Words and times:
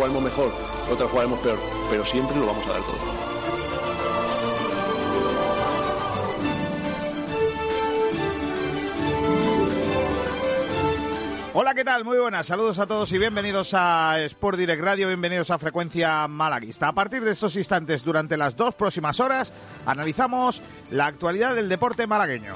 jugaremos 0.00 0.22
mejor, 0.22 0.50
otras 0.90 1.10
jugaremos 1.10 1.38
peor, 1.40 1.58
pero 1.90 2.06
siempre 2.06 2.34
lo 2.38 2.46
vamos 2.46 2.66
a 2.66 2.70
dar 2.70 2.80
todo. 2.80 2.96
Hola, 11.52 11.74
¿qué 11.74 11.84
tal? 11.84 12.04
Muy 12.04 12.16
buenas. 12.16 12.46
Saludos 12.46 12.78
a 12.78 12.86
todos 12.86 13.12
y 13.12 13.18
bienvenidos 13.18 13.74
a 13.74 14.18
Sport 14.20 14.56
Direct 14.56 14.82
Radio, 14.82 15.08
bienvenidos 15.08 15.50
a 15.50 15.58
Frecuencia 15.58 16.26
Malaguista. 16.28 16.88
A 16.88 16.94
partir 16.94 17.22
de 17.22 17.32
estos 17.32 17.54
instantes, 17.56 18.02
durante 18.02 18.38
las 18.38 18.56
dos 18.56 18.74
próximas 18.74 19.20
horas, 19.20 19.52
analizamos 19.84 20.62
la 20.90 21.08
actualidad 21.08 21.54
del 21.54 21.68
deporte 21.68 22.06
malagueño. 22.06 22.54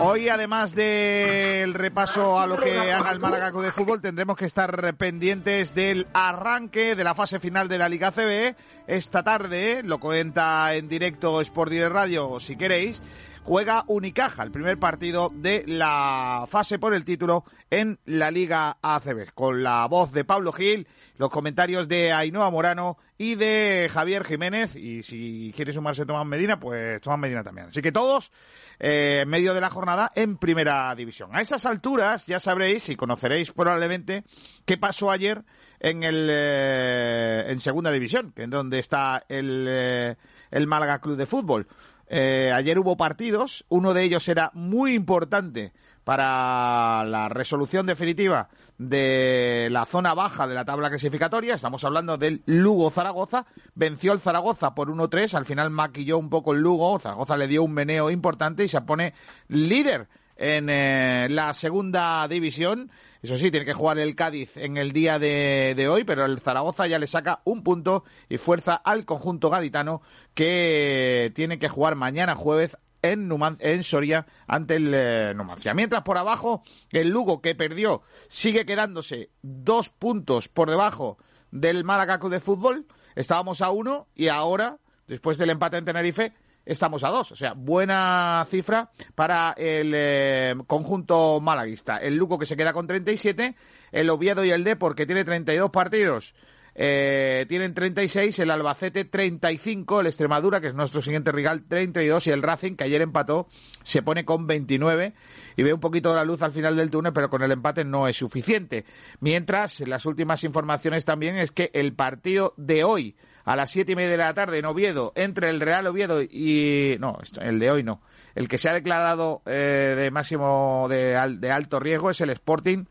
Hoy, 0.00 0.28
además 0.28 0.74
del 0.74 1.72
repaso 1.72 2.38
a 2.38 2.46
lo 2.46 2.56
que 2.56 2.92
haga 2.92 3.10
el 3.12 3.20
Málaga 3.20 3.50
de 3.50 3.72
Fútbol, 3.72 4.02
tendremos 4.02 4.36
que 4.36 4.44
estar 4.44 4.94
pendientes 4.96 5.74
del 5.74 6.06
arranque 6.12 6.94
de 6.94 7.04
la 7.04 7.14
fase 7.14 7.38
final 7.38 7.68
de 7.68 7.78
la 7.78 7.88
Liga 7.88 8.10
CBE. 8.10 8.56
Esta 8.86 9.22
tarde, 9.22 9.82
lo 9.82 9.98
cuenta 9.98 10.74
en 10.74 10.88
directo 10.88 11.40
Sport 11.40 11.70
Direct 11.70 11.92
Radio, 11.92 12.38
si 12.40 12.56
queréis, 12.56 13.02
juega 13.44 13.84
Unicaja, 13.88 14.42
el 14.42 14.50
primer 14.50 14.78
partido 14.78 15.30
de 15.34 15.64
la 15.66 16.46
fase 16.48 16.78
por 16.78 16.94
el 16.94 17.04
título 17.04 17.44
en 17.70 17.98
la 18.06 18.30
Liga 18.30 18.78
ACB, 18.80 19.34
con 19.34 19.62
la 19.62 19.86
voz 19.86 20.12
de 20.12 20.24
Pablo 20.24 20.52
Gil, 20.52 20.88
los 21.18 21.28
comentarios 21.28 21.86
de 21.86 22.10
Ainhoa 22.12 22.50
Morano 22.50 22.96
y 23.18 23.34
de 23.34 23.88
Javier 23.92 24.24
Jiménez, 24.24 24.74
y 24.76 25.02
si 25.02 25.52
quiere 25.54 25.72
sumarse 25.72 26.06
Tomás 26.06 26.26
Medina, 26.26 26.58
pues 26.58 27.00
Tomás 27.02 27.18
Medina 27.18 27.44
también. 27.44 27.68
Así 27.68 27.82
que 27.82 27.92
todos 27.92 28.32
eh, 28.80 29.20
en 29.22 29.28
medio 29.28 29.52
de 29.52 29.60
la 29.60 29.70
jornada 29.70 30.10
en 30.14 30.36
primera 30.38 30.94
división. 30.94 31.30
A 31.32 31.40
estas 31.40 31.66
alturas 31.66 32.26
ya 32.26 32.40
sabréis 32.40 32.88
y 32.88 32.96
conoceréis 32.96 33.52
probablemente 33.52 34.24
qué 34.64 34.78
pasó 34.78 35.10
ayer 35.10 35.44
en 35.80 36.02
el 36.02 36.28
eh, 36.30 37.44
en 37.48 37.60
segunda 37.60 37.92
división, 37.92 38.32
que 38.32 38.44
es 38.44 38.50
donde 38.50 38.78
está 38.78 39.24
el, 39.28 39.66
eh, 39.68 40.16
el 40.50 40.66
Málaga 40.66 41.00
Club 41.00 41.16
de 41.16 41.26
Fútbol. 41.26 41.68
Eh, 42.16 42.52
ayer 42.54 42.78
hubo 42.78 42.96
partidos, 42.96 43.64
uno 43.68 43.92
de 43.92 44.04
ellos 44.04 44.28
era 44.28 44.52
muy 44.54 44.94
importante 44.94 45.72
para 46.04 47.04
la 47.04 47.28
resolución 47.28 47.86
definitiva 47.86 48.50
de 48.78 49.66
la 49.72 49.84
zona 49.84 50.14
baja 50.14 50.46
de 50.46 50.54
la 50.54 50.64
tabla 50.64 50.90
clasificatoria. 50.90 51.56
Estamos 51.56 51.82
hablando 51.82 52.16
del 52.16 52.44
Lugo-Zaragoza. 52.46 53.46
Venció 53.74 54.12
el 54.12 54.20
Zaragoza 54.20 54.76
por 54.76 54.90
1-3. 54.90 55.34
Al 55.34 55.44
final 55.44 55.70
maquilló 55.70 56.16
un 56.16 56.30
poco 56.30 56.52
el 56.52 56.60
Lugo. 56.60 56.96
Zaragoza 57.00 57.36
le 57.36 57.48
dio 57.48 57.64
un 57.64 57.72
meneo 57.72 58.08
importante 58.12 58.62
y 58.62 58.68
se 58.68 58.80
pone 58.82 59.12
líder 59.48 60.06
en 60.36 60.68
eh, 60.68 61.28
la 61.30 61.54
segunda 61.54 62.26
división. 62.28 62.90
Eso 63.22 63.36
sí, 63.36 63.50
tiene 63.50 63.66
que 63.66 63.74
jugar 63.74 63.98
el 63.98 64.14
Cádiz 64.14 64.56
en 64.56 64.76
el 64.76 64.92
día 64.92 65.18
de, 65.18 65.88
hoy, 65.88 66.04
pero 66.04 66.24
el 66.24 66.40
Zaragoza 66.40 66.86
ya 66.86 66.98
le 66.98 67.06
saca 67.06 67.40
un 67.44 67.62
punto 67.62 68.04
y 68.28 68.36
fuerza 68.36 68.74
al 68.74 69.04
conjunto 69.04 69.50
gaditano 69.50 70.02
que 70.34 71.32
tiene 71.34 71.58
que 71.58 71.68
jugar 71.68 71.94
mañana 71.94 72.34
jueves 72.34 72.76
en, 73.00 73.30
en 73.60 73.82
Soria 73.82 74.26
ante 74.46 74.76
el 74.76 74.92
eh, 74.94 75.34
Numancia. 75.34 75.74
Mientras 75.74 76.02
por 76.02 76.18
abajo, 76.18 76.62
el 76.90 77.08
Lugo 77.08 77.40
que 77.40 77.54
perdió 77.54 78.02
sigue 78.28 78.66
quedándose 78.66 79.30
dos 79.42 79.88
puntos 79.88 80.48
por 80.48 80.68
debajo 80.68 81.18
del 81.50 81.84
Málaga 81.84 82.18
de 82.18 82.40
Fútbol. 82.40 82.86
Estábamos 83.14 83.62
a 83.62 83.70
uno 83.70 84.08
y 84.14 84.28
ahora, 84.28 84.78
después 85.06 85.38
del 85.38 85.50
empate 85.50 85.78
en 85.78 85.84
Tenerife, 85.84 86.32
estamos 86.66 87.04
a 87.04 87.08
dos. 87.08 87.32
O 87.32 87.36
sea, 87.36 87.54
buena 87.54 88.44
cifra 88.48 88.90
para 89.14 89.52
el 89.56 89.92
eh, 89.94 90.54
conjunto 90.66 91.40
malaguista. 91.40 91.98
El 91.98 92.16
Luco 92.16 92.38
que 92.38 92.46
se 92.46 92.56
queda 92.56 92.72
con 92.72 92.86
37, 92.86 93.54
el 93.92 94.10
Oviedo 94.10 94.44
y 94.44 94.50
el 94.50 94.64
Depor 94.64 94.94
que 94.94 95.06
tiene 95.06 95.24
32 95.24 95.70
partidos. 95.70 96.34
Eh, 96.74 97.46
tienen 97.48 97.72
36, 97.72 98.38
el 98.40 98.50
Albacete 98.50 99.04
35, 99.04 100.00
el 100.00 100.06
Extremadura, 100.06 100.60
que 100.60 100.66
es 100.66 100.74
nuestro 100.74 101.00
siguiente 101.00 101.30
rival, 101.30 101.64
32, 101.68 102.26
y 102.26 102.30
el 102.30 102.42
Racing, 102.42 102.74
que 102.74 102.84
ayer 102.84 103.02
empató, 103.02 103.48
se 103.82 104.02
pone 104.02 104.24
con 104.24 104.46
29 104.46 105.14
y 105.56 105.62
ve 105.62 105.72
un 105.72 105.80
poquito 105.80 106.10
de 106.10 106.16
la 106.16 106.24
luz 106.24 106.42
al 106.42 106.50
final 106.50 106.76
del 106.76 106.90
túnel, 106.90 107.12
pero 107.12 107.30
con 107.30 107.42
el 107.42 107.52
empate 107.52 107.84
no 107.84 108.08
es 108.08 108.16
suficiente. 108.16 108.84
Mientras, 109.20 109.80
las 109.80 110.04
últimas 110.06 110.42
informaciones 110.42 111.04
también 111.04 111.36
es 111.36 111.52
que 111.52 111.70
el 111.74 111.94
partido 111.94 112.54
de 112.56 112.82
hoy, 112.82 113.14
a 113.44 113.56
las 113.56 113.70
siete 113.70 113.92
y 113.92 113.96
media 113.96 114.10
de 114.10 114.16
la 114.16 114.34
tarde 114.34 114.58
en 114.58 114.64
Oviedo 114.64 115.12
entre 115.14 115.50
el 115.50 115.60
Real 115.60 115.86
Oviedo 115.86 116.22
y 116.22 116.96
no 116.98 117.18
el 117.40 117.58
de 117.58 117.70
hoy 117.70 117.82
no 117.82 118.00
el 118.34 118.48
que 118.48 118.58
se 118.58 118.68
ha 118.68 118.72
declarado 118.72 119.42
eh, 119.46 119.94
de 119.96 120.10
máximo 120.10 120.86
de, 120.88 121.16
alto 121.16 121.78
riesgo 121.78 122.10
es 122.10 122.20
el 122.20 122.30
Sporting 122.30 122.84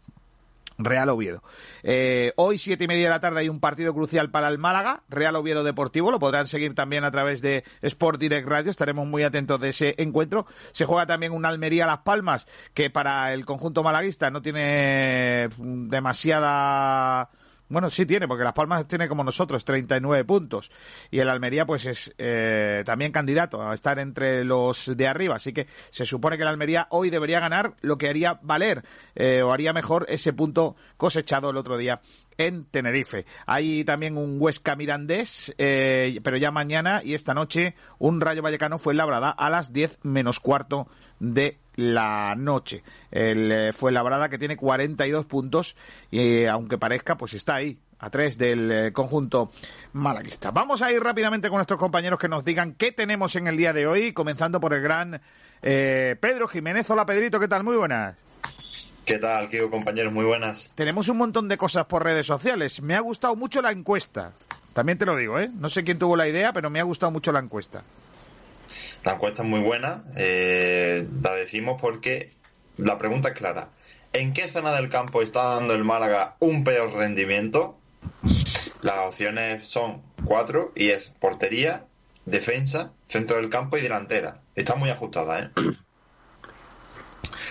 Real 0.84 1.10
Oviedo. 1.10 1.44
Eh, 1.84 2.34
hoy, 2.36 2.58
siete 2.58 2.86
y 2.86 2.88
media 2.88 3.04
de 3.04 3.10
la 3.10 3.20
tarde, 3.20 3.42
hay 3.42 3.50
un 3.50 3.60
partido 3.60 3.94
crucial 3.94 4.32
para 4.32 4.48
el 4.48 4.58
Málaga, 4.58 5.04
Real 5.10 5.36
Oviedo 5.36 5.64
Deportivo. 5.64 6.12
Lo 6.12 6.20
podrán 6.20 6.48
seguir 6.48 6.76
también 6.76 7.04
a 7.04 7.12
través 7.12 7.42
de 7.42 7.64
Sport 7.82 8.20
Direct 8.20 8.48
Radio. 8.48 8.72
Estaremos 8.72 9.08
muy 9.08 9.24
atentos 9.24 9.60
de 9.60 9.70
ese 9.70 9.96
encuentro. 9.98 10.46
Se 10.72 10.86
juega 10.86 11.06
también 11.06 11.32
un 11.32 11.46
Almería 11.46 11.86
Las 11.86 12.00
Palmas, 12.00 12.48
que 12.74 12.90
para 12.90 13.34
el 13.34 13.46
conjunto 13.46 13.84
malaguista 13.84 14.30
no 14.30 14.42
tiene 14.42 15.50
demasiada 15.58 17.30
bueno, 17.70 17.90
sí 17.90 18.06
tiene, 18.06 18.28
porque 18.28 18.44
Las 18.44 18.54
Palmas 18.54 18.88
tiene 18.88 19.08
como 19.08 19.24
nosotros 19.24 19.66
39 19.66 20.26
puntos. 20.26 20.70
Y 21.10 21.20
el 21.20 21.30
Almería, 21.30 21.66
pues 21.66 21.86
es 21.86 22.14
eh, 22.18 22.84
también 22.86 23.12
candidato 23.12 23.62
a 23.62 23.74
estar 23.74 24.00
entre 24.00 24.44
los 24.46 24.96
de 24.96 25.08
arriba. 25.08 25.36
Así 25.36 25.54
que 25.54 25.68
se 25.90 26.06
supone 26.06 26.38
que 26.38 26.44
el 26.44 26.50
Almería 26.50 26.88
hoy 26.92 27.10
debería 27.10 27.40
ganar 27.40 27.74
lo 27.82 27.98
que 27.98 28.10
haría 28.10 28.40
valer 28.44 28.84
eh, 29.16 29.42
o 29.42 29.52
haría 29.52 29.74
mejor 29.74 30.06
ese 30.10 30.34
punto 30.34 30.76
cosechado 30.98 31.50
el 31.50 31.58
otro 31.58 31.78
día 31.78 32.02
en 32.38 32.66
Tenerife. 32.66 33.26
Hay 33.46 33.84
también 33.84 34.18
un 34.18 34.38
Huesca 34.40 34.76
Mirandés, 34.76 35.54
eh, 35.58 36.20
pero 36.24 36.38
ya 36.38 36.52
mañana 36.52 37.02
y 37.04 37.14
esta 37.14 37.34
noche 37.34 37.76
un 38.00 38.22
Rayo 38.22 38.42
Vallecano 38.42 38.78
fue 38.80 38.94
labrada 38.94 39.30
a 39.30 39.50
las 39.50 39.74
10 39.74 40.00
menos 40.04 40.40
cuarto 40.40 40.88
de 41.20 41.60
la 41.76 42.36
noche. 42.38 42.84
El, 43.12 43.52
eh, 43.52 43.74
fue 43.74 43.92
labrada 43.92 44.30
que 44.30 44.38
tiene 44.38 44.58
42 44.58 45.26
puntos 45.26 45.76
y 46.12 46.20
eh, 46.20 46.50
aunque 46.50 46.78
parezca, 46.78 47.18
pues 47.18 47.34
está 47.34 47.56
ahí 47.56 47.78
a 48.00 48.10
tres 48.10 48.38
del 48.38 48.92
conjunto 48.92 49.52
malaguista. 49.94 50.52
Vamos 50.52 50.82
a 50.82 50.92
ir 50.92 51.02
rápidamente 51.02 51.48
con 51.48 51.58
nuestros 51.58 51.80
compañeros 51.80 52.20
que 52.20 52.28
nos 52.28 52.44
digan 52.44 52.74
qué 52.74 52.92
tenemos 52.92 53.38
en 53.38 53.48
el 53.48 53.56
día 53.56 53.72
de 53.72 53.88
hoy, 53.88 54.12
comenzando 54.12 54.60
por 54.60 54.74
el 54.74 54.82
gran 54.82 55.22
Pedro 55.62 56.50
Jiménez. 56.50 56.90
Hola 56.90 57.06
Pedrito, 57.06 57.40
¿qué 57.40 57.48
tal? 57.48 57.64
Muy 57.64 57.78
buenas. 57.78 58.33
¿Qué 59.06 59.18
tal, 59.18 59.50
Kiko, 59.50 59.70
compañeros? 59.70 60.14
Muy 60.14 60.24
buenas. 60.24 60.72
Tenemos 60.76 61.10
un 61.10 61.18
montón 61.18 61.50
de 61.50 61.58
cosas 61.58 61.86
por 61.86 62.04
redes 62.04 62.26
sociales. 62.26 62.82
Me 62.82 62.96
ha 62.96 63.02
gustado 63.02 63.36
mucho 63.36 63.62
la 63.62 63.72
encuesta. 63.72 64.32
También 64.72 64.98
te 64.98 65.06
lo 65.06 65.18
digo, 65.18 65.40
¿eh? 65.40 65.50
No 65.54 65.68
sé 65.68 65.84
quién 65.84 66.00
tuvo 66.00 66.16
la 66.16 66.28
idea, 66.28 66.54
pero 66.54 66.70
me 66.70 66.80
ha 66.80 66.84
gustado 66.84 67.12
mucho 67.12 67.34
la 67.34 67.40
encuesta. 67.40 67.84
La 69.04 69.14
encuesta 69.14 69.44
es 69.44 69.50
muy 69.50 69.60
buena. 69.60 70.04
Eh, 70.16 71.06
la 71.22 71.34
decimos 71.36 71.82
porque 71.82 72.32
la 72.78 72.98
pregunta 72.98 73.30
es 73.30 73.36
clara. 73.36 73.70
¿En 74.14 74.32
qué 74.32 74.48
zona 74.48 74.74
del 74.74 74.90
campo 74.90 75.22
está 75.22 75.56
dando 75.56 75.74
el 75.74 75.84
Málaga 75.84 76.38
un 76.40 76.64
peor 76.64 76.94
rendimiento? 76.94 77.78
Las 78.82 79.00
opciones 79.00 79.68
son 79.68 80.02
cuatro 80.24 80.72
y 80.76 80.90
es 80.90 81.14
portería, 81.20 81.86
defensa, 82.26 82.94
centro 83.08 83.36
del 83.36 83.50
campo 83.50 83.78
y 83.78 83.82
delantera. 83.82 84.40
Está 84.56 84.76
muy 84.76 84.90
ajustada, 84.90 85.40
¿eh? 85.40 85.50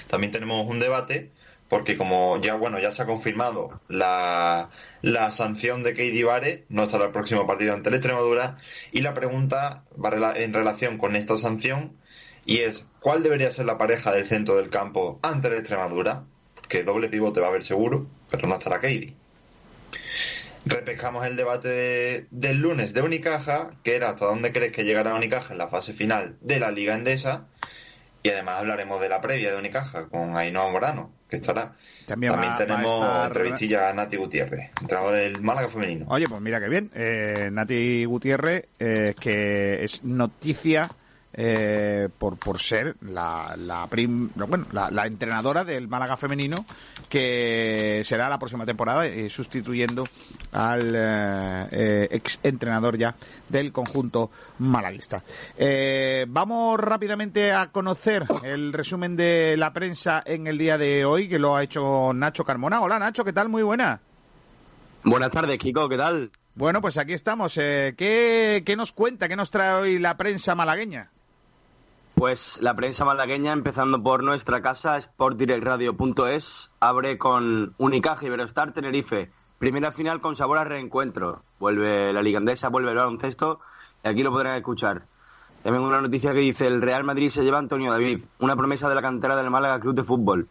También 0.09 0.33
tenemos 0.33 0.67
un 0.67 0.81
debate 0.81 1.31
porque 1.73 1.97
como 1.97 2.39
ya 2.39 2.55
bueno 2.55 2.79
ya 2.79 2.91
se 2.91 3.01
ha 3.01 3.07
confirmado 3.07 3.81
la, 3.89 4.69
la 5.01 5.31
sanción 5.31 5.83
de 5.83 5.95
Keidi 5.95 6.23
Vare, 6.23 6.67
no 6.69 6.83
estará 6.83 7.07
el 7.07 7.13
próximo 7.13 7.47
partido 7.47 7.73
ante 7.73 7.89
la 7.89 7.97
Extremadura, 7.97 8.59
y 8.93 9.01
la 9.01 9.15
pregunta 9.15 9.83
va 9.97 10.35
en 10.37 10.53
relación 10.53 10.99
con 10.99 11.17
esta 11.17 11.39
sanción 11.39 11.97
y 12.45 12.59
es 12.59 12.91
¿cuál 13.01 13.23
debería 13.23 13.51
ser 13.51 13.65
la 13.65 13.79
pareja 13.79 14.13
del 14.13 14.27
centro 14.27 14.57
del 14.57 14.69
campo 14.69 15.19
ante 15.23 15.49
la 15.49 15.57
Extremadura? 15.57 16.25
Que 16.69 16.85
doble 16.85 17.09
pivote 17.09 17.41
va 17.41 17.47
a 17.47 17.49
haber 17.49 17.65
seguro, 17.65 18.07
pero 18.31 18.47
no 18.49 18.57
estará 18.57 18.79
Keidi. 18.79 19.17
Repescamos 20.67 21.25
el 21.25 21.37
debate 21.37 22.27
del 22.31 22.59
lunes 22.59 22.93
de 22.93 23.01
Unicaja, 23.01 23.71
que 23.83 23.97
era 23.97 24.11
hasta 24.11 24.27
dónde 24.27 24.53
crees 24.53 24.73
que 24.73 24.85
llegará 24.85 25.15
Unicaja 25.15 25.55
en 25.55 25.59
la 25.59 25.69
fase 25.69 25.95
final 25.95 26.37
de 26.43 26.61
la 26.61 26.71
Liga 26.71 26.95
Endesa, 26.95 27.47
y 28.23 28.29
además 28.29 28.61
hablaremos 28.61 29.01
de 29.01 29.09
la 29.09 29.21
previa 29.21 29.53
de 29.53 29.59
Unicaja 29.59 30.07
con 30.07 30.37
Ainhoa 30.37 30.71
Morano, 30.71 31.11
que 31.29 31.37
estará. 31.37 31.73
También, 32.07 32.35
tenemos 32.57 33.27
entrevistilla 33.27 33.89
a 33.89 33.93
Nati 33.93 34.17
Gutiérrez, 34.17 34.71
entrenador 34.81 35.17
del 35.17 35.41
Málaga 35.41 35.69
femenino. 35.69 36.07
Oye, 36.09 36.29
pues 36.29 36.41
mira 36.41 36.61
qué 36.61 36.69
bien. 36.69 36.91
Eh, 36.95 37.51
Nati 37.53 38.05
Gutiérrez, 38.05 38.69
eh, 38.79 39.15
que 39.19 39.83
es 39.83 40.05
noticia 40.05 40.89
eh, 41.35 42.09
por, 42.19 42.37
por 42.37 42.61
ser 42.61 42.97
la, 43.03 43.55
la, 43.57 43.89
bueno, 44.47 44.67
la, 44.73 45.07
entrenadora 45.07 45.65
del 45.65 45.89
Málaga 45.89 46.17
femenino 46.17 46.65
que 47.09 48.03
será 48.05 48.29
la 48.29 48.39
próxima 48.39 48.67
temporada 48.67 49.07
eh, 49.07 49.29
sustituyendo 49.31 50.05
al 50.53 50.93
eh, 50.95 52.09
ex 52.11 52.41
entrenador 52.43 52.97
ya 52.97 53.15
del 53.49 53.73
conjunto 53.73 54.31
malaguista. 54.59 55.23
vamos 56.29 56.79
rápidamente 56.81 57.53
a 57.53 57.71
conocer 57.71 58.27
el 58.45 58.73
resumen 58.73 59.17
de 59.17 59.57
la 59.57 59.73
prensa 59.73 60.23
en 60.25 60.47
el 60.47 60.59
día 60.59 60.79
de 60.79 61.05
hoy 61.05 61.29
que 61.29 61.39
lo 61.39 61.57
ha 61.57 61.63
hecho 61.63 62.13
Nacho 62.13 62.45
Carmona. 62.45 62.81
Hola 62.81 62.99
Nacho, 62.99 63.25
¿qué 63.25 63.33
tal? 63.33 63.49
Muy 63.49 63.63
buena. 63.63 64.01
Buenas 65.05 65.31
tardes, 65.31 65.59
Kiko, 65.59 65.89
¿qué 65.89 65.97
tal? 65.97 66.31
Bueno, 66.55 66.81
pues 66.81 66.99
aquí 66.99 67.13
estamos. 67.13 67.57
Eh, 67.59 67.95
¿qué, 67.97 68.63
¿Qué 68.65 68.77
nos 68.77 68.93
cuenta, 68.93 69.29
qué 69.29 69.37
nos 69.37 69.51
trae 69.51 69.75
hoy 69.75 69.99
la 69.99 70.17
prensa 70.17 70.55
malagueña? 70.55 71.11
Pues 72.23 72.61
la 72.63 72.77
prensa 72.77 73.05
malagueña, 73.05 73.53
empezando 73.53 74.01
por 74.01 74.23
nuestra 74.23 74.63
casa, 74.63 75.01
sportdirectradio.es, 75.01 76.71
abre 76.79 77.19
con 77.19 77.75
Unicaja 77.79 78.25
Iberostar 78.25 78.73
Tenerife. 78.73 79.33
Primera 79.59 79.91
final 79.91 80.21
con 80.21 80.37
sabor 80.37 80.59
a 80.59 80.63
reencuentro. 80.63 81.43
Vuelve 81.59 82.13
la 82.13 82.23
ligandesa, 82.23 82.69
vuelve 82.69 82.91
el 82.93 82.97
baloncesto 82.97 83.59
y 84.05 84.09
aquí 84.09 84.23
lo 84.23 84.31
podrán 84.31 84.55
escuchar. 84.55 85.03
También 85.65 85.83
una 85.85 86.01
noticia 86.01 86.33
que 86.33 86.39
dice 86.39 86.69
el 86.69 86.81
Real 86.81 87.03
Madrid 87.03 87.29
se 87.29 87.43
lleva 87.43 87.57
a 87.57 87.59
Antonio 87.59 87.91
David, 87.91 88.21
una 88.39 88.55
promesa 88.55 88.89
de 88.89 88.95
la 88.95 89.03
cantera 89.03 89.35
del 89.35 89.51
Málaga 89.51 89.81
Club 89.81 89.97
de 89.97 90.05
Fútbol. 90.05 90.49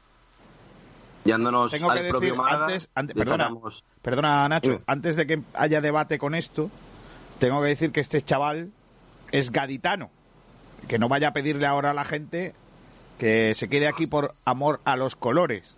Yándonos 1.23 1.71
Tengo 1.71 1.89
al 1.89 1.99
que 1.99 2.09
propio 2.09 2.31
decir, 2.31 2.37
Málaga, 2.37 2.65
antes, 2.65 2.89
antes- 2.95 3.15
perdona, 3.15 3.49
perdona, 4.01 4.49
Nacho, 4.49 4.81
antes 4.87 5.15
de 5.15 5.25
que 5.25 5.41
haya 5.53 5.79
debate 5.79 6.19
con 6.19 6.35
esto, 6.35 6.69
tengo 7.39 7.61
que 7.61 7.69
decir 7.69 7.93
que 7.93 8.01
este 8.01 8.21
chaval 8.21 8.73
es 9.31 9.53
gaditano. 9.53 10.09
Que 10.87 10.99
no 10.99 11.07
vaya 11.09 11.29
a 11.29 11.33
pedirle 11.33 11.65
ahora 11.65 11.91
a 11.91 11.93
la 11.93 12.03
gente 12.03 12.53
que 13.17 13.53
se 13.55 13.69
quede 13.69 13.87
aquí 13.87 14.07
por 14.07 14.35
amor 14.45 14.81
a 14.83 14.95
los 14.95 15.15
colores. 15.15 15.75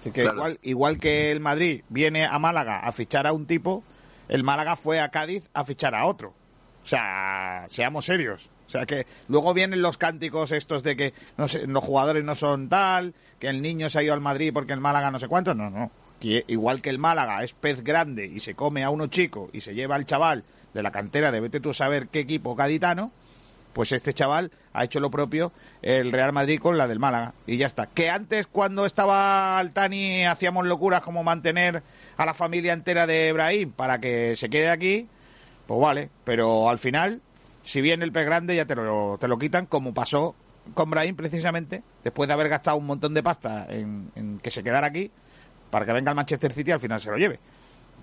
Así 0.00 0.10
que 0.10 0.22
Claro. 0.22 0.36
igual, 0.36 0.58
igual 0.62 0.98
que 0.98 1.30
el 1.30 1.40
Madrid 1.40 1.82
viene 1.88 2.24
a 2.26 2.38
Málaga 2.38 2.80
a 2.80 2.92
fichar 2.92 3.26
a 3.26 3.32
un 3.32 3.46
tipo, 3.46 3.82
el 4.28 4.42
Málaga 4.44 4.76
fue 4.76 5.00
a 5.00 5.08
Cádiz 5.10 5.48
a 5.54 5.64
fichar 5.64 5.94
a 5.94 6.06
otro. 6.06 6.34
O 6.82 6.86
sea, 6.86 7.66
seamos 7.70 8.04
serios. 8.06 8.50
O 8.66 8.70
sea, 8.70 8.86
que 8.86 9.06
luego 9.28 9.54
vienen 9.54 9.80
los 9.82 9.96
cánticos 9.98 10.52
estos 10.52 10.82
de 10.82 10.96
que 10.96 11.14
no 11.36 11.48
sé, 11.48 11.66
los 11.66 11.82
jugadores 11.82 12.22
no 12.24 12.34
son 12.34 12.68
tal, 12.68 13.14
que 13.38 13.48
el 13.48 13.62
niño 13.62 13.88
se 13.88 13.98
ha 13.98 14.02
ido 14.02 14.12
al 14.14 14.20
Madrid 14.20 14.50
porque 14.52 14.72
el 14.74 14.80
Málaga 14.80 15.10
no 15.10 15.18
sé 15.18 15.26
cuánto. 15.28 15.54
No, 15.54 15.70
no. 15.70 15.90
Igual 16.20 16.82
que 16.82 16.90
el 16.90 16.98
Málaga 16.98 17.42
es 17.44 17.52
pez 17.52 17.82
grande 17.84 18.26
y 18.26 18.40
se 18.40 18.54
come 18.54 18.82
a 18.84 18.90
uno 18.90 19.06
chico 19.06 19.48
y 19.52 19.60
se 19.60 19.74
lleva 19.74 19.94
al 19.94 20.04
chaval 20.04 20.44
de 20.74 20.82
la 20.82 20.90
cantera 20.90 21.30
de 21.30 21.40
vete 21.40 21.60
tú 21.60 21.70
a 21.70 21.74
saber 21.74 22.08
qué 22.08 22.20
equipo 22.20 22.54
gaditano, 22.56 23.12
pues 23.72 23.92
este 23.92 24.12
chaval 24.12 24.50
ha 24.72 24.84
hecho 24.84 25.00
lo 25.00 25.10
propio 25.10 25.52
el 25.82 26.12
Real 26.12 26.32
Madrid 26.32 26.60
con 26.60 26.78
la 26.78 26.86
del 26.86 26.98
Málaga 26.98 27.34
y 27.46 27.56
ya 27.56 27.66
está. 27.66 27.86
Que 27.86 28.10
antes 28.10 28.46
cuando 28.46 28.86
estaba 28.86 29.58
Altani 29.58 30.26
hacíamos 30.26 30.66
locuras 30.66 31.00
como 31.00 31.22
mantener 31.22 31.82
a 32.16 32.26
la 32.26 32.34
familia 32.34 32.72
entera 32.72 33.06
de 33.06 33.28
Ibrahim 33.28 33.72
para 33.72 33.98
que 33.98 34.36
se 34.36 34.48
quede 34.48 34.70
aquí, 34.70 35.06
pues 35.66 35.80
vale, 35.80 36.10
pero 36.24 36.68
al 36.68 36.78
final 36.78 37.20
si 37.62 37.80
viene 37.80 38.04
el 38.04 38.12
pez 38.12 38.24
grande 38.24 38.56
ya 38.56 38.64
te 38.64 38.74
lo, 38.74 39.18
te 39.20 39.28
lo 39.28 39.38
quitan 39.38 39.66
como 39.66 39.92
pasó 39.92 40.34
con 40.74 40.90
Brahim 40.90 41.16
precisamente, 41.16 41.82
después 42.04 42.28
de 42.28 42.34
haber 42.34 42.48
gastado 42.48 42.76
un 42.76 42.86
montón 42.86 43.14
de 43.14 43.22
pasta 43.22 43.66
en, 43.68 44.10
en 44.14 44.38
que 44.38 44.50
se 44.50 44.62
quedara 44.62 44.86
aquí 44.86 45.10
para 45.70 45.84
que 45.84 45.92
venga 45.92 46.10
el 46.10 46.16
Manchester 46.16 46.52
City 46.52 46.70
y 46.70 46.72
al 46.72 46.80
final 46.80 47.00
se 47.00 47.10
lo 47.10 47.16
lleve. 47.16 47.38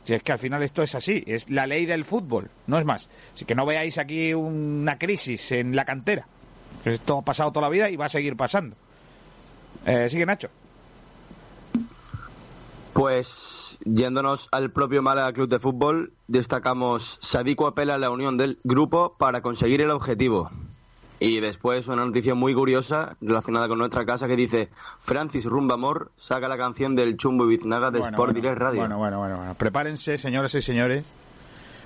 Si 0.06 0.14
es 0.14 0.22
que 0.22 0.32
al 0.32 0.40
final 0.40 0.62
esto 0.62 0.84
es 0.84 0.94
así, 0.94 1.24
es 1.26 1.50
la 1.50 1.66
ley 1.66 1.88
del 1.88 2.06
fútbol, 2.06 2.50
no 2.68 2.78
es 2.78 2.86
más. 2.86 3.10
Así 3.34 3.44
que 3.44 3.56
no 3.56 3.66
veáis 3.66 3.98
aquí 3.98 4.36
una 4.36 5.00
crisis 5.00 5.52
en 5.52 5.76
la 5.76 5.84
cantera. 5.84 6.28
Esto 6.86 7.18
ha 7.18 7.22
pasado 7.24 7.52
toda 7.52 7.66
la 7.66 7.72
vida 7.72 7.90
y 7.90 7.96
va 7.96 8.06
a 8.06 8.10
seguir 8.10 8.38
pasando. 8.38 8.76
Eh, 9.86 10.08
sigue 10.08 10.26
Nacho. 10.28 10.50
Pues 12.94 13.80
yéndonos 13.84 14.48
al 14.52 14.72
propio 14.72 15.02
Málaga 15.02 15.34
Club 15.34 15.50
de 15.50 15.60
Fútbol, 15.60 16.14
destacamos 16.28 17.18
Sadiku 17.22 17.66
apela 17.66 17.96
a 17.96 17.98
la 17.98 18.12
unión 18.12 18.38
del 18.38 18.60
grupo 18.64 19.16
para 19.18 19.42
conseguir 19.42 19.82
el 19.82 19.90
objetivo. 19.90 20.52
Y 21.20 21.40
después 21.40 21.88
una 21.88 22.06
noticia 22.06 22.36
muy 22.36 22.54
curiosa 22.54 23.16
relacionada 23.22 23.68
con 23.70 23.78
nuestra 23.78 24.06
casa 24.06 24.28
que 24.28 24.36
dice 24.36 24.70
Francis 25.00 25.46
Rumbamor 25.46 26.12
saca 26.18 26.50
la 26.50 26.58
canción 26.58 26.96
del 26.96 27.16
Chumbo 27.16 27.46
y 27.46 27.56
Biznaga 27.56 27.90
de 27.90 28.00
Bueno, 28.00 28.16
Sport 28.18 28.34
bueno, 28.34 28.42
Direct 28.42 28.62
Radio. 28.62 28.80
Bueno, 28.82 28.98
bueno, 28.98 29.20
bueno, 29.20 29.38
bueno. 29.38 29.56
Prepárense, 29.56 30.18
señoras 30.18 30.54
y 30.56 30.62
señores, 30.62 31.06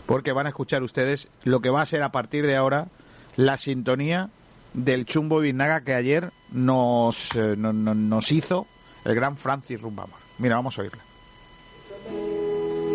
porque 0.08 0.31
van 0.31 0.48
a 0.48 0.50
escuchar 0.50 0.81
ustedes 0.81 1.28
lo 1.44 1.60
que 1.60 1.70
va 1.70 1.81
a 1.84 1.86
ser 1.86 2.02
a 2.02 2.12
partir 2.12 2.46
de 2.48 2.56
ahora 2.56 2.88
la 3.36 3.58
sintonía 3.58 4.30
del 4.74 5.06
Chumbo 5.06 5.40
Biznaga 5.40 5.81
que 5.81 5.94
ayer 5.94 6.31
nos, 6.52 7.36
eh, 7.36 7.54
no- 7.56 7.72
no- 7.74 7.94
nos 7.96 8.31
hizo 8.31 8.66
el 9.06 9.14
gran 9.14 9.38
Francis 9.38 9.80
Rumbamor. 9.80 10.18
Mira, 10.40 10.56
vamos 10.56 10.78
a 10.78 10.81
oírla. 10.81 11.04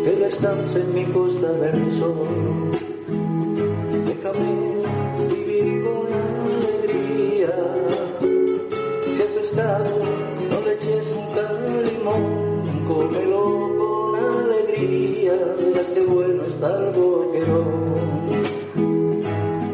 que 0.03 0.11
descanse 0.11 0.81
en 0.81 0.93
mi 0.93 1.05
costa 1.05 1.51
del 1.53 1.91
sol. 1.97 2.71
Déjame 4.05 4.64
cómelo 12.85 13.43
con 13.77 14.15
alegría. 14.15 15.33
Verás 15.59 15.87
qué 15.87 16.01
bueno 16.01 16.43
está 16.45 16.77
el 16.77 16.91
boquerón. 16.93 17.65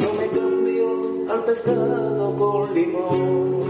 No 0.02 0.10
me 0.20 0.28
cambio 0.28 1.32
al 1.32 1.44
pescado 1.44 2.36
con 2.38 2.74
limón. 2.74 3.61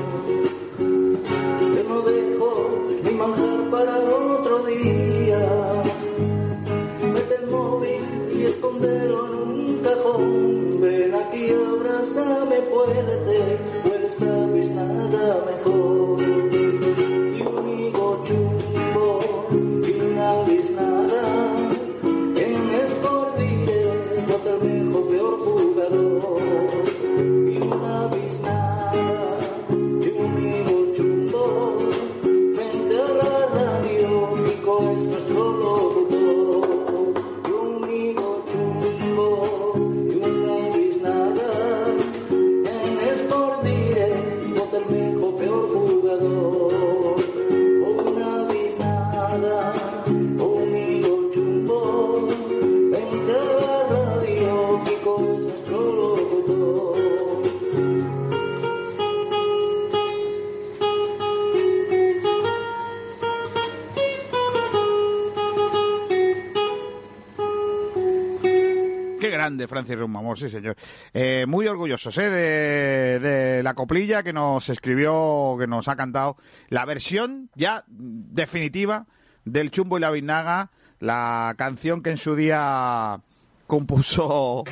Francis 69.81 69.97
Rumamor, 69.97 70.37
sí, 70.37 70.47
señor. 70.47 70.75
Eh, 71.11 71.45
muy 71.47 71.65
orgullosos 71.65 72.15
¿eh? 72.19 72.29
de, 72.29 73.63
la 73.63 73.73
coplilla 73.73 74.21
que 74.21 74.31
nos 74.31 74.69
escribió, 74.69 75.55
que 75.59 75.65
nos 75.65 75.87
ha 75.87 75.95
cantado. 75.95 76.37
La 76.69 76.85
versión 76.85 77.49
ya 77.55 77.83
definitiva 77.87 79.07
del 79.43 79.71
Chumbo 79.71 79.97
y 79.97 80.01
la 80.01 80.11
Vinaga, 80.11 80.69
la 80.99 81.55
canción 81.57 82.03
que 82.03 82.11
en 82.11 82.17
su 82.17 82.35
día 82.35 83.19
compuso 83.65 84.63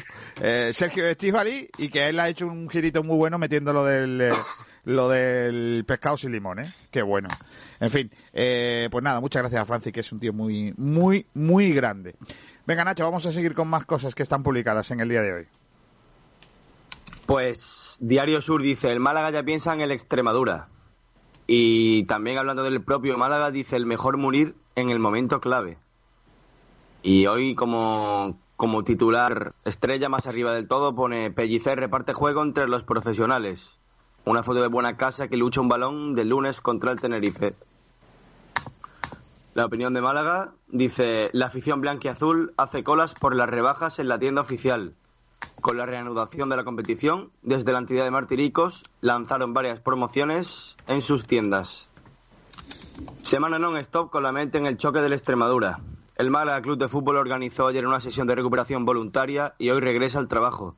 eh, 0.42 0.70
Sergio 0.74 1.08
Estivali 1.08 1.70
y 1.80 1.90
que 1.90 2.10
él 2.10 2.20
ha 2.20 2.30
hecho 2.30 2.46
un 2.46 2.70
girito 2.70 3.02
muy 3.02 3.18
bueno 3.18 3.40
metiendo 3.40 3.74
lo 3.74 3.84
del, 3.86 4.22
eh, 4.22 4.30
lo 4.86 5.10
del 5.10 5.86
pescado 5.88 6.18
sin 6.18 6.32
limón, 6.32 6.60
¿eh? 6.60 6.74
Qué 6.92 7.02
bueno. 7.02 7.30
En 7.80 7.90
fin, 7.90 8.12
eh, 8.34 8.90
pues 8.92 9.04
nada, 9.04 9.20
muchas 9.22 9.42
gracias 9.42 9.62
a 9.62 9.66
Francis, 9.66 9.94
que 9.94 10.00
es 10.02 10.12
un 10.12 10.20
tío 10.20 10.34
muy, 10.34 10.74
muy, 10.78 11.26
muy 11.34 11.72
grande. 11.74 12.16
Venga, 12.70 12.84
Nacho, 12.84 13.04
vamos 13.04 13.26
a 13.26 13.32
seguir 13.32 13.56
con 13.56 13.68
más 13.68 13.84
cosas 13.84 14.14
que 14.14 14.22
están 14.22 14.44
publicadas 14.44 14.92
en 14.92 15.00
el 15.00 15.10
día 15.10 15.22
de 15.22 15.34
hoy. 15.34 15.48
Pues 17.26 17.98
Diario 18.00 18.42
Sur 18.42 18.62
dice, 18.62 18.92
el 18.92 19.00
Málaga 19.00 19.32
ya 19.32 19.42
piensa 19.42 19.74
en 19.74 19.82
el 19.82 19.90
Extremadura. 19.90 20.68
Y 21.48 22.04
también 22.04 22.38
hablando 22.38 22.62
del 22.62 22.84
propio 22.84 23.18
Málaga, 23.18 23.50
dice, 23.50 23.76
el 23.76 23.88
mejor 23.88 24.18
morir 24.18 24.54
en 24.76 24.92
el 24.92 25.00
momento 25.00 25.42
clave. 25.42 25.80
Y 27.02 27.26
hoy 27.26 27.56
como, 27.56 28.38
como 28.56 28.84
titular 28.84 29.56
estrella 29.66 30.08
más 30.08 30.28
arriba 30.28 30.54
del 30.54 30.68
todo 30.68 30.94
pone 30.94 31.32
Pellicer 31.32 31.80
reparte 31.80 32.14
juego 32.14 32.44
entre 32.44 32.68
los 32.68 32.84
profesionales. 32.84 33.80
Una 34.26 34.44
foto 34.44 34.62
de 34.62 34.68
buena 34.68 34.96
casa 34.96 35.28
que 35.28 35.38
lucha 35.38 35.60
un 35.60 35.70
balón 35.70 36.14
del 36.14 36.30
lunes 36.30 36.62
contra 36.62 36.92
el 36.92 37.02
Tenerife. 37.02 37.56
La 39.60 39.66
opinión 39.66 39.94
de 39.94 40.00
Málaga 40.00 40.54
dice, 40.70 41.30
la 41.34 41.48
afición 41.48 41.82
blanquiazul 41.82 42.54
hace 42.56 42.82
colas 42.82 43.14
por 43.14 43.36
las 43.36 43.50
rebajas 43.50 44.00
en 44.00 44.08
la 44.08 44.18
tienda 44.18 44.40
oficial. 44.40 44.94
Con 45.60 45.76
la 45.76 45.86
reanudación 45.86 46.48
de 46.48 46.56
la 46.56 46.64
competición, 46.64 47.32
desde 47.42 47.74
la 47.74 47.80
entidad 47.80 48.06
de 48.06 48.12
Martiricos 48.12 48.86
lanzaron 49.02 49.54
varias 49.54 49.82
promociones 49.82 50.78
en 50.88 51.02
sus 51.02 51.28
tiendas. 51.28 51.90
Semana 53.22 53.60
non-stop 53.60 54.10
con 54.10 54.24
la 54.24 54.32
mente 54.32 54.58
en 54.58 54.66
el 54.66 54.78
choque 54.78 55.02
del 55.02 55.12
Extremadura. 55.12 55.82
El 56.16 56.32
Málaga 56.32 56.62
Club 56.62 56.78
de 56.78 56.88
Fútbol 56.88 57.18
organizó 57.18 57.68
ayer 57.68 57.86
una 57.86 58.00
sesión 58.00 58.28
de 58.28 58.36
recuperación 58.36 58.86
voluntaria 58.86 59.56
y 59.58 59.72
hoy 59.72 59.82
regresa 59.82 60.20
al 60.20 60.30
trabajo. 60.30 60.78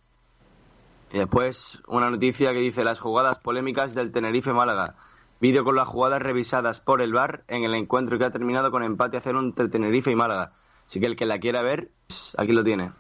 Y 1.14 1.20
después 1.20 1.84
una 1.86 2.10
noticia 2.10 2.52
que 2.52 2.62
dice 2.62 2.84
las 2.84 3.00
jugadas 3.00 3.38
polémicas 3.38 3.94
del 3.94 4.12
Tenerife 4.12 4.54
Málaga. 4.54 4.96
Vídeo 5.42 5.64
con 5.64 5.76
las 5.76 5.88
jugadas 5.88 6.22
revisadas 6.22 6.82
por 6.82 7.02
el 7.02 7.14
VAR 7.14 7.44
en 7.48 7.64
el 7.64 7.74
encuentro 7.74 8.20
que 8.20 8.26
ha 8.26 8.30
terminado 8.30 8.70
con 8.70 8.84
empate 8.84 9.18
a 9.18 9.22
cero 9.22 9.40
entre 9.40 9.70
Tenerife 9.70 10.12
y 10.12 10.16
Málaga. 10.16 10.54
Así 10.88 11.00
que 11.00 11.08
el 11.08 11.16
que 11.16 11.26
la 11.26 11.40
quiera 11.40 11.64
ver, 11.64 11.90
aquí 12.38 12.54
lo 12.54 12.64
tiene. 12.64 12.92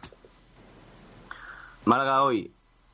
Málaga 1.85 2.23
hoy, 2.23 2.51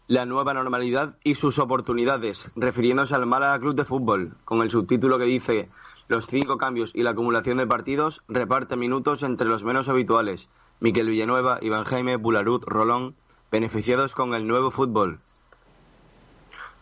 la 0.08 0.26
nueva 0.26 0.54
normalidad 0.54 1.16
y 1.24 1.36
sus 1.36 1.60
oportunidades, 1.60 2.52
refiriéndose 2.58 3.16
al 3.16 3.26
Málaga 3.26 3.58
Club 3.60 3.76
de 3.76 3.86
Fútbol, 3.86 4.36
con 4.44 4.62
el 4.62 4.70
subtítulo 4.70 5.18
que 5.18 5.24
dice 5.24 5.70
los 6.10 6.28
cinco 6.28 6.58
cambios 6.58 6.92
y 6.94 7.04
la 7.04 7.12
acumulación 7.12 7.58
de 7.58 7.68
partidos 7.68 8.24
reparte 8.28 8.76
minutos 8.76 9.24
entre 9.24 9.48
los 9.48 9.64
menos 9.64 9.88
habituales. 9.88 10.50
Miquel 10.82 11.08
Villanueva, 11.08 11.60
Iván 11.62 11.86
Jaime, 11.86 12.18
Bularut, 12.18 12.66
Rolón, 12.66 13.16
beneficiados 13.50 14.14
con 14.14 14.34
el 14.34 14.46
nuevo 14.46 14.72
fútbol. 14.72 15.22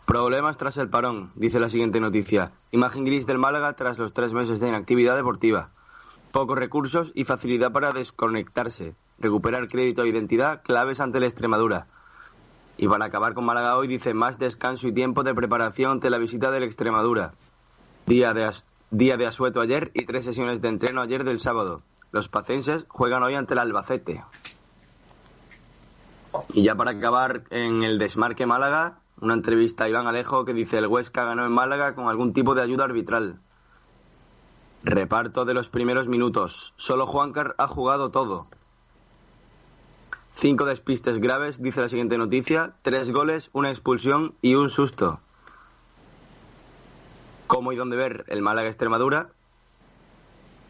Problemas 0.06 0.56
tras 0.56 0.76
el 0.76 0.88
parón, 0.88 1.32
dice 1.34 1.58
la 1.58 1.68
siguiente 1.68 1.98
noticia. 1.98 2.52
Imagen 2.70 3.04
gris 3.04 3.26
del 3.26 3.38
Málaga 3.38 3.72
tras 3.72 3.98
los 3.98 4.12
tres 4.12 4.32
meses 4.32 4.60
de 4.60 4.68
inactividad 4.68 5.16
deportiva. 5.16 5.70
Pocos 6.30 6.56
recursos 6.56 7.10
y 7.16 7.24
facilidad 7.24 7.72
para 7.72 7.92
desconectarse. 7.92 8.94
Recuperar 9.18 9.66
crédito 9.66 10.04
e 10.04 10.08
identidad, 10.08 10.62
claves 10.62 11.00
ante 11.00 11.18
la 11.18 11.26
Extremadura. 11.26 11.88
Y 12.76 12.86
para 12.86 13.06
acabar 13.06 13.34
con 13.34 13.46
Málaga 13.46 13.76
hoy 13.76 13.88
dice 13.88 14.14
más 14.14 14.38
descanso 14.38 14.86
y 14.86 14.92
tiempo 14.92 15.24
de 15.24 15.34
preparación 15.34 15.90
ante 15.90 16.08
la 16.08 16.18
visita 16.18 16.52
de 16.52 16.60
la 16.60 16.66
Extremadura. 16.66 17.34
Día 18.06 18.32
de, 18.32 18.48
día 18.92 19.16
de 19.16 19.26
asueto 19.26 19.60
ayer 19.60 19.90
y 19.92 20.06
tres 20.06 20.24
sesiones 20.24 20.60
de 20.60 20.68
entreno 20.68 21.00
ayer 21.00 21.24
del 21.24 21.40
sábado. 21.40 21.82
Los 22.12 22.28
pacenses 22.28 22.84
juegan 22.86 23.24
hoy 23.24 23.34
ante 23.34 23.54
el 23.54 23.58
Albacete. 23.58 24.22
Y 26.52 26.62
ya 26.62 26.76
para 26.76 26.92
acabar 26.92 27.42
en 27.50 27.82
el 27.82 27.98
desmarque 27.98 28.46
Málaga, 28.46 29.00
una 29.20 29.34
entrevista 29.34 29.84
a 29.84 29.88
Iván 29.88 30.06
Alejo 30.06 30.44
que 30.44 30.52
dice 30.52 30.78
el 30.78 30.86
Huesca 30.86 31.24
ganó 31.24 31.44
en 31.44 31.52
Málaga 31.52 31.94
con 31.94 32.08
algún 32.08 32.32
tipo 32.32 32.54
de 32.54 32.62
ayuda 32.62 32.84
arbitral. 32.84 33.40
Reparto 34.82 35.44
de 35.44 35.54
los 35.54 35.68
primeros 35.68 36.06
minutos. 36.06 36.74
Solo 36.76 37.06
Juancar 37.06 37.54
ha 37.58 37.66
jugado 37.66 38.10
todo. 38.10 38.46
Cinco 40.34 40.66
despistes 40.66 41.18
graves, 41.18 41.62
dice 41.62 41.80
la 41.80 41.88
siguiente 41.88 42.18
noticia. 42.18 42.74
Tres 42.82 43.10
goles, 43.10 43.48
una 43.52 43.70
expulsión 43.70 44.34
y 44.42 44.54
un 44.54 44.68
susto. 44.68 45.20
¿Cómo 47.46 47.72
y 47.72 47.76
dónde 47.76 47.96
ver 47.96 48.24
el 48.28 48.42
Málaga 48.42 48.68
Extremadura? 48.68 49.30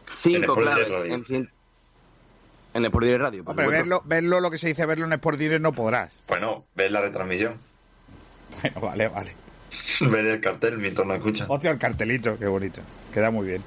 Cinco 0.09 0.55
claves 0.55 0.89
en, 1.07 1.25
en 1.31 1.51
el 2.75 2.85
Sport 2.85 3.05
Direct 3.05 3.23
Radio. 3.23 3.45
Por 3.45 3.53
Hombre, 3.53 3.67
verlo, 3.67 4.03
verlo, 4.05 4.41
lo 4.41 4.51
que 4.51 4.59
se 4.59 4.69
dice 4.69 4.87
verlo 4.87 5.05
en 5.05 5.13
el 5.13 5.17
Sport 5.17 5.39
Direct 5.39 5.63
no 5.63 5.73
podrás. 5.73 6.13
Bueno, 6.29 6.65
ver 6.77 6.93
la 6.93 7.01
retransmisión. 7.01 7.59
Bueno, 8.63 8.81
vale, 8.81 9.09
vale. 9.09 9.33
ver 10.01 10.27
el 10.27 10.41
cartel 10.41 10.79
mientras 10.79 11.07
no 11.07 11.15
escucha. 11.15 11.47
Hostia, 11.49 11.71
el 11.71 11.79
cartelito, 11.79 12.39
qué 12.39 12.47
bonito. 12.47 12.81
Queda 13.13 13.31
muy 13.31 13.47
bien. 13.47 13.63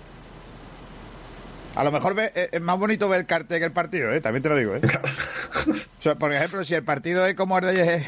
A 1.75 1.83
lo 1.83 1.91
mejor 1.91 2.13
ve, 2.13 2.49
es 2.51 2.61
más 2.61 2.77
bonito 2.77 3.07
ver 3.07 3.21
el 3.21 3.25
cartel 3.25 3.59
que 3.59 3.65
el 3.65 3.71
partido, 3.71 4.11
¿eh? 4.11 4.21
También 4.21 4.43
te 4.43 4.49
lo 4.49 4.57
digo, 4.57 4.75
¿eh? 4.75 4.81
o 5.99 6.01
sea, 6.01 6.15
por 6.15 6.33
ejemplo, 6.33 6.63
si 6.63 6.73
el 6.73 6.83
partido 6.83 7.25
es 7.25 7.35
como 7.35 7.57
el 7.59 7.65
de, 7.75 8.05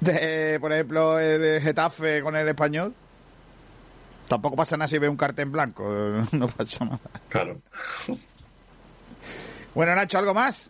de 0.00 0.58
por 0.60 0.72
ejemplo, 0.72 1.16
de 1.16 1.60
Getafe 1.60 2.20
con 2.22 2.36
el 2.36 2.48
español, 2.48 2.92
tampoco 4.28 4.56
pasa 4.56 4.76
nada 4.76 4.88
si 4.88 4.98
ve 4.98 5.08
un 5.08 5.16
cartel 5.16 5.44
en 5.44 5.52
blanco. 5.52 5.84
No 6.32 6.48
pasa 6.48 6.84
nada. 6.84 7.00
Claro. 7.28 7.60
Bueno, 9.74 9.94
Nacho, 9.94 10.18
¿algo 10.18 10.34
más? 10.34 10.68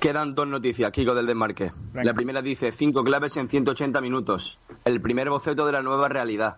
Quedan 0.00 0.34
dos 0.34 0.48
noticias, 0.48 0.90
Kiko 0.92 1.14
del 1.14 1.26
Desmarque. 1.26 1.72
Venga. 1.92 2.04
La 2.04 2.14
primera 2.14 2.40
dice 2.40 2.72
cinco 2.72 3.04
claves 3.04 3.36
en 3.36 3.50
180 3.50 4.00
minutos. 4.00 4.58
El 4.86 4.98
primer 5.02 5.28
boceto 5.28 5.66
de 5.66 5.72
la 5.72 5.82
nueva 5.82 6.08
realidad. 6.08 6.56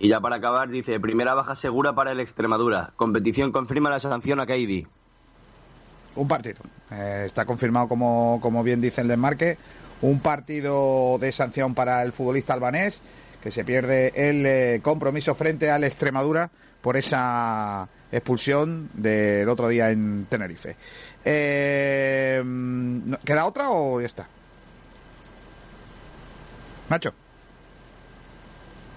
Y 0.00 0.08
ya 0.08 0.20
para 0.20 0.36
acabar 0.36 0.68
dice 0.68 0.98
primera 0.98 1.34
baja 1.34 1.54
segura 1.54 1.92
para 1.94 2.10
el 2.10 2.18
Extremadura. 2.18 2.92
Competición 2.96 3.52
confirma 3.52 3.90
la 3.90 4.00
sanción 4.00 4.40
a 4.40 4.46
Kaidi. 4.46 4.88
Un 6.16 6.26
partido. 6.26 6.62
Eh, 6.90 7.22
está 7.26 7.44
confirmado, 7.44 7.86
como, 7.86 8.40
como 8.42 8.64
bien 8.64 8.80
dice 8.80 9.02
el 9.02 9.08
desmarque, 9.08 9.56
un 10.02 10.18
partido 10.18 11.16
de 11.20 11.30
sanción 11.30 11.74
para 11.74 12.02
el 12.02 12.10
futbolista 12.10 12.54
albanés 12.54 13.00
que 13.40 13.52
se 13.52 13.64
pierde 13.64 14.12
el 14.16 14.44
eh, 14.46 14.80
compromiso 14.82 15.36
frente 15.36 15.70
al 15.70 15.84
Extremadura 15.84 16.50
por 16.82 16.96
esa 16.96 17.88
expulsión 18.12 18.88
del 18.94 19.48
otro 19.48 19.68
día 19.68 19.90
en 19.90 20.26
Tenerife. 20.28 20.76
Eh, 21.24 22.42
¿Queda 23.24 23.46
otra 23.46 23.70
o 23.70 24.00
ya 24.00 24.06
está? 24.06 24.26
Nacho, 26.90 27.12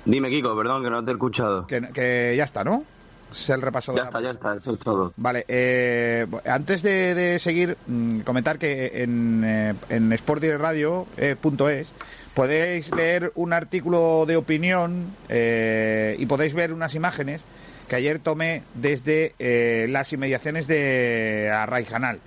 Dime, 0.06 0.30
Kiko, 0.30 0.56
perdón 0.56 0.84
que 0.84 0.90
no 0.90 1.04
te 1.04 1.12
he 1.12 1.14
escuchado. 1.14 1.68
que, 1.68 1.82
que 1.94 2.34
ya 2.38 2.44
está, 2.46 2.64
¿no? 2.64 2.84
Es 3.32 3.50
el 3.50 3.62
repaso 3.62 3.92
de 3.92 3.98
Ya 3.98 4.04
la- 4.04 4.10
está, 4.10 4.22
ya 4.22 4.30
está, 4.32 4.56
eso 4.56 4.74
es 4.74 4.80
todo. 4.80 5.14
Vale, 5.18 5.44
eh, 5.50 6.26
antes 6.46 6.82
de, 6.82 7.14
de 7.14 7.40
seguir, 7.40 7.78
mm, 7.88 8.20
comentar 8.22 8.58
que 8.58 9.04
en, 9.04 9.44
eh, 9.46 9.74
en 9.90 10.18
sportdirectradio.es 10.18 11.92
podéis 12.34 12.94
leer 12.96 13.34
un 13.36 13.52
artículo 13.52 14.26
de 14.26 14.38
opinión 14.38 15.08
eh, 15.28 16.16
y 16.20 16.26
podéis 16.26 16.54
ver 16.54 16.72
unas 16.72 16.96
imágenes 16.96 17.44
que 17.88 17.96
ayer 17.96 18.20
tomé 18.20 18.63
desde 18.74 19.34
eh, 19.39 19.88
las 19.89 20.12
inmediaciones 20.12 20.67
de 20.67 21.50
Arraijanal. 21.51 22.20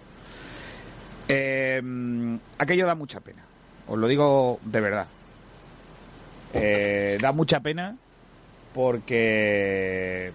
Eh, 1.28 1.80
aquello 2.58 2.86
da 2.86 2.94
mucha 2.94 3.20
pena, 3.20 3.42
os 3.86 3.98
lo 3.98 4.08
digo 4.08 4.58
de 4.64 4.80
verdad. 4.80 5.06
Eh, 6.54 7.18
da 7.20 7.32
mucha 7.32 7.60
pena 7.60 7.96
porque 8.74 10.32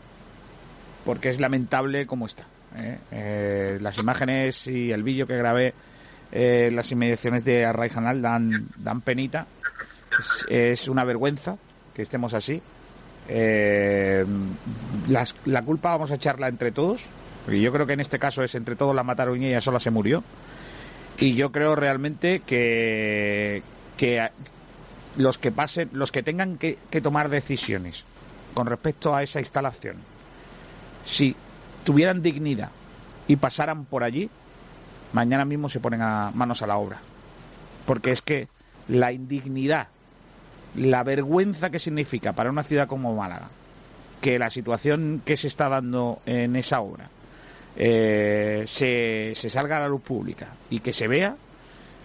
porque 1.03 1.29
es 1.29 1.39
lamentable 1.39 2.05
cómo 2.05 2.25
está. 2.25 2.45
las 3.79 3.97
imágenes 3.97 4.67
y 4.67 4.91
el 4.91 5.03
vídeo 5.03 5.27
que 5.27 5.37
grabé 5.37 5.73
las 6.31 6.91
inmediaciones 6.91 7.45
de 7.45 7.65
Arraijanal 7.65 8.21
dan, 8.21 8.67
dan 8.77 9.01
penita. 9.01 9.47
Es 10.49 10.87
una 10.87 11.03
vergüenza 11.03 11.57
que 11.93 12.01
estemos 12.03 12.33
así. 12.33 12.61
Eh, 13.27 14.25
la 15.07 15.61
culpa 15.63 15.91
vamos 15.91 16.11
a 16.11 16.15
echarla 16.15 16.47
entre 16.47 16.71
todos. 16.71 17.05
Porque 17.45 17.61
yo 17.61 17.71
creo 17.71 17.85
que 17.85 17.93
en 17.93 17.99
este 17.99 18.17
caso 18.17 18.43
es 18.43 18.55
entre 18.55 18.75
todos 18.75 18.95
la 18.95 19.03
mataron 19.03 19.41
y 19.41 19.45
ella 19.45 19.61
sola 19.61 19.79
se 19.79 19.91
murió. 19.91 20.23
Y 21.19 21.35
yo 21.35 21.51
creo 21.51 21.75
realmente 21.75 22.39
que, 22.39 23.61
que 23.97 24.27
los 25.15 25.37
que 25.37 25.51
pasen, 25.51 25.89
los 25.93 26.11
que 26.11 26.23
tengan 26.23 26.57
que, 26.57 26.79
que 26.89 27.01
tomar 27.01 27.29
decisiones 27.29 28.03
con 28.55 28.65
respecto 28.65 29.15
a 29.15 29.21
esa 29.21 29.39
instalación, 29.39 29.97
si 31.05 31.35
tuvieran 31.83 32.23
dignidad 32.23 32.71
y 33.27 33.35
pasaran 33.35 33.85
por 33.85 34.03
allí, 34.03 34.29
mañana 35.13 35.45
mismo 35.45 35.69
se 35.69 35.79
ponen 35.79 36.01
a 36.01 36.31
manos 36.33 36.63
a 36.63 36.67
la 36.67 36.77
obra. 36.77 36.99
Porque 37.85 38.11
es 38.11 38.23
que 38.23 38.47
la 38.87 39.11
indignidad, 39.11 39.89
la 40.77 41.03
vergüenza 41.03 41.69
que 41.69 41.79
significa 41.79 42.33
para 42.33 42.49
una 42.49 42.63
ciudad 42.63 42.87
como 42.87 43.15
Málaga, 43.15 43.49
que 44.21 44.37
la 44.39 44.49
situación 44.49 45.21
que 45.25 45.37
se 45.37 45.47
está 45.47 45.69
dando 45.69 46.19
en 46.25 46.55
esa 46.55 46.81
obra 46.81 47.09
eh, 47.75 48.63
se, 48.67 49.33
se 49.35 49.49
salga 49.49 49.77
a 49.77 49.81
la 49.81 49.87
luz 49.87 50.01
pública 50.01 50.47
y 50.69 50.79
que 50.79 50.93
se 50.93 51.07
vea, 51.07 51.35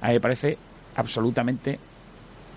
a 0.00 0.06
mí 0.08 0.12
me 0.14 0.20
parece 0.20 0.58
absolutamente 0.96 1.78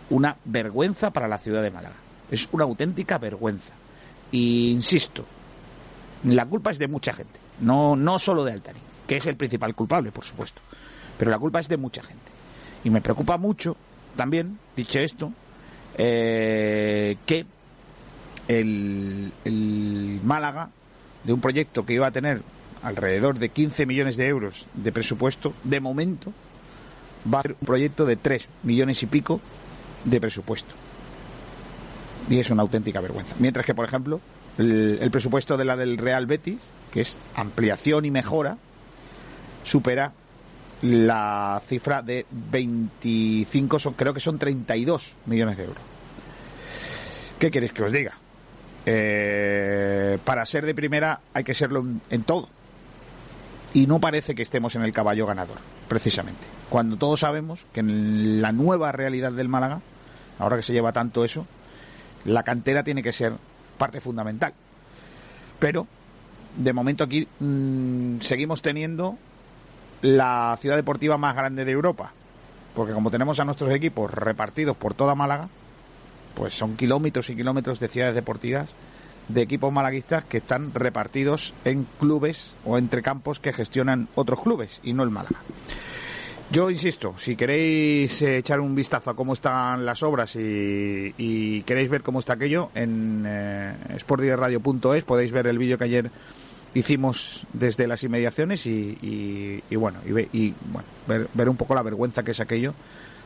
una 0.10 0.36
vergüenza 0.46 1.12
para 1.12 1.28
la 1.28 1.38
ciudad 1.38 1.62
de 1.62 1.72
Málaga. 1.72 1.96
Es 2.30 2.50
una 2.52 2.64
auténtica 2.64 3.18
vergüenza. 3.18 3.74
Y 4.32 4.72
insisto, 4.72 5.26
la 6.24 6.46
culpa 6.46 6.72
es 6.72 6.80
de 6.80 6.88
mucha 6.88 7.14
gente, 7.14 7.40
no, 7.62 7.96
no 7.96 8.18
solo 8.18 8.44
de 8.44 8.54
Altari, 8.54 8.80
que 9.06 9.18
es 9.18 9.28
el 9.28 9.36
principal 9.36 9.76
culpable, 9.76 10.12
por 10.12 10.26
supuesto, 10.26 10.62
pero 11.18 11.30
la 11.30 11.38
culpa 11.38 11.60
es 11.60 11.70
de 11.70 11.78
mucha 11.78 12.02
gente. 12.02 12.32
Y 12.84 12.90
me 12.90 13.02
preocupa 13.02 13.38
mucho 13.38 13.76
también, 14.16 14.58
dicho 14.76 15.00
esto, 15.00 15.32
eh, 15.98 17.18
que 17.26 17.46
el, 18.48 19.32
el 19.46 20.20
Málaga, 20.24 20.70
de 21.24 21.34
un 21.34 21.42
proyecto 21.42 21.86
que 21.86 21.94
iba 21.94 22.08
a 22.08 22.12
tener 22.12 22.42
alrededor 22.82 23.40
de 23.40 23.50
15 23.50 23.86
millones 23.86 24.18
de 24.18 24.28
euros 24.28 24.66
de 24.74 24.92
presupuesto, 24.92 25.54
de 25.64 25.80
momento 25.80 26.34
va 27.32 27.40
a 27.40 27.42
ser 27.44 27.56
un 27.60 27.66
proyecto 27.66 28.06
de 28.06 28.16
3 28.18 28.48
millones 28.64 29.02
y 29.04 29.06
pico 29.06 29.40
de 30.04 30.20
presupuesto. 30.20 30.74
Y 32.30 32.40
es 32.40 32.50
una 32.50 32.64
auténtica 32.64 33.00
vergüenza. 33.02 33.36
Mientras 33.40 33.66
que, 33.66 33.74
por 33.74 33.86
ejemplo, 33.86 34.20
el, 34.58 35.00
el 35.02 35.12
presupuesto 35.12 35.58
de 35.58 35.66
la 35.66 35.76
del 35.78 35.98
Real 35.98 36.26
Betis, 36.26 36.60
que 36.92 37.02
es 37.02 37.18
ampliación 37.36 38.06
y 38.06 38.12
mejora, 38.12 38.58
supera 39.64 40.12
la 40.84 41.62
cifra 41.66 42.02
de 42.02 42.26
25, 42.30 43.80
son, 43.80 43.94
creo 43.94 44.14
que 44.14 44.20
son 44.20 44.38
32 44.38 45.16
millones 45.26 45.58
de 45.58 45.64
euros. 45.64 45.84
¿Qué 47.40 47.50
queréis 47.50 47.72
que 47.72 47.84
os 47.84 47.92
diga? 47.92 48.18
Eh, 48.86 50.18
para 50.26 50.46
ser 50.46 50.66
de 50.66 50.76
primera 50.76 51.22
hay 51.34 51.46
que 51.46 51.54
serlo 51.54 51.86
en, 52.10 52.24
todo. 52.24 52.50
y 53.74 53.88
no 53.88 54.02
parece 54.02 54.36
que 54.36 54.42
estemos 54.42 54.76
en 54.76 54.82
el 54.84 54.92
caballo 54.92 55.26
ganador, 55.26 55.58
precisamente. 55.88 56.44
Cuando 56.70 56.98
todos 56.98 57.22
sabemos 57.22 57.66
que 57.72 57.80
en 57.80 58.42
la 58.42 58.52
nueva 58.52 58.92
realidad 58.92 59.32
del 59.32 59.48
Málaga, 59.48 59.80
ahora 60.38 60.58
que 60.58 60.64
se 60.64 60.74
lleva 60.74 60.92
tanto 60.92 61.24
eso, 61.24 61.48
la 62.26 62.44
cantera 62.44 62.84
tiene 62.84 63.02
que 63.02 63.14
ser 63.14 63.34
parte 63.78 64.02
fundamental. 64.02 64.54
Pero, 65.60 65.88
de 66.58 66.74
momento 66.74 67.06
aquí 67.06 67.26
mm, 67.40 68.20
seguimos 68.20 68.62
teniendo 68.62 69.18
la 70.04 70.56
ciudad 70.60 70.76
deportiva 70.76 71.18
más 71.18 71.36
grande 71.36 71.66
de 71.66 71.72
Europa. 71.72 72.12
Porque 72.76 72.94
como 72.94 73.10
tenemos 73.10 73.40
a 73.40 73.46
nuestros 73.46 73.72
equipos 73.72 74.12
repartidos 74.12 74.78
por 74.78 74.94
toda 74.94 75.16
Málaga, 75.16 75.48
pues 76.36 76.54
son 76.54 76.76
kilómetros 76.76 77.30
y 77.30 77.36
kilómetros 77.36 77.80
de 77.80 77.88
ciudades 77.88 78.16
deportivas 78.16 78.76
de 79.30 79.42
equipos 79.42 79.72
malaguistas 79.72 80.26
que 80.26 80.38
están 80.38 80.74
repartidos 80.74 81.54
en 81.64 81.88
clubes 82.00 82.56
o 82.66 82.78
entre 82.78 83.02
campos 83.02 83.40
que 83.40 83.54
gestionan 83.54 84.10
otros 84.16 84.42
clubes 84.42 84.82
y 84.84 84.92
no 84.92 85.04
el 85.04 85.10
Málaga. 85.10 85.40
Yo 86.52 86.70
insisto, 86.70 87.16
si 87.18 87.38
queréis 87.38 88.22
eh, 88.22 88.40
echar 88.40 88.60
un 88.60 88.76
vistazo 88.76 89.10
a 89.10 89.16
cómo 89.16 89.34
están 89.34 89.86
las 89.86 90.04
obras 90.04 90.36
y, 90.36 91.64
queréis 91.66 91.90
ver 91.90 92.04
cómo 92.04 92.20
está 92.20 92.34
aquello, 92.34 92.70
en 92.76 93.24
eh, 93.26 93.74
podéis 95.06 95.32
ver 95.32 95.48
el 95.48 95.58
vídeo 95.58 95.78
que 95.78 95.84
ayer 95.86 96.12
hicimos 96.74 97.46
desde 97.54 97.88
las 97.88 98.04
inmediaciones 98.04 98.66
y, 98.66 99.62
bueno, 99.72 100.00
y, 100.06 100.54
bueno 100.72 100.88
ver, 101.08 101.28
ver, 101.34 101.50
un 101.50 101.58
poco 101.58 101.76
la 101.76 101.84
vergüenza 101.84 102.24
que 102.24 102.32
es 102.32 102.40
aquello, 102.40 102.74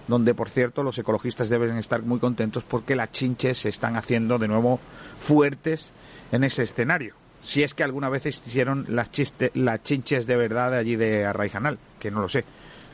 donde 0.08 0.34
por 0.34 0.50
cierto 0.50 0.84
los 0.84 0.98
ecologistas 0.98 1.50
deben 1.50 1.77
estar 1.77 2.01
muy 2.01 2.20
contentos 2.20 2.63
porque 2.63 2.96
las 2.96 3.12
chinches 3.12 3.58
se 3.60 3.70
están 3.70 3.96
haciendo 3.96 4.38
de 4.38 4.48
nuevo 4.48 4.80
fuertes 5.20 5.92
en 6.32 6.44
ese 6.44 6.63
escenario. 6.63 7.16
Si 7.42 7.63
es 7.63 7.74
que 7.74 7.84
alguna 7.84 8.10
vez 8.10 8.25
existieron 8.25 8.86
las, 8.89 9.12
chiste, 9.12 9.51
las 9.54 9.84
chinches 9.84 10.27
de 10.27 10.36
verdad 10.36 10.72
de 10.72 10.77
allí 10.77 10.96
de 10.96 11.25
Arraijanal, 11.25 11.77
que 12.00 12.12
no 12.12 12.20
lo 12.20 12.30
sé. 12.30 12.44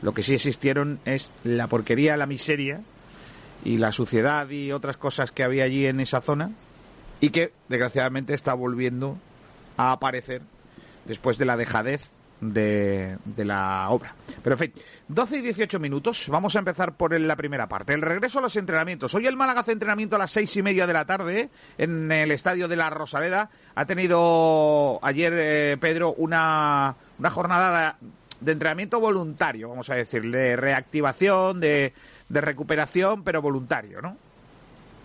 Lo 0.02 0.12
que 0.12 0.22
sí 0.22 0.34
existieron 0.34 1.00
es 1.04 1.32
la 1.44 1.66
porquería, 1.66 2.16
la 2.16 2.26
miseria 2.26 2.80
y 3.64 3.78
la 3.78 3.90
suciedad 3.90 4.48
y 4.50 4.70
otras 4.70 4.96
cosas 4.96 5.32
que 5.32 5.42
había 5.42 5.64
allí 5.64 5.86
en 5.86 5.98
esa 5.98 6.20
zona 6.20 6.50
y 7.20 7.30
que 7.30 7.52
desgraciadamente 7.68 8.34
está 8.34 8.52
volviendo 8.54 9.16
a 9.76 9.92
aparecer 9.92 10.42
después 11.04 11.38
de 11.38 11.44
la 11.44 11.56
dejadez 11.56 12.10
de, 12.52 13.44
la 13.44 13.88
obra. 13.90 14.14
Pero 14.42 14.54
en 14.54 14.58
fin, 14.58 14.72
12 15.08 15.38
y 15.38 15.40
18 15.42 15.78
minutos. 15.78 16.28
Vamos 16.28 16.56
a 16.56 16.58
empezar 16.58 16.96
por 16.96 17.18
la 17.18 17.36
primera 17.36 17.68
parte. 17.68 17.94
El 17.94 18.02
regreso 18.02 18.38
a 18.38 18.42
los 18.42 18.56
entrenamientos. 18.56 19.14
Hoy 19.14 19.26
el 19.26 19.36
Málaga 19.36 19.60
hace 19.60 19.72
entrenamiento 19.72 20.16
a 20.16 20.18
las 20.18 20.30
seis 20.30 20.56
y 20.56 20.62
media 20.62 20.86
de 20.86 20.92
la 20.92 21.04
tarde 21.04 21.50
en 21.78 22.10
el 22.10 22.30
estadio 22.30 22.68
de 22.68 22.76
la 22.76 22.90
Rosaleda. 22.90 23.50
Ha 23.74 23.86
tenido 23.86 24.98
ayer, 25.02 25.32
eh, 25.36 25.76
Pedro, 25.80 26.14
una, 26.14 26.94
una 27.18 27.30
jornada 27.30 27.96
de 28.40 28.52
entrenamiento 28.52 29.00
voluntario, 29.00 29.70
vamos 29.70 29.88
a 29.88 29.94
decir, 29.94 30.30
de 30.30 30.56
reactivación, 30.56 31.60
de, 31.60 31.94
de 32.28 32.40
recuperación, 32.40 33.24
pero 33.24 33.40
voluntario, 33.40 34.02
¿no? 34.02 34.16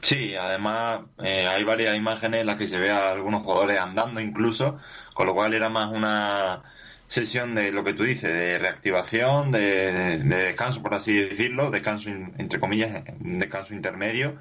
Sí, 0.01 0.35
además 0.35 1.01
eh, 1.23 1.47
hay 1.47 1.63
varias 1.63 1.97
imágenes 1.97 2.41
en 2.41 2.47
las 2.47 2.57
que 2.57 2.67
se 2.67 2.79
ve 2.79 2.89
a 2.89 3.11
algunos 3.11 3.43
jugadores 3.43 3.77
andando 3.77 4.19
incluso, 4.21 4.79
con 5.13 5.27
lo 5.27 5.33
cual 5.33 5.53
era 5.53 5.69
más 5.69 5.91
una 5.91 6.63
sesión 7.07 7.55
de 7.55 7.71
lo 7.71 7.83
que 7.83 7.93
tú 7.93 8.03
dices, 8.03 8.31
de 8.31 8.59
reactivación, 8.59 9.51
de, 9.51 10.19
descanso, 10.19 10.81
por 10.81 10.93
así 10.93 11.13
decirlo, 11.13 11.71
descanso 11.71 12.09
entre 12.09 12.59
comillas, 12.59 13.03
descanso 13.19 13.73
intermedio. 13.73 14.37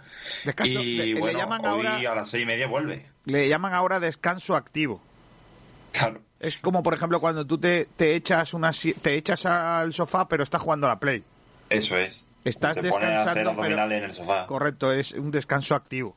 y 0.65 1.15
bueno, 1.15 1.41
hoy 1.73 2.07
a 2.07 2.15
las 2.15 2.29
seis 2.29 2.45
y 2.45 2.47
media 2.47 2.67
vuelve. 2.67 3.07
Le 3.25 3.49
llaman 3.49 3.73
ahora 3.73 4.01
descanso 4.01 4.55
activo. 4.55 5.03
Claro. 5.93 6.21
Es 6.39 6.59
como, 6.59 6.83
por 6.83 6.95
ejemplo, 6.95 7.21
cuando 7.21 7.47
tú 7.47 7.59
te, 7.59 7.89
te 7.97 8.15
echas 8.15 8.55
una 8.55 8.71
te 9.03 9.15
echas 9.15 9.45
al 9.47 9.93
sofá, 9.93 10.29
pero 10.29 10.45
estás 10.45 10.63
jugando 10.63 10.87
a 10.87 10.91
la 10.91 11.01
Play. 11.01 11.25
Eso 11.71 11.97
es. 11.97 12.25
Estás 12.45 12.77
descansando. 12.81 13.65
en 13.65 13.93
el 13.93 14.13
sofá. 14.13 14.47
Correcto, 14.47 14.93
es 14.93 15.13
un 15.13 15.31
descanso 15.31 15.75
activo. 15.75 16.17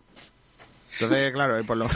Entonces, 0.94 1.32
claro, 1.34 1.58
eh, 1.58 1.64
por 1.64 1.78
lo, 1.78 1.88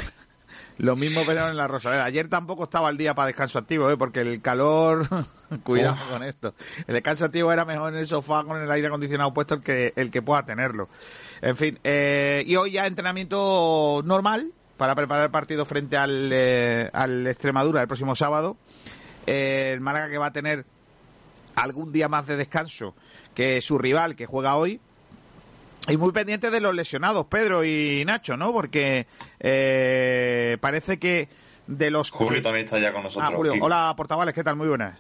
lo 0.78 0.96
mismo 0.96 1.22
pero 1.26 1.50
en 1.50 1.58
la 1.58 1.68
Rosaleda. 1.68 2.06
Ayer 2.06 2.28
tampoco 2.28 2.66
estaba 2.66 2.90
el 2.90 2.98
día 2.98 3.14
para 3.16 3.28
descanso 3.28 3.60
activo, 3.60 3.90
¿eh? 3.90 3.98
porque 3.98 4.22
el 4.22 4.42
calor. 4.42 5.08
Cuidado 5.64 5.98
con 6.10 6.24
esto. 6.24 6.54
El 6.88 6.96
descanso 6.96 7.26
activo 7.26 7.52
era 7.52 7.66
mejor 7.66 7.94
en 7.94 8.00
el 8.00 8.08
sofá 8.08 8.44
con 8.44 8.62
el 8.62 8.70
aire 8.72 8.88
acondicionado 8.88 9.34
puesto 9.34 9.56
el 9.56 9.62
que, 9.62 9.94
el 9.96 10.12
que 10.12 10.22
pueda 10.22 10.46
tenerlo. 10.46 10.90
En 11.42 11.56
fin, 11.56 11.80
eh, 11.84 12.44
y 12.46 12.56
hoy 12.56 12.72
ya 12.72 12.88
entrenamiento 12.88 14.02
normal, 14.04 14.52
para 14.78 14.96
preparar 14.96 15.26
el 15.26 15.32
partido 15.32 15.66
frente 15.66 15.98
al, 15.98 16.30
eh, 16.32 16.90
al 16.92 17.26
Extremadura 17.28 17.82
el 17.82 17.88
próximo 17.88 18.16
sábado. 18.16 18.58
Eh, 19.26 19.72
el 19.74 19.82
Málaga 19.82 20.10
que 20.10 20.18
va 20.18 20.28
a 20.28 20.34
tener 20.34 20.66
algún 21.56 21.92
día 21.92 22.10
más 22.10 22.28
de 22.28 22.36
descanso 22.36 22.96
que 23.36 23.62
su 23.62 23.78
rival 23.78 24.16
que 24.16 24.26
juega 24.26 24.56
hoy. 24.56 24.80
Y 25.88 25.98
muy 25.98 26.12
pendiente 26.12 26.50
de 26.50 26.60
los 26.60 26.74
lesionados, 26.74 27.28
Pedro 27.28 27.64
y 27.64 28.04
Nacho, 28.06 28.36
¿no? 28.38 28.52
Porque 28.52 29.06
eh, 29.40 30.58
parece 30.60 30.98
que 30.98 31.30
de 31.68 31.92
los... 31.92 32.10
Julio 32.10 32.42
también 32.42 32.66
está 32.66 32.80
ya 32.80 32.92
con 32.92 33.04
nosotros. 33.04 33.32
Ah, 33.32 33.36
Julio. 33.36 33.54
Hola, 33.62 33.94
Portavales, 33.96 34.34
¿qué 34.34 34.44
tal? 34.44 34.56
Muy 34.56 34.68
buenas. 34.68 35.00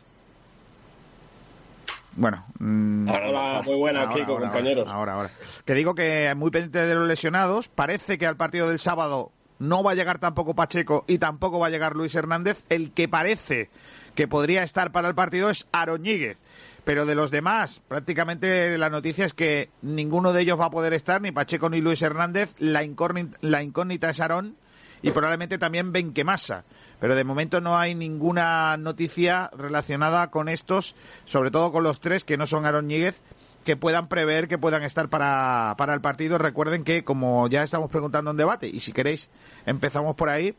Bueno. 2.15 2.45
Mm, 2.59 3.09
Hola, 3.09 3.61
muy 3.65 3.75
buenas, 3.75 4.13
Kiko, 4.15 4.37
compañeros. 4.37 4.87
Ahora, 4.87 5.13
ahora. 5.13 5.31
Que 5.65 5.73
digo 5.73 5.95
que 5.95 6.33
muy 6.35 6.51
pendiente 6.51 6.85
de 6.85 6.95
los 6.95 7.07
lesionados. 7.07 7.67
Parece 7.69 8.17
que 8.17 8.27
al 8.27 8.37
partido 8.37 8.69
del 8.69 8.79
sábado 8.79 9.31
no 9.59 9.83
va 9.83 9.91
a 9.91 9.95
llegar 9.95 10.19
tampoco 10.19 10.55
Pacheco 10.55 11.03
y 11.07 11.17
tampoco 11.17 11.59
va 11.59 11.67
a 11.67 11.71
llegar 11.71 11.95
Luis 11.95 12.15
Hernández. 12.15 12.63
El 12.69 12.91
que 12.91 13.07
parece 13.07 13.69
que 14.15 14.27
podría 14.27 14.63
estar 14.63 14.91
para 14.91 15.09
el 15.09 15.15
partido 15.15 15.49
es 15.49 15.67
Aroñíguez. 15.71 16.37
Pero 16.85 17.05
de 17.05 17.15
los 17.15 17.31
demás, 17.31 17.81
prácticamente 17.87 18.77
la 18.77 18.89
noticia 18.89 19.25
es 19.25 19.33
que 19.33 19.69
ninguno 19.81 20.31
de 20.33 20.43
ellos 20.43 20.59
va 20.59 20.65
a 20.65 20.71
poder 20.71 20.93
estar, 20.93 21.21
ni 21.21 21.31
Pacheco 21.31 21.69
ni 21.69 21.81
Luis 21.81 22.01
Hernández. 22.01 22.53
La 22.59 22.83
incógnita, 22.83 23.37
la 23.41 23.63
incógnita 23.63 24.11
es 24.11 24.19
Arón 24.19 24.55
y 25.01 25.11
probablemente 25.11 25.57
también 25.57 25.91
Benquemasa. 25.91 26.63
Pero 26.99 27.15
de 27.15 27.23
momento 27.23 27.59
no 27.59 27.77
hay 27.77 27.95
ninguna 27.95 28.77
noticia 28.77 29.49
relacionada 29.57 30.29
con 30.29 30.47
estos, 30.47 30.95
sobre 31.25 31.51
todo 31.51 31.71
con 31.71 31.83
los 31.83 31.99
tres 31.99 32.23
que 32.23 32.37
no 32.37 32.45
son 32.45 32.65
Aroñíguez 32.65 33.21
que 33.65 33.75
puedan 33.75 34.07
prever 34.07 34.47
que 34.47 34.59
puedan 34.59 34.83
estar 34.83 35.09
para, 35.09 35.73
para 35.77 35.93
el 35.95 35.99
partido. 35.99 36.37
Recuerden 36.37 36.83
que, 36.83 37.03
como 37.03 37.49
ya 37.49 37.63
estamos 37.63 37.89
preguntando 37.89 38.31
en 38.31 38.37
debate, 38.37 38.67
y 38.67 38.79
si 38.79 38.93
queréis, 38.93 39.29
empezamos 39.65 40.15
por 40.15 40.29
ahí. 40.29 40.55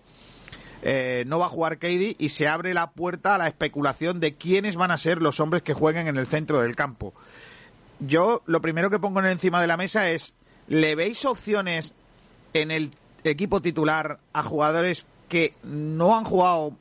Eh, 0.89 1.25
no 1.27 1.41
va 1.41 1.47
a 1.47 1.49
jugar 1.49 1.79
Katie 1.79 2.15
y 2.17 2.29
se 2.29 2.47
abre 2.47 2.73
la 2.73 2.93
puerta 2.93 3.35
a 3.35 3.39
la 3.39 3.49
especulación 3.49 4.21
de 4.21 4.35
quiénes 4.35 4.77
van 4.77 4.93
a 4.93 4.97
ser 4.97 5.21
los 5.21 5.41
hombres 5.41 5.65
que 5.65 5.75
jueguen 5.75 6.07
en 6.07 6.15
el 6.15 6.29
centro 6.29 6.61
del 6.61 6.77
campo. 6.77 7.13
Yo 7.99 8.43
lo 8.47 8.61
primero 8.61 8.89
que 8.89 9.01
pongo 9.01 9.21
encima 9.21 9.61
de 9.61 9.67
la 9.67 9.77
mesa 9.77 10.09
es, 10.11 10.37
¿le 10.69 10.95
veis 10.95 11.25
opciones 11.25 11.93
en 12.53 12.71
el 12.71 12.93
equipo 13.25 13.61
titular 13.61 14.21
a 14.33 14.45
jugadores 14.45 15.09
que 15.29 15.55
no 15.65 16.17
han 16.17 16.25
jugado 16.25 16.73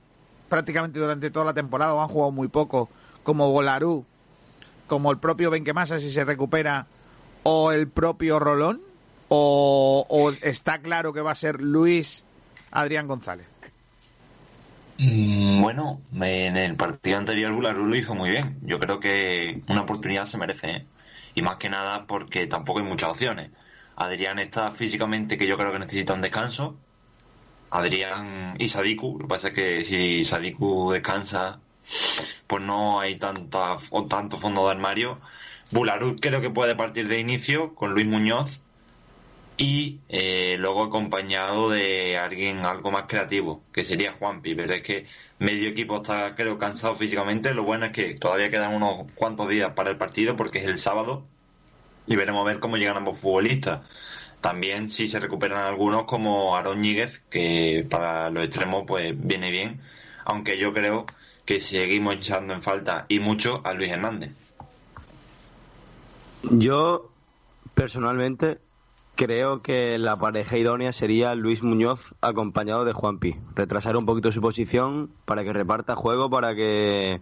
prácticamente 0.50 1.00
durante 1.00 1.32
toda 1.32 1.46
la 1.46 1.56
temporada 1.56 1.96
o 1.96 2.02
han 2.04 2.10
jugado 2.10 2.30
muy 2.30 2.48
poco, 2.48 2.90
como 3.24 3.50
Golarú, 3.50 4.06
como 4.86 5.10
el 5.10 5.18
propio 5.18 5.50
Benquemasa 5.50 5.98
si 5.98 6.12
se 6.12 6.24
recupera 6.24 6.86
o 7.42 7.72
el 7.72 7.88
propio 7.88 8.38
Rolón 8.38 8.82
o, 9.30 10.32
está 10.44 10.78
claro 10.78 11.12
que 11.12 11.22
va 11.22 11.32
a 11.32 11.36
ser 11.36 11.60
Luis 11.60 12.24
Adrián 12.70 13.08
González? 13.08 13.55
Mm, 14.98 15.62
bueno, 15.62 16.02
en 16.22 16.56
el 16.58 16.76
partido 16.78 17.18
anterior 17.18 17.52
Bularú 17.52 17.86
lo 17.86 17.96
hizo 17.96 18.16
muy 18.16 18.30
bien. 18.30 18.58
Yo 18.64 18.80
creo 18.80 19.00
que 19.00 19.62
una 19.68 19.82
oportunidad 19.82 20.26
se 20.26 20.38
merece. 20.38 20.70
¿eh? 20.72 20.86
Y 21.36 21.42
más 21.42 21.58
que 21.58 21.70
nada 21.70 22.06
porque 22.08 22.48
tampoco 22.48 22.80
hay 22.80 22.86
muchas 22.86 23.10
opciones. 23.12 23.52
Adrián 23.96 24.40
está 24.40 24.72
físicamente 24.72 25.38
que 25.38 25.48
yo 25.48 25.58
creo 25.58 25.72
que 25.72 25.80
necesita 25.80 26.14
un 26.14 26.22
descanso. 26.22 26.78
Adrián 27.72 28.56
y 28.60 28.70
Sadiku. 28.70 29.18
Lo 29.20 29.26
que 29.26 29.30
pasa 29.30 29.48
es 29.50 29.54
que 29.54 29.84
si 29.84 30.24
Sadiku 30.24 30.92
descansa, 30.92 31.60
pues 32.48 32.64
no 32.64 33.00
hay 33.00 33.18
tanta, 33.18 33.78
tanto 34.10 34.38
fondo 34.38 34.66
de 34.66 34.72
armario. 34.72 35.20
Bularut 35.72 36.20
creo 36.22 36.42
que 36.42 36.50
puede 36.50 36.76
partir 36.76 37.08
de 37.08 37.20
inicio 37.20 37.76
con 37.76 37.94
Luis 37.94 38.08
Muñoz 38.08 38.62
y 39.58 40.00
eh, 40.10 40.58
luego 40.60 40.84
acompañado 40.84 41.70
de 41.70 42.18
alguien 42.18 42.66
algo 42.66 42.92
más 42.92 43.04
creativo, 43.08 43.64
que 43.72 43.84
sería 43.84 44.12
Juanpi. 44.12 44.56
Pero 44.56 44.74
es 44.74 44.82
que 44.82 45.06
medio 45.40 45.70
equipo 45.70 45.98
está, 45.98 46.36
creo, 46.36 46.58
cansado 46.58 46.96
físicamente. 46.96 47.54
Lo 47.54 47.64
bueno 47.64 47.86
es 47.86 47.92
que 47.92 48.16
todavía 48.16 48.50
quedan 48.50 48.74
unos 48.74 49.12
cuantos 49.16 49.48
días 49.50 49.74
para 49.74 49.90
el 49.92 49.98
partido 49.98 50.36
porque 50.36 50.60
es 50.60 50.66
el 50.66 50.78
sábado 50.78 51.26
y 52.08 52.16
veremos 52.16 52.42
a 52.42 52.46
ver 52.46 52.60
cómo 52.60 52.78
llegan 52.78 52.98
ambos 52.98 53.18
futbolistas. 53.20 53.82
También 54.42 54.90
si 54.90 55.08
se 55.08 55.20
recuperan 55.20 55.66
algunos 55.66 56.04
como 56.04 56.56
Aaron 56.56 56.82
Ñíguez, 56.82 57.24
que 57.30 57.86
para 57.90 58.30
los 58.30 58.46
extremos 58.46 58.84
pues 58.86 59.16
viene 59.18 59.50
bien, 59.50 59.82
aunque 60.24 60.58
yo 60.58 60.74
creo 60.74 61.06
que 61.46 61.60
seguimos 61.60 62.16
echando 62.16 62.54
en 62.54 62.62
falta 62.62 63.06
y 63.08 63.20
mucho 63.20 63.62
a 63.64 63.74
Luis 63.74 63.92
Hernández. 63.92 64.32
Yo, 66.44 67.10
personalmente, 67.74 68.60
Creo 69.16 69.62
que 69.62 69.98
la 69.98 70.18
pareja 70.18 70.58
idónea 70.58 70.92
sería 70.92 71.36
Luis 71.36 71.64
Muñoz 71.64 72.14
acompañado 72.20 72.84
de 72.84 72.92
Juanpi. 72.92 73.38
Retrasar 73.56 73.96
un 73.96 74.06
poquito 74.06 74.32
su 74.32 74.42
posición 74.42 75.10
para 75.24 75.44
que 75.44 75.54
reparta 75.54 75.96
juego, 75.96 76.30
para 76.30 76.54
que 76.54 77.22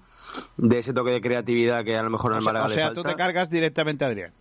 dé 0.58 0.78
ese 0.80 0.94
toque 0.94 1.12
de 1.12 1.22
creatividad 1.22 1.84
que 1.84 1.96
a 1.96 2.02
lo 2.02 2.10
mejor 2.10 2.34
al 2.34 2.42
Málaga 2.42 2.66
o 2.66 2.70
sea, 2.70 2.78
le 2.78 2.84
falta. 2.86 3.02
tú 3.02 3.08
te 3.08 3.16
cargas 3.16 3.50
directamente 3.50 4.06
a 4.06 4.08
Adrián. 4.08 4.32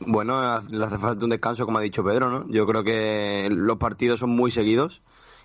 Bueno, 0.00 0.60
le 0.62 0.84
hace 0.84 0.98
falta 0.98 1.24
un 1.24 1.30
descanso, 1.30 1.64
como 1.64 1.78
ha 1.78 1.82
dicho 1.82 2.04
Pedro, 2.04 2.28
¿no? 2.28 2.46
Yo 2.48 2.66
creo 2.66 2.82
que 2.82 3.48
los 3.50 3.78
partidos 3.78 4.20
son 4.20 4.30
muy 4.30 4.50
seguidos 4.50 5.02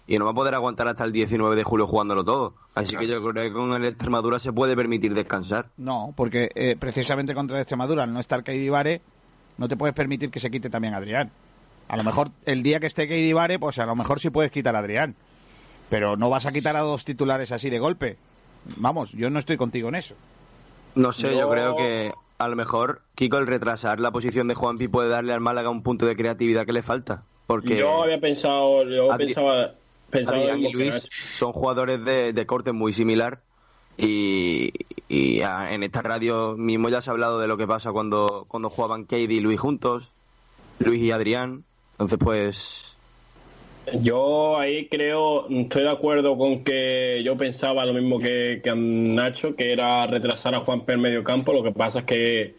y 0.08 0.18
no 0.18 0.26
va 0.26 0.32
a 0.32 0.34
poder 0.34 0.56
aguantar 0.56 0.88
hasta 0.88 1.04
el 1.04 1.12
19 1.12 1.56
de 1.56 1.64
julio 1.64 1.88
jugándolo 1.88 2.26
todo. 2.26 2.56
Así 2.76 2.96
que 2.98 3.08
yo 3.08 3.22
creo 3.22 3.44
que 3.44 3.54
con 3.54 3.74
el 3.74 3.86
Extremadura 3.86 4.40
se 4.40 4.52
puede 4.52 4.76
permitir 4.76 5.14
descansar. 5.14 5.70
No, 5.78 6.14
porque 6.18 6.50
eh, 6.56 6.76
precisamente 6.78 7.34
contra 7.34 7.58
el 7.58 7.62
Extremadura, 7.62 8.04
al 8.04 8.14
no 8.14 8.20
estar 8.20 8.44
Keidibare, 8.44 9.02
no 9.58 9.68
te 9.68 9.78
puedes 9.78 9.96
permitir 9.96 10.30
que 10.32 10.40
se 10.40 10.50
quite 10.52 10.70
también 10.70 10.94
a 10.94 10.98
Adrián. 10.98 11.32
A 11.88 11.98
lo 11.98 12.04
mejor 12.04 12.30
el 12.46 12.64
día 12.64 12.80
que 12.80 12.88
esté 12.88 13.08
Keidibare, 13.08 13.60
pues 13.60 13.78
a 13.80 13.86
lo 13.86 13.96
mejor 13.96 14.20
sí 14.20 14.30
puedes 14.30 14.52
quitar 14.52 14.76
a 14.76 14.80
Adrián. 14.80 15.16
Pero 15.90 16.16
no 16.16 16.30
vas 16.30 16.46
a 16.46 16.52
quitar 16.54 16.78
a 16.78 16.82
dos 16.82 17.04
titulares 17.04 17.52
así 17.52 17.70
de 17.70 17.80
golpe. 17.80 18.18
Vamos, 18.78 19.12
yo 19.12 19.30
no 19.30 19.40
estoy 19.40 19.58
contigo 19.58 19.90
en 19.90 19.96
eso. 19.96 20.16
No 20.96 21.12
sé, 21.12 21.36
yo 21.38 21.50
creo 21.50 21.76
que 21.76 22.12
a 22.38 22.48
lo 22.48 22.56
mejor 22.56 23.02
Kiko 23.16 23.38
el 23.38 23.48
retrasar 23.48 24.00
la 24.00 24.12
posición 24.12 24.48
de 24.48 24.56
Juanpi 24.56 24.88
puede 24.88 25.10
darle 25.10 25.34
al 25.34 25.42
Málaga 25.42 25.70
un 25.70 25.84
punto 25.84 26.06
de 26.06 26.16
creatividad 26.16 26.66
que 26.66 26.74
le 26.74 26.82
falta. 26.82 27.24
Porque 27.48 27.78
Yo 27.78 28.04
había 28.04 28.20
pensado, 28.20 28.84
yo 28.90 29.10
Adri- 29.12 29.26
pensaba, 29.28 29.72
pensaba 30.10 30.38
Adrián 30.38 30.60
en 30.60 30.66
y 30.70 30.74
Luis 30.74 31.08
son 31.12 31.52
jugadores 31.52 32.04
de, 32.06 32.32
de 32.32 32.46
corte 32.46 32.72
muy 32.72 32.94
similar 32.94 33.42
y, 34.02 34.72
y 35.10 35.42
a- 35.42 35.72
en 35.74 35.84
esta 35.84 36.02
radio 36.02 36.56
mismo 36.58 36.90
ya 36.90 37.02
se 37.02 37.10
ha 37.10 37.14
hablado 37.14 37.40
de 37.40 37.48
lo 37.48 37.58
que 37.58 37.68
pasa 37.68 37.92
cuando, 37.92 38.46
cuando 38.48 38.70
jugaban 38.70 39.04
Katie 39.04 39.34
y 39.34 39.40
Luis 39.40 39.60
juntos, 39.60 40.12
Luis 40.80 41.02
y 41.02 41.12
Adrián. 41.12 41.64
Entonces, 41.94 42.18
pues 42.20 42.98
Yo 44.02 44.58
ahí 44.58 44.88
creo, 44.88 45.48
estoy 45.50 45.84
de 45.84 45.90
acuerdo 45.92 46.38
con 46.38 46.64
que 46.64 47.22
yo 47.24 47.36
pensaba 47.38 47.86
lo 47.86 47.94
mismo 47.94 48.20
que, 48.20 48.62
que 48.64 48.74
Nacho, 48.76 49.56
que 49.56 49.72
era 49.72 50.08
retrasar 50.08 50.56
a 50.56 50.62
Juan 50.62 50.84
en 50.88 51.02
medio 51.02 51.24
campo. 51.24 51.54
Lo 51.54 51.64
que 51.64 51.72
pasa 51.72 52.00
es 52.00 52.06
que 52.06 52.56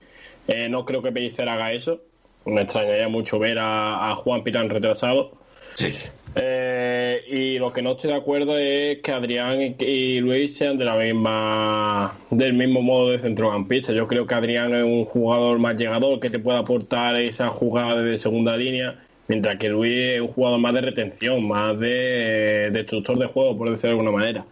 eh, 0.48 0.68
no 0.68 0.84
creo 0.84 1.02
que 1.02 1.12
Pellicer 1.12 1.48
haga 1.48 1.72
eso. 1.72 2.00
Me 2.44 2.62
extrañaría 2.62 3.08
mucho 3.08 3.38
ver 3.38 3.58
a, 3.58 4.10
a 4.10 4.16
Juan 4.16 4.42
tan 4.44 4.68
retrasado. 4.68 5.32
Sí. 5.74 5.94
Eh, 6.34 7.24
y 7.28 7.58
lo 7.58 7.72
que 7.72 7.82
no 7.82 7.92
estoy 7.92 8.10
de 8.10 8.16
acuerdo 8.16 8.56
es 8.56 9.00
que 9.02 9.12
Adrián 9.12 9.76
y, 9.78 10.20
Luis 10.20 10.56
sean 10.56 10.78
de 10.78 10.84
la 10.84 10.96
misma 10.96 12.16
del 12.30 12.54
mismo 12.54 12.80
modo 12.80 13.10
de 13.10 13.18
centrocampista. 13.18 13.92
Yo 13.92 14.06
creo 14.08 14.26
que 14.26 14.34
Adrián 14.34 14.74
es 14.74 14.84
un 14.84 15.04
jugador 15.04 15.58
más 15.58 15.76
llegador 15.76 16.20
que 16.20 16.30
te 16.30 16.38
puede 16.38 16.58
aportar 16.58 17.16
esa 17.16 17.48
jugada 17.48 18.02
de 18.02 18.18
segunda 18.18 18.56
línea, 18.56 18.98
mientras 19.28 19.56
que 19.56 19.68
Luis 19.68 19.92
es 19.92 20.20
un 20.20 20.28
jugador 20.28 20.58
más 20.58 20.74
de 20.74 20.80
retención, 20.80 21.46
más 21.46 21.78
de 21.78 22.70
destructor 22.72 23.18
de 23.18 23.26
juego, 23.26 23.58
por 23.58 23.70
decirlo 23.70 23.88
de 23.88 24.00
alguna 24.00 24.18
manera. 24.18 24.44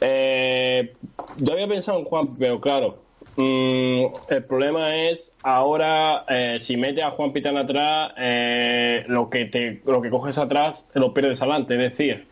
Eh, 0.00 0.94
yo 1.36 1.52
había 1.52 1.68
pensado 1.68 1.98
en 1.98 2.04
Juan, 2.06 2.36
pero 2.38 2.60
claro, 2.60 3.09
mm, 3.40 4.32
el 4.32 4.44
problema 4.44 4.94
es 4.94 5.32
ahora 5.42 6.24
eh, 6.28 6.58
si 6.60 6.76
metes 6.76 7.02
a 7.02 7.10
Juan 7.10 7.32
Pitán 7.32 7.56
atrás, 7.56 8.12
eh, 8.18 9.04
lo 9.08 9.28
que 9.30 9.46
te 9.46 9.80
lo 9.84 10.00
que 10.00 10.10
coges 10.10 10.38
atrás 10.38 10.84
lo 10.94 11.12
pierdes 11.14 11.40
adelante. 11.40 11.74
Es 11.74 11.96
decir, 11.96 12.26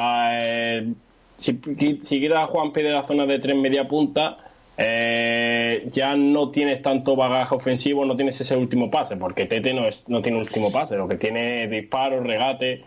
eh, 0.00 0.92
si, 1.40 1.60
si 1.62 2.20
quitas 2.20 2.42
a 2.42 2.46
Juan 2.46 2.72
de 2.72 2.82
la 2.84 3.06
zona 3.06 3.26
de 3.26 3.38
tres 3.38 3.56
media 3.56 3.86
punta, 3.86 4.38
eh, 4.80 5.88
ya 5.92 6.14
no 6.14 6.50
tienes 6.50 6.82
tanto 6.82 7.16
bagaje 7.16 7.52
ofensivo, 7.52 8.04
no 8.04 8.16
tienes 8.16 8.40
ese 8.40 8.56
último 8.56 8.88
pase, 8.88 9.16
porque 9.16 9.46
Tete 9.46 9.74
no, 9.74 9.86
es, 9.88 10.04
no 10.06 10.22
tiene 10.22 10.38
último 10.38 10.70
pase, 10.70 10.96
lo 10.96 11.08
que 11.08 11.16
tiene 11.16 11.64
es 11.64 11.70
disparos, 11.70 12.24
regate. 12.24 12.84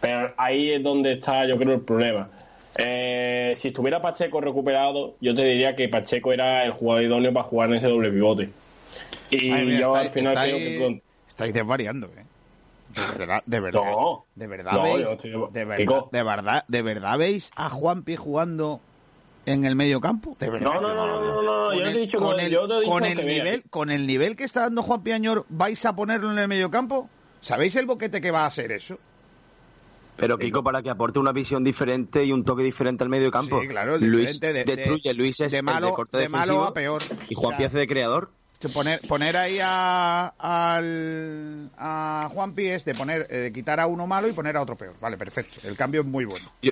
Pero 0.00 0.32
ahí 0.38 0.70
es 0.70 0.82
donde 0.82 1.12
está, 1.12 1.46
yo 1.46 1.58
creo, 1.58 1.74
el 1.74 1.80
problema. 1.82 2.30
Eh, 2.78 3.54
si 3.56 3.68
estuviera 3.68 4.00
Pacheco 4.02 4.40
recuperado, 4.40 5.14
yo 5.20 5.34
te 5.34 5.44
diría 5.44 5.74
que 5.74 5.88
Pacheco 5.88 6.32
era 6.32 6.64
el 6.64 6.72
jugador 6.72 7.04
idóneo 7.04 7.32
para 7.32 7.48
jugar 7.48 7.70
en 7.70 7.76
ese 7.76 7.86
doble 7.88 8.10
pivote. 8.10 8.50
Y 9.30 9.50
Ay, 9.50 9.64
mira, 9.64 9.80
yo 9.80 9.86
estáis- 9.96 10.06
al 10.06 10.12
final 10.12 10.34
creo 10.34 10.58
que 10.58 10.78
con- 10.80 11.02
Estáis 11.28 11.54
desvariando, 11.54 12.06
¿eh? 12.08 12.24
De 12.94 13.18
verdad, 13.18 13.42
de 13.44 13.60
verdad. 13.60 13.80
No. 13.84 14.24
de 14.34 14.46
verdad 14.46 14.72
No, 14.72 14.82
veis, 14.84 15.06
estoy- 15.10 15.30
de 15.52 15.64
verdad, 15.64 15.76
Kiko. 15.76 16.08
de 16.12 16.22
verdad, 16.22 16.64
de 16.68 16.82
verdad 16.82 17.18
veis 17.18 17.50
a 17.56 17.68
Juanpi 17.68 18.16
jugando 18.16 18.80
en 19.44 19.64
el 19.64 19.74
medio 19.76 20.00
campo, 20.00 20.36
de 20.38 20.48
verdad. 20.50 20.72
No, 20.74 20.80
no, 20.80 20.94
no, 20.94 21.20
no, 21.20 21.42
no, 21.42 21.74
yo 21.74 21.82
te 21.82 21.90
he 21.90 21.98
dicho 22.00 22.18
con 22.18 22.40
el, 22.40 22.50
yo 22.50 22.66
te 22.66 22.74
he 22.74 22.78
dicho 22.80 22.90
con 22.90 23.04
el 23.04 23.26
nivel, 23.26 23.62
con 23.70 23.90
el 23.90 24.06
nivel 24.06 24.34
que 24.36 24.44
está 24.44 24.60
dando 24.62 24.82
Juan 24.82 25.02
Piañor, 25.02 25.44
vais 25.48 25.84
a 25.84 25.94
ponerlo 25.94 26.32
en 26.32 26.38
el 26.38 26.48
medio 26.48 26.70
campo. 26.70 27.08
¿Sabéis 27.40 27.76
el 27.76 27.86
boquete 27.86 28.20
que 28.20 28.30
va 28.30 28.40
a 28.44 28.46
hacer 28.46 28.72
eso? 28.72 28.98
Pero 30.16 30.38
Kiko, 30.38 30.62
para 30.62 30.82
que 30.82 30.90
aporte 30.90 31.18
una 31.18 31.32
visión 31.32 31.62
diferente 31.62 32.24
y 32.24 32.32
un 32.32 32.44
toque 32.44 32.62
diferente 32.62 33.04
al 33.04 33.10
medio 33.10 33.30
campo. 33.30 33.60
Sí, 33.60 33.68
claro, 33.68 33.98
Luis 33.98 34.40
de- 34.40 34.64
destruye, 34.64 35.12
Luis 35.14 35.40
es 35.40 35.52
de 35.52 35.62
malo- 35.62 35.86
el 35.88 35.92
de 35.92 35.96
corte 35.96 36.18
de 36.18 36.28
malo 36.28 36.62
a 36.64 36.72
peor. 36.74 37.02
y 37.28 37.34
Juan 37.34 37.54
O 37.54 37.56
sea, 37.58 37.66
hace 37.66 37.78
de 37.78 37.86
creador. 37.86 38.30
Poner, 38.72 39.00
poner 39.06 39.36
ahí 39.36 39.58
a, 39.62 40.28
al, 40.38 41.70
a 41.76 42.28
Juanpi 42.32 42.66
es 42.66 42.84
de 42.84 42.94
poner, 42.94 43.26
eh, 43.30 43.36
de 43.36 43.52
quitar 43.52 43.78
a 43.80 43.86
uno 43.86 44.06
malo 44.06 44.28
y 44.28 44.32
poner 44.32 44.56
a 44.56 44.62
otro 44.62 44.76
peor. 44.76 44.94
Vale, 45.00 45.16
perfecto. 45.16 45.60
El 45.68 45.76
cambio 45.76 46.00
es 46.00 46.06
muy 46.06 46.24
bueno. 46.24 46.46
Yo, 46.62 46.70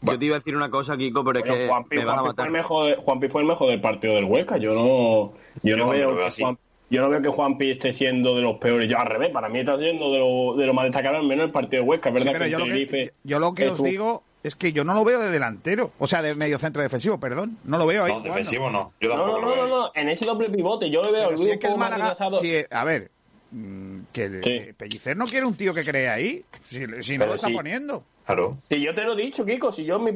yo 0.00 0.18
te 0.18 0.24
iba 0.24 0.36
a 0.36 0.38
decir 0.38 0.56
una 0.56 0.70
cosa, 0.70 0.96
Kiko, 0.96 1.22
pero 1.24 1.40
es 1.40 1.44
Bueno, 1.44 1.56
que 1.62 1.68
Juanpi, 1.68 1.96
me 1.96 2.04
vas 2.04 2.16
a 2.16 2.20
Juanpi 2.20 2.36
fue 2.36 2.46
el 2.46 2.52
mejor, 2.52 2.96
Juanpi 2.96 3.28
fue 3.28 3.40
el 3.42 3.46
mejor 3.48 3.68
del 3.70 3.80
partido 3.80 4.14
del 4.14 4.24
Huesca. 4.24 4.56
Yo 4.56 4.70
no, 4.72 5.34
yo 5.62 5.76
no 5.76 5.84
también 5.86 6.08
veo 6.08 6.16
que. 6.30 6.42
Juan- 6.42 6.58
yo 6.90 7.00
no 7.02 7.08
veo 7.08 7.20
que 7.22 7.28
Juanpi 7.28 7.70
esté 7.72 7.92
siendo 7.92 8.34
de 8.36 8.42
los 8.42 8.58
peores. 8.58 8.88
Yo 8.88 8.98
al 8.98 9.06
revés, 9.06 9.30
para 9.30 9.48
mí 9.48 9.58
está 9.60 9.78
siendo 9.78 10.12
de 10.12 10.18
lo, 10.18 10.54
de 10.56 10.66
lo 10.66 10.74
más 10.74 10.84
destacado, 10.84 11.16
al 11.16 11.24
menos 11.26 11.46
el 11.46 11.52
partido 11.52 11.82
de 11.82 11.88
Huesca. 11.88 12.10
Sí, 12.10 12.14
verdad 12.14 12.32
pero 12.32 12.46
yo, 12.46 12.58
lo 12.60 12.64
que, 12.66 13.12
yo 13.24 13.38
lo 13.38 13.54
que 13.54 13.68
os 13.68 13.82
digo 13.82 14.22
es 14.42 14.54
que 14.54 14.72
yo 14.72 14.84
no 14.84 14.94
lo 14.94 15.04
veo 15.04 15.18
de 15.20 15.30
delantero. 15.30 15.90
O 15.98 16.06
sea, 16.06 16.22
de 16.22 16.34
medio 16.36 16.58
centro 16.58 16.80
defensivo, 16.82 17.18
perdón. 17.18 17.58
No 17.64 17.78
lo 17.78 17.86
veo 17.86 18.04
ahí. 18.04 18.12
No, 18.12 18.18
jugando. 18.20 18.36
defensivo 18.36 18.70
no. 18.70 18.92
Yo 19.00 19.16
No, 19.16 19.26
no, 19.26 19.40
lo 19.40 19.40
no, 19.40 19.56
no, 19.56 19.66
no, 19.66 19.90
en 19.94 20.08
ese 20.08 20.24
doble 20.24 20.48
pivote 20.48 20.88
yo 20.88 21.02
le 21.02 21.10
veo 21.10 21.36
si 21.36 21.50
es 21.50 21.58
que 21.58 21.66
el 21.66 21.76
Málaga, 21.76 22.16
si- 22.40 22.64
a 22.70 22.84
ver, 22.84 23.10
mm, 23.50 23.98
que 24.12 24.28
Sí. 24.28 24.50
eh, 24.50 24.74
Pellicer 24.76 25.16
no 25.16 25.26
quiere 25.26 25.46
un 25.46 25.54
tío 25.56 25.72
que 25.74 25.84
cree 25.84 26.08
ahí. 26.08 26.42
Si, 26.64 26.84
si 27.02 27.18
no 27.18 27.26
lo 27.26 27.34
está 27.34 27.48
sí. 27.48 27.52
poniendo. 27.54 28.02
Claro. 28.24 28.56
Si 28.68 28.80
yo 28.80 28.92
te 28.94 29.02
lo 29.04 29.12
he 29.16 29.22
dicho, 29.22 29.44
Kiko, 29.44 29.70
si 29.72 29.84
yo 29.84 29.96
en 29.96 30.04
mi 30.04 30.10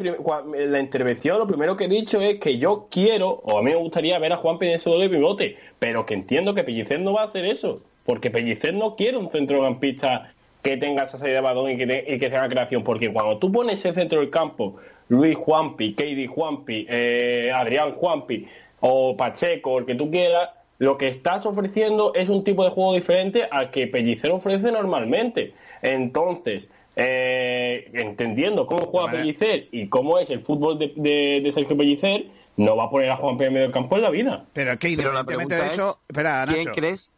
en 0.59 0.73
la 0.73 0.81
intervención 0.81 1.39
lo 1.39 1.47
primero 1.47 1.77
que 1.77 1.85
he 1.85 1.89
dicho 1.89 2.21
es 2.21 2.41
que 2.41 2.59
yo 2.59 2.89
quiero, 2.91 3.29
o 3.31 3.59
a 3.59 3.63
mí 3.63 3.71
me 3.71 3.77
gustaría 3.77 4.19
ver 4.19 4.33
a 4.33 4.39
Juan 4.39 4.57
en 4.63 4.71
ese 4.71 4.91
doble 4.91 5.09
pivote, 5.09 5.57
pero 5.79 6.05
que 6.05 6.15
entiendo 6.15 6.53
que 6.53 6.65
Pellicer 6.65 6.99
no 7.01 7.13
va 7.13 7.23
a 7.23 7.27
hacer 7.27 7.45
eso, 7.45 7.77
porque 8.05 8.31
Pellicer 8.33 8.75
no 8.75 8.97
quiere 8.97 9.17
un 9.17 9.31
centrocampista 9.31 10.33
que 10.63 10.77
tenga 10.77 11.05
esa 11.05 11.19
salida 11.19 11.37
de 11.37 11.41
balón 11.43 11.71
y 11.71 11.77
que, 11.79 11.87
te- 11.87 12.05
y 12.15 12.19
que 12.19 12.29
tenga 12.29 12.49
creación, 12.49 12.83
porque 12.83 13.13
cuando 13.13 13.39
tú 13.39 13.51
pones 13.53 13.85
el 13.85 13.95
centro 13.95 14.21
del 14.21 14.29
campo, 14.31 14.77
Luis 15.09 15.37
Juanpi, 15.37 15.95
Keidi 15.95 16.27
Juanpi, 16.27 16.87
eh, 16.89 17.53
Adrián 17.55 17.93
Juanpi 17.93 18.45
o 18.81 19.17
Pacheco, 19.17 19.79
el 19.79 19.87
que 19.87 19.95
tú 19.95 20.11
quieras, 20.11 20.51
lo 20.81 20.99
que 20.99 21.07
estás 21.09 21.47
ofreciendo 21.47 22.13
es 22.15 22.29
un 22.29 22.43
tipo 22.43 22.65
de 22.65 22.71
juego 22.71 22.95
diferente 22.95 23.47
al 23.51 23.71
que 23.71 23.87
Pellicer 23.87 24.33
ofrece 24.33 24.73
normalmente. 24.73 25.53
Entonces, 25.83 26.67
eh, 26.97 27.89
entendiendo 27.93 28.67
cómo 28.67 28.87
juega 28.87 29.07
Vale. 29.07 29.19
Pellicer 29.19 29.69
y 29.73 29.89
cómo 29.89 30.19
es 30.19 30.29
el 30.31 30.41
fútbol 30.43 30.79
de, 30.79 30.93
de- 30.97 31.41
de 31.43 31.53
Sergio 31.53 31.77
Pellicer, 31.77 32.27
no 32.57 32.77
va 32.77 32.85
a 32.85 32.91
poner 32.91 33.11
a 33.11 33.17
Juan 33.17 33.41
en 33.41 33.53
medio 33.53 33.67
del 33.67 33.73
campo 33.73 33.97
en 33.97 34.03
la 34.03 34.11
vida. 34.11 34.45
Pero 34.53 34.77
que 34.79 34.97
Pero 34.97 35.13
la 35.13 35.21
independientemente 35.21 35.55
pregunta 35.55 35.65
de 35.65 35.75
eso. 35.75 35.91
es, 35.93 35.99
Espera, 36.09 36.45
¿quién 36.47 36.65
Nacho. 36.65 36.73
crees 36.73 37.11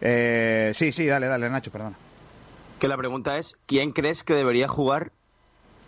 Eh, 0.00 0.72
sí, 0.74 0.90
sí, 0.92 1.06
dale, 1.06 1.26
dale, 1.26 1.48
Nacho, 1.50 1.70
perdona. 1.70 1.96
que 2.80 2.88
la 2.88 2.96
pregunta 2.96 3.38
es 3.38 3.56
quién 3.66 3.92
crees 3.92 4.22
que 4.22 4.34
debería 4.34 4.68
jugar 4.68 5.10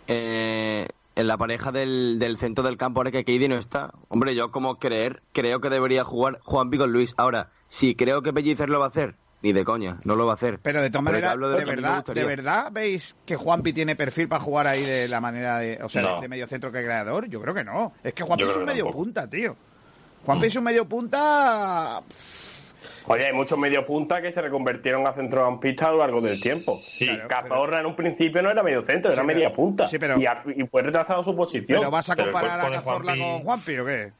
eh, 0.07 0.87
en 1.17 1.27
la 1.27 1.37
pareja 1.37 1.71
del, 1.71 2.17
del 2.19 2.37
centro 2.37 2.63
del 2.63 2.77
campo 2.77 2.99
ahora 2.99 3.11
que 3.11 3.25
Keidi 3.25 3.47
no 3.47 3.57
está? 3.57 3.91
Hombre, 4.07 4.35
yo 4.35 4.51
como 4.51 4.77
creer, 4.79 5.21
creo 5.33 5.59
que 5.59 5.69
debería 5.69 6.03
jugar 6.03 6.39
Juanpi 6.43 6.77
con 6.77 6.91
Luis. 6.91 7.13
Ahora, 7.17 7.49
si 7.67 7.95
creo 7.95 8.21
que 8.21 8.31
Pellicer 8.33 8.69
lo 8.69 8.79
va 8.79 8.85
a 8.85 8.89
hacer, 8.89 9.15
ni 9.41 9.51
de 9.53 9.65
coña, 9.65 9.99
no 10.03 10.15
lo 10.15 10.25
va 10.25 10.33
a 10.33 10.35
hacer. 10.35 10.59
Pero 10.61 10.81
de 10.81 10.89
todas 10.89 11.03
maneras, 11.03 11.35
de, 11.39 11.65
verdad. 11.65 12.03
¿de 12.05 12.23
verdad 12.23 12.71
veis 12.71 13.15
que 13.25 13.35
Juanpi 13.35 13.73
tiene 13.73 13.95
perfil 13.95 14.27
para 14.27 14.41
jugar 14.41 14.67
ahí 14.67 14.81
de 14.83 15.07
la 15.07 15.19
manera 15.19 15.59
de, 15.59 15.79
o 15.83 15.89
sea, 15.89 16.01
No. 16.03 16.15
de, 16.15 16.21
de 16.21 16.27
medio 16.27 16.47
centro 16.47 16.71
que 16.71 16.83
creador? 16.83 17.27
Yo 17.27 17.41
creo 17.41 17.53
que 17.53 17.63
no. 17.63 17.93
Es 18.03 18.13
que 18.13 18.23
Juanpi 18.23 18.45
es 18.45 18.55
un 18.55 18.65
medio 18.65 18.85
tampoco. 18.85 19.03
punta, 19.03 19.29
tío. 19.29 19.55
Juanpi 20.25 20.47
es 20.47 20.55
un 20.55 20.63
medio 20.63 20.85
punta. 20.85 22.01
Oye, 23.09 23.25
hay 23.25 23.33
muchos 23.33 23.57
medio 23.57 23.85
punta 23.85 24.21
que 24.21 24.31
se 24.33 24.41
reconvirtieron 24.41 25.07
a 25.07 25.13
centrocampista 25.13 25.87
a 25.87 25.91
lo 25.91 25.97
largo 25.99 26.19
del 26.21 26.39
tiempo. 26.41 26.77
Sí, 26.81 27.05
Claro. 27.07 27.27
Cazorra 27.29 27.79
en 27.79 27.85
un 27.85 27.95
principio 27.95 28.41
no 28.41 28.49
era 28.51 28.61
medio 28.63 28.83
centro, 28.83 29.11
era 29.11 29.23
media 29.23 29.53
punta. 29.53 29.87
sí, 29.87 29.97
pero- 29.97 30.19
y, 30.19 30.25
a- 30.25 30.43
y 30.55 30.63
fue 30.67 30.81
retrasado 30.81 31.23
su 31.23 31.35
posición. 31.35 31.79
Pero 31.79 31.91
vas 31.91 32.09
a 32.09 32.15
comparar 32.15 32.59
a 32.59 32.69
Cazorla 32.69 33.13
Juanpi- 33.15 33.19
con 33.37 33.39
Juanpi 33.43 33.77
o 33.79 33.85
qué? 33.85 34.11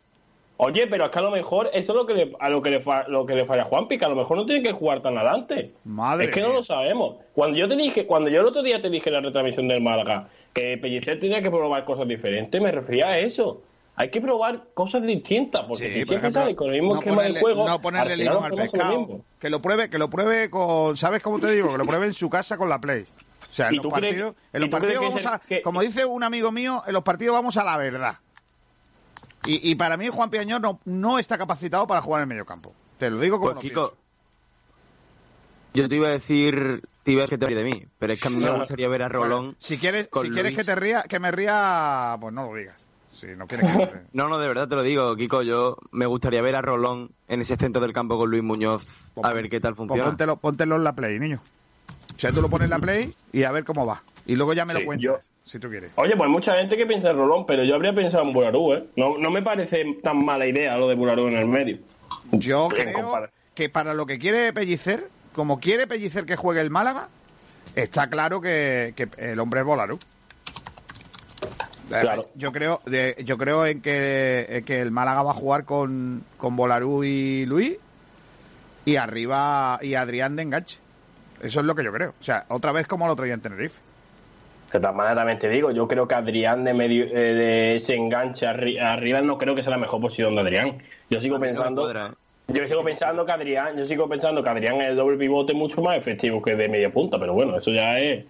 Oye, 0.59 0.87
pero 0.87 1.05
es 1.05 1.11
que 1.11 1.19
a 1.19 1.21
lo 1.21 1.29
mejor 1.31 1.69
eso 1.73 1.91
es 1.91 1.95
lo 1.95 2.05
que 2.07 2.13
le, 2.15 2.33
a 2.39 2.49
lo 2.49 2.61
que 2.63 2.69
le, 2.71 2.79
fa- 2.79 3.07
lo 3.07 3.25
que 3.27 3.35
le 3.35 3.45
falla 3.45 3.61
a 3.63 3.65
Juanpi, 3.65 3.99
que 3.99 4.05
a 4.05 4.09
lo 4.09 4.15
mejor 4.15 4.37
no 4.37 4.45
tiene 4.45 4.63
que 4.63 4.71
jugar 4.73 5.01
tan 5.01 5.15
adelante. 5.17 5.71
Madre 5.83 6.25
es 6.25 6.31
que 6.31 6.41
no 6.41 6.51
lo 6.53 6.63
sabemos. 6.63 7.17
Cuando 7.33 7.57
yo 7.57 7.67
te 7.67 7.75
dije, 7.75 8.07
cuando 8.07 8.29
yo 8.29 8.39
el 8.39 8.47
otro 8.47 8.63
día 8.63 8.81
te 8.81 8.89
dije 8.89 9.09
en 9.09 9.13
la 9.15 9.21
retransmisión 9.21 9.67
del 9.67 9.81
Málaga 9.81 10.29
que 10.53 10.77
Pellicer 10.79 11.19
tenía 11.19 11.43
que 11.43 11.51
probar 11.51 11.83
cosas 11.85 12.07
diferentes, 12.07 12.59
me 12.59 12.71
refería 12.71 13.09
a 13.09 13.17
eso. 13.19 13.61
Hay 13.99 14.09
que 14.11 14.21
probar 14.21 14.67
cosas 14.73 15.01
distintas, 15.03 15.61
porque 15.67 15.87
Sí, 15.87 15.93
si 15.93 15.99
por 15.99 16.07
siempre 16.07 16.17
ejemplo, 16.19 16.41
sale 16.41 16.55
con 16.55 16.67
el 16.67 16.73
mismo 16.81 16.93
no 16.93 16.99
esquema 16.99 17.15
ponerle, 17.17 17.35
de 17.35 17.41
juego, 17.41 17.67
no 17.67 17.81
ponerle 17.81 18.13
al 18.13 18.19
limón 18.19 18.43
al 18.45 18.51
lo 18.51 18.55
pescado. 18.57 19.21
Que 19.39 19.49
lo 19.49 19.61
pruebe, 19.61 19.89
que 19.89 19.97
lo 19.97 20.09
pruebe 20.09 20.49
con, 20.49 20.95
¿sabes 20.95 21.21
cómo 21.23 21.39
te 21.39 21.51
digo? 21.51 21.71
Que 21.71 21.77
lo 21.79 21.85
pruebe 21.85 22.05
en 22.05 22.13
su 22.13 22.29
casa 22.29 22.57
con 22.57 22.69
la 22.69 22.79
Play. 22.79 23.05
O 23.49 23.53
sea, 23.53 23.69
en 23.69 23.73
¿Y 23.73 23.77
los 23.77 23.85
crees- 23.91 24.01
partidos, 24.01 24.35
en 24.53 24.59
los 24.61 24.69
partidos 24.69 25.03
vamos 25.03 25.25
a, 25.25 25.39
que- 25.39 25.61
como 25.63 25.81
dice 25.81 26.05
un 26.05 26.23
amigo 26.23 26.51
mío, 26.51 26.83
en 26.85 26.93
los 26.93 27.03
partidos 27.03 27.33
vamos 27.33 27.57
a 27.57 27.63
la 27.63 27.75
verdad. 27.77 28.17
Y, 29.45 29.71
y 29.71 29.75
para 29.75 29.97
mí 29.97 30.09
Juan 30.09 30.29
Piañón 30.29 30.61
no, 30.61 30.79
no 30.85 31.17
está 31.19 31.37
capacitado 31.37 31.87
para 31.87 32.01
jugar 32.01 32.19
en 32.19 32.23
el 32.23 32.29
medio 32.29 32.45
campo. 32.45 32.73
Te 32.99 33.09
lo 33.09 33.17
digo 33.17 33.39
como 33.39 33.53
Pues 33.53 33.55
lo 33.55 33.61
Kiko, 33.69 33.97
yo 35.73 35.87
te 35.87 35.95
iba 35.95 36.07
a 36.07 36.11
decir, 36.11 36.83
te 37.03 37.11
iba 37.13 37.21
a 37.21 37.25
decir 37.25 37.37
que 37.39 37.45
te 37.45 37.47
ríes 37.47 37.59
de 37.59 37.63
mí, 37.65 37.85
pero 37.97 38.13
es 38.13 38.21
que 38.21 38.27
a 38.27 38.31
mí 38.31 38.37
me 38.37 38.49
gustaría 38.51 38.87
ver 38.89 39.03
a 39.03 39.07
Rolón. 39.09 39.55
Si 39.59 39.77
quieres, 39.77 40.07
con 40.07 40.23
si 40.25 40.31
quieres 40.31 40.53
Luis. 40.53 40.65
que 40.65 40.71
te 40.71 40.75
ría, 40.75 41.03
que 41.03 41.19
me 41.19 41.31
ría, 41.31 42.17
pues 42.19 42.33
no 42.33 42.47
lo 42.51 42.55
digas. 42.57 42.75
Si 43.17 43.25
no 43.35 43.47
quieres 43.47 43.71
que 43.71 43.77
me 43.79 43.85
ría. 43.87 44.03
No, 44.13 44.27
no, 44.29 44.37
de 44.37 44.47
verdad 44.47 44.67
te 44.67 44.75
lo 44.75 44.83
digo, 44.83 45.15
Kiko, 45.15 45.41
yo 45.41 45.77
me 45.91 46.05
gustaría 46.05 46.41
ver 46.43 46.55
a 46.55 46.61
Rolón 46.61 47.09
en 47.27 47.41
ese 47.41 47.55
centro 47.55 47.81
del 47.81 47.91
campo 47.93 48.17
con 48.17 48.29
Luis 48.29 48.43
Muñoz, 48.43 48.85
a 49.23 49.33
ver 49.33 49.49
qué 49.49 49.59
tal 49.59 49.73
Pues 49.73 49.87
funciona. 49.87 50.09
póntelo, 50.09 50.37
póntelo 50.37 50.75
en 50.75 50.83
la 50.83 50.93
Play, 50.93 51.19
niño. 51.19 51.41
O 52.15 52.19
sea, 52.19 52.31
tú 52.31 52.41
lo 52.43 52.49
pones 52.49 52.65
en 52.65 52.69
la 52.71 52.79
Play 52.79 53.11
y 53.33 53.43
a 53.43 53.51
ver 53.51 53.63
cómo 53.63 53.85
va. 53.87 54.03
Y 54.27 54.35
luego 54.35 54.53
ya 54.53 54.65
me 54.65 54.73
lo 54.73 54.79
Sí, 54.79 54.85
cuentas, 54.85 55.03
yo- 55.03 55.19
si 55.43 55.57
tú 55.59 55.67
quieres. 55.69 55.91
Oye, 55.95 56.15
pues 56.15 56.29
mucha 56.29 56.55
gente 56.57 56.77
que 56.77 56.85
piensa 56.85 57.09
en 57.09 57.17
Rolón, 57.17 57.45
pero 57.47 57.63
yo 57.63 57.73
habría 57.75 57.93
pensado 57.93 58.23
en 58.23 58.33
Burarú, 58.33 58.73
¿eh? 58.73 58.85
No, 58.95 59.17
no 59.17 59.31
me 59.31 59.41
parece 59.41 59.83
tan 60.03 60.23
mala 60.23 60.45
idea 60.45 60.77
lo 60.77 60.87
de 60.87 60.93
Burarú 60.95 61.27
en 61.27 61.37
el 61.37 61.45
medio. 61.47 61.79
Yo 62.31 62.67
creo 62.69 62.93
compara- 62.93 63.31
que 63.55 63.69
para 63.69 63.93
lo 63.95 64.05
que 64.05 64.19
quiere 64.19 64.53
Pellicer, 64.53 65.09
como 65.33 65.59
quiere 65.59 65.87
Pellicer 65.87 66.25
que 66.25 66.35
juegue 66.35 66.61
el 66.61 66.69
Málaga, 66.69 67.09
está 67.75 68.09
claro 68.09 68.41
que, 68.41 68.93
que 68.95 69.09
el 69.17 69.39
hombre 69.39 69.61
es 69.61 69.65
Volarú. 69.65 69.97
Claro. 71.87 72.27
Yo 72.35 72.51
creo, 72.51 72.81
de- 72.85 73.15
yo 73.25 73.37
creo 73.37 73.65
en 73.65 73.81
que, 73.81 74.45
en 74.49 74.63
que 74.65 74.81
el 74.81 74.91
Málaga 74.91 75.23
va 75.23 75.31
a 75.31 75.35
jugar 75.35 75.63
con, 75.65 76.23
con 76.37 76.55
Volarú 76.55 77.03
y 77.03 77.45
Luis 77.45 77.77
y 78.85 78.95
arriba 78.95 79.79
y 79.81 79.95
Adrián 79.95 80.35
de 80.35 80.43
enganche. 80.43 80.77
Eso 81.41 81.59
es 81.59 81.65
lo 81.65 81.75
que 81.75 81.83
yo 81.83 81.91
creo. 81.91 82.13
O 82.19 82.23
sea, 82.23 82.45
otra 82.49 82.71
vez 82.71 82.87
como 82.87 83.07
lo 83.07 83.15
traía 83.15 83.33
en 83.35 83.41
Tenerife. 83.41 83.79
De 84.73 84.79
todas 84.79 84.95
maneras, 84.95 85.17
también 85.17 85.39
te 85.39 85.47
digo, 85.49 85.71
yo 85.71 85.87
creo 85.87 86.07
que 86.07 86.15
Adrián 86.15 86.63
de 86.65 86.73
medio 86.73 87.05
eh, 87.05 87.09
de 87.33 87.75
ese 87.77 87.95
enganche 87.95 88.45
arri- 88.45 88.79
arriba 88.81 89.21
no 89.21 89.37
creo 89.37 89.55
que 89.55 89.63
sea 89.63 89.71
la 89.71 89.77
mejor 89.77 90.01
posición 90.01 90.35
de 90.35 90.41
Adrián. 90.41 90.77
Yo 91.09 91.21
sigo 91.21 91.39
pensando, 91.39 91.83
yo 92.49 92.67
sigo 92.67 92.83
pensando 92.83 93.25
que 93.25 93.31
Adrián, 93.31 93.77
yo 93.77 93.87
sigo 93.87 94.09
pensando 94.09 94.43
que 94.43 94.49
Adrián 94.49 94.75
es 94.81 94.89
el 94.89 94.95
doble 94.97 95.17
pivote 95.17 95.53
mucho 95.53 95.81
más 95.81 95.97
efectivo 95.97 96.41
que 96.41 96.55
de 96.55 96.67
media 96.67 96.91
punta, 96.91 97.17
pero 97.17 97.33
bueno, 97.33 97.57
eso 97.57 97.71
ya 97.71 97.97
es 97.99 98.25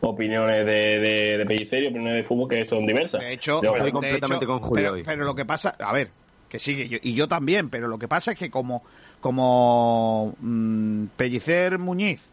opiniones 0.00 0.64
de, 0.64 0.98
de, 1.00 1.38
de 1.38 1.46
Pellicer 1.46 1.82
y 1.82 1.86
opiniones 1.88 2.14
de 2.16 2.24
fútbol 2.24 2.48
que 2.48 2.64
son 2.66 2.86
diversas. 2.86 3.20
De 3.20 3.32
hecho, 3.32 3.62
Yo- 3.62 3.74
estoy 3.74 3.92
completamente 3.92 4.44
hecho, 4.44 4.52
con 4.52 4.60
Julio 4.60 4.84
pero, 4.84 4.94
hoy. 4.94 5.02
pero 5.04 5.24
lo 5.24 5.34
que 5.34 5.44
pasa, 5.44 5.74
a 5.78 5.92
ver, 5.92 6.10
que 6.48 6.58
sigue, 6.58 6.88
yo- 6.88 6.98
y 7.02 7.14
yo 7.14 7.26
también, 7.28 7.68
pero 7.70 7.88
lo 7.88 7.98
que 7.98 8.08
pasa 8.08 8.32
es 8.32 8.38
que 8.38 8.50
como, 8.50 8.82
como 9.20 10.34
mm, 10.40 11.06
Pellicer 11.16 11.78
Muñiz 11.78 12.30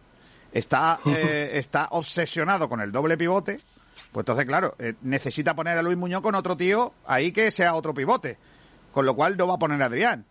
está, 0.52 1.00
eh, 1.06 1.52
está 1.54 1.88
obsesionado 1.92 2.70
con 2.70 2.82
el 2.82 2.92
doble 2.92 3.18
pivote, 3.18 3.60
pues 4.12 4.24
entonces, 4.24 4.46
claro, 4.46 4.76
eh, 4.80 4.94
necesita 5.02 5.54
poner 5.56 5.78
a 5.78 5.82
Luis 5.82 5.98
Muñoz 5.98 6.22
con 6.22 6.36
otro 6.36 6.56
tío 6.56 6.94
ahí 7.06 7.32
que 7.32 7.52
sea 7.52 7.76
otro 7.76 7.94
pivote, 7.94 8.38
con 8.94 9.06
lo 9.06 9.16
cual 9.16 9.36
no 9.38 9.48
va 9.48 9.56
a 9.56 9.60
poner 9.60 9.82
a 9.82 9.86
Adrián. 9.86 10.26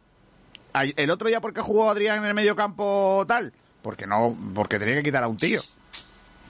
El 0.97 1.11
otro 1.11 1.29
día, 1.29 1.41
¿por 1.41 1.53
qué 1.55 1.61
jugó 1.61 1.89
Adrián 1.89 2.19
en 2.19 2.25
el 2.25 2.35
medio 2.35 2.57
campo 2.57 3.25
tal? 3.29 3.53
Porque 3.83 4.07
no, 4.07 4.37
porque 4.55 4.79
tenía 4.79 4.95
que 4.97 5.03
quitar 5.05 5.23
a 5.23 5.29
un 5.29 5.37
tío. 5.37 5.61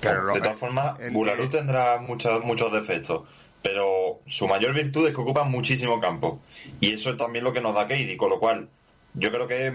De 0.00 0.40
todas 0.40 0.58
formas, 0.58 0.98
el- 1.00 1.12
Bularú 1.12 1.48
tendrá 1.48 1.98
muchos, 1.98 2.44
muchos 2.44 2.70
defectos, 2.72 3.22
pero 3.62 4.20
su 4.26 4.46
mayor 4.46 4.74
virtud 4.74 5.06
es 5.08 5.14
que 5.14 5.20
ocupa 5.20 5.44
muchísimo 5.44 6.00
campo. 6.00 6.40
Y 6.80 6.92
eso 6.92 7.10
es 7.10 7.16
también 7.16 7.44
lo 7.44 7.52
que 7.52 7.60
nos 7.62 7.74
da 7.74 7.88
Katie, 7.88 8.16
con 8.16 8.28
lo 8.30 8.38
cual 8.38 8.68
yo 9.14 9.30
creo 9.30 9.46
que 9.48 9.72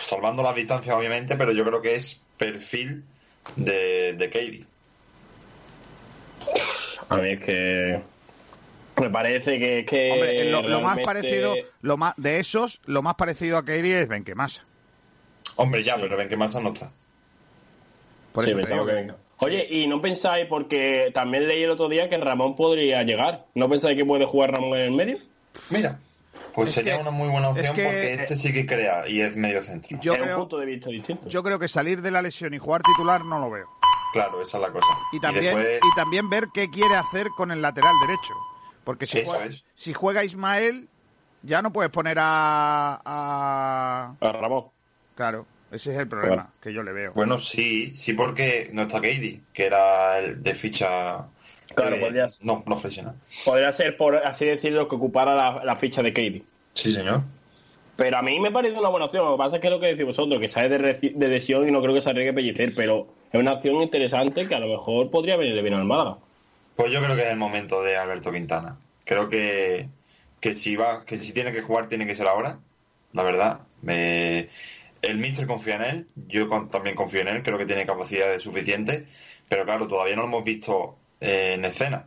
salvando 0.00 0.42
las 0.42 0.56
distancias 0.56 0.94
obviamente, 0.96 1.36
pero 1.36 1.52
yo 1.52 1.64
creo 1.64 1.80
que 1.82 1.94
es 1.94 2.20
perfil 2.36 3.04
de, 3.56 4.14
de 4.14 4.30
Katie. 4.30 4.64
A 7.10 7.16
mí 7.16 7.30
es 7.30 7.40
que 7.40 8.00
me 9.00 9.10
parece 9.10 9.58
que, 9.58 9.84
que 9.84 10.10
Hombre, 10.12 10.50
lo, 10.50 10.62
lo 10.62 10.80
más 10.80 10.98
parecido, 11.00 11.54
lo 11.82 11.96
más 11.96 12.14
de 12.16 12.40
esos, 12.40 12.80
lo 12.86 13.02
más 13.02 13.14
parecido 13.14 13.56
a 13.58 13.64
Kairi 13.64 13.92
es 13.92 14.08
Benquemasa. 14.08 14.64
Hombre, 15.56 15.82
ya, 15.84 15.96
pero 15.96 16.16
ven 16.16 16.28
que 16.28 16.36
más 16.36 16.54
no 16.56 16.72
está. 16.72 16.90
Por 18.32 18.44
Sí, 18.44 18.50
eso 18.50 18.58
te 18.60 18.66
pensaba 18.66 18.82
digo 18.82 18.86
que 18.86 18.92
que- 18.92 19.00
venga. 19.00 19.16
Oye, 19.40 19.66
y 19.70 19.86
no 19.86 20.00
pensáis, 20.00 20.46
porque 20.46 21.10
también 21.14 21.46
leí 21.46 21.62
el 21.62 21.70
otro 21.70 21.88
día 21.88 22.08
que 22.08 22.16
Ramón 22.18 22.56
podría 22.56 23.02
llegar. 23.04 23.46
¿No 23.54 23.68
pensáis 23.68 23.96
que 23.96 24.04
puede 24.04 24.24
jugar 24.26 24.50
Ramón 24.52 24.78
en 24.78 24.84
el 24.86 24.92
medio? 24.92 25.16
Mira, 25.70 25.98
pues 26.54 26.70
Es 26.70 26.74
sería 26.74 26.96
que- 26.96 27.02
una 27.02 27.10
muy 27.12 27.28
buena 27.28 27.50
opción 27.50 27.66
es 27.66 27.72
que- 27.72 27.84
porque 27.84 28.14
este 28.14 28.36
sí 28.36 28.52
que 28.52 28.66
crea 28.66 29.08
y 29.08 29.20
es 29.20 29.36
medio 29.36 29.62
centro. 29.62 29.96
yo 30.00 30.12
es 30.14 30.18
un 30.18 30.24
creo, 30.24 30.38
punto 30.38 30.58
de 30.58 30.66
vista 30.66 30.90
distinto. 30.90 31.28
yo 31.28 31.42
creo 31.42 31.58
que 31.58 31.68
salir 31.68 32.02
de 32.02 32.10
la 32.10 32.20
lesión 32.22 32.52
y 32.54 32.58
jugar 32.58 32.82
titular 32.82 33.24
no 33.24 33.38
lo 33.38 33.50
veo. 33.50 33.68
Claro, 34.12 34.40
esa 34.42 34.56
es 34.56 34.62
la 34.62 34.70
cosa. 34.72 34.86
Y 35.12 35.20
también, 35.20 35.44
después- 35.54 35.80
y 35.82 35.94
también 35.96 36.30
ver 36.30 36.48
qué 36.52 36.68
quiere 36.70 36.96
hacer 36.96 37.28
con 37.36 37.50
el 37.52 37.60
lateral 37.62 37.92
derecho. 38.06 38.34
Porque 38.84 39.04
si, 39.06 39.18
Eso 39.18 39.30
juega, 39.32 39.46
es. 39.46 39.64
si 39.74 39.92
juega 39.92 40.24
Ismael, 40.24 40.88
ya 41.42 41.60
no 41.62 41.72
puedes 41.72 41.90
poner 41.92 42.18
a, 42.18 43.00
a- 43.04 44.14
A 44.20 44.32
Ramón. 44.32 44.64
Claro, 45.14 45.46
ese 45.72 45.92
es 45.92 45.98
el 45.98 46.08
problema 46.08 46.34
Bueno. 46.34 46.50
que 46.62 46.72
yo 46.72 46.82
le 46.82 46.92
veo. 46.92 47.12
Bueno, 47.14 47.38
sí, 47.38 47.94
sí, 47.94 48.12
porque 48.14 48.70
no 48.72 48.82
está 48.82 48.96
Katie, 49.00 49.40
que 49.52 49.66
era 49.66 50.18
el 50.18 50.42
de 50.42 50.54
ficha. 50.54 51.26
Claro, 51.74 51.96
eh, 51.96 52.00
podría- 52.00 52.26
no, 52.42 52.64
profesional. 52.64 53.14
Podría 53.44 53.72
ser, 53.72 53.96
por 53.96 54.16
así 54.16 54.44
decirlo, 54.46 54.88
que 54.88 54.96
ocupara 54.96 55.34
la, 55.34 55.64
la 55.64 55.76
ficha 55.76 56.02
de 56.02 56.12
Katie. 56.12 56.42
Sí, 56.72 56.90
señor. 56.92 57.22
Pero 57.96 58.16
a 58.18 58.22
mí 58.22 58.38
me 58.40 58.50
parece 58.52 58.78
una 58.78 58.88
buena 58.88 59.06
opción. 59.06 59.24
Lo 59.24 59.32
que 59.32 59.38
pasa 59.38 59.56
es 59.56 59.60
que 59.60 59.66
es 59.66 59.72
lo 59.72 59.80
que 59.80 59.86
decís 59.88 60.04
vosotros, 60.06 60.40
que 60.40 60.48
sale 60.48 60.68
de, 60.68 61.12
de 61.14 61.28
lesión 61.28 61.68
y 61.68 61.72
no 61.72 61.82
creo 61.82 61.94
que 61.94 62.00
se 62.02 62.10
arriesgue 62.10 62.32
Pellicer, 62.32 62.72
pero 62.74 63.08
es 63.32 63.40
una 63.40 63.54
opción 63.54 63.82
interesante 63.82 64.46
que 64.46 64.54
a 64.54 64.60
lo 64.60 64.68
mejor 64.68 65.10
podría 65.10 65.36
venirle 65.36 65.62
bien 65.62 65.74
al 65.74 65.84
Málaga. 65.84 66.16
Pues 66.76 66.92
yo 66.92 67.02
creo 67.02 67.16
que 67.16 67.22
es 67.22 67.28
el 67.32 67.36
momento 67.36 67.82
de 67.82 67.96
Alberto 67.96 68.30
Quintana. 68.32 68.78
Creo 69.04 69.28
que, 69.28 69.88
que 70.40 70.54
si 70.54 70.76
va, 70.76 71.04
que 71.04 71.18
si 71.18 71.32
tiene 71.32 71.52
que 71.52 71.60
jugar, 71.62 71.88
tiene 71.88 72.06
que 72.06 72.14
ser 72.14 72.28
ahora. 72.28 72.60
La 73.12 73.24
verdad. 73.24 73.60
Me- 73.82 74.48
el 75.02 75.18
Mister 75.18 75.46
confía 75.46 75.76
en 75.76 75.82
él. 75.82 76.06
Yo 76.28 76.48
con- 76.48 76.70
también 76.70 76.96
confío 76.96 77.20
en 77.22 77.28
él. 77.28 77.42
Creo 77.42 77.58
que 77.58 77.66
tiene 77.66 77.86
capacidades 77.86 78.42
suficientes. 78.42 79.02
Pero 79.48 79.64
claro, 79.64 79.86
todavía 79.88 80.16
no 80.16 80.22
lo 80.22 80.28
hemos 80.28 80.44
visto 80.44 80.96
eh, 81.20 81.54
en 81.54 81.64
escena. 81.64 82.04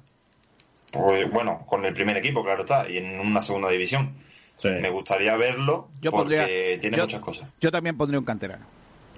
Pues, 0.91 1.29
bueno, 1.31 1.65
con 1.67 1.85
el 1.85 1.93
primer 1.93 2.17
equipo, 2.17 2.43
claro 2.43 2.61
está, 2.61 2.89
y 2.89 2.97
en 2.97 3.19
una 3.19 3.41
segunda 3.41 3.69
división. 3.69 4.13
Sí. 4.61 4.67
Me 4.69 4.89
gustaría 4.89 5.35
verlo 5.37 5.89
Yo 6.01 6.11
porque 6.11 6.37
pondría- 6.37 6.79
tiene 6.79 6.97
yo- 6.97 7.03
muchas 7.03 7.21
cosas. 7.21 7.49
Yo 7.59 7.71
también 7.71 7.97
pondría 7.97 8.19
un 8.19 8.25
canterano. 8.25 8.65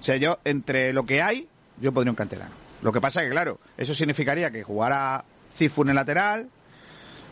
O 0.00 0.02
sea, 0.02 0.16
yo, 0.16 0.38
entre 0.44 0.92
lo 0.92 1.04
que 1.04 1.20
hay, 1.20 1.48
yo 1.80 1.92
pondría 1.92 2.12
un 2.12 2.16
canterano. 2.16 2.52
Lo 2.82 2.92
que 2.92 3.00
pasa 3.00 3.20
es 3.22 3.26
que, 3.28 3.32
claro, 3.32 3.58
eso 3.76 3.94
significaría 3.94 4.50
que 4.50 4.62
jugara 4.62 5.24
Cifu 5.56 5.82
en 5.82 5.88
el 5.90 5.94
lateral. 5.96 6.48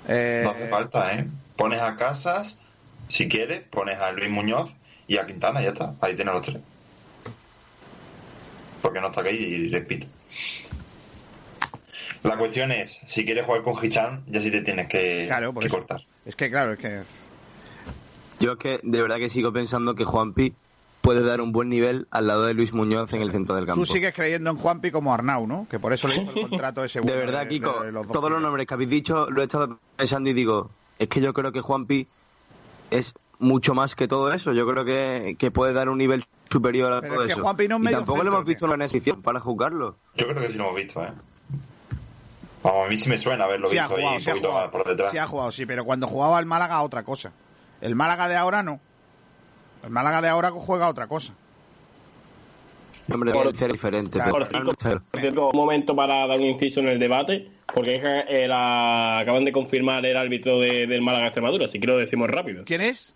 eh, 0.09 0.41
No 0.45 0.51
hace 0.51 0.67
falta, 0.69 1.15
¿eh? 1.15 1.27
Pones 1.57 1.81
a 1.81 1.97
Casas, 1.97 2.59
si 3.09 3.29
quieres, 3.29 3.61
pones 3.71 3.99
a 3.99 4.11
Luis 4.13 4.29
Muñoz 4.31 4.75
y 5.13 5.19
a 5.19 5.27
Quintana, 5.27 5.61
ya 5.61 5.69
está. 5.69 5.95
Ahí 6.01 6.15
tienes 6.15 6.33
los 6.33 6.43
tres. 6.47 6.59
Porque 8.81 9.01
no 9.01 9.09
está 9.09 9.21
aquí 9.21 9.31
y 9.31 9.69
repito. 9.69 10.07
La 12.23 12.39
cuestión 12.39 12.73
es, 12.73 12.99
si 13.05 13.25
quieres 13.25 13.45
jugar 13.45 13.63
con 13.63 13.75
Hichan, 13.85 14.25
ya 14.27 14.41
sí 14.41 14.51
te 14.51 14.63
tienes 14.63 14.89
que, 14.89 15.25
Claro, 15.27 15.53
cortar. 15.53 16.01
Es 16.25 16.35
que, 16.35 16.49
claro, 16.49 16.73
es 16.73 16.79
que. 16.79 17.03
Yo 18.41 18.53
es 18.53 18.59
que 18.59 18.81
de 18.83 19.03
verdad 19.03 19.19
que 19.19 19.29
sigo 19.29 19.53
pensando 19.53 19.95
que 19.95 20.05
Juanpi 20.05 20.55
puede 21.01 21.23
dar 21.23 21.41
un 21.41 21.53
buen 21.53 21.69
nivel 21.69 22.07
al 22.11 22.29
lado 22.29 22.47
de 22.47 22.55
Luis 22.55 22.73
Muñoz 22.73 23.13
en 23.13 23.23
el 23.23 23.33
centro 23.33 23.55
del 23.55 23.67
campo. 23.67 23.81
Tú 23.81 23.87
sigues 23.87 24.15
creyendo 24.15 24.51
en 24.51 24.57
Juanpi 24.57 24.91
como 24.91 25.13
Arnau, 25.13 25.47
¿no? 25.47 25.67
Que 25.69 25.79
por 25.79 25.93
eso 25.93 26.09
le 26.09 26.15
hizo 26.15 26.33
el 26.33 26.41
contrato 26.49 26.85
ese 26.85 27.01
De 27.01 27.17
verdad, 27.17 27.47
Kiko, 27.49 27.83
de 27.83 27.93
los 27.93 28.07
dos 28.07 28.13
todos 28.13 28.31
los 28.31 28.41
nombres 28.41 28.67
que 28.67 28.75
habéis 28.75 28.91
dicho 28.91 29.29
lo 29.31 29.43
he 29.43 29.45
estado 29.45 29.79
pensando 29.97 30.31
y 30.31 30.33
digo, 30.33 30.71
es 30.99 31.09
que 31.09 31.21
yo 31.21 31.35
creo 31.35 31.53
que 31.53 31.61
Juanpi 31.61 32.07
es 32.91 33.15
mucho 33.39 33.75
más 33.75 33.95
que 33.95 34.09
todo 34.09 34.33
eso. 34.33 34.53
Yo 34.53 34.67
creo 34.67 34.85
que, 34.85 35.37
que 35.39 35.51
puede 35.51 35.73
dar 35.73 35.89
un 35.89 35.99
nivel 35.99 36.25
superior 36.51 36.93
a 36.93 37.01
Pero 37.01 37.15
todo 37.15 37.23
es 37.25 37.27
que 37.29 37.33
eso. 37.35 37.43
Juanpi 37.43 37.69
no 37.69 37.77
es 37.77 37.81
y 37.81 37.85
medio 37.85 37.97
tampoco 37.99 38.19
le 38.19 38.23
centro, 38.25 38.35
hemos 38.37 38.49
visto 38.49 38.67
una 38.67 38.77
posición 38.85 39.23
para 39.23 39.41
jugarlo. 39.41 39.97
Yo 40.17 40.29
creo 40.29 40.43
que 40.43 40.49
sí 40.53 40.59
lo 40.59 40.65
hemos 40.65 40.77
visto, 40.77 41.03
¿eh? 41.03 41.09
Vamos, 42.63 42.87
a 42.87 42.89
mí 42.91 42.97
sí 42.97 43.09
me 43.09 43.19
suena 43.19 43.45
haberlo 43.45 43.69
Sí 43.69 43.77
ha 43.79 43.83
visto 43.83 43.97
jugado, 43.97 44.11
ahí 44.11 44.17
un 44.17 44.23
sí 44.23 44.29
poquito 44.31 44.49
jugado. 44.49 44.65
más 44.67 44.73
por 44.73 44.85
detrás. 44.89 45.11
Sí 45.11 45.19
ha 45.19 45.27
jugado, 45.27 45.51
sí, 45.53 45.67
pero 45.67 45.85
cuando 45.85 46.07
jugaba 46.07 46.39
el 46.39 46.47
Málaga, 46.47 46.81
otra 46.83 47.03
cosa. 47.03 47.33
El 47.81 47.97
Málaga 47.97 48.29
de 48.29 48.37
ahora 48.37 48.63
no. 48.63 48.79
El 49.83 49.91
Málaga 49.91 50.23
de 50.23 50.29
ahora 50.29 50.51
juega 50.53 50.89
otra 50.89 51.09
cosa. 51.09 51.33
Hombre, 53.13 53.33
Por- 53.33 53.57
ser 53.57 53.73
diferente. 53.73 54.13
Claro. 54.13 54.31
Por 55.11 55.21
cierto, 55.21 55.49
un 55.53 55.57
momento 55.59 55.97
para 55.97 56.25
dar 56.29 56.39
un 56.39 56.45
inciso 56.47 56.79
en 56.81 56.89
el 56.89 57.01
debate, 57.01 57.51
porque 57.75 57.97
es 57.97 58.01
que 58.01 58.45
el- 58.45 58.53
acaban 58.53 59.45
de 59.45 59.51
confirmar 59.51 60.07
el 60.07 60.17
árbitro 60.17 60.61
de- 60.61 60.87
del 60.87 61.03
Málaga 61.03 61.27
Extremadura, 61.27 61.67
si 61.67 61.79
quiero 61.81 61.95
lo 61.95 61.99
decimos 62.01 62.31
rápido. 62.31 62.63
¿Quién 62.65 62.81
es? 62.81 63.13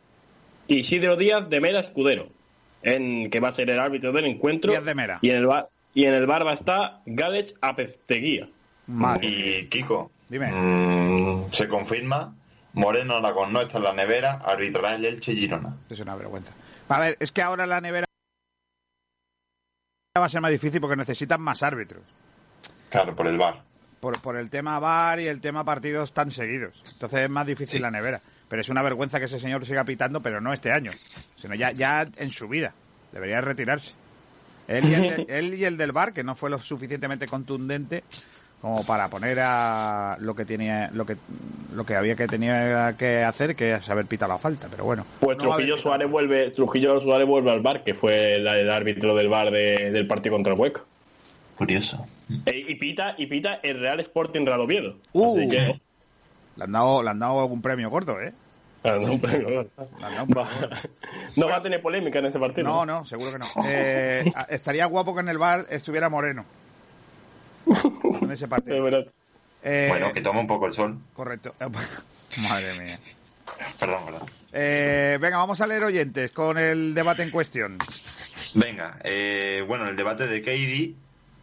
Isidro 0.68 1.16
Díaz 1.16 1.48
de 1.48 1.60
Mera 1.60 1.80
Escudero, 1.80 2.28
en, 2.82 3.30
que 3.30 3.40
va 3.40 3.48
a 3.48 3.52
ser 3.52 3.70
el 3.70 3.78
árbitro 3.78 4.12
del 4.12 4.26
encuentro. 4.26 4.70
Díaz 4.72 4.84
de 4.84 4.94
Mera. 4.94 5.18
Y 5.22 5.30
en 5.30 5.36
el 5.36 5.46
bar, 5.46 5.68
y 5.94 6.04
en 6.04 6.14
el 6.14 6.26
bar 6.26 6.46
va 6.46 6.52
a 6.52 6.54
estar 6.54 7.00
Gadech 7.06 7.54
Apezteguía. 7.60 8.48
Madre. 8.88 9.26
Y 9.26 9.66
Kiko, 9.68 10.10
Dime. 10.28 10.50
mm, 10.52 11.50
se 11.52 11.66
confirma 11.68 12.34
Moreno 12.74 13.16
Aragón 13.16 13.52
no 13.52 13.60
está 13.60 13.78
en 13.78 13.84
la 13.84 13.92
nevera, 13.94 14.34
arbitrará 14.44 14.94
el 14.96 15.04
Elche 15.06 15.32
Girona. 15.32 15.76
Es 15.88 15.98
una 16.00 16.14
vergüenza. 16.14 16.52
A 16.88 17.00
ver, 17.00 17.16
es 17.20 17.32
que 17.32 17.42
ahora 17.42 17.66
la 17.66 17.80
nevera 17.80 18.04
va 20.18 20.26
a 20.26 20.28
ser 20.28 20.40
más 20.40 20.50
difícil 20.50 20.80
porque 20.80 20.96
necesitan 20.96 21.40
más 21.40 21.62
árbitros. 21.62 22.02
Claro, 22.90 23.14
por 23.16 23.26
el 23.26 23.36
bar. 23.38 23.62
Por, 24.00 24.20
por 24.20 24.36
el 24.36 24.50
tema 24.50 24.78
VAR 24.78 25.20
y 25.20 25.26
el 25.26 25.40
tema 25.40 25.64
partidos 25.64 26.12
tan 26.12 26.30
seguidos. 26.30 26.80
Entonces 26.92 27.20
es 27.24 27.30
más 27.30 27.46
difícil 27.46 27.78
Sí. 27.78 27.82
la 27.82 27.90
nevera. 27.90 28.20
Pero 28.48 28.62
es 28.62 28.68
una 28.68 28.82
vergüenza 28.82 29.18
que 29.18 29.24
ese 29.26 29.40
señor 29.40 29.66
siga 29.66 29.84
pitando, 29.84 30.20
pero 30.20 30.40
no 30.40 30.52
este 30.52 30.70
año, 30.72 30.92
sino 31.36 31.54
ya, 31.54 31.72
ya 31.72 32.04
en 32.16 32.30
su 32.30 32.46
vida. 32.48 32.72
Debería 33.12 33.40
retirarse. 33.40 33.94
Él 34.68 34.84
y, 34.88 34.94
el 34.94 35.02
de- 35.02 35.26
él 35.38 35.54
y 35.54 35.64
el 35.64 35.76
del 35.76 35.92
bar, 35.92 36.12
que 36.12 36.22
no 36.24 36.34
fue 36.34 36.50
lo 36.50 36.58
suficientemente 36.58 37.26
contundente 37.26 38.04
como 38.60 38.84
para 38.86 39.08
poner 39.08 39.38
a 39.40 40.16
lo 40.20 40.34
que 40.34 40.44
tenía 40.46 40.88
lo 40.94 41.04
que 41.04 41.16
lo 41.74 41.84
que 41.84 41.94
había 41.94 42.16
que 42.16 42.26
tenía 42.26 42.96
que 42.98 43.22
hacer 43.22 43.54
que 43.54 43.74
es 43.74 43.88
haber 43.90 44.06
pitado 44.06 44.32
la 44.32 44.38
falta 44.38 44.66
pero 44.70 44.82
bueno 44.84 45.04
Pues 45.20 45.36
No 45.36 45.44
Trujillo 45.44 45.74
haber- 45.74 45.82
Suárez 45.82 46.10
vuelve, 46.10 46.50
Trujillo 46.52 46.98
Suárez 47.00 47.28
vuelve 47.28 47.50
al 47.50 47.60
bar, 47.60 47.84
que 47.84 47.92
fue 47.92 48.38
la- 48.38 48.58
el 48.58 48.70
árbitro 48.70 49.14
del 49.14 49.28
bar 49.28 49.50
de- 49.50 49.90
del 49.90 50.06
partido 50.06 50.34
contra 50.36 50.54
el 50.54 50.58
Hueco. 50.58 50.86
Curioso. 51.54 52.06
E- 52.46 52.64
y 52.68 52.74
pita, 52.76 53.14
y 53.18 53.26
pita 53.26 53.60
el 53.62 53.78
Real 53.78 54.00
Sporting 54.00 54.44
Real 54.46 54.60
Oviedo. 54.60 54.96
Uh. 55.12 55.36
Así 55.38 55.48
que, 55.48 55.80
le 56.56 56.64
han 56.64 56.72
dado 56.72 57.02
le 57.02 57.10
han 57.10 57.18
dado 57.18 57.40
algún 57.40 57.60
premio 57.62 57.90
gordo 57.90 58.20
eh 58.20 58.32
no, 58.84 59.18
pero- 59.20 59.48
Le 59.50 60.04
han 60.04 60.14
dado 60.14 60.24
un 60.24 60.30
va, 60.36 60.48
no 61.36 61.48
va 61.48 61.56
a 61.56 61.62
tener 61.62 61.82
polémica 61.82 62.20
en 62.20 62.26
ese 62.26 62.38
partido. 62.38 62.68
No, 62.68 62.86
no, 62.86 63.04
seguro 63.04 63.32
que 63.32 63.38
no. 63.38 63.46
Eh, 63.66 64.32
estaría 64.48 64.86
guapo 64.86 65.12
que 65.14 65.20
en 65.22 65.28
el 65.28 65.38
bar 65.38 65.66
estuviera 65.70 66.08
Moreno. 66.08 66.44
En 68.22 68.30
ese 68.30 68.44
Es 68.44 68.50
partido. 68.50 68.88
Eh, 69.62 69.86
Bueno, 69.88 70.12
que 70.12 70.20
tome 70.20 70.38
un 70.40 70.46
poco 70.46 70.66
el 70.66 70.72
sol. 70.72 70.96
Correcto. 71.14 71.54
Madre 72.48 72.78
mía. 72.78 72.98
Perdón, 73.80 74.04
perdón. 74.04 74.22
Eh, 74.52 75.18
venga, 75.20 75.38
vamos 75.38 75.60
a 75.60 75.66
leer 75.66 75.84
oyentes 75.84 76.30
con 76.30 76.56
el 76.58 76.94
debate 76.94 77.22
en 77.24 77.30
cuestión. 77.30 77.78
Venga, 78.54 78.98
eh, 79.02 79.64
bueno, 79.66 79.88
el 79.88 79.96
debate 79.96 80.26
de 80.28 80.40
Katie 80.40 80.94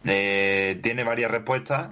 eh, 0.04 0.78
tiene 0.82 1.04
varias 1.04 1.30
respuestas 1.30 1.88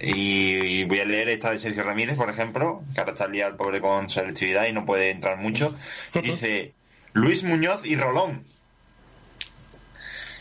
y, 0.00 0.80
y 0.80 0.84
voy 0.84 1.00
a 1.00 1.04
leer 1.04 1.28
esta 1.28 1.50
de 1.50 1.58
Sergio 1.58 1.82
Ramírez, 1.82 2.16
por 2.16 2.28
ejemplo, 2.30 2.82
que 2.94 3.00
ahora 3.00 3.12
está 3.12 3.28
liado 3.28 3.50
el 3.50 3.56
pobre 3.56 3.80
con 3.80 4.08
selectividad 4.08 4.66
y 4.66 4.72
no 4.72 4.84
puede 4.86 5.10
entrar 5.10 5.38
mucho. 5.38 5.74
Dice 6.14 6.72
Luis 7.12 7.44
Muñoz 7.44 7.84
y 7.84 7.96
Rolón. 7.96 8.44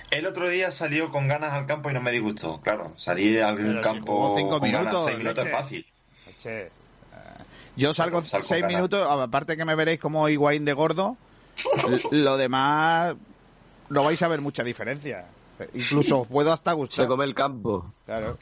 El 0.09 0.25
otro 0.25 0.49
día 0.49 0.71
salió 0.71 1.09
con 1.11 1.27
ganas 1.27 1.53
al 1.53 1.65
campo 1.65 1.89
y 1.89 1.93
no 1.93 2.01
me 2.01 2.11
disgustó. 2.11 2.59
Claro, 2.61 2.93
salir 2.97 3.41
al 3.43 3.55
Pero 3.55 3.75
si 3.75 3.81
campo 3.81 4.13
jugó 4.13 4.35
cinco 4.37 4.59
con 4.59 4.71
ganas 4.71 4.81
minutos, 4.83 5.05
seis 5.05 5.17
minutos 5.17 5.45
es 5.45 5.51
fácil. 5.51 5.85
Eh, 6.43 6.69
Yo 7.77 7.93
salgo 7.93 8.21
seis 8.23 8.47
ganas. 8.49 8.67
minutos, 8.67 9.07
aparte 9.09 9.55
que 9.55 9.63
me 9.63 9.75
veréis 9.75 9.99
como 10.01 10.27
Higuaín 10.27 10.65
de 10.65 10.73
gordo, 10.73 11.15
lo 12.11 12.35
demás 12.37 13.15
no 13.89 14.03
vais 14.03 14.21
a 14.21 14.27
ver 14.27 14.41
mucha 14.41 14.63
diferencia. 14.63 15.25
Incluso 15.75 16.21
os 16.21 16.27
puedo 16.27 16.51
hasta 16.51 16.71
Se 16.71 16.75
gustar. 16.75 17.07
come 17.07 17.23
el 17.23 17.35
campo. 17.35 17.93
Claro. 18.05 18.37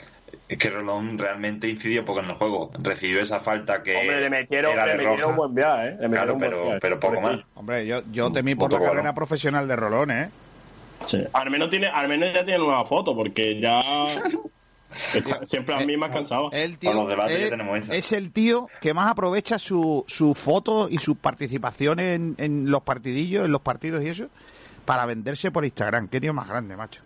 Es 0.48 0.58
que 0.58 0.70
Rolón 0.70 1.18
realmente 1.18 1.68
incidió 1.70 2.04
poco 2.06 2.20
en 2.22 2.28
el 2.28 2.36
juego. 2.36 2.72
Recibió 2.82 3.22
esa 3.22 3.39
falta 3.39 3.84
que 3.84 3.96
Hombre, 3.96 4.22
le 4.22 4.30
metieron, 4.30 4.74
era 4.74 4.86
le 4.86 4.94
metieron 4.96 5.18
roja. 5.18 5.28
un 5.32 5.36
buen 5.38 5.56
viaje, 5.56 5.88
¿eh? 5.89 5.98
Le 6.00 6.08
metieron 6.08 6.12
Claro, 6.12 6.34
un 6.34 6.39
buen 6.39 6.50
pero, 6.52 6.63
viaje. 6.63 6.80
pero 6.82 7.00
poco 7.00 7.22
más. 7.22 7.39
Hombre, 7.56 7.86
yo, 7.88 8.02
yo 8.12 8.32
temí 8.32 8.56
por 8.56 8.72
la 8.74 8.80
carrera 8.82 9.13
profesional 9.13 9.68
de 9.68 9.76
Rolón, 9.76 10.12
¿eh? 10.12 10.30
Sí. 11.06 11.24
Al 11.34 11.50
menos 11.50 11.70
tiene, 11.70 11.88
al 11.88 12.08
menos 12.08 12.34
ya 12.34 12.44
tiene 12.44 12.60
nueva 12.60 12.84
foto, 12.86 13.15
porque 13.15 13.60
ya 13.62 13.80
siempre 15.48 15.76
a 15.76 15.86
mí 15.86 15.96
me 15.98 16.08
ha 16.08 16.10
cansado. 16.10 16.50
El 16.52 16.78
Para 16.78 16.96
los 16.96 17.08
debates 17.08 17.39
ya 17.42 17.50
tenemos 17.50 17.80
eso. 17.80 17.94
es 17.94 18.12
el 18.12 18.32
tío 18.32 18.68
que 18.82 18.94
más 18.94 19.10
aprovecha 19.12 19.60
su, 19.60 20.04
su 20.08 20.34
foto 20.34 20.88
y 20.89 20.98
su 20.98 21.15
participación 21.15 22.00
en, 22.00 22.36
en 22.38 22.70
los 22.72 22.82
partidillos, 22.82 23.46
en 23.46 23.52
los 23.52 23.62
partidos 23.62 24.04
y 24.04 24.10
eso, 24.10 24.28
para 24.86 25.06
venderse 25.06 25.52
por 25.52 25.63
Instagram. 25.63 26.08
Qué 26.08 26.20
tío 26.20 26.34
más 26.34 26.48
grande, 26.48 26.76
macho. 26.76 27.02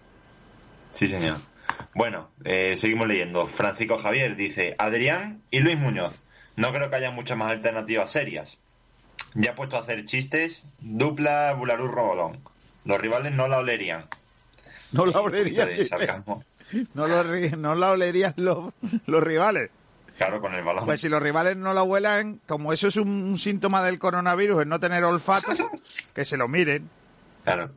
Sí, 0.91 1.07
señor. 1.07 1.37
Bueno, 1.95 2.29
eh, 2.43 2.75
seguimos 2.77 3.07
leyendo. 3.07 3.47
Francisco 3.47 3.97
Javier 3.97 4.35
dice, 4.35 4.75
Adrián 4.77 5.41
y 5.51 5.59
Luis 5.59 5.77
Muñoz. 5.77 6.23
No 6.55 6.71
creo 6.71 6.89
que 6.89 6.95
haya 6.95 7.11
muchas 7.11 7.37
más 7.37 7.51
alternativas 7.51 8.11
serias. 8.11 8.59
Ya 9.35 9.55
puesto 9.55 9.77
a 9.77 9.79
hacer 9.79 10.05
chistes, 10.05 10.65
dupla 10.79 11.53
Bularú 11.53 11.87
Rolón. 11.87 12.39
Los 12.85 12.99
rivales 12.99 13.33
no 13.33 13.47
la 13.47 13.59
olerían. 13.59 14.05
No 14.91 15.05
la 15.05 15.19
olerían, 15.21 15.69
no 16.93 17.07
lo, 17.07 17.23
no 17.57 17.75
la 17.75 17.91
olerían 17.91 18.33
los, 18.37 18.73
los 19.05 19.23
rivales. 19.23 19.69
Claro, 20.17 20.39
con 20.41 20.53
el 20.53 20.63
balón. 20.63 20.85
Pues 20.85 21.01
si 21.01 21.09
los 21.09 21.21
rivales 21.21 21.57
no 21.57 21.73
la 21.73 21.83
huelan, 21.83 22.39
como 22.47 22.71
eso 22.71 22.87
es 22.87 22.97
un, 22.97 23.09
un 23.09 23.37
síntoma 23.39 23.83
del 23.83 23.97
coronavirus, 23.97 24.61
el 24.61 24.69
no 24.69 24.79
tener 24.79 25.03
olfato, 25.03 25.51
que 26.13 26.25
se 26.25 26.37
lo 26.37 26.47
miren. 26.47 26.89
Claro. 27.43 27.71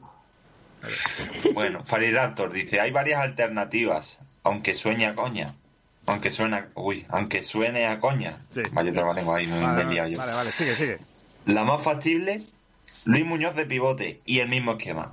Bueno, 1.55 1.85
Fariraptor 1.85 2.53
dice, 2.53 2.81
hay 2.81 2.91
varias 2.91 3.21
alternativas, 3.21 4.19
aunque 4.43 4.75
sueñe 4.75 5.07
a 5.07 5.15
coña. 5.15 5.53
Aunque 6.07 6.31
suena, 6.31 6.69
uy, 6.75 7.05
aunque 7.09 7.43
suene 7.43 7.87
a 7.87 7.99
coña. 7.99 8.39
Sí. 8.53 8.63
Vaya 8.73 8.93
trabalenguas 8.93 9.39
ahí, 9.39 9.47
me 9.49 9.61
Vale, 9.61 9.83
he 9.83 9.85
liado 9.87 9.97
vale, 10.03 10.13
yo. 10.13 10.19
vale, 10.19 10.33
vale, 10.35 10.53
sigue, 10.53 10.77
sigue. 10.77 10.99
La 11.47 11.65
más 11.65 11.83
factible, 11.83 12.43
Luis 13.05 13.25
Muñoz 13.25 13.57
de 13.57 13.67
pivote 13.67 14.21
y 14.25 14.39
el 14.39 14.49
mismo 14.49 14.73
esquema. 14.73 15.13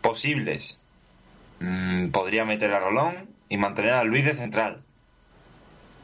Posibles. 0.00 0.78
Mm, 1.60 2.08
podría 2.10 2.44
meter 2.44 2.72
a 2.72 2.78
Rolón 2.80 3.28
y 3.48 3.56
mantener 3.56 3.94
a 3.94 4.04
Luis 4.04 4.24
de 4.24 4.34
central. 4.34 4.82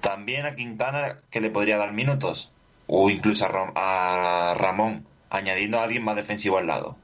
También 0.00 0.46
a 0.46 0.56
Quintana 0.56 1.18
que 1.30 1.40
le 1.40 1.50
podría 1.50 1.76
dar 1.76 1.92
minutos. 1.92 2.50
O 2.88 3.08
incluso 3.10 3.44
a, 3.44 3.48
Ram- 3.48 3.72
a 3.76 4.54
Ramón, 4.58 5.06
añadiendo 5.30 5.78
a 5.78 5.84
alguien 5.84 6.02
más 6.04 6.16
defensivo 6.16 6.58
al 6.58 6.66
lado. 6.66 6.96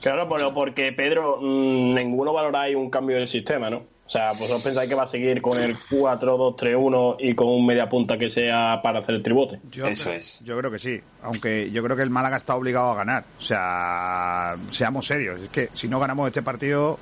Claro, 0.00 0.28
pero 0.28 0.52
porque 0.54 0.92
Pedro, 0.92 1.38
mm, 1.40 1.94
ninguno 1.94 2.32
valoráis 2.32 2.74
un 2.76 2.88
cambio 2.90 3.16
del 3.16 3.28
sistema, 3.28 3.68
¿no? 3.70 3.78
O 4.06 4.12
sea, 4.12 4.30
vosotros 4.30 4.62
pensáis 4.64 4.88
que 4.88 4.94
va 4.96 5.04
a 5.04 5.10
seguir 5.10 5.40
con 5.40 5.60
el 5.60 5.76
4-2-3-1 5.78 7.16
y 7.20 7.34
con 7.34 7.46
un 7.48 7.64
media 7.64 7.88
punta 7.88 8.18
que 8.18 8.28
sea 8.28 8.80
para 8.82 9.00
hacer 9.00 9.14
el 9.16 9.22
tribote. 9.22 9.60
Yo 9.70 9.86
Eso 9.86 10.10
cre- 10.10 10.14
es. 10.16 10.40
Yo 10.42 10.58
creo 10.58 10.70
que 10.70 10.78
sí, 10.80 11.00
aunque 11.22 11.70
yo 11.70 11.82
creo 11.84 11.96
que 11.96 12.02
el 12.02 12.10
Málaga 12.10 12.36
está 12.36 12.56
obligado 12.56 12.90
a 12.90 12.94
ganar. 12.96 13.24
O 13.38 13.42
sea, 13.42 14.56
seamos 14.70 15.06
serios. 15.06 15.40
Es 15.40 15.48
que 15.50 15.68
si 15.74 15.86
no 15.88 16.00
ganamos 16.00 16.26
este 16.26 16.42
partido, 16.42 16.98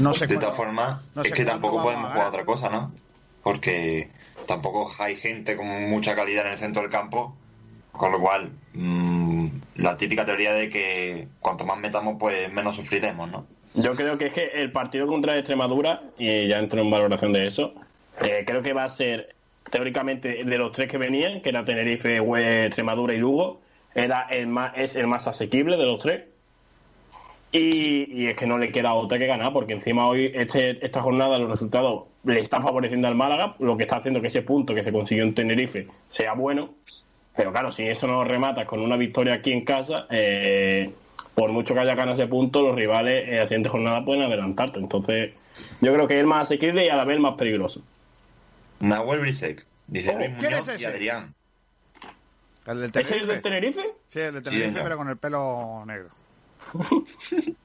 no 0.00 0.14
sé 0.14 0.26
de 0.26 0.34
cuándo- 0.34 0.40
todas 0.46 0.56
formas, 0.56 1.00
no 1.14 1.22
es 1.22 1.32
que 1.32 1.44
tampoco 1.44 1.82
podemos 1.82 2.10
jugar 2.12 2.28
otra 2.28 2.44
cosa, 2.46 2.70
¿no? 2.70 2.92
Porque 3.42 4.10
tampoco 4.46 4.90
hay 4.98 5.16
gente 5.16 5.56
con 5.56 5.66
mucha 5.90 6.14
calidad 6.14 6.46
en 6.46 6.52
el 6.52 6.58
centro 6.58 6.80
del 6.82 6.90
campo, 6.90 7.36
con 7.92 8.10
lo 8.10 8.20
cual 8.20 8.50
mm, 8.74 9.46
la 9.76 9.96
típica 9.96 10.24
teoría 10.24 10.54
de 10.54 10.68
que 10.68 11.28
cuanto 11.40 11.64
más 11.64 11.78
metamos, 11.78 12.16
pues 12.18 12.52
menos 12.52 12.74
sufriremos, 12.74 13.30
¿no? 13.30 13.46
Yo 13.74 13.94
creo 13.94 14.18
que 14.18 14.26
es 14.26 14.32
que 14.32 14.46
el 14.54 14.70
partido 14.70 15.06
contra 15.06 15.36
Extremadura, 15.36 16.02
y 16.18 16.48
ya 16.48 16.58
entro 16.58 16.80
en 16.80 16.90
valoración 16.90 17.32
de 17.32 17.46
eso, 17.46 17.74
eh, 18.20 18.44
creo 18.46 18.62
que 18.62 18.74
va 18.74 18.84
a 18.84 18.88
ser, 18.90 19.34
teóricamente, 19.70 20.44
de 20.44 20.58
los 20.58 20.72
tres 20.72 20.90
que 20.90 20.98
venían, 20.98 21.40
que 21.40 21.48
era 21.48 21.64
Tenerife, 21.64 22.18
Extremadura 22.66 23.14
y 23.14 23.18
Lugo, 23.18 23.60
era 23.94 24.26
el 24.30 24.46
más, 24.46 24.72
es 24.76 24.96
el 24.96 25.06
más 25.06 25.26
asequible 25.26 25.76
de 25.76 25.86
los 25.86 26.00
tres. 26.00 26.24
Y, 27.50 28.22
y 28.22 28.26
es 28.26 28.36
que 28.36 28.46
no 28.46 28.56
le 28.58 28.72
queda 28.72 28.94
otra 28.94 29.18
que 29.18 29.26
ganar, 29.26 29.52
porque 29.52 29.74
encima 29.74 30.06
hoy, 30.06 30.32
este, 30.34 30.84
esta 30.84 31.02
jornada, 31.02 31.38
los 31.38 31.50
resultados 31.50 32.04
le 32.24 32.40
están 32.40 32.62
favoreciendo 32.62 33.08
al 33.08 33.14
Málaga, 33.14 33.56
lo 33.58 33.76
que 33.76 33.84
está 33.84 33.96
haciendo 33.96 34.20
que 34.20 34.28
ese 34.28 34.42
punto 34.42 34.74
que 34.74 34.84
se 34.84 34.92
consiguió 34.92 35.24
en 35.24 35.34
Tenerife 35.34 35.86
sea 36.08 36.34
bueno. 36.34 36.70
Pero 37.36 37.50
claro, 37.52 37.72
si 37.72 37.86
eso 37.86 38.06
no 38.06 38.14
lo 38.14 38.24
rematas 38.24 38.66
con 38.66 38.80
una 38.80 38.96
victoria 38.96 39.34
aquí 39.34 39.52
en 39.52 39.64
casa, 39.64 40.06
eh, 40.10 40.92
por 41.34 41.50
mucho 41.52 41.72
que 41.74 41.80
haya 41.80 41.94
ganado 41.94 42.16
ese 42.18 42.26
punto, 42.28 42.60
los 42.62 42.74
rivales 42.76 43.28
en 43.28 43.36
la 43.36 43.44
siguiente 43.46 43.68
jornada 43.70 44.04
pueden 44.04 44.22
adelantarte. 44.22 44.78
Entonces, 44.78 45.32
yo 45.80 45.94
creo 45.94 46.06
que 46.06 46.14
es 46.14 46.20
el 46.20 46.26
más 46.26 46.42
asequible 46.48 46.84
y 46.84 46.88
a 46.88 46.96
la 46.96 47.04
vez 47.04 47.16
el 47.16 47.22
más 47.22 47.36
peligroso. 47.36 47.80
Nahuel 48.80 49.20
Brisek, 49.20 49.64
dice 49.86 50.10
Oh, 50.14 50.18
Luis 50.18 50.30
¿quién 50.38 50.50
Muñoz 50.52 50.68
es 50.68 50.80
y 50.80 50.84
ese? 50.84 50.86
Adrián. 50.92 51.34
¿El 52.66 52.80
del 52.80 52.90
¿Ese 52.94 53.00
es 53.00 53.10
el 53.10 53.26
Tenerife? 53.26 53.32
del 53.32 53.42
Tenerife? 53.42 53.90
Sí, 54.08 54.20
el 54.20 54.34
del 54.34 54.42
Tenerife, 54.42 54.80
pero 54.82 54.96
con 54.96 55.08
el 55.08 55.16
pelo 55.16 55.84
negro. 55.86 56.08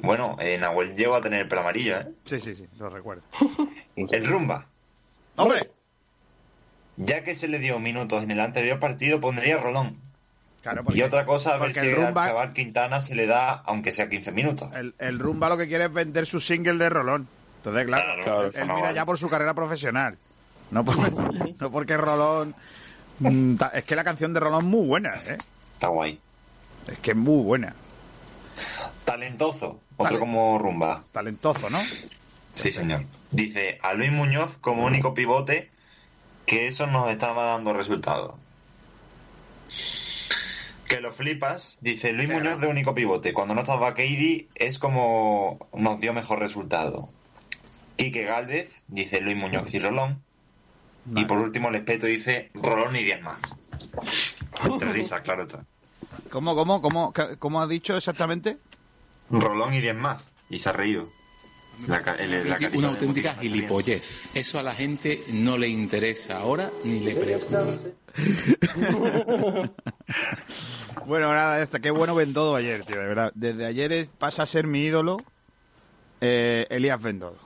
Bueno, 0.00 0.36
eh, 0.38 0.56
Nahuel 0.58 0.94
llegó 0.94 1.16
a 1.16 1.20
tener 1.20 1.40
el 1.40 1.48
pelo 1.48 1.62
amarillo, 1.62 1.96
¿eh? 1.98 2.06
Sí, 2.24 2.38
sí, 2.38 2.54
sí, 2.54 2.66
lo 2.78 2.88
recuerdo. 2.88 3.22
El 3.96 4.26
rumba. 4.26 4.64
¡Hombre! 5.34 5.70
Ya 7.00 7.22
que 7.24 7.34
se 7.34 7.46
le 7.48 7.58
dio 7.60 7.78
minutos 7.78 8.22
en 8.24 8.30
el 8.32 8.40
anterior 8.40 8.78
partido, 8.80 9.20
pondría 9.20 9.56
a 9.56 9.60
Rolón. 9.60 9.96
Claro, 10.62 10.82
Y 10.92 11.02
otra 11.02 11.24
cosa, 11.24 11.54
a 11.54 11.58
ver 11.58 11.72
si 11.72 11.78
el 11.80 11.90
al 11.94 12.06
rumba, 12.06 12.26
chaval 12.26 12.52
Quintana 12.52 13.00
se 13.00 13.14
le 13.14 13.26
da, 13.26 13.52
aunque 13.64 13.92
sea 13.92 14.08
15 14.08 14.32
minutos. 14.32 14.68
el, 14.76 14.92
el 14.98 15.18
rumba 15.20 15.48
lo 15.48 15.56
que 15.56 15.68
quiere 15.68 15.84
es 15.84 15.92
vender 15.92 16.26
su 16.26 16.40
single 16.40 16.74
de 16.76 16.88
Rolón. 16.90 17.28
Entonces, 17.58 17.86
claro, 17.86 18.48
él 18.48 18.66
no 18.66 18.74
mira 18.76 18.92
ya 18.92 19.04
por 19.06 19.18
su 19.18 19.28
carrera 19.30 19.54
profesional. 19.54 20.18
No, 20.72 20.84
por- 20.84 20.96
no 21.60 21.70
porque 21.70 21.96
Rolón... 21.96 22.54
mm, 23.20 23.54
Es 23.72 23.84
que 23.84 23.94
la 23.96 24.02
canción 24.04 24.34
de 24.34 24.40
Rolón 24.40 24.62
es 24.62 24.66
muy 24.66 24.86
buena, 24.86 25.14
¿eh? 25.28 25.38
Está 25.74 25.88
guay. 25.88 26.18
Es 26.88 26.98
que 26.98 27.12
es 27.12 27.16
muy 27.16 27.42
buena. 27.44 27.72
Talentoso, 29.04 29.80
otro 29.96 30.18
como 30.18 30.58
rumba. 30.58 31.04
Talentoso, 31.12 31.70
¿no? 31.70 31.78
Sí, 32.54 32.72
señor. 32.72 33.04
Dice 33.30 33.78
a 33.82 33.94
Luis 33.94 34.10
Muñoz 34.10 34.56
como 34.58 34.84
único 34.84 35.14
pivote 35.14 35.70
que 36.48 36.66
eso 36.66 36.86
nos 36.86 37.10
estaba 37.10 37.44
dando 37.44 37.74
resultados. 37.74 38.34
Que 40.88 41.00
lo 41.00 41.12
flipas, 41.12 41.76
dice 41.82 42.12
Luis 42.14 42.30
Muñoz 42.30 42.58
de 42.58 42.66
único 42.66 42.94
pivote. 42.94 43.34
Cuando 43.34 43.54
no 43.54 43.60
estaba 43.60 43.90
Katie 43.90 44.48
es 44.54 44.78
como 44.78 45.68
nos 45.74 46.00
dio 46.00 46.14
mejor 46.14 46.38
resultado. 46.38 47.10
Quique 47.96 48.24
Gálvez, 48.24 48.82
dice 48.88 49.20
Luis 49.20 49.36
Muñoz 49.36 49.74
y 49.74 49.78
Rolón. 49.78 50.22
Y 51.14 51.26
por 51.26 51.38
último, 51.38 51.68
el 51.68 51.76
espeto 51.76 52.06
dice 52.06 52.50
Rolón 52.54 52.96
y 52.96 53.04
10 53.04 53.22
más. 53.22 53.40
Entre 54.64 54.92
risas, 54.92 55.20
claro 55.20 55.42
está. 55.42 55.66
¿Cómo, 56.30 56.54
cómo, 56.54 56.80
cómo, 56.80 57.12
cómo 57.38 57.60
ha 57.60 57.66
dicho 57.66 57.94
exactamente? 57.94 58.56
Rolón 59.30 59.74
y 59.74 59.80
10 59.80 59.94
más. 59.96 60.30
Y 60.48 60.58
se 60.60 60.70
ha 60.70 60.72
reído. 60.72 61.08
La 61.86 62.02
ca- 62.02 62.14
el- 62.16 62.48
la 62.48 62.56
carita 62.56 62.76
Una 62.78 62.88
auténtica 62.88 63.34
gilipollez. 63.34 64.30
Eso 64.34 64.58
a 64.58 64.62
la 64.62 64.74
gente 64.74 65.22
no 65.32 65.56
le 65.56 65.68
interesa 65.68 66.38
ahora 66.38 66.70
ni 66.84 67.00
le 67.00 67.14
preocupa. 67.14 67.64
Bueno, 71.06 71.32
nada, 71.32 71.62
este, 71.62 71.80
qué 71.80 71.90
bueno 71.90 72.14
Bendodo 72.14 72.56
ayer, 72.56 72.84
tío, 72.84 73.00
de 73.00 73.06
verdad. 73.06 73.30
Desde 73.34 73.64
ayer 73.64 73.92
es- 73.92 74.08
pasa 74.08 74.42
a 74.42 74.46
ser 74.46 74.66
mi 74.66 74.84
ídolo 74.84 75.16
eh, 76.20 76.66
Elías 76.70 77.00
Bendodo. 77.02 77.38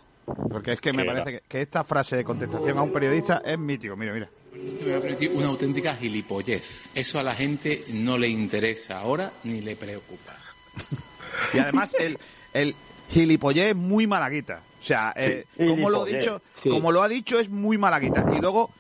Porque 0.51 0.72
es 0.72 0.80
que 0.80 0.93
me 0.93 1.05
parece 1.05 1.30
que, 1.33 1.41
que 1.49 1.61
esta 1.62 1.85
frase 1.85 2.16
de 2.16 2.24
contestación 2.24 2.78
a 2.78 2.83
un 2.83 2.93
periodista 2.93 3.43
es 3.45 3.59
mítico. 3.59 3.97
Mira, 3.97 4.12
mira. 4.14 4.28
Una 5.35 5.49
auténtica 5.49 5.95
gilipollez. 5.97 6.87
Eso 6.95 7.18
a 7.18 7.22
la 7.22 7.35
gente 7.35 7.85
no 7.93 8.16
le 8.18 8.28
interesa 8.28 8.99
ahora 9.01 9.30
ni 9.45 9.61
le 9.61 9.76
preocupa. 9.76 10.35
Y 11.55 11.59
además, 11.59 11.95
el, 11.99 12.18
el 12.53 12.74
gilipollez 13.13 13.71
es 13.71 13.77
muy 13.77 14.07
malaguita. 14.07 14.61
O 14.81 14.85
sea, 14.85 15.13
eh, 15.17 15.45
como 15.57 15.91
lo 15.91 16.05
dicho, 16.05 16.43
sí. 16.55 16.69
como 16.71 16.91
lo 16.91 17.03
ha 17.03 17.09
dicho, 17.09 17.39
es 17.39 17.49
muy 17.49 17.79
malaguita. 17.79 18.25
Y 18.37 18.41
luego, 18.41 18.71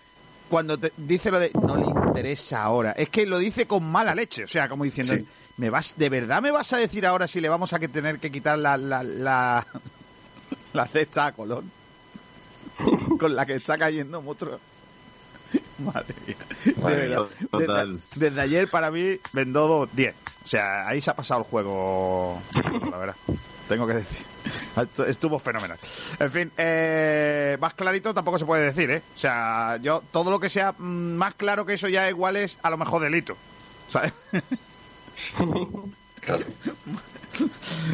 cuando 0.48 0.76
te 0.78 0.92
dice 0.96 1.30
lo 1.30 1.38
de 1.38 1.50
no 1.54 1.76
le 1.76 1.84
interesa 1.86 2.62
ahora, 2.64 2.92
es 2.92 3.08
que 3.08 3.24
lo 3.26 3.38
dice 3.38 3.66
con 3.66 3.84
mala 3.84 4.14
leche. 4.14 4.44
O 4.44 4.48
sea, 4.48 4.68
como 4.68 4.84
diciendo, 4.84 5.14
Sí. 5.14 5.26
¿me 5.58 5.70
vas, 5.70 5.94
¿de 5.96 6.08
verdad 6.08 6.42
me 6.42 6.50
vas 6.50 6.72
a 6.72 6.78
decir 6.78 7.06
ahora 7.06 7.28
si 7.28 7.40
le 7.40 7.48
vamos 7.48 7.72
a 7.72 7.78
que 7.78 7.88
tener 7.88 8.18
que 8.18 8.32
quitar 8.32 8.58
la, 8.58 8.76
la, 8.76 9.02
la, 9.02 9.66
la 10.72 10.86
cesta 10.88 11.26
a 11.26 11.32
Colón? 11.32 11.70
con 13.20 13.36
la 13.36 13.46
que 13.46 13.54
está 13.54 13.78
cayendo 13.78 14.22
mucho. 14.22 14.58
Madre 15.78 16.14
mía. 16.26 16.36
De 16.64 16.74
Madre 16.82 17.08
verdad. 17.08 17.26
mía, 17.38 17.48
total. 17.50 18.00
Desde, 18.14 18.26
desde 18.30 18.40
ayer 18.40 18.68
para 18.68 18.90
mí 18.90 19.18
Bendodo 19.32 19.88
10. 19.92 20.14
O 20.44 20.48
sea, 20.48 20.88
ahí 20.88 21.00
se 21.00 21.10
ha 21.10 21.14
pasado 21.14 21.40
el 21.42 21.46
juego, 21.46 22.42
la 22.90 22.96
verdad. 22.96 23.14
Tengo 23.68 23.86
que 23.86 23.94
decir. 23.94 24.18
Estu- 24.76 25.06
Estuvo 25.06 25.38
fenomenal. 25.38 25.78
En 26.18 26.30
fin, 26.30 26.50
eh, 26.56 27.56
más 27.60 27.74
clarito 27.74 28.12
tampoco 28.12 28.38
se 28.38 28.44
puede 28.44 28.64
decir, 28.66 28.90
¿eh? 28.90 29.02
O 29.14 29.18
sea, 29.18 29.78
yo 29.82 30.02
todo 30.12 30.30
lo 30.30 30.40
que 30.40 30.48
sea 30.48 30.72
mm, 30.76 31.14
más 31.16 31.34
claro 31.34 31.64
que 31.64 31.74
eso 31.74 31.88
ya 31.88 32.08
igual 32.10 32.36
es 32.36 32.58
a 32.62 32.70
lo 32.70 32.76
mejor 32.76 33.02
delito. 33.02 33.36
¿Sabes? 33.90 34.12
Claro. 36.20 36.44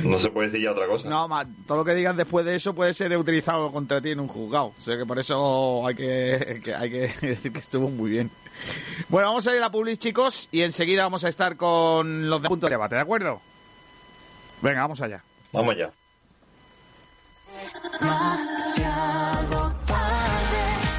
No 0.03 0.19
se 0.19 0.31
puede 0.31 0.49
decir 0.49 0.65
ya 0.65 0.73
otra 0.73 0.89
cosa. 0.89 1.09
No, 1.09 1.29
más, 1.29 1.47
todo 1.67 1.79
lo 1.79 1.85
que 1.85 1.95
digas 1.95 2.17
después 2.17 2.45
de 2.45 2.57
eso 2.57 2.75
puede 2.75 2.93
ser 2.93 3.17
utilizado 3.17 3.71
contra 3.71 4.01
ti 4.01 4.11
en 4.11 4.19
un 4.19 4.27
juzgado. 4.27 4.73
O 4.79 4.83
sea 4.85 4.97
que 4.97 5.07
por 5.07 5.17
eso 5.19 5.87
hay 5.87 5.95
que, 5.95 6.61
que- 6.65 6.75
hay 6.75 6.91
que 6.91 6.99
decir 7.23 7.53
que 7.53 7.59
estuvo 7.61 7.89
muy 7.89 8.11
bien. 8.11 8.31
Bueno, 9.09 9.29
vamos 9.29 9.47
a 9.47 9.55
ir 9.55 9.63
a 9.63 9.71
Publis, 9.71 10.01
chicos, 10.01 10.49
y 10.51 10.63
enseguida 10.63 11.05
vamos 11.05 11.23
a 11.25 11.29
estar 11.29 11.57
con 11.57 12.29
los 12.29 12.43
de 12.43 12.49
punto 12.49 12.67
de 12.67 12.71
debate, 12.71 12.97
¿de 12.97 13.01
acuerdo? 13.01 13.41
Venga, 14.61 14.81
vamos 14.81 15.01
allá. 15.01 15.23
Vamos 15.53 15.77
ya. 15.77 15.93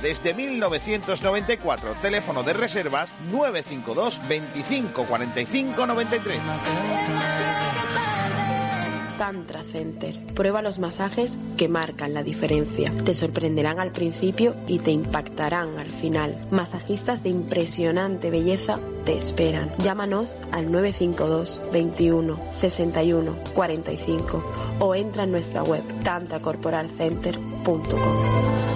desde 0.00 0.34
1994. 0.34 1.94
Teléfono 2.02 2.42
de 2.42 2.52
reservas 2.52 3.14
952 3.30 4.20
25 4.28 5.04
45 5.04 5.86
93. 5.86 6.40
Tantra 9.16 9.64
Center. 9.64 10.14
Prueba 10.34 10.60
los 10.62 10.78
masajes 10.78 11.36
que 11.56 11.68
marcan 11.68 12.14
la 12.14 12.22
diferencia. 12.22 12.92
Te 13.04 13.12
sorprenderán 13.14 13.80
al 13.80 13.90
principio 13.92 14.54
y 14.66 14.78
te 14.78 14.90
impactarán 14.90 15.78
al 15.78 15.90
final. 15.90 16.36
Masajistas 16.50 17.22
de 17.22 17.30
impresionante 17.30 18.30
belleza 18.30 18.78
te 19.04 19.16
esperan. 19.16 19.70
Llámanos 19.78 20.36
al 20.52 20.70
952 20.70 21.62
21 21.72 22.38
61 22.52 23.36
45 23.54 24.44
o 24.80 24.94
entra 24.94 25.24
en 25.24 25.32
nuestra 25.32 25.62
web 25.62 25.82
tantracorporalcenter.com. 26.04 28.75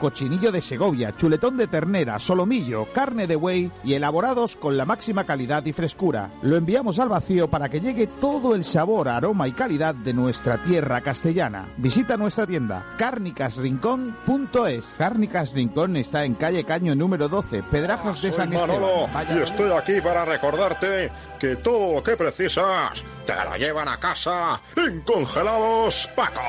cochinillo 0.00 0.50
de 0.50 0.62
Segovia, 0.62 1.14
chuletón 1.14 1.56
de 1.56 1.68
ternera, 1.68 2.18
solomillo, 2.18 2.86
carne 2.92 3.28
de 3.28 3.36
buey 3.36 3.70
y 3.84 3.94
elaborados 3.94 4.56
con 4.56 4.76
la 4.76 4.84
máxima 4.84 5.22
calidad 5.24 5.64
y 5.66 5.72
frescura. 5.72 6.30
Lo 6.42 6.56
enviamos 6.56 6.98
al 6.98 7.08
vacío 7.08 7.48
para 7.48 7.68
que 7.68 7.80
llegue 7.80 8.08
todo 8.08 8.56
el 8.56 8.64
sabor, 8.64 9.08
aroma 9.08 9.46
y 9.46 9.52
calidad 9.52 9.94
de 9.94 10.12
nuestra 10.12 10.60
tierra 10.60 11.00
castellana. 11.02 11.68
Visita 11.76 12.16
nuestra 12.16 12.46
tienda 12.46 12.80
carnicasrincón.es. 12.96 14.94
Cárnicas 14.98 15.52
Rincón 15.52 15.96
está 15.96 16.24
en 16.24 16.34
calle 16.34 16.64
Caño 16.64 16.94
número 16.94 17.28
12, 17.28 17.62
Pedrajas 17.64 18.22
de 18.22 18.32
Soy 18.32 18.32
San 18.32 18.50
Manolo 18.50 19.06
Esteban. 19.06 19.38
Y 19.38 19.42
estoy 19.42 19.72
aquí 19.72 20.00
para 20.00 20.24
recordarte 20.24 21.10
que 21.38 21.56
todo 21.56 21.96
lo 21.96 22.02
que 22.02 22.16
precisas 22.16 23.04
te 23.26 23.34
lo 23.34 23.56
llevan 23.56 23.88
a 23.88 23.98
casa 23.98 24.60
en 24.76 25.00
Congelados 25.02 26.10
Paco. 26.16 26.40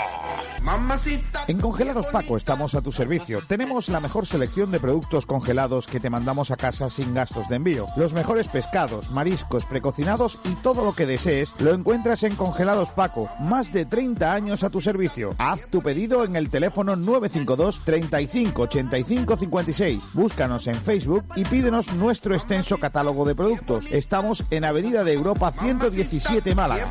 En 1.47 1.59
Congelados 1.59 2.07
Paco 2.07 2.37
estamos 2.37 2.75
a 2.75 2.81
tu 2.81 2.91
servicio. 2.91 3.40
Tenemos 3.47 3.89
la 3.89 3.99
mejor 3.99 4.25
selección 4.25 4.71
de 4.71 4.79
productos 4.79 5.25
congelados 5.25 5.87
que 5.87 5.99
te 5.99 6.09
mandamos 6.09 6.51
a 6.51 6.57
casa 6.57 6.89
sin 6.89 7.13
gastos 7.13 7.49
de 7.49 7.57
envío. 7.57 7.87
Los 7.95 8.13
mejores 8.13 8.47
pescados, 8.47 9.11
mariscos, 9.11 9.65
precocinados 9.65 10.39
y 10.45 10.55
todo 10.55 10.85
lo 10.85 10.93
que 10.93 11.05
desees 11.05 11.53
lo 11.59 11.73
encuentras 11.73 12.23
en 12.23 12.35
Congelados 12.35 12.91
Paco. 12.91 13.29
Más 13.39 13.73
de 13.73 13.85
30 13.85 14.31
años 14.33 14.63
a 14.63 14.69
tu 14.69 14.81
servicio. 14.81 15.35
Haz 15.37 15.67
tu 15.69 15.81
pedido 15.81 16.23
en 16.23 16.35
el 16.35 16.49
teléfono 16.49 16.95
952 16.95 17.81
35 17.83 18.61
85 18.63 19.37
56. 19.37 20.03
Búscanos 20.13 20.67
en 20.67 20.75
Facebook 20.75 21.25
y 21.35 21.43
pídenos 21.45 21.91
nuestro 21.93 22.35
extenso 22.35 22.77
catálogo 22.77 23.25
de 23.25 23.35
productos. 23.35 23.85
Estamos 23.91 24.45
en 24.49 24.65
Avenida 24.65 25.03
de 25.03 25.13
Europa 25.13 25.51
117 25.51 26.55
Málaga. 26.55 26.89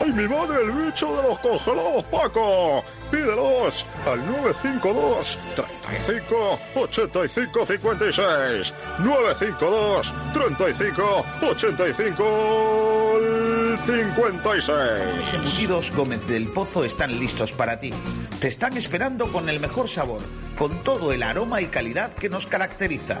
¡Ay, 0.00 0.12
mi 0.12 0.28
madre, 0.28 0.62
el 0.64 0.72
bicho 0.72 1.06
de 1.16 1.28
los 1.28 1.38
congelados 1.38 2.04
Paco! 2.04 2.82
Pídelos 3.10 3.86
al 4.06 4.18
952 4.26 5.38
35 5.54 5.83
85 6.74 7.66
56. 7.66 8.74
952 8.98 10.14
35 10.32 11.26
85 11.42 12.94
56. 13.86 14.68
Los 15.18 15.34
embutidos 15.34 15.92
Gómez 15.94 16.26
del 16.26 16.48
Pozo 16.48 16.84
están 16.84 17.18
listos 17.18 17.52
para 17.52 17.78
ti. 17.78 17.92
Te 18.40 18.48
están 18.48 18.76
esperando 18.76 19.30
con 19.30 19.48
el 19.48 19.60
mejor 19.60 19.88
sabor, 19.88 20.22
con 20.58 20.82
todo 20.82 21.12
el 21.12 21.22
aroma 21.22 21.60
y 21.60 21.66
calidad 21.66 22.12
que 22.14 22.28
nos 22.28 22.46
caracteriza. 22.46 23.20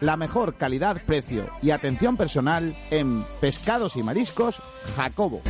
la 0.00 0.16
mejor 0.16 0.54
calidad, 0.56 1.00
precio 1.06 1.46
y 1.62 1.70
atención 1.70 2.16
personal 2.16 2.74
en 2.90 3.24
Pescados 3.40 3.96
y 3.96 4.02
Mariscos 4.02 4.60
Jacobo. 4.96 5.42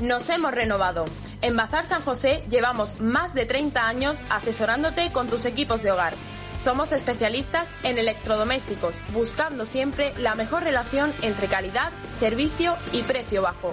Nos 0.00 0.28
hemos 0.28 0.52
renovado. 0.52 1.06
En 1.40 1.56
Bazar 1.56 1.86
San 1.86 2.02
José 2.02 2.42
llevamos 2.50 3.00
más 3.00 3.34
de 3.34 3.46
30 3.46 3.86
años 3.86 4.22
asesorándote 4.28 5.12
con 5.12 5.28
tus 5.28 5.44
equipos 5.46 5.82
de 5.82 5.92
hogar. 5.92 6.14
Somos 6.62 6.92
especialistas 6.92 7.68
en 7.82 7.98
electrodomésticos, 7.98 8.94
buscando 9.12 9.66
siempre 9.66 10.14
la 10.18 10.34
mejor 10.34 10.62
relación 10.62 11.12
entre 11.22 11.46
calidad, 11.46 11.92
servicio 12.18 12.76
y 12.92 13.02
precio 13.02 13.42
bajo. 13.42 13.72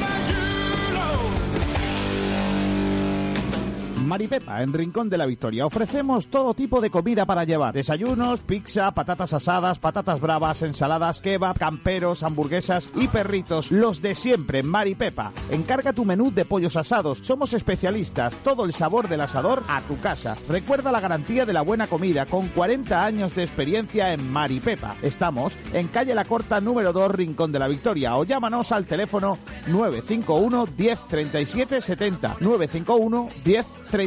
Maripepa, 4.11 4.61
en 4.61 4.73
Rincón 4.73 5.09
de 5.09 5.17
la 5.17 5.25
Victoria. 5.25 5.65
Ofrecemos 5.65 6.27
todo 6.27 6.53
tipo 6.53 6.81
de 6.81 6.89
comida 6.89 7.25
para 7.25 7.45
llevar. 7.45 7.73
Desayunos, 7.73 8.41
pizza, 8.41 8.91
patatas 8.91 9.31
asadas, 9.31 9.79
patatas 9.79 10.19
bravas, 10.19 10.61
ensaladas, 10.63 11.21
kebab, 11.21 11.57
camperos, 11.57 12.21
hamburguesas 12.21 12.89
y 12.93 13.07
perritos. 13.07 13.71
Los 13.71 14.01
de 14.01 14.13
siempre, 14.13 14.63
Maripepa. 14.63 15.31
Encarga 15.49 15.93
tu 15.93 16.03
menú 16.03 16.29
de 16.29 16.43
pollos 16.43 16.75
asados. 16.75 17.19
Somos 17.19 17.53
especialistas. 17.53 18.35
Todo 18.43 18.65
el 18.65 18.73
sabor 18.73 19.07
del 19.07 19.21
asador 19.21 19.63
a 19.69 19.79
tu 19.79 19.97
casa. 20.01 20.35
Recuerda 20.49 20.91
la 20.91 20.99
garantía 20.99 21.45
de 21.45 21.53
la 21.53 21.61
buena 21.61 21.87
comida 21.87 22.25
con 22.25 22.49
40 22.49 23.05
años 23.05 23.33
de 23.35 23.43
experiencia 23.43 24.11
en 24.11 24.29
Maripepa. 24.29 24.97
Estamos 25.01 25.57
en 25.71 25.87
calle 25.87 26.13
La 26.15 26.25
Corta 26.25 26.59
número 26.59 26.91
2, 26.91 27.15
Rincón 27.15 27.53
de 27.53 27.59
la 27.59 27.69
Victoria. 27.69 28.17
O 28.17 28.25
llámanos 28.25 28.73
al 28.73 28.85
teléfono 28.85 29.37
951 29.67 30.65
10 30.65 30.99
37 31.07 31.79
70. 31.79 32.35
951 32.41 33.29
10 33.45 33.65
37 33.89 34.00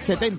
70. 0.00 0.38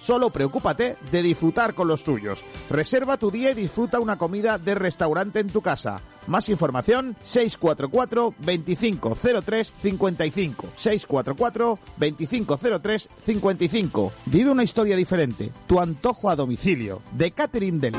Solo 0.00 0.30
preocúpate 0.30 0.96
de 1.10 1.22
disfrutar 1.22 1.74
con 1.74 1.88
los 1.88 2.04
tuyos. 2.04 2.44
Reserva 2.70 3.16
tu 3.16 3.30
día 3.30 3.50
y 3.50 3.54
disfruta 3.54 4.00
una 4.00 4.16
comida 4.16 4.58
de 4.58 4.74
restaurante 4.74 5.40
en 5.40 5.48
tu 5.48 5.60
casa. 5.60 6.00
Más 6.26 6.48
información 6.48 7.16
644 7.22 8.34
2503 8.38 9.72
55 9.82 10.68
644 10.76 11.78
2503 11.96 13.08
55. 13.24 14.12
Vive 14.26 14.50
una 14.50 14.64
historia 14.64 14.96
diferente. 14.96 15.50
Tu 15.66 15.80
antojo 15.80 16.30
a 16.30 16.36
domicilio 16.36 17.02
de 17.12 17.32
Catherine 17.32 17.80
Del. 17.80 17.94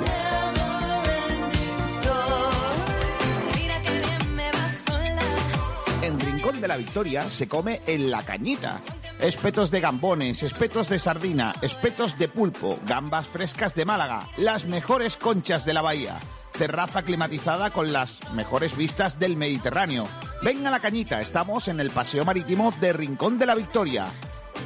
En 6.02 6.20
Rincón 6.20 6.62
de 6.62 6.68
la 6.68 6.78
Victoria 6.78 7.30
se 7.30 7.48
come 7.48 7.82
en 7.88 8.12
la 8.12 8.24
cañita. 8.24 8.82
Espetos 9.24 9.72
de 9.72 9.80
gambones, 9.80 10.44
espetos 10.44 10.90
de 10.90 11.00
sardina, 11.00 11.56
espetos 11.62 12.18
de 12.18 12.28
pulpo, 12.28 12.78
gambas 12.86 13.26
frescas 13.26 13.74
de 13.74 13.86
Málaga, 13.86 14.28
las 14.36 14.66
mejores 14.66 15.16
conchas 15.16 15.64
de 15.64 15.74
la 15.74 15.82
bahía. 15.82 16.20
Terraza 16.52 17.04
climatizada 17.04 17.70
con 17.70 17.94
las 17.94 18.20
mejores 18.34 18.76
vistas 18.76 19.20
del 19.20 19.38
Mediterráneo. 19.38 20.10
Ven 20.42 20.68
a 20.68 20.72
la 20.72 20.82
cañita, 20.82 21.22
estamos 21.22 21.70
en 21.70 21.80
el 21.80 21.90
Paseo 21.90 22.26
Marítimo 22.26 22.74
de 22.82 22.92
Rincón 22.92 23.40
de 23.40 23.46
la 23.46 23.56
Victoria. 23.56 24.08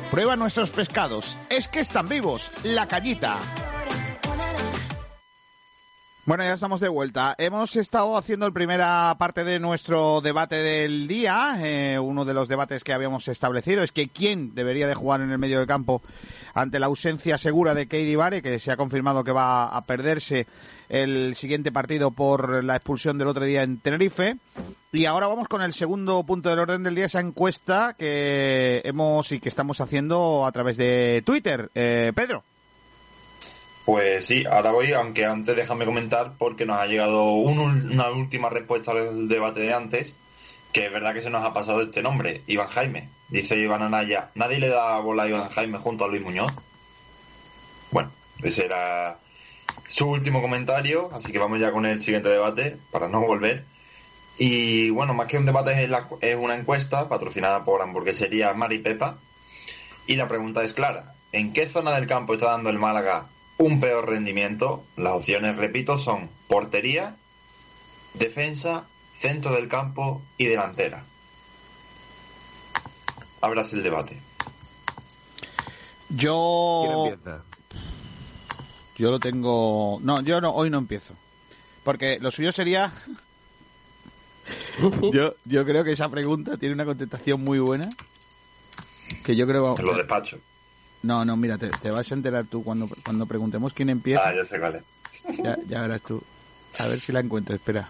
Prueba 0.09 0.35
nuestros 0.35 0.71
pescados, 0.71 1.37
es 1.51 1.67
que 1.67 1.79
están 1.79 2.09
vivos, 2.09 2.49
la 2.63 2.87
cañita. 2.87 3.37
Bueno, 6.27 6.43
ya 6.43 6.51
estamos 6.51 6.81
de 6.81 6.89
vuelta. 6.89 7.35
Hemos 7.37 7.77
estado 7.77 8.17
haciendo 8.17 8.47
la 8.47 8.53
primera 8.53 9.15
parte 9.17 9.45
de 9.45 9.61
nuestro 9.61 10.19
debate 10.19 10.57
del 10.57 11.07
día. 11.07 11.57
Eh, 11.61 11.97
uno 11.97 12.25
de 12.25 12.33
los 12.33 12.49
debates 12.49 12.83
que 12.83 12.91
habíamos 12.91 13.29
establecido 13.29 13.81
es 13.81 13.93
que 13.93 14.09
quién 14.09 14.53
debería 14.53 14.89
de 14.89 14.93
jugar 14.93 15.21
en 15.21 15.31
el 15.31 15.37
medio 15.37 15.59
del 15.59 15.67
campo 15.67 16.01
ante 16.53 16.79
la 16.79 16.87
ausencia 16.87 17.37
segura 17.37 17.73
de 17.73 17.87
Keidi 17.87 18.17
Vare, 18.17 18.41
que 18.41 18.59
se 18.59 18.73
ha 18.73 18.75
confirmado 18.75 19.23
que 19.23 19.31
va 19.31 19.69
a 19.69 19.79
perderse 19.85 20.47
el 20.89 21.33
siguiente 21.33 21.71
partido 21.71 22.11
por 22.11 22.61
la 22.61 22.75
expulsión 22.75 23.17
del 23.17 23.29
otro 23.29 23.45
día 23.45 23.63
en 23.63 23.77
Tenerife. 23.77 24.35
Y 24.91 25.05
ahora 25.05 25.27
vamos 25.27 25.47
con 25.47 25.61
el 25.61 25.71
segundo 25.71 26.21
punto 26.23 26.49
del 26.49 26.59
orden 26.59 26.83
del 26.83 26.95
día, 26.95 27.05
esa 27.05 27.21
encuesta 27.21 27.95
que 27.97 28.81
hemos 28.83 29.31
y 29.31 29.39
que 29.39 29.47
estamos 29.47 29.79
haciendo 29.79 30.45
a 30.45 30.51
través 30.51 30.75
de 30.75 31.23
Twitter. 31.25 31.69
Eh, 31.73 32.11
Pedro. 32.13 32.43
Pues 33.87 34.25
sí, 34.25 34.43
ahora 34.45 34.71
voy, 34.71 34.91
aunque 34.91 35.23
antes 35.23 35.55
déjame 35.55 35.85
comentar 35.85 36.33
porque 36.37 36.65
nos 36.65 36.77
ha 36.77 36.87
llegado 36.87 37.31
un- 37.35 37.89
una 37.89 38.09
última 38.11 38.49
respuesta 38.49 38.91
al 38.91 39.29
debate 39.29 39.61
de 39.61 39.73
antes, 39.73 40.13
que 40.73 40.87
es 40.87 40.91
verdad 40.91 41.13
que 41.13 41.21
se 41.21 41.29
nos 41.29 41.45
ha 41.45 41.53
pasado 41.53 41.81
este 41.81 42.01
nombre, 42.01 42.41
Iván 42.47 42.67
Jaime. 42.67 43.07
Dice 43.29 43.55
Iván 43.55 43.81
Anaya, 43.81 44.29
nadie 44.35 44.59
le 44.59 44.67
da 44.67 44.99
bola 44.99 45.23
a 45.23 45.27
Iván 45.29 45.47
Jaime 45.47 45.77
junto 45.77 46.03
a 46.03 46.09
Luis 46.09 46.21
Muñoz. 46.21 46.51
Bueno, 47.91 48.11
ese 48.43 48.65
era 48.65 49.19
su 49.87 50.05
último 50.09 50.41
comentario, 50.41 51.09
así 51.13 51.31
que 51.31 51.39
vamos 51.39 51.61
ya 51.61 51.71
con 51.71 51.85
el 51.85 52.01
siguiente 52.01 52.27
debate 52.27 52.75
para 52.91 53.07
no 53.07 53.21
volver. 53.21 53.63
Y 54.37 54.89
bueno, 54.89 55.13
más 55.13 55.27
que 55.27 55.37
un 55.37 55.45
debate 55.45 55.81
es, 55.81 55.89
es 56.19 56.35
una 56.35 56.55
encuesta 56.55 57.07
patrocinada 57.07 57.63
por 57.63 57.81
hamburguesería 57.81 58.53
Mari 58.53 58.79
Pepa. 58.79 59.15
Y 60.07 60.17
la 60.17 60.27
pregunta 60.27 60.61
es 60.65 60.73
clara. 60.73 61.13
¿En 61.31 61.53
qué 61.53 61.67
zona 61.67 61.91
del 61.95 62.05
campo 62.05 62.33
está 62.33 62.47
dando 62.51 62.69
el 62.69 62.79
Málaga 62.79 63.27
un 63.57 63.79
peor 63.79 64.07
rendimiento? 64.07 64.83
Las 64.95 65.13
opciones, 65.13 65.57
repito, 65.57 65.97
son 65.97 66.29
portería, 66.47 67.15
defensa, 68.13 68.85
centro 69.15 69.51
del 69.53 69.67
campo 69.67 70.21
y 70.37 70.45
delantera. 70.45 71.03
Abras 73.41 73.73
el 73.73 73.83
debate. 73.83 74.19
Yo. 76.09 77.11
Yo 78.97 79.11
lo 79.11 79.19
tengo. 79.19 79.99
No, 80.01 80.21
yo 80.21 80.41
no, 80.41 80.51
hoy 80.51 80.69
no 80.69 80.79
empiezo. 80.79 81.13
Porque 81.83 82.19
lo 82.19 82.31
suyo 82.31 82.51
sería. 82.51 82.91
yo, 85.13 85.35
yo 85.45 85.65
creo 85.65 85.83
que 85.83 85.91
esa 85.91 86.09
pregunta 86.09 86.57
tiene 86.57 86.73
una 86.73 86.85
contestación 86.85 87.43
muy 87.43 87.59
buena. 87.59 87.89
Que 89.23 89.35
yo 89.35 89.45
creo. 89.45 89.75
Lo 89.77 89.95
despacho. 89.95 90.39
No, 91.03 91.23
no, 91.25 91.37
mira, 91.37 91.57
te, 91.57 91.69
te 91.69 91.91
vas 91.91 92.11
a 92.11 92.15
enterar 92.15 92.45
tú 92.45 92.63
cuando, 92.63 92.89
cuando 93.03 93.25
preguntemos 93.25 93.73
quién 93.73 93.89
empieza. 93.89 94.27
Ah, 94.27 94.35
ya 94.35 94.43
sé 94.43 94.59
cuál 94.59 94.75
es. 94.75 95.37
Ya, 95.43 95.57
ya 95.67 95.81
verás 95.81 96.01
tú. 96.01 96.21
A 96.79 96.87
ver 96.87 96.99
si 96.99 97.11
la 97.11 97.19
encuentro, 97.19 97.55
espera. 97.55 97.89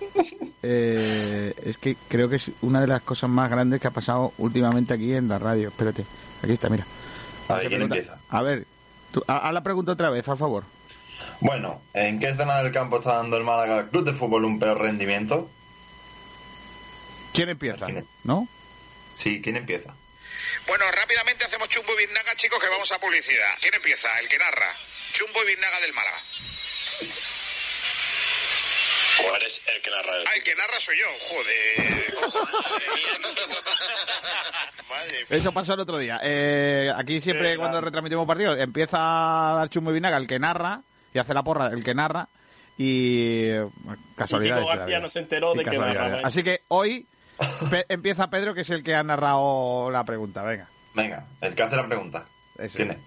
Eh, 0.64 1.52
es 1.64 1.76
que 1.76 1.96
creo 2.06 2.28
que 2.28 2.36
es 2.36 2.52
una 2.60 2.80
de 2.80 2.86
las 2.86 3.02
cosas 3.02 3.28
más 3.28 3.50
grandes 3.50 3.80
que 3.80 3.88
ha 3.88 3.90
pasado 3.90 4.32
últimamente 4.38 4.94
aquí 4.94 5.12
en 5.12 5.26
la 5.26 5.36
radio. 5.36 5.70
Espérate, 5.70 6.04
aquí 6.40 6.52
está, 6.52 6.68
mira. 6.68 6.86
A 7.48 7.54
ver, 7.54 7.68
¿quién 7.68 7.82
empieza? 7.82 8.16
A 8.28 8.42
ver, 8.42 8.64
tú, 9.10 9.24
haz 9.26 9.52
la 9.52 9.64
pregunta 9.64 9.90
otra 9.90 10.08
vez, 10.10 10.28
a 10.28 10.36
favor. 10.36 10.62
Bueno, 11.40 11.80
¿en 11.94 12.20
qué 12.20 12.36
zona 12.36 12.62
del 12.62 12.72
campo 12.72 12.98
está 12.98 13.16
dando 13.16 13.36
el 13.38 13.42
Málaga 13.42 13.88
Club 13.88 14.04
de 14.04 14.12
Fútbol 14.12 14.44
un 14.44 14.60
peor 14.60 14.80
rendimiento? 14.80 15.50
¿Quién 17.32 17.48
empieza? 17.48 17.88
¿No? 18.22 18.46
Sí, 19.16 19.42
¿quién 19.42 19.56
empieza? 19.56 19.94
Bueno, 20.66 20.90
rápidamente 20.92 21.44
hacemos 21.44 21.68
chumbo 21.68 21.92
y 21.94 22.06
biznaga, 22.06 22.34
chicos, 22.36 22.58
que 22.60 22.68
vamos 22.68 22.90
a 22.92 22.98
publicidad. 22.98 23.48
¿Quién 23.60 23.74
empieza? 23.74 24.08
El 24.20 24.28
que 24.28 24.38
narra. 24.38 24.74
Chumbo 25.12 25.42
y 25.42 25.46
biznaga 25.46 25.80
del 25.80 25.92
Málaga. 25.92 26.18
¿Cuál 29.22 29.42
es 29.42 29.60
el 29.74 29.82
que 29.82 29.90
narra 29.90 30.16
el 30.16 30.26
Ah, 30.26 30.30
el 30.36 30.42
que 30.42 30.54
narra 30.54 30.80
soy 30.80 30.96
yo. 30.98 31.06
Joder. 31.20 32.14
Madre 34.88 35.12
mía. 35.12 35.26
Eso 35.30 35.52
pasó 35.52 35.74
el 35.74 35.80
otro 35.80 35.98
día. 35.98 36.18
Eh, 36.22 36.90
aquí 36.96 37.20
siempre 37.20 37.52
Sí, 37.52 37.56
cuando 37.56 37.74
claro. 37.78 37.86
retransmitimos 37.86 38.26
partidos 38.26 38.58
empieza 38.58 38.98
a 38.98 39.54
dar 39.56 39.68
chumbo 39.68 39.90
y 39.90 39.94
vinaga 39.94 40.16
el 40.16 40.26
que 40.26 40.38
narra 40.38 40.80
y 41.12 41.18
hace 41.18 41.34
la 41.34 41.42
porra 41.42 41.68
el 41.68 41.84
que 41.84 41.94
narra 41.94 42.26
y 42.78 43.48
eh, 43.50 43.66
casualidades. 44.16 44.64
Y 44.64 44.66
Kiko 44.66 44.72
de 44.72 44.76
la 44.76 44.76
García 44.76 44.86
vida. 44.86 45.00
no 45.00 45.08
se 45.08 45.18
enteró 45.18 45.54
Y 45.54 45.58
de 45.58 45.64
que 45.64 45.70
casualidades. 45.70 46.10
narraba. 46.10 46.28
Así 46.28 46.42
que 46.42 46.62
hoy 46.68 47.06
pe- 47.70 47.86
empieza 47.88 48.28
Pedro, 48.30 48.54
que 48.54 48.62
es 48.62 48.70
el 48.70 48.82
que 48.82 48.94
ha 48.94 49.02
narrado 49.02 49.90
la 49.90 50.04
pregunta. 50.04 50.42
Venga. 50.42 50.68
Venga, 50.94 51.26
el 51.40 51.54
que 51.54 51.62
hace 51.62 51.76
la 51.76 51.86
pregunta. 51.86 52.24
Eso. 52.58 52.76
¿Quién 52.76 52.90
es? 52.92 52.98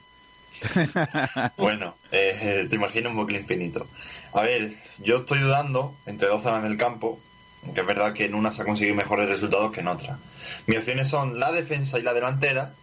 Bueno, 1.58 1.96
eh, 2.12 2.66
te 2.70 2.76
imagino 2.76 3.10
un 3.10 3.18
bucle 3.18 3.40
infinito. 3.40 3.88
A 4.34 4.42
ver, 4.42 4.74
yo 5.00 5.18
estoy 5.18 5.40
dudando 5.40 5.96
entre 6.06 6.28
dos 6.28 6.44
zonas 6.44 6.64
del 6.64 6.78
campo, 6.78 7.20
aunque 7.64 7.82
es 7.82 7.88
verdad 7.88 8.14
que 8.14 8.26
en 8.26 8.36
una 8.36 8.52
se 8.52 8.62
ha 8.62 8.66
conseguido 8.66 8.96
mejores 8.96 9.28
resultados 9.30 9.72
que 9.74 9.82
en 9.82 9.88
otra. 9.88 10.18
Mis 10.68 10.78
opciones 10.78 11.10
son 11.10 11.40
la 11.40 11.52
defensa 11.52 12.00
y 12.00 12.04
la 12.04 12.14
delantera, 12.14 12.74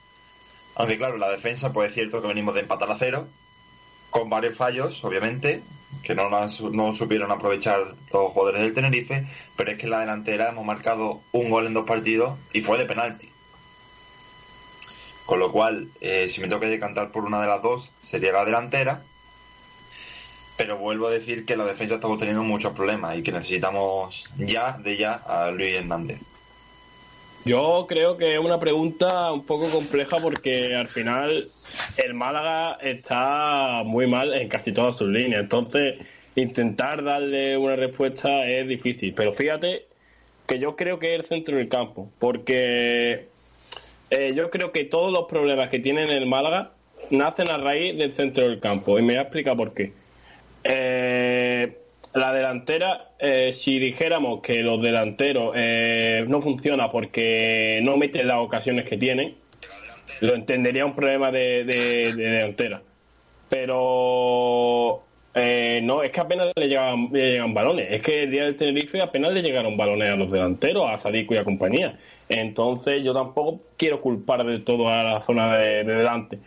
aunque 0.75 0.99
claro, 0.99 1.17
la 1.19 1.31
defensa 1.31 1.73
pues 1.73 1.89
es 1.91 1.95
cierto 1.95 2.21
que 2.23 2.29
venimos 2.29 2.55
de 2.55 2.61
empatar 2.61 2.91
a 2.91 2.97
cero, 2.97 3.27
con 4.11 4.29
varios 4.29 4.55
fallos, 4.55 5.03
obviamente, 5.05 5.63
que 6.03 6.15
no, 6.15 6.29
no 6.29 6.95
supieron 6.95 7.31
aprovechar 7.31 7.95
los 8.13 8.33
jugadores 8.33 8.61
del 8.61 8.73
Tenerife, 8.73 9.27
pero 9.57 9.71
es 9.71 9.79
que 9.79 9.85
en 9.85 9.91
la 9.91 10.01
delantera 10.01 10.49
hemos 10.51 10.65
marcado 10.65 11.21
un 11.33 11.51
gol 11.51 11.67
en 11.67 11.75
dos 11.75 11.87
partidos 11.87 12.39
y 12.53 12.61
fue 12.61 12.79
de 12.79 12.87
penalti. 12.87 13.29
Con 15.27 15.39
lo 15.39 15.53
cual, 15.53 15.89
eh, 16.01 16.29
si 16.29 16.41
me 16.41 16.49
que 16.49 16.67
decantar 16.67 17.11
por 17.11 17.25
una 17.25 17.41
de 17.41 17.47
las 17.47 17.63
dos, 17.63 17.91
sería 18.01 18.33
la 18.33 18.45
delantera. 18.45 19.03
Pero 20.57 20.79
vuelvo 20.79 21.07
a 21.07 21.11
decir 21.11 21.47
que 21.47 21.57
la 21.57 21.65
defensa 21.65 21.95
estamos 21.95 22.19
teniendo 22.19 22.43
muchos 22.43 22.73
problemas 22.73 23.17
y 23.17 23.23
que 23.23 23.33
necesitamos 23.33 24.29
ya 24.37 24.77
de 24.79 24.97
ya 24.97 25.15
a 25.15 25.51
Luis 25.51 25.75
Hernández. 25.75 26.21
Yo 27.45 27.87
creo 27.89 28.17
que 28.17 28.35
es 28.35 28.39
una 28.39 28.61
pregunta 28.61 29.33
un 29.33 29.45
poco 29.45 29.69
compleja 29.69 30.19
porque 30.23 30.77
al 30.77 30.87
final 30.87 31.49
el 31.97 32.15
Málaga 32.15 32.79
está 32.81 33.83
muy 33.85 34.07
mal 34.07 34.33
en 34.35 34.49
casi 34.49 34.73
todas 34.73 34.97
sus 34.97 35.09
líneas. 35.09 35.43
Entonces, 35.43 35.97
intentar 36.37 37.03
darle 37.03 37.57
una 37.57 37.75
respuesta 37.75 38.47
es 38.47 38.69
difícil. 38.69 39.13
Pero 39.15 39.33
fíjate 39.33 39.87
que 40.47 40.61
yo 40.61 40.77
creo 40.77 41.01
que 41.01 41.15
es 41.15 41.21
el 41.21 41.27
centro 41.27 41.57
del 41.57 41.69
campo. 41.69 42.11
Porque 42.21 43.27
eh, 44.11 44.31
yo 44.37 44.49
creo 44.51 44.71
que 44.71 44.85
todos 44.85 45.13
los 45.13 45.25
problemas 45.29 45.69
que 45.69 45.81
tiene 45.81 46.05
el 46.05 46.27
Málaga 46.27 46.73
nacen 47.11 47.49
a 47.49 47.57
raíz 47.57 47.99
del 47.99 48.15
centro 48.15 48.49
del 48.49 48.61
campo. 48.61 49.01
Y 49.01 49.03
me 49.03 49.15
voy 49.15 49.19
a 49.19 49.23
explicar 49.23 49.57
por 49.57 49.75
qué. 49.75 49.93
Eh, 50.63 51.52
la 52.15 52.33
delantera, 52.33 53.11
eh, 53.19 53.53
si 53.53 53.79
dijéramos 53.79 54.41
que 54.43 54.63
los 54.63 54.83
delanteros 54.83 55.53
eh, 55.57 56.25
no 56.29 56.43
funciona 56.43 56.91
porque 56.91 57.81
no 57.83 57.97
meten 57.97 58.27
las 58.27 58.37
ocasiones 58.39 58.85
que 58.85 58.97
tienen, 58.99 59.35
lo 60.21 60.35
entendería 60.35 60.85
un 60.85 60.95
problema 60.95 61.31
de, 61.31 61.65
de- 61.65 62.13
de 62.15 62.25
delantera. 62.31 62.83
Pero 63.49 65.03
eh, 65.35 65.81
no, 65.83 66.03
es 66.03 66.11
que 66.11 66.21
apenas 66.21 66.49
le 66.55 66.69
llegan, 66.69 67.09
le 67.13 67.33
llegan 67.33 67.55
balones. 67.55 67.87
Es 67.91 68.03
que 68.03 68.25
el 68.25 68.31
día 68.31 68.45
del 68.45 68.57
Tenerife 68.57 69.01
apenas 69.01 69.33
le 69.33 69.43
llegaron 69.43 69.77
balones 69.77 70.11
a 70.11 70.17
los 70.17 70.31
delanteros, 70.31 70.89
a 70.91 70.99
Sadiku 70.99 71.35
y 71.35 71.39
a 71.39 71.45
compañía. 71.45 71.99
Entonces 72.29 73.03
yo 73.05 73.13
tampoco 73.15 73.61
quiero 73.77 74.01
culpar 74.01 74.45
de 74.45 74.59
todo 74.61 74.89
a 74.89 75.03
la 75.03 75.21
zona 75.23 75.57
de, 75.59 75.85
de 75.85 75.95
delante. 75.95 76.39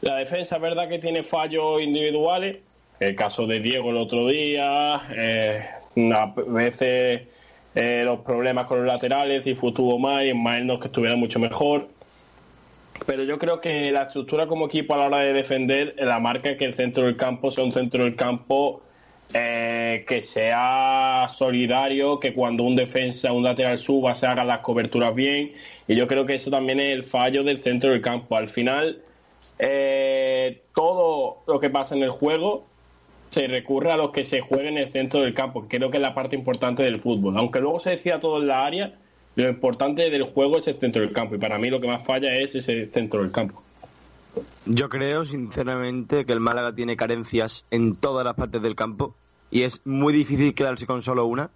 La 0.00 0.16
defensa 0.16 0.58
verdad 0.58 0.88
que 0.88 0.98
tiene 0.98 1.22
fallos 1.22 1.80
individuales. 1.82 2.56
El 3.00 3.14
caso 3.14 3.46
de 3.46 3.60
Diego 3.60 3.90
el 3.90 3.96
otro 3.96 4.26
día, 4.26 5.02
eh, 5.14 5.64
a 6.12 6.34
veces 6.48 7.28
eh, 7.74 8.02
los 8.04 8.20
problemas 8.20 8.66
con 8.66 8.78
los 8.78 8.86
laterales, 8.88 9.46
y 9.46 9.54
tuvo 9.54 10.00
más 10.00 10.24
y 10.24 10.30
Ismael 10.30 10.66
no 10.66 10.74
es 10.74 10.80
que 10.80 10.86
estuviera 10.86 11.14
mucho 11.14 11.38
mejor. 11.38 11.88
Pero 13.06 13.22
yo 13.22 13.38
creo 13.38 13.60
que 13.60 13.92
la 13.92 14.02
estructura 14.02 14.48
como 14.48 14.66
equipo 14.66 14.94
a 14.94 14.98
la 14.98 15.06
hora 15.06 15.18
de 15.18 15.32
defender 15.32 15.94
la 15.98 16.18
marca 16.18 16.56
que 16.56 16.64
el 16.64 16.74
centro 16.74 17.04
del 17.04 17.16
campo 17.16 17.52
sea 17.52 17.62
un 17.62 17.70
centro 17.70 18.02
del 18.02 18.16
campo 18.16 18.82
eh, 19.32 20.04
que 20.08 20.20
sea 20.20 21.30
solidario, 21.38 22.18
que 22.18 22.34
cuando 22.34 22.64
un 22.64 22.74
defensa, 22.74 23.30
un 23.30 23.44
lateral 23.44 23.78
suba, 23.78 24.16
se 24.16 24.26
hagan 24.26 24.48
las 24.48 24.58
coberturas 24.58 25.14
bien. 25.14 25.52
Y 25.86 25.94
yo 25.94 26.08
creo 26.08 26.26
que 26.26 26.34
eso 26.34 26.50
también 26.50 26.80
es 26.80 26.92
el 26.92 27.04
fallo 27.04 27.44
del 27.44 27.60
centro 27.60 27.90
del 27.92 28.00
campo. 28.00 28.36
Al 28.36 28.48
final, 28.48 29.02
todo 30.74 31.42
lo 31.46 31.60
que 31.60 31.70
pasa 31.70 31.94
en 31.94 32.02
el 32.02 32.10
juego 32.10 32.64
se 33.30 33.46
recurre 33.46 33.92
a 33.92 33.96
los 33.96 34.10
que 34.10 34.24
se 34.24 34.40
juega 34.40 34.68
en 34.68 34.78
el 34.78 34.90
centro 34.90 35.20
del 35.20 35.34
campo, 35.34 35.66
creo 35.68 35.90
que 35.90 35.98
es 35.98 36.02
la 36.02 36.14
parte 36.14 36.36
importante 36.36 36.82
del 36.82 37.00
fútbol. 37.00 37.36
Aunque 37.36 37.60
luego 37.60 37.80
se 37.80 37.90
decía 37.90 38.20
todo 38.20 38.40
en 38.40 38.48
la 38.48 38.64
área, 38.64 38.94
lo 39.36 39.48
importante 39.48 40.10
del 40.10 40.24
juego 40.24 40.58
es 40.58 40.66
el 40.66 40.78
centro 40.78 41.02
del 41.02 41.12
campo. 41.12 41.34
Y 41.34 41.38
para 41.38 41.58
mí 41.58 41.68
lo 41.68 41.80
que 41.80 41.86
más 41.86 42.04
falla 42.04 42.34
es 42.34 42.54
ese 42.54 42.86
centro 42.86 43.22
del 43.22 43.30
campo. 43.30 43.62
Yo 44.66 44.88
creo, 44.88 45.24
sinceramente, 45.24 46.24
que 46.24 46.32
el 46.32 46.40
Málaga 46.40 46.74
tiene 46.74 46.96
carencias 46.96 47.64
en 47.70 47.96
todas 47.96 48.24
las 48.24 48.34
partes 48.34 48.62
del 48.62 48.74
campo 48.74 49.14
y 49.50 49.62
es 49.62 49.80
muy 49.86 50.12
difícil 50.12 50.54
quedarse 50.54 50.86
con 50.86 51.02
solo 51.02 51.26
una. 51.26 51.50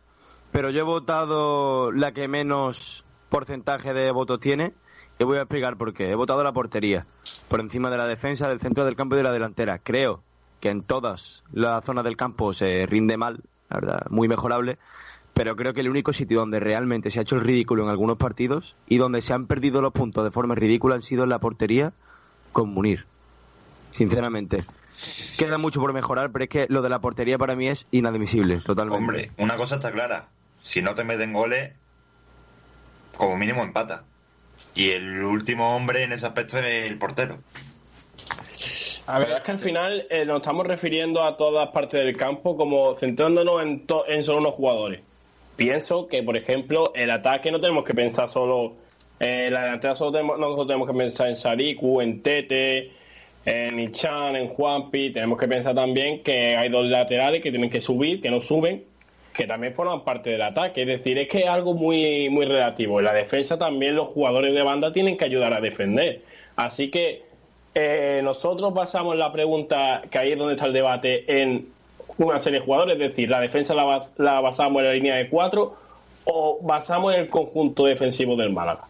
Pero 0.51 0.71
yo 0.71 0.81
he 0.81 0.85
votado 0.85 1.93
la 1.93 2.13
que 2.13 2.29
menos 2.29 3.05
porcentaje 3.31 3.95
de 3.95 4.11
votos 4.11 4.41
tiene 4.41 4.73
y 5.19 5.25
voy 5.25 5.39
a 5.39 5.43
explicar 5.43 5.77
por 5.77 5.95
qué. 5.95 6.11
He 6.11 6.15
votado 6.15 6.45
la 6.45 6.53
portería 6.53 7.07
por 7.49 7.61
encima 7.61 7.91
de 7.91 7.97
la 7.97 8.07
defensa, 8.07 8.49
del 8.49 8.61
centro 8.61 8.85
del 8.85 8.97
campo 8.97 9.15
y 9.15 9.19
de 9.19 9.25
la 9.25 9.33
delantera. 9.33 9.79
Creo 9.79 10.23
que 10.63 10.69
en 10.71 10.85
todas 10.85 11.43
las 11.53 11.85
zonas 11.85 12.05
del 12.05 12.17
campo 12.17 12.55
se 12.55 12.87
rinde 12.87 13.17
mal, 13.17 13.41
la 13.69 13.81
verdad, 13.81 14.07
muy 14.11 14.29
mejorable, 14.29 14.79
pero 15.35 15.57
creo 15.57 15.75
que 15.75 15.81
el 15.81 15.91
único 15.91 16.13
sitio 16.13 16.39
donde 16.39 16.61
realmente 16.61 17.11
se 17.11 17.19
ha 17.19 17.23
hecho 17.23 17.35
el 17.35 17.41
ridículo 17.41 17.83
en 17.83 17.91
algunos 17.91 18.17
partidos 18.17 18.77
y 18.87 18.99
donde 18.99 19.23
se 19.23 19.33
han 19.33 19.49
perdido 19.49 19.83
los 19.83 19.93
puntos 19.93 20.23
de 20.23 20.31
forma 20.31 20.55
ridícula 20.55 20.95
han 20.95 21.03
sido 21.03 21.25
en 21.25 21.31
la 21.31 21.41
portería 21.41 21.93
con 22.53 22.73
Munir. 22.73 23.07
Sinceramente. 23.91 24.65
Queda 25.37 25.59
mucho 25.59 25.81
por 25.81 25.93
mejorar, 25.93 26.31
pero 26.31 26.45
es 26.45 26.49
que 26.49 26.67
lo 26.69 26.81
de 26.81 26.91
la 26.91 27.01
portería 27.01 27.39
para 27.39 27.57
mí 27.57 27.67
es 27.67 27.89
inadmisible, 27.91 28.59
totalmente. 28.61 29.03
Hombre, 29.03 29.31
una 29.39 29.57
cosa 29.57 29.75
está 29.75 29.91
clara. 29.91 30.29
Si 30.63 30.81
no 30.81 30.95
te 30.95 31.03
meten 31.03 31.33
goles, 31.33 31.73
como 33.17 33.37
mínimo 33.37 33.65
empata. 33.65 34.05
Y 34.77 34.91
el 34.91 35.25
último 35.25 35.75
hombre 35.75 36.05
en 36.05 36.13
ese 36.13 36.27
aspecto 36.27 36.57
es 36.59 36.89
el 36.89 36.99
portero. 36.99 37.39
A 39.07 39.19
ver, 39.19 39.31
es 39.31 39.43
que 39.43 39.51
al 39.51 39.59
final 39.59 40.07
eh, 40.11 40.25
nos 40.25 40.43
estamos 40.43 40.67
refiriendo 40.67 41.23
a 41.23 41.37
todas 41.37 41.71
partes 41.71 42.05
del 42.05 42.17
campo 42.17 42.57
como 42.57 42.97
centrándonos 42.97 43.63
en, 43.63 43.85
en 44.09 44.25
solo 44.25 44.39
unos 44.39 44.55
jugadores. 44.55 45.01
Pienso 45.57 46.07
que, 46.07 46.23
por 46.23 46.37
ejemplo, 46.37 46.93
el 46.95 47.11
ataque 47.11 47.51
no 47.51 47.61
tenemos 47.61 47.85
que 47.85 47.95
pensar 47.95 48.31
solo 48.31 48.75
en 49.19 49.53
la 49.53 49.63
delantera, 49.63 49.95
solo 49.95 50.13
tenemos, 50.13 50.39
nosotros 50.39 50.67
tenemos 50.69 50.89
que 50.89 50.95
pensar 50.97 51.29
en 51.29 51.37
Sariku, 51.37 52.01
en 52.01 52.23
Tete, 52.23 52.91
en 53.45 53.79
Ichan, 53.81 54.37
en 54.37 54.49
Juanpi. 54.49 55.13
Tenemos 55.13 55.39
que 55.39 55.49
pensar 55.49 55.75
también 55.75 56.23
que 56.23 56.57
hay 56.57 56.69
dos 56.69 56.87
laterales 56.87 57.43
que 57.43 57.51
tienen 57.51 57.71
que 57.71 57.81
subir, 57.81 58.21
que 58.21 58.31
no 58.31 58.41
suben, 58.41 58.85
que 59.35 59.47
también 59.47 59.75
forman 59.75 60.05
parte 60.05 60.31
del 60.31 60.43
ataque. 60.43 60.83
Es 60.83 60.87
decir, 60.87 61.19
es 61.19 61.29
que 61.29 61.41
es 61.41 61.49
algo 61.49 61.75
muy, 61.75 62.31
muy 62.31 62.47
relativo. 62.47 63.01
En 63.01 63.05
la 63.05 63.13
defensa 63.13 63.59
también 63.59 63.97
los 63.97 64.09
jugadores 64.09 64.55
de 64.55 64.63
banda 64.63 64.93
tienen 64.93 65.17
que 65.17 65.25
ayudar 65.25 65.55
a 65.55 65.61
defender. 65.61 66.23
Así 66.57 66.91
que 66.91 67.32
eh, 67.75 68.21
nosotros 68.23 68.73
basamos 68.75 69.17
la 69.17 69.33
pregunta, 69.33 70.03
que 70.11 70.19
ahí 70.19 70.33
es 70.33 70.39
donde 70.39 70.55
está 70.55 70.67
el 70.67 70.73
debate, 70.73 71.43
en 71.43 71.67
una 72.19 72.39
serie 72.41 72.61
de 72.61 72.65
jugadores, 72.67 72.95
es 72.95 73.09
decir, 73.11 73.29
la 73.31 73.41
defensa 73.41 73.75
la, 73.75 73.85
bas- 73.85 74.09
la 74.19 74.41
basamos 74.41 74.81
en 74.83 74.87
la 74.89 74.93
línea 74.95 75.17
de 75.17 75.29
cuatro 75.29 75.77
o 76.25 76.59
basamos 76.63 77.15
en 77.15 77.21
el 77.21 77.29
conjunto 77.29 77.85
defensivo 77.87 78.37
del 78.37 78.53
Málaga. 78.53 78.83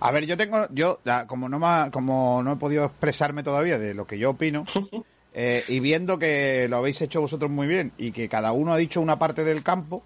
A 0.00 0.10
ver, 0.12 0.26
yo 0.26 0.36
tengo, 0.36 0.66
yo, 0.70 1.00
como 1.26 1.48
no, 1.48 1.58
me, 1.58 1.90
como 1.90 2.42
no 2.42 2.52
he 2.52 2.56
podido 2.56 2.84
expresarme 2.86 3.42
todavía 3.42 3.78
de 3.78 3.94
lo 3.94 4.06
que 4.06 4.18
yo 4.18 4.30
opino, 4.30 4.64
eh, 5.34 5.62
y 5.68 5.80
viendo 5.80 6.18
que 6.18 6.66
lo 6.70 6.76
habéis 6.78 7.00
hecho 7.02 7.20
vosotros 7.20 7.50
muy 7.50 7.66
bien 7.66 7.92
y 7.98 8.12
que 8.12 8.28
cada 8.28 8.52
uno 8.52 8.72
ha 8.72 8.76
dicho 8.76 9.00
una 9.00 9.18
parte 9.18 9.44
del 9.44 9.62
campo, 9.62 10.02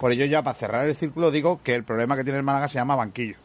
por 0.00 0.10
ello 0.12 0.24
ya 0.24 0.42
para 0.42 0.54
cerrar 0.54 0.86
el 0.86 0.96
círculo 0.96 1.30
digo 1.30 1.60
que 1.62 1.74
el 1.74 1.84
problema 1.84 2.16
que 2.16 2.24
tiene 2.24 2.38
el 2.38 2.44
Málaga 2.44 2.68
se 2.68 2.76
llama 2.76 2.96
banquillo. 2.96 3.36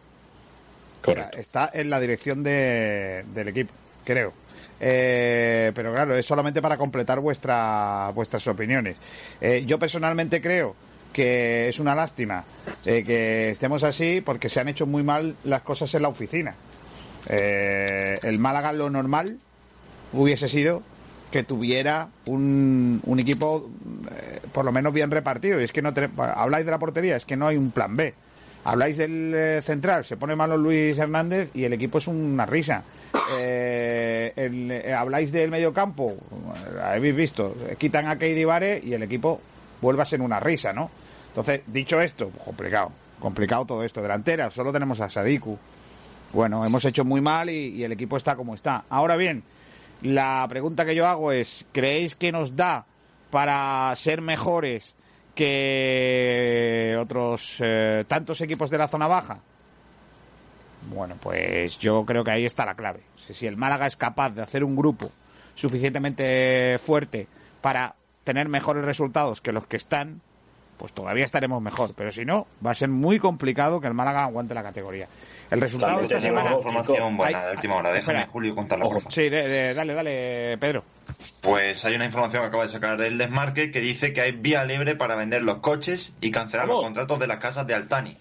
O 1.06 1.14
sea, 1.14 1.30
está 1.38 1.70
en 1.74 1.89
la 1.89 1.99
dirección 1.99 2.43
de- 2.43 3.24
del 3.34 3.47
equipo, 3.49 3.74
creo. 4.03 4.34
Eh, 4.80 5.72
pero 5.74 5.93
claro, 5.93 6.16
es 6.16 6.26
solamente 6.26 6.62
para 6.62 6.78
completar 6.78 7.20
vuestra, 7.20 8.12
vuestras 8.14 8.45
opiniones. 8.47 8.97
Eh, 9.39 9.64
yo 9.66 9.80
personalmente 9.80 10.41
creo 10.41 10.76
que 11.14 11.70
es 11.70 11.80
una 11.80 11.95
lástima 11.95 12.43
eh, 12.86 13.03
que 13.06 13.51
estemos 13.51 13.84
así 13.86 14.22
porque 14.22 14.49
se 14.49 14.60
han 14.60 14.68
hecho 14.68 14.86
muy 14.86 15.01
mal 15.01 15.36
las 15.45 15.62
cosas 15.62 15.93
en 15.95 16.01
la 16.01 16.10
oficina. 16.10 16.56
Eh, 17.30 18.20
el 18.24 18.38
Málaga 18.38 18.74
lo 18.74 18.89
normal 18.89 19.38
hubiese 20.14 20.49
sido 20.49 20.84
que 21.32 21.43
tuviera 21.43 22.10
un, 22.26 23.01
un 23.06 23.20
equipo 23.20 23.70
eh, 24.12 24.39
por 24.53 24.64
lo 24.66 24.72
menos 24.72 24.93
bien 24.93 25.10
repartido. 25.10 25.60
Y 25.62 25.64
es 25.64 25.72
que 25.72 25.82
no 25.82 25.93
habláis 26.18 26.66
de 26.66 26.72
la 26.72 26.80
portería, 26.80 27.16
es 27.16 27.26
que 27.26 27.36
no 27.38 27.47
hay 27.47 27.56
un 27.58 27.72
plan 27.72 27.95
B. 27.95 28.14
Habláis 28.66 28.97
del 28.97 29.34
eh, 29.34 29.61
central, 29.63 30.03
se 30.05 30.18
pone 30.18 30.36
malo 30.36 30.57
Luis 30.57 30.97
Hernández 30.97 31.51
y 31.53 31.66
el 31.66 31.74
equipo 31.74 31.99
es 31.99 32.07
una 32.07 32.47
risa. 32.47 32.84
Eh, 33.39 34.34
eh, 34.36 34.93
habláis 34.93 35.32
del 35.32 35.51
medio 35.51 35.72
campo, 35.72 36.13
eh, 36.13 36.80
habéis 36.82 37.16
visto, 37.16 37.55
quitan 37.78 38.07
a 38.07 38.18
Keidi 38.18 38.43
Vare 38.43 38.82
y 38.84 38.93
el 38.93 39.03
equipo 39.03 39.39
vuelve 39.82 40.01
a 40.01 40.05
ser 40.05 40.20
una 40.22 40.39
risa, 40.39 40.74
¿no? 40.74 40.89
Entonces, 41.28 41.61
dicho 41.68 42.01
esto, 42.01 42.30
complicado, 42.43 42.91
complicado 43.20 43.66
todo 43.66 43.84
esto. 43.84 44.01
Delantera, 44.01 44.49
solo 44.49 44.72
tenemos 44.72 44.99
a 44.99 45.11
Sadiku. 45.11 45.57
Bueno, 46.34 46.66
hemos 46.66 46.84
hecho 46.86 47.05
muy 47.05 47.22
mal 47.22 47.51
y 47.51 47.84
el 47.84 47.91
equipo 47.91 48.18
está 48.18 48.36
como 48.36 48.55
está. 48.55 48.86
Ahora 48.89 49.16
bien, 49.16 49.43
la 50.01 50.45
pregunta 50.49 50.86
que 50.86 50.95
yo 50.95 51.07
hago 51.07 51.32
es, 51.32 51.66
¿creéis 51.72 52.16
que 52.16 52.32
nos 52.32 52.55
da 52.55 52.86
para 53.30 53.95
ser 53.95 54.22
mejores 54.22 54.95
que 55.36 56.97
otros 56.99 57.57
eh, 57.63 58.05
tantos 58.07 58.41
equipos 58.41 58.69
de 58.69 58.77
la 58.77 58.88
zona 58.88 59.07
baja? 59.07 59.39
Bueno, 60.89 61.15
pues 61.21 61.77
yo 61.79 62.05
creo 62.05 62.23
que 62.23 62.31
ahí 62.31 62.45
está 62.45 62.65
la 62.65 62.75
clave. 62.75 63.01
Si 63.15 63.33
si 63.33 63.47
el 63.47 63.57
Málaga 63.57 63.86
es 63.86 63.95
capaz 63.95 64.31
de 64.31 64.41
hacer 64.41 64.63
un 64.63 64.75
grupo 64.75 65.11
suficientemente 65.55 66.77
fuerte 66.79 67.27
para 67.61 67.95
tener 68.23 68.49
mejores 68.49 68.86
resultados 68.86 69.41
que 69.41 69.51
los 69.51 69.67
que 69.67 69.77
están, 69.77 70.21
pues 70.78 70.91
todavía 70.93 71.23
estaremos 71.23 71.61
mejor. 71.61 71.91
Pero 71.95 72.11
si 72.11 72.26
no, 72.26 72.47
va 72.65 72.71
a 72.71 72.76
ser 72.76 72.89
muy 72.89 73.19
complicado 73.19 73.80
que 73.82 73.88
el 73.88 73.93
Málaga 73.93 74.23
aguante 74.23 74.53
la 74.53 74.63
categoría. 74.63 75.07
El 75.51 75.61
resultado 75.61 75.93
También 75.97 76.11
esta 76.17 76.28
semana... 76.28 76.51
información 76.53 77.17
buena 77.17 77.39
Hay- 77.39 77.45
de 77.47 77.51
última 77.55 77.76
hora. 77.76 77.91
Déjame, 77.91 78.17
espera. 78.19 78.32
Julio, 78.32 78.55
contarla, 78.55 78.86
por 78.86 78.97
favor. 78.99 79.11
Sí, 79.11 79.30
de- 79.30 79.47
de- 79.47 79.73
dale, 79.73 79.93
dale, 79.93 80.57
Pedro. 80.59 80.84
Pues 81.41 81.86
hay 81.86 81.95
una 81.95 82.05
información 82.05 82.41
que 82.43 82.47
acaba 82.47 82.63
de 82.63 82.69
sacar 82.69 82.99
el 83.01 83.17
Desmarque 83.17 83.69
que 83.71 83.80
dice 83.80 84.11
que 84.13 84.21
hay 84.21 84.32
vía 84.32 84.63
libre 84.65 84.95
para 84.95 85.15
vender 85.15 85.43
los 85.43 85.57
coches 85.57 86.15
y 86.21 86.32
cancelar 86.32 86.67
los 86.67 86.82
contratos 86.82 87.19
de 87.19 87.28
las 87.28 87.38
casas 87.38 87.67
de 87.67 87.73
Altani. 87.76 88.17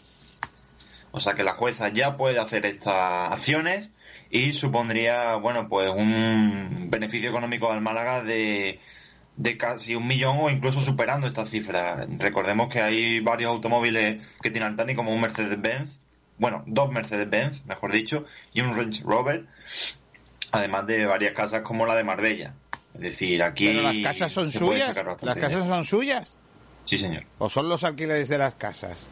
O 1.13 1.21
sea 1.21 1.35
que 1.35 1.45
la 1.45 1.53
jueza 1.55 1.89
ya 1.89 2.17
puede 2.17 2.39
hacer 2.41 2.67
estas 2.67 3.33
acciones 3.33 3.93
y 4.31 4.53
supondría, 4.53 5.37
bueno, 5.37 5.69
pues 5.69 5.89
un 5.91 6.89
beneficio 6.91 7.31
económico 7.31 7.71
al 7.71 7.81
Málaga 7.81 8.23
de, 8.25 8.81
de 9.37 9.57
casi 9.57 9.95
un 9.95 10.07
millón 10.07 10.39
o 10.41 10.51
incluso 10.51 10.81
superando 10.81 11.27
esta 11.27 11.45
cifra. 11.47 12.07
Recordemos 12.19 12.69
que 12.69 12.81
hay 12.81 13.21
varios 13.21 13.51
automóviles 13.51 14.25
que 14.41 14.51
tiene 14.51 14.67
Altani 14.67 14.95
como 14.95 15.13
un 15.13 15.21
Mercedes-Benz, 15.21 15.99
bueno, 16.39 16.63
dos 16.67 16.91
Mercedes-Benz, 16.91 17.65
mejor 17.67 17.93
dicho, 17.93 18.25
y 18.53 18.61
un 18.61 18.77
Range 18.77 19.03
Rover, 19.05 19.45
además 20.53 20.87
de 20.87 21.07
varias 21.07 21.33
casas 21.33 21.63
como 21.63 21.87
la 21.87 21.95
de 21.97 22.05
Marbella. 22.05 22.55
Es 22.95 23.01
decir, 23.01 23.43
aquí... 23.43 23.67
Pero 23.67 23.83
las 23.83 23.97
casas 23.99 24.33
son 24.33 24.53
suyas. 24.53 24.97
Las 24.97 25.35
casas 25.37 25.51
dinero. 25.51 25.67
son 25.67 25.85
suyas. 25.85 26.37
Sí, 26.85 26.97
señor. 26.99 27.25
¿O 27.39 27.51
son 27.51 27.69
los 27.69 27.83
alquileres 27.83 28.29
de 28.29 28.39
las 28.39 28.55
casas? 28.55 29.09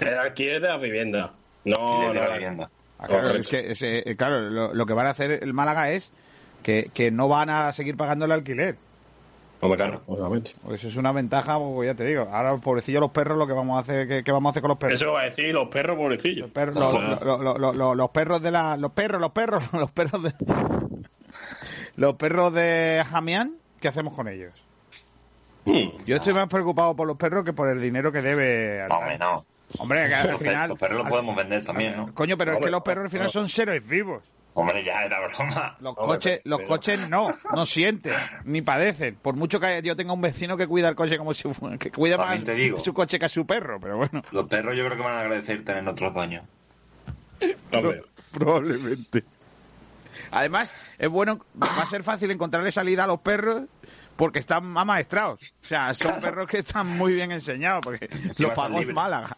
El 0.00 0.18
alquiler 0.18 0.60
de 0.60 0.68
la 0.68 0.76
vivienda. 0.76 1.32
No, 1.64 2.12
de 2.12 2.20
la 2.20 2.30
vivienda. 2.34 2.70
Ah, 2.98 3.06
claro, 3.06 3.30
es 3.30 3.46
que 3.48 3.70
ese- 3.72 4.08
eh, 4.08 4.16
claro, 4.16 4.40
lo, 4.50 4.74
lo 4.74 4.86
que 4.86 4.92
van 4.92 5.06
a 5.06 5.10
hacer 5.10 5.40
el 5.42 5.52
Málaga 5.54 5.90
es 5.92 6.12
que, 6.64 6.90
que 6.92 7.12
no 7.12 7.28
van 7.28 7.48
a 7.50 7.72
seguir 7.72 7.96
pagando 7.96 8.24
el 8.24 8.32
alquiler. 8.32 8.76
Hombre, 9.60 9.76
claro, 9.78 10.02
obviamente. 10.08 10.52
Pues 10.64 10.80
Eso 10.80 10.88
es 10.88 10.96
una 10.96 11.12
ventaja, 11.12 11.58
pues 11.58 11.86
ya 11.86 11.94
te 11.94 12.04
digo. 12.04 12.28
Ahora, 12.30 12.56
pobrecillo, 12.56 13.00
los 13.00 13.12
perros, 13.12 13.38
lo 13.38 13.46
que 13.46 13.52
vamos 13.54 13.76
a 13.78 13.80
hacer, 13.80 14.06
¿qué, 14.08 14.22
qué 14.24 14.32
vamos 14.32 14.50
a 14.50 14.52
hacer 14.52 14.60
con 14.62 14.70
los 14.70 14.78
perros? 14.78 15.00
Eso 15.00 15.12
va 15.12 15.22
a 15.22 15.24
decir 15.24 15.54
los 15.54 15.68
perros 15.68 15.96
pobrecillos. 15.96 16.50
Perros, 16.50 16.74
los, 16.76 16.92
Claro. 16.92 17.94
los- 17.94 18.10
perros 18.10 18.42
de 18.42 18.50
la, 18.50 18.76
los 18.76 18.90
perros, 18.92 19.20
los 19.20 19.30
perros, 19.30 19.62
los 19.72 19.90
perros 19.92 20.22
de, 20.22 20.34
los 21.96 22.16
perros 22.16 22.52
de 22.52 23.04
Jamián, 23.08 23.54
¿qué 23.80 23.88
hacemos 23.88 24.14
con 24.14 24.28
ellos? 24.28 24.52
Hmm. 25.64 25.88
Yo 26.04 26.16
estoy 26.16 26.34
más 26.34 26.48
preocupado 26.48 26.94
por 26.94 27.06
los 27.06 27.16
perros 27.16 27.44
que 27.44 27.52
por 27.54 27.68
el 27.68 27.80
dinero 27.80 28.12
que 28.12 28.20
debe. 28.20 28.82
al- 28.82 28.90
Hombre, 28.92 29.18
no. 29.18 29.44
Hombre, 29.78 30.08
que 30.08 30.14
al 30.14 30.36
final. 30.38 30.68
los 30.68 30.78
perros 30.78 30.98
los 30.98 31.08
podemos 31.08 31.34
vender 31.34 31.64
también, 31.64 31.96
¿no? 31.96 32.12
Coño, 32.14 32.36
pero 32.36 32.52
es 32.52 32.58
que 32.58 32.70
los 32.70 32.82
perros 32.82 33.04
al 33.04 33.10
final 33.10 33.26
no. 33.28 33.32
son 33.32 33.48
seres 33.48 33.86
vivos. 33.88 34.22
Hombre, 34.56 34.84
ya 34.84 35.02
era 35.04 35.18
broma. 35.26 35.76
Los 35.80 35.96
coches, 35.96 36.40
los 36.44 36.60
coches 36.62 37.08
no, 37.08 37.34
no 37.52 37.66
sienten, 37.66 38.14
ni 38.44 38.62
padecen. 38.62 39.16
Por 39.16 39.34
mucho 39.34 39.58
que 39.58 39.82
yo 39.82 39.96
tenga 39.96 40.12
un 40.12 40.20
vecino 40.20 40.56
que 40.56 40.68
cuida 40.68 40.88
el 40.88 40.94
coche 40.94 41.18
como 41.18 41.32
si 41.34 41.52
fuera, 41.52 41.76
que 41.76 41.90
cuida 41.90 42.16
También 42.16 42.38
más 42.38 42.44
te 42.44 42.54
digo. 42.54 42.78
su 42.78 42.94
coche 42.94 43.18
que 43.18 43.24
a 43.24 43.28
su 43.28 43.44
perro, 43.46 43.80
pero 43.80 43.96
bueno, 43.96 44.22
Los 44.30 44.46
perros 44.46 44.76
yo 44.76 44.84
creo 44.84 44.96
que 44.96 45.02
van 45.02 45.14
a 45.14 45.20
agradecer 45.20 45.64
tener 45.64 45.86
otros 45.88 46.14
dueños. 46.14 46.44
probablemente. 48.32 49.24
Además, 50.30 50.70
es 50.98 51.08
bueno, 51.08 51.44
va 51.60 51.82
a 51.82 51.86
ser 51.86 52.02
fácil 52.02 52.30
encontrarle 52.30 52.70
salida 52.72 53.04
a 53.04 53.06
los 53.06 53.20
perros 53.20 53.64
porque 54.16 54.38
están 54.38 54.76
amaestrados. 54.76 55.40
O 55.62 55.66
sea, 55.66 55.92
son 55.94 56.20
perros 56.20 56.46
que 56.46 56.58
están 56.58 56.86
muy 56.96 57.12
bien 57.12 57.32
enseñados 57.32 57.80
porque 57.82 58.08
los 58.38 58.52
pagó 58.52 58.80
en. 58.80 58.94
Málaga. 58.94 59.36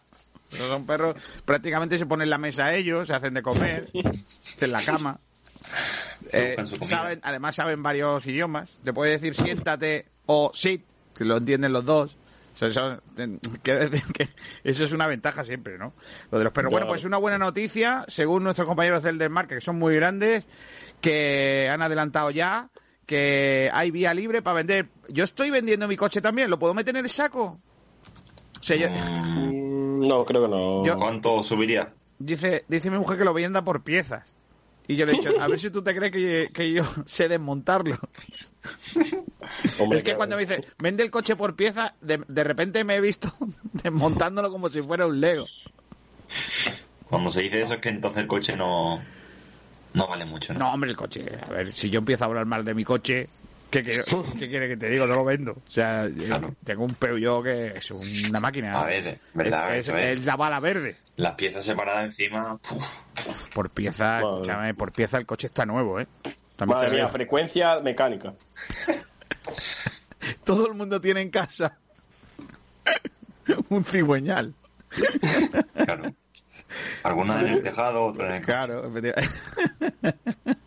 Pero 0.51 0.67
son 0.69 0.85
perros, 0.85 1.15
prácticamente 1.45 1.97
se 1.97 2.05
ponen 2.05 2.23
en 2.25 2.29
la 2.29 2.37
mesa 2.37 2.73
ellos, 2.73 3.07
se 3.07 3.13
hacen 3.13 3.33
de 3.33 3.41
comer, 3.41 3.89
en 4.61 4.71
la 4.71 4.81
cama. 4.83 5.19
Eh, 6.31 6.55
saben, 6.83 7.19
además 7.23 7.55
saben 7.55 7.83
varios 7.83 8.25
idiomas. 8.27 8.79
Te 8.83 8.93
puede 8.93 9.11
decir 9.11 9.35
siéntate 9.35 10.05
o 10.25 10.51
sit, 10.53 10.83
que 11.15 11.25
lo 11.25 11.37
entienden 11.37 11.73
los 11.73 11.83
dos. 11.85 12.17
O 12.55 12.57
sea, 12.57 12.69
eso, 12.69 13.01
que 13.61 14.01
es 14.63 14.91
una 14.91 15.05
ventaja 15.05 15.43
siempre, 15.43 15.77
¿no? 15.77 15.93
Lo 16.31 16.37
de 16.39 16.43
los 16.45 16.53
perros. 16.53 16.71
Bueno, 16.71 16.87
pues 16.87 17.03
una 17.03 17.17
buena 17.17 17.37
noticia, 17.37 18.03
según 18.07 18.43
nuestros 18.43 18.67
compañeros 18.67 19.03
del 19.03 19.17
Desmarque, 19.19 19.55
que 19.55 19.61
son 19.61 19.77
muy 19.77 19.95
grandes, 19.95 20.45
que 21.01 21.69
han 21.69 21.81
adelantado 21.81 22.31
ya 22.31 22.69
que 23.05 23.69
hay 23.73 23.89
vía 23.91 24.13
libre 24.13 24.41
para 24.41 24.55
vender. 24.55 24.89
Yo 25.07 25.23
estoy 25.23 25.49
vendiendo 25.49 25.87
mi 25.87 25.95
coche 25.95 26.19
también, 26.19 26.49
¿lo 26.49 26.59
puedo 26.59 26.73
meter 26.73 26.95
en 26.97 27.05
el 27.05 27.09
saco? 27.09 27.59
O 28.59 28.63
sea, 28.63 28.75
yo- 28.75 28.89
Mm, 28.89 29.66
No, 29.97 30.25
creo 30.25 30.43
que 30.43 30.47
no. 30.49 30.85
Yo- 30.85 30.97
¿Cuánto 30.97 31.43
subiría? 31.43 31.93
dice, 32.19 32.65
dice 32.67 32.89
mi 32.89 32.97
mujer 32.97 33.17
que 33.17 33.25
lo 33.25 33.33
venda 33.33 33.61
por 33.63 33.83
piezas. 33.83 34.31
Y 34.87 34.95
yo 34.95 35.05
le 35.05 35.11
he 35.13 35.15
dicho, 35.15 35.31
a 35.39 35.47
ver 35.49 35.59
si 35.59 35.69
tú 35.69 35.81
te 35.81 35.93
crees 35.95 36.11
que, 36.13 36.49
que 36.53 36.71
yo 36.71 36.83
sé 37.05 37.27
desmontarlo. 37.27 37.97
Hombre, 39.79 39.97
es 39.97 40.03
que 40.03 40.09
claro. 40.11 40.17
cuando 40.17 40.35
me 40.35 40.45
dice, 40.45 40.63
vende 40.79 41.03
el 41.03 41.11
coche 41.11 41.35
por 41.35 41.55
pieza, 41.55 41.93
de, 42.01 42.21
de 42.27 42.43
repente 42.43 42.83
me 42.83 42.95
he 42.95 43.01
visto 43.01 43.31
desmontándolo 43.83 44.51
como 44.51 44.69
si 44.69 44.81
fuera 44.81 45.05
un 45.05 45.19
Lego. 45.19 45.45
Cuando 47.09 47.29
se 47.29 47.41
dice 47.43 47.61
eso 47.61 47.75
es 47.75 47.79
que 47.79 47.89
entonces 47.89 48.21
el 48.21 48.27
coche 48.27 48.55
no, 48.55 49.01
no 49.93 50.07
vale 50.07 50.25
mucho, 50.25 50.53
¿no? 50.53 50.59
No, 50.59 50.73
hombre, 50.73 50.89
el 50.89 50.97
coche. 50.97 51.25
A 51.47 51.49
ver, 51.51 51.71
si 51.71 51.89
yo 51.89 51.99
empiezo 51.99 52.23
a 52.25 52.27
hablar 52.27 52.45
mal 52.45 52.65
de 52.65 52.73
mi 52.73 52.83
coche, 52.83 53.27
¿qué, 53.69 53.83
qué, 53.83 54.01
qué 54.39 54.49
quiere 54.49 54.67
que 54.69 54.77
te 54.77 54.89
digo? 54.89 55.05
No 55.07 55.15
lo 55.15 55.25
vendo. 55.25 55.51
O 55.51 55.69
sea, 55.69 56.07
tengo 56.63 56.83
un 56.83 56.91
Peugeot 56.95 57.43
que 57.43 57.67
es 57.77 57.91
una 57.91 58.39
máquina. 58.39 58.73
A 58.79 58.85
ver, 58.85 59.19
verdad, 59.33 59.75
es, 59.75 59.87
eso 59.87 59.97
es- 59.97 60.03
es. 60.13 60.19
es 60.19 60.25
la 60.25 60.35
bala 60.35 60.59
verde. 60.59 60.97
Las 61.17 61.33
piezas 61.35 61.65
separadas 61.65 62.05
encima. 62.05 62.53
uf, 62.71 63.49
Por 63.53 63.69
pieza, 63.71 64.17
escúchame, 64.19 64.73
por 64.75 64.91
pieza 64.91 65.17
el 65.17 65.25
coche 65.25 65.47
está 65.47 65.65
nuevo, 65.65 65.99
¿eh? 65.99 66.07
También 66.55 66.77
Madre 66.79 66.91
mía, 66.95 67.07
frecuencia 67.07 67.79
mecánica. 67.79 68.33
Todo 70.43 70.67
el 70.67 70.73
mundo 70.73 70.99
tiene 70.99 71.21
en 71.21 71.29
casa 71.29 71.77
un 73.69 73.83
cigüeñal. 73.85 74.53
Claro. 75.85 76.13
Algunas 77.03 77.41
en 77.41 77.49
el 77.49 77.61
tejado, 77.61 78.05
otras 78.05 78.29
en 78.29 78.35
el 78.35 78.41
Claro, 78.41 78.87
efectivamente. 78.87 79.29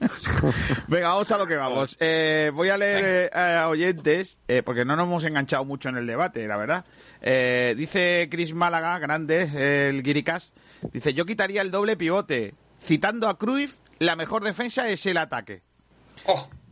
Venga, 0.89 1.09
vamos 1.09 1.31
a 1.31 1.39
lo 1.39 1.47
que 1.47 1.57
vamos. 1.57 1.97
Eh, 2.01 2.51
voy 2.55 2.69
a 2.69 2.77
leer 2.77 3.31
eh, 3.33 3.39
a 3.39 3.69
oyentes, 3.69 4.39
eh, 4.49 4.63
porque 4.63 4.85
no 4.85 4.97
nos 4.97 5.07
hemos 5.07 5.25
enganchado 5.25 5.65
mucho 5.65 5.89
en 5.89 5.97
el 5.97 6.07
debate, 6.07 6.47
la 6.47 6.57
verdad. 6.57 6.85
Eh, 7.21 7.75
dice 7.77 8.29
Chris 8.31 8.55
Málaga, 8.55 8.99
grande, 8.99 9.89
el 9.89 10.03
Guiricas, 10.03 10.55
dice, 10.93 11.15
yo 11.15 11.27
quitaría 11.27 11.63
el 11.63 11.71
doble 11.71 11.97
pivote. 11.97 12.55
Citando 12.81 13.29
a 13.29 13.39
Cruyff, 13.39 13.75
la 13.99 14.17
mejor 14.17 14.43
defensa 14.43 14.89
es 14.89 15.05
el 15.07 15.19
ataque. 15.19 15.63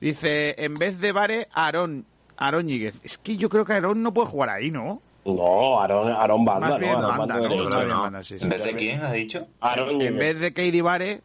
Dice, 0.01 0.55
en 0.59 0.75
vez 0.75 1.01
de 1.01 1.13
Vare, 1.13 1.49
Aarón, 1.53 2.07
Aarón 2.37 2.67
Ñíguez. 2.67 3.01
Es 3.03 3.19
que 3.19 3.37
yo 3.37 3.49
creo 3.49 3.65
que 3.65 3.75
Aarón 3.75 4.03
no 4.03 4.15
puede 4.15 4.29
jugar 4.29 4.51
ahí, 4.51 4.71
¿no? 4.71 5.03
No, 5.25 5.81
Aarón, 5.81 6.11
Aarón 6.13 6.45
Banda, 6.45 6.69
Más 6.69 6.79
bien 6.79 6.93
¿no? 6.93 6.99
Aarón 6.99 7.19
banda, 7.19 7.35
Banda 7.39 7.49
¿no? 7.57 7.65
Más 7.71 7.85
bien 7.85 7.99
banda, 8.01 8.23
sí, 8.23 8.39
sí. 8.39 8.45
¿En 8.45 8.51
vez 8.51 8.65
de 8.65 8.75
quién 8.77 9.03
ha 9.03 9.13
dicho? 9.13 9.47
Aarón 9.61 10.01
En 10.01 10.17
vez 10.17 10.39
de 10.41 10.53
Katie 10.53 10.83
Vare, 10.83 11.21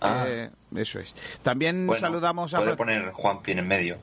Ah. 0.00 0.26
eh, 0.28 0.50
eso 0.76 1.00
es. 1.00 1.14
También 1.42 1.86
Bueno, 1.86 2.00
saludamos 2.00 2.54
a... 2.54 2.58
Puede 2.58 2.76
poner 2.76 3.10
Juan 3.10 3.42
Pin 3.42 3.58
en 3.58 3.66
medio. 3.68 3.98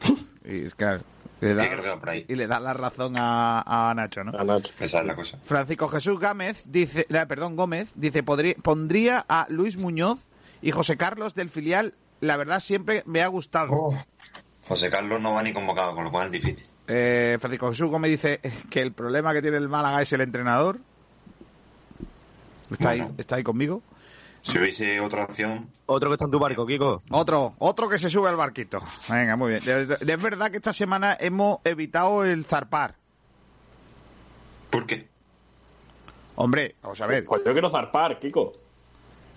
Y, 0.42 0.64
es 0.64 0.74
claro, 0.74 1.02
le 1.42 1.54
da, 1.54 1.64
y 2.26 2.34
le 2.34 2.46
da 2.46 2.58
la 2.60 2.72
razón 2.72 3.14
a, 3.18 3.90
a 3.90 3.94
Nacho, 3.94 4.24
¿no? 4.24 4.38
A 4.38 4.42
Nacho. 4.42 4.72
Esa 4.80 5.00
es 5.00 5.06
la 5.06 5.14
cosa. 5.14 5.38
Francisco 5.44 5.86
Jesús 5.88 6.18
Gámez 6.18 6.64
dice, 6.66 7.06
eh, 7.08 7.26
perdón, 7.28 7.56
Gómez 7.56 7.90
dice, 7.94 8.22
podría, 8.22 8.54
pondría 8.62 9.24
a 9.28 9.46
Luis 9.50 9.76
Muñoz 9.76 10.18
y 10.62 10.70
José 10.70 10.96
Carlos 10.96 11.34
del 11.34 11.50
filial. 11.50 11.94
La 12.20 12.38
verdad 12.38 12.60
siempre 12.60 13.02
me 13.06 13.22
ha 13.22 13.26
gustado. 13.28 13.70
Oh. 13.72 13.94
José 14.66 14.88
Carlos 14.90 15.20
no 15.20 15.34
va 15.34 15.42
ni 15.42 15.52
convocado, 15.52 15.94
con 15.94 16.04
lo 16.04 16.10
cual 16.10 16.26
es 16.26 16.32
difícil. 16.32 16.66
Eh, 16.92 17.36
Francisco 17.40 17.68
Jesús 17.68 17.88
Gómez 17.88 18.10
dice 18.10 18.40
que 18.68 18.80
el 18.82 18.92
problema 18.92 19.32
que 19.32 19.40
tiene 19.40 19.58
el 19.58 19.68
Málaga 19.68 20.02
es 20.02 20.12
el 20.12 20.22
entrenador. 20.22 20.78
Está, 22.68 22.90
ahí, 22.90 23.08
está 23.16 23.36
ahí 23.36 23.44
conmigo. 23.44 23.80
Si 24.40 24.58
hubiese 24.58 24.98
otra 25.00 25.24
opción, 25.24 25.68
Otro 25.86 26.08
que 26.08 26.14
está 26.14 26.24
en 26.24 26.30
tu 26.32 26.38
barco, 26.40 26.66
Kiko. 26.66 27.02
Otro, 27.10 27.54
otro 27.58 27.88
que 27.88 27.98
se 27.98 28.10
sube 28.10 28.28
al 28.28 28.36
barquito. 28.36 28.80
Venga, 29.08 29.36
muy 29.36 29.50
bien. 29.50 29.62
Es 29.66 30.22
verdad 30.22 30.50
que 30.50 30.56
esta 30.56 30.72
semana 30.72 31.16
hemos 31.20 31.58
evitado 31.64 32.24
el 32.24 32.44
zarpar. 32.44 32.94
¿por 34.70 34.86
qué? 34.86 35.08
Hombre, 36.36 36.74
vamos 36.82 37.00
a 37.00 37.06
ver. 37.06 37.24
Pues 37.24 37.42
yo 37.44 37.52
quiero 37.52 37.70
zarpar, 37.70 38.18
Kiko. 38.18 38.52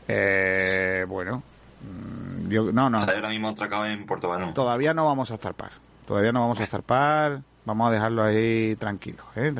Eh, 0.07 1.05
bueno. 1.07 1.43
mm, 1.81 2.49
Yo, 2.49 2.71
no, 2.71 2.89
no. 2.89 2.97
Está 2.97 3.13
ahora 3.13 3.29
mismo 3.29 3.49
atracado 3.49 3.85
en 3.85 4.05
Puerto 4.05 4.29
Banú. 4.29 4.53
Todavía 4.53 4.93
no 4.93 5.05
vamos 5.05 5.29
a 5.31 5.37
zarpar. 5.37 5.71
Todavía 6.05 6.31
no 6.31 6.41
vamos 6.41 6.59
a 6.59 6.67
zarpar. 6.67 7.41
Vamos 7.65 7.87
a 7.87 7.91
dejarlo 7.91 8.23
ahí 8.23 8.75
tranquilo. 8.75 9.23
¿eh? 9.37 9.53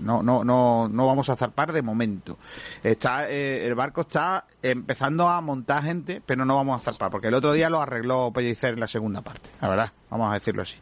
No, 0.00 0.22
no, 0.22 0.44
no, 0.44 0.88
no 0.88 1.06
vamos 1.06 1.28
a 1.28 1.36
zarpar 1.36 1.72
de 1.72 1.82
momento. 1.82 2.38
Está, 2.82 3.28
eh, 3.28 3.66
el 3.66 3.74
barco 3.74 4.02
está 4.02 4.46
empezando 4.62 5.28
a 5.28 5.40
montar 5.42 5.82
gente, 5.82 6.22
pero 6.24 6.46
no 6.46 6.56
vamos 6.56 6.80
a 6.80 6.84
zarpar, 6.84 7.10
porque 7.10 7.28
el 7.28 7.34
otro 7.34 7.52
día 7.52 7.68
lo 7.68 7.82
arregló 7.82 8.32
Pellicer 8.32 8.74
en 8.74 8.80
la 8.80 8.88
segunda 8.88 9.20
parte. 9.20 9.50
La 9.60 9.68
verdad, 9.68 9.92
vamos 10.08 10.30
a 10.30 10.34
decirlo 10.34 10.62
así. 10.62 10.78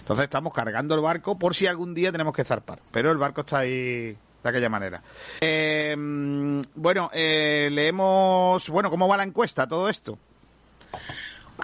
Entonces 0.00 0.24
estamos 0.24 0.52
cargando 0.52 0.96
el 0.96 1.00
barco 1.00 1.38
por 1.38 1.54
si 1.54 1.68
algún 1.68 1.94
día 1.94 2.10
tenemos 2.10 2.34
que 2.34 2.42
zarpar. 2.42 2.80
Pero 2.90 3.12
el 3.12 3.18
barco 3.18 3.42
está 3.42 3.58
ahí 3.58 4.16
de 4.42 4.48
aquella 4.48 4.68
manera. 4.68 5.02
Eh, 5.40 5.94
mm, 5.96 6.62
bueno, 6.74 7.10
eh, 7.12 7.68
leemos. 7.70 8.68
Bueno, 8.68 8.90
¿cómo 8.90 9.06
va 9.06 9.16
la 9.16 9.22
encuesta? 9.22 9.68
Todo 9.68 9.88
esto. 9.88 10.18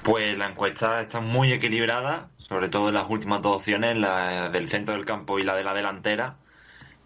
Pues 0.05 0.37
la 0.39 0.47
encuesta 0.49 1.01
está 1.01 1.21
muy 1.21 1.53
equilibrada, 1.53 2.29
sobre 2.49 2.69
todo 2.69 2.89
en 2.89 2.95
las 2.95 3.11
últimas 3.11 3.43
dos 3.43 3.57
opciones, 3.57 3.97
la 3.97 4.49
del 4.51 4.69
centro 4.69 4.95
del 4.95 5.05
campo 5.05 5.39
y 5.39 5.43
la 5.43 5.55
de 5.55 5.65
la 5.65 5.75
delantera. 5.75 6.37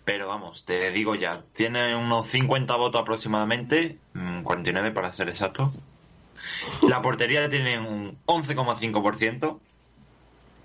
Pero 0.05 0.29
vamos, 0.29 0.65
te 0.65 0.91
digo 0.91 1.15
ya, 1.15 1.43
tiene 1.55 1.95
unos 1.97 2.27
50 2.29 2.75
votos 2.77 3.01
aproximadamente, 3.01 3.99
mm, 4.15 4.43
49 4.43 4.91
para 4.93 5.13
ser 5.13 5.29
exacto. 5.29 5.73
La 6.89 7.03
portería 7.03 7.49
tiene 7.49 7.79
un 7.79 8.19
11,5%, 8.27 9.61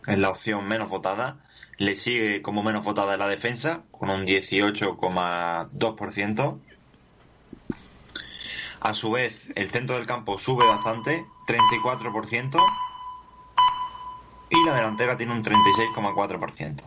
es 0.08 0.20
la 0.20 0.30
opción 0.30 0.68
menos 0.68 0.90
votada. 0.90 1.38
Le 1.78 1.96
sigue 1.96 2.42
como 2.42 2.64
menos 2.64 2.84
votada 2.86 3.18
la 3.18 3.28
defensa, 3.28 3.84
con 3.92 4.10
un 4.10 4.26
18,2%. 4.26 6.60
A 8.80 8.94
su 8.94 9.12
vez, 9.12 9.48
el 9.56 9.70
centro 9.72 9.98
del 9.98 10.06
campo 10.06 10.38
sube 10.38 10.66
bastante, 10.66 11.26
34%. 11.48 12.64
Y 14.56 14.66
la 14.66 14.76
delantera 14.76 15.18
tiene 15.18 15.34
un 15.34 15.44
36,4%. 15.44 16.82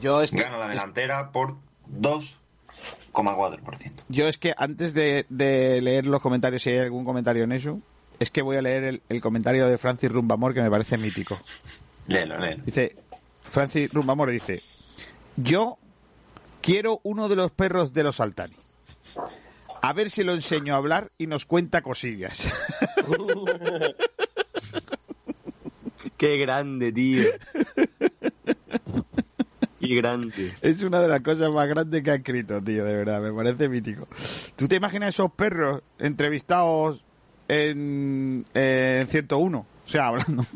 Yo 0.00 0.22
es 0.22 0.30
que, 0.30 0.42
Gana 0.42 0.58
la 0.58 0.68
delantera 0.68 1.30
por 1.30 1.54
2,4%. 2.00 4.02
yo 4.08 4.26
es 4.26 4.38
que 4.38 4.54
antes 4.56 4.92
de, 4.92 5.26
de 5.28 5.80
leer 5.80 6.06
los 6.06 6.20
comentarios, 6.20 6.62
si 6.62 6.70
hay 6.70 6.78
algún 6.78 7.04
comentario 7.04 7.44
en 7.44 7.52
eso, 7.52 7.80
es 8.18 8.30
que 8.30 8.42
voy 8.42 8.56
a 8.56 8.62
leer 8.62 8.84
el, 8.84 9.02
el 9.08 9.20
comentario 9.20 9.68
de 9.68 9.78
Francis 9.78 10.10
Rumbamor 10.10 10.54
que 10.54 10.62
me 10.62 10.70
parece 10.70 10.98
mítico. 10.98 11.38
Léelo, 12.08 12.38
léelo. 12.38 12.62
Dice, 12.64 12.96
Francis 13.50 13.92
Rumbamor 13.92 14.30
dice, 14.30 14.62
yo 15.36 15.78
quiero 16.60 17.00
uno 17.04 17.28
de 17.28 17.36
los 17.36 17.52
perros 17.52 17.92
de 17.92 18.02
los 18.02 18.20
Altani. 18.20 18.56
A 19.80 19.92
ver 19.92 20.10
si 20.10 20.24
lo 20.24 20.34
enseño 20.34 20.74
a 20.74 20.78
hablar 20.78 21.12
y 21.18 21.26
nos 21.26 21.44
cuenta 21.44 21.82
cosillas. 21.82 22.48
Qué 26.24 26.38
grande, 26.38 26.90
tío. 26.90 27.28
Qué 29.78 29.94
grande. 29.94 30.54
Es 30.62 30.82
una 30.82 31.02
de 31.02 31.08
las 31.08 31.20
cosas 31.20 31.52
más 31.52 31.68
grandes 31.68 32.02
que 32.02 32.10
ha 32.10 32.14
escrito, 32.14 32.62
tío, 32.62 32.82
de 32.82 32.96
verdad, 32.96 33.20
me 33.20 33.30
parece 33.30 33.68
mítico. 33.68 34.08
¿Tú 34.56 34.66
te 34.66 34.76
imaginas 34.76 35.10
esos 35.10 35.30
perros 35.32 35.82
entrevistados 35.98 37.04
en, 37.46 38.46
en 38.54 39.06
101? 39.06 39.58
O 39.58 39.66
sea, 39.84 40.06
hablando. 40.06 40.46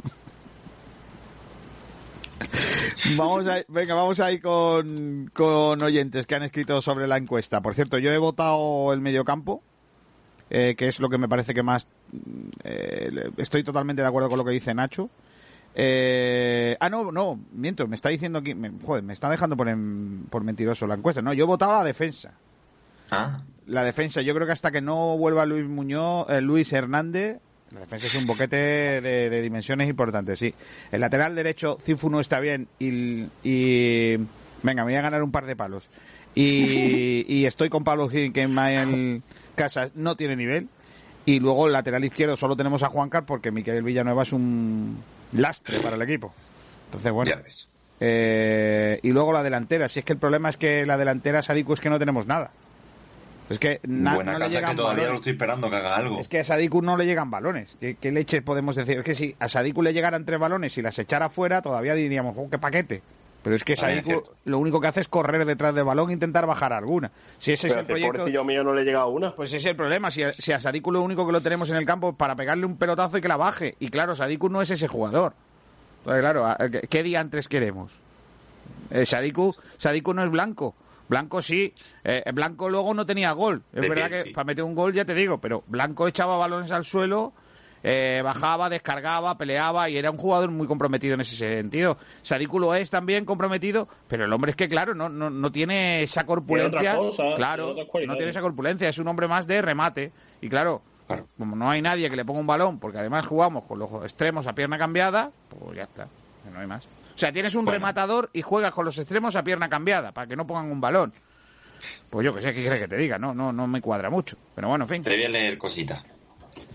Vamos 3.18 3.46
a, 3.46 3.62
venga, 3.68 3.94
vamos 3.94 4.20
a 4.20 4.32
ir 4.32 4.40
con, 4.40 5.30
con 5.34 5.82
oyentes 5.82 6.24
que 6.24 6.34
han 6.34 6.44
escrito 6.44 6.80
sobre 6.80 7.06
la 7.06 7.18
encuesta. 7.18 7.60
Por 7.60 7.74
cierto, 7.74 7.98
yo 7.98 8.10
he 8.10 8.16
votado 8.16 8.90
el 8.94 9.02
mediocampo, 9.02 9.62
eh, 10.48 10.74
que 10.78 10.88
es 10.88 10.98
lo 10.98 11.10
que 11.10 11.18
me 11.18 11.28
parece 11.28 11.52
que 11.52 11.62
más... 11.62 11.86
mm, 12.10 12.48
eh, 12.64 13.30
estoy 13.36 13.62
totalmente 13.64 14.00
de 14.00 14.08
acuerdo 14.08 14.30
con 14.30 14.38
lo 14.38 14.46
que 14.46 14.52
dice 14.52 14.72
Nacho. 14.72 15.10
Eh, 15.74 16.76
ah, 16.80 16.88
no, 16.90 17.12
no, 17.12 17.38
miento, 17.52 17.86
me 17.86 17.94
está 17.96 18.08
diciendo 18.08 18.40
aquí, 18.40 18.54
me, 18.54 18.70
joder, 18.84 19.02
me 19.04 19.12
está 19.12 19.30
dejando 19.30 19.56
por, 19.56 19.68
en- 19.68 20.24
por 20.30 20.42
mentiroso 20.44 20.86
la 20.86 20.94
encuesta. 20.94 21.22
No, 21.22 21.32
yo 21.32 21.44
he 21.44 21.46
votado 21.46 21.72
la 21.72 21.84
defensa. 21.84 22.32
Ah, 23.10 23.42
La 23.66 23.84
defensa, 23.84 24.22
yo 24.22 24.34
creo 24.34 24.46
que 24.46 24.52
hasta 24.52 24.70
que 24.70 24.80
no 24.80 25.16
vuelva 25.16 25.46
Luis 25.46 25.66
Muñoz, 25.66 26.26
eh, 26.30 26.40
Luis 26.40 26.72
Hernández, 26.72 27.38
la 27.72 27.80
defensa 27.80 28.06
es 28.06 28.14
un 28.14 28.26
boquete 28.26 28.56
de, 28.56 29.30
de 29.30 29.42
dimensiones 29.42 29.88
importantes, 29.88 30.38
sí. 30.38 30.54
El 30.90 31.00
lateral 31.02 31.34
derecho, 31.34 31.78
Cifu 31.82 32.08
no 32.10 32.18
está 32.20 32.40
bien 32.40 32.66
y, 32.78 33.24
y- 33.44 34.16
venga, 34.62 34.82
me 34.84 34.90
voy 34.92 34.94
a 34.96 35.02
ganar 35.02 35.22
un 35.22 35.30
par 35.30 35.46
de 35.46 35.54
palos. 35.54 35.88
Y, 36.34 37.24
y 37.28 37.44
estoy 37.44 37.68
con 37.68 37.84
Pablo 37.84 38.08
Gil, 38.08 38.32
que 38.32 38.42
en 38.42 39.22
Casas 39.54 39.92
no 39.94 40.16
tiene 40.16 40.34
nivel. 40.36 40.68
Y 41.26 41.40
luego 41.40 41.66
el 41.66 41.74
lateral 41.74 42.04
izquierdo 42.04 42.36
solo 42.36 42.56
tenemos 42.56 42.82
a 42.82 42.88
Juan 42.88 43.10
Car 43.10 43.26
porque 43.26 43.50
Miquel 43.50 43.82
Villanueva 43.82 44.22
es 44.22 44.32
un 44.32 44.96
lastre 45.32 45.78
para 45.80 45.96
el 45.96 46.02
equipo. 46.02 46.32
Entonces, 46.86 47.12
bueno. 47.12 47.30
ya 47.30 47.36
ves. 47.36 47.68
Eh, 48.00 49.00
y 49.02 49.10
luego 49.10 49.32
la 49.32 49.42
delantera. 49.42 49.88
Si 49.88 49.98
es 49.98 50.04
que 50.04 50.12
el 50.12 50.18
problema 50.18 50.48
es 50.48 50.56
que 50.56 50.86
la 50.86 50.96
delantera, 50.96 51.42
Sadiku, 51.42 51.72
es 51.74 51.80
que 51.80 51.90
no 51.90 51.98
tenemos 51.98 52.26
nada. 52.26 52.50
Es 53.50 53.58
que 53.58 53.80
na- 53.84 54.14
Buena 54.14 54.32
no 54.34 54.38
le 54.40 54.44
que 54.44 54.50
llegan 54.52 54.76
lo 54.76 54.84
balones. 54.84 55.14
estoy 55.14 55.32
esperando 55.32 55.70
que 55.70 55.76
haga 55.76 55.96
algo. 55.96 56.20
Es 56.20 56.28
que 56.28 56.40
a 56.40 56.44
Sadiku 56.44 56.82
no 56.82 56.96
le 56.96 57.06
llegan 57.06 57.30
balones. 57.30 57.76
¿Qué, 57.80 57.96
qué 57.96 58.12
leche 58.12 58.42
podemos 58.42 58.76
decir? 58.76 58.98
Es 58.98 59.04
que 59.04 59.14
si 59.14 59.34
a 59.38 59.48
Sadiku 59.48 59.82
le 59.82 59.92
llegaran 59.94 60.24
tres 60.26 60.38
balones 60.38 60.76
y 60.78 60.82
las 60.82 60.98
echara 60.98 61.28
fuera, 61.30 61.62
todavía 61.62 61.94
diríamos, 61.94 62.34
oh, 62.38 62.48
qué 62.50 62.58
paquete. 62.58 63.02
Pero 63.48 63.56
es 63.56 63.64
que 63.64 63.72
es 63.72 63.78
Sadiku 63.80 64.04
cierto. 64.10 64.34
lo 64.44 64.58
único 64.58 64.80
que 64.80 64.88
hace 64.88 65.00
es 65.00 65.08
correr 65.08 65.44
detrás 65.46 65.74
del 65.74 65.84
balón 65.84 66.10
e 66.10 66.12
intentar 66.12 66.44
bajar 66.46 66.72
alguna. 66.72 67.10
Si 67.38 67.52
ese 67.52 67.68
es 67.68 67.72
Pero 67.72 67.80
el 67.80 67.86
si 67.86 68.08
proyecto... 68.08 68.44
mío 68.44 68.62
no 68.62 68.74
le 68.74 68.84
llega 68.84 69.00
a 69.00 69.06
una. 69.06 69.34
Pues 69.34 69.48
ese 69.48 69.56
es 69.56 69.64
el 69.66 69.76
problema. 69.76 70.10
Si 70.10 70.22
a, 70.22 70.32
si 70.32 70.52
a 70.52 70.60
Sadiku 70.60 70.92
lo 70.92 71.00
único 71.02 71.24
que 71.26 71.32
lo 71.32 71.40
tenemos 71.40 71.70
en 71.70 71.76
el 71.76 71.86
campo 71.86 72.10
es 72.10 72.16
para 72.16 72.36
pegarle 72.36 72.66
un 72.66 72.76
pelotazo 72.76 73.16
y 73.16 73.20
que 73.22 73.28
la 73.28 73.36
baje. 73.38 73.74
Y 73.80 73.88
claro, 73.88 74.14
Sadiku 74.14 74.48
no 74.48 74.60
es 74.60 74.70
ese 74.70 74.86
jugador. 74.86 75.32
Entonces, 76.00 76.20
claro, 76.22 76.46
¿a- 76.46 76.56
¿qué, 76.70 76.82
qué 76.88 77.02
diantres 77.02 77.48
queremos? 77.48 77.94
Eh, 78.90 79.06
Sadiku, 79.06 79.54
Sadiku 79.78 80.12
no 80.14 80.22
es 80.24 80.30
blanco. 80.30 80.74
Blanco 81.08 81.40
sí. 81.40 81.72
Eh, 82.04 82.22
Blanco 82.34 82.68
luego 82.68 82.92
no 82.92 83.06
tenía 83.06 83.32
gol. 83.32 83.62
Es 83.72 83.80
De 83.82 83.88
verdad 83.88 84.10
que 84.10 84.24
sí. 84.24 84.30
para 84.30 84.44
meter 84.44 84.62
un 84.64 84.74
gol 84.74 84.92
ya 84.92 85.04
te 85.06 85.14
digo, 85.14 85.38
pero 85.38 85.64
Blanco 85.66 86.06
echaba 86.06 86.36
balones 86.36 86.70
al 86.70 86.84
suelo, 86.84 87.32
eh, 87.82 88.20
bajaba, 88.24 88.68
descargaba, 88.68 89.36
peleaba 89.38 89.88
y 89.88 89.96
era 89.96 90.10
un 90.10 90.16
jugador 90.18 90.50
muy 90.50 90.66
comprometido 90.66 91.14
en 91.14 91.20
ese 91.20 91.36
sentido. 91.36 91.96
Sadiku 92.22 92.58
lo 92.58 92.74
es 92.74 92.90
también 92.90 93.24
comprometido, 93.24 93.88
pero 94.08 94.24
el 94.24 94.32
hombre 94.32 94.50
es 94.50 94.56
que, 94.56 94.68
claro, 94.68 94.94
no, 94.94 95.08
no, 95.08 95.30
no 95.30 95.52
tiene 95.52 96.02
esa 96.02 96.24
corpulencia. 96.24 96.80
Tiene 96.80 96.96
otra 96.96 97.10
cosa, 97.24 97.36
claro, 97.36 97.74
no 98.06 98.16
tiene 98.16 98.28
esa 98.30 98.40
corpulencia, 98.40 98.88
es 98.88 98.98
un 98.98 99.08
hombre 99.08 99.28
más 99.28 99.46
de 99.46 99.62
remate. 99.62 100.12
Y 100.40 100.48
claro, 100.48 100.82
Claro. 101.06 101.26
como 101.38 101.56
no 101.56 101.70
hay 101.70 101.80
nadie 101.80 102.10
que 102.10 102.16
le 102.16 102.24
ponga 102.24 102.40
un 102.40 102.46
balón, 102.46 102.78
porque 102.78 102.98
además 102.98 103.26
jugamos 103.26 103.64
con 103.64 103.78
los 103.78 103.90
extremos 104.02 104.46
a 104.46 104.52
pierna 104.52 104.76
cambiada, 104.76 105.30
pues 105.48 105.76
ya 105.76 105.84
está, 105.84 106.06
no 106.52 106.60
hay 106.60 106.66
más. 106.66 106.84
O 106.84 107.18
sea, 107.18 107.32
tienes 107.32 107.54
un 107.54 107.64
Bueno. 107.64 107.78
rematador 107.78 108.28
y 108.34 108.42
juegas 108.42 108.74
con 108.74 108.84
los 108.84 108.98
extremos 108.98 109.34
a 109.34 109.42
pierna 109.42 109.68
cambiada, 109.68 110.12
para 110.12 110.26
que 110.26 110.36
no 110.36 110.46
pongan 110.46 110.70
un 110.70 110.80
balón. 110.80 111.12
Pues 112.10 112.24
yo 112.26 112.34
que 112.34 112.42
sé, 112.42 112.52
¿qué 112.52 112.60
quieres 112.60 112.80
que 112.80 112.88
te 112.88 112.96
diga? 112.96 113.18
No, 113.18 113.32
no, 113.34 113.52
no 113.52 113.66
me 113.66 113.80
cuadra 113.80 114.10
mucho. 114.10 114.36
Pero 114.54 114.68
bueno, 114.68 114.84
en 114.84 114.88
fin, 114.88 115.02
Te 115.02 115.14
voy 115.16 115.24
a 115.24 115.28
leer 115.28 115.56
cositas. 115.56 116.02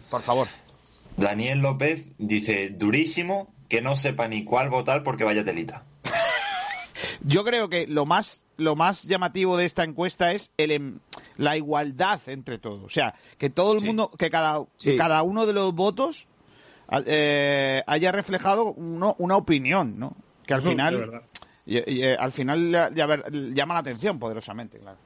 por 0.09 0.21
favor. 0.21 0.47
Daniel 1.17 1.59
López 1.59 2.15
dice, 2.17 2.69
durísimo 2.69 3.53
que 3.69 3.81
no 3.81 3.95
sepa 3.95 4.27
ni 4.27 4.43
cuál 4.43 4.69
votar 4.69 5.03
porque 5.03 5.23
vaya 5.23 5.43
telita. 5.43 5.83
Yo 7.21 7.43
creo 7.43 7.69
que 7.69 7.87
lo 7.87 8.05
más 8.05 8.39
lo 8.55 8.75
más 8.75 9.03
llamativo 9.03 9.57
de 9.57 9.65
esta 9.65 9.83
encuesta 9.83 10.31
es 10.31 10.51
el 10.57 10.69
em- 10.71 10.99
la 11.37 11.57
igualdad 11.57 12.21
entre 12.27 12.59
todos. 12.59 12.83
O 12.83 12.89
sea, 12.89 13.15
que 13.39 13.49
todo 13.49 13.73
el 13.73 13.79
Sí. 13.79 13.85
mundo, 13.87 14.11
que 14.11 14.29
cada, 14.29 14.63
Sí. 14.75 14.91
que 14.91 14.97
cada 14.97 15.23
uno 15.23 15.47
de 15.47 15.53
los 15.53 15.73
votos 15.73 16.27
eh, 17.07 17.81
haya 17.87 18.11
reflejado 18.11 18.65
uno- 18.73 19.15
una 19.17 19.37
opinión, 19.37 19.97
¿no? 19.97 20.15
Que 20.45 20.53
al 20.53 20.61
final, 20.61 20.97
verdad. 20.99 21.21
y- 21.65 21.77
y, 21.91 22.03
eh, 22.03 22.15
al 22.15 22.31
final 22.31 22.69
ya- 22.69 22.91
ya 22.93 23.05
ver- 23.07 23.31
llama 23.55 23.73
la 23.73 23.79
atención 23.79 24.19
poderosamente, 24.19 24.77
claro. 24.77 24.97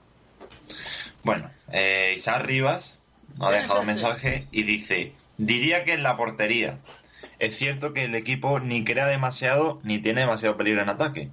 Bueno, 1.24 1.50
eh, 1.72 2.14
Isaac 2.18 2.44
Rivas 2.46 3.00
nos 3.38 3.48
ha 3.50 3.52
dejado 3.54 3.80
un 3.80 3.86
mensaje 3.88 4.48
y 4.52 4.64
dice, 4.64 5.14
diría 5.38 5.84
que 5.84 5.94
en 5.94 6.04
la 6.04 6.18
portería. 6.18 6.80
Es 7.40 7.56
cierto 7.56 7.94
que 7.94 8.04
el 8.06 8.16
equipo 8.16 8.60
ni 8.60 8.84
crea 8.84 9.08
demasiado 9.08 9.80
ni 9.84 10.00
tiene 10.00 10.22
demasiado 10.22 10.58
peligro 10.58 10.82
en 10.82 10.90
ataque, 10.90 11.32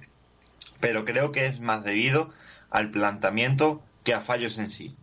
pero 0.79 1.05
creo 1.05 1.31
que 1.31 1.47
es 1.47 1.59
más 1.59 1.83
debido 1.83 2.31
al 2.69 2.91
planteamiento 2.91 3.81
que 4.03 4.13
a 4.13 4.21
fallos 4.21 4.59
en 4.59 4.69
sí. 4.69 4.95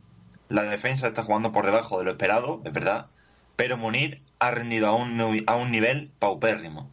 La 0.48 0.62
defensa 0.62 1.08
está 1.08 1.24
jugando 1.24 1.50
por 1.50 1.64
debajo 1.64 1.98
de 1.98 2.04
lo 2.04 2.12
esperado, 2.12 2.62
es 2.64 2.72
verdad, 2.72 3.06
pero 3.56 3.76
Munir 3.76 4.20
ha 4.38 4.50
rendido 4.50 4.86
a 4.86 4.94
un, 4.94 5.44
a 5.46 5.56
un 5.56 5.70
nivel 5.70 6.10
paupérrimo. 6.18 6.90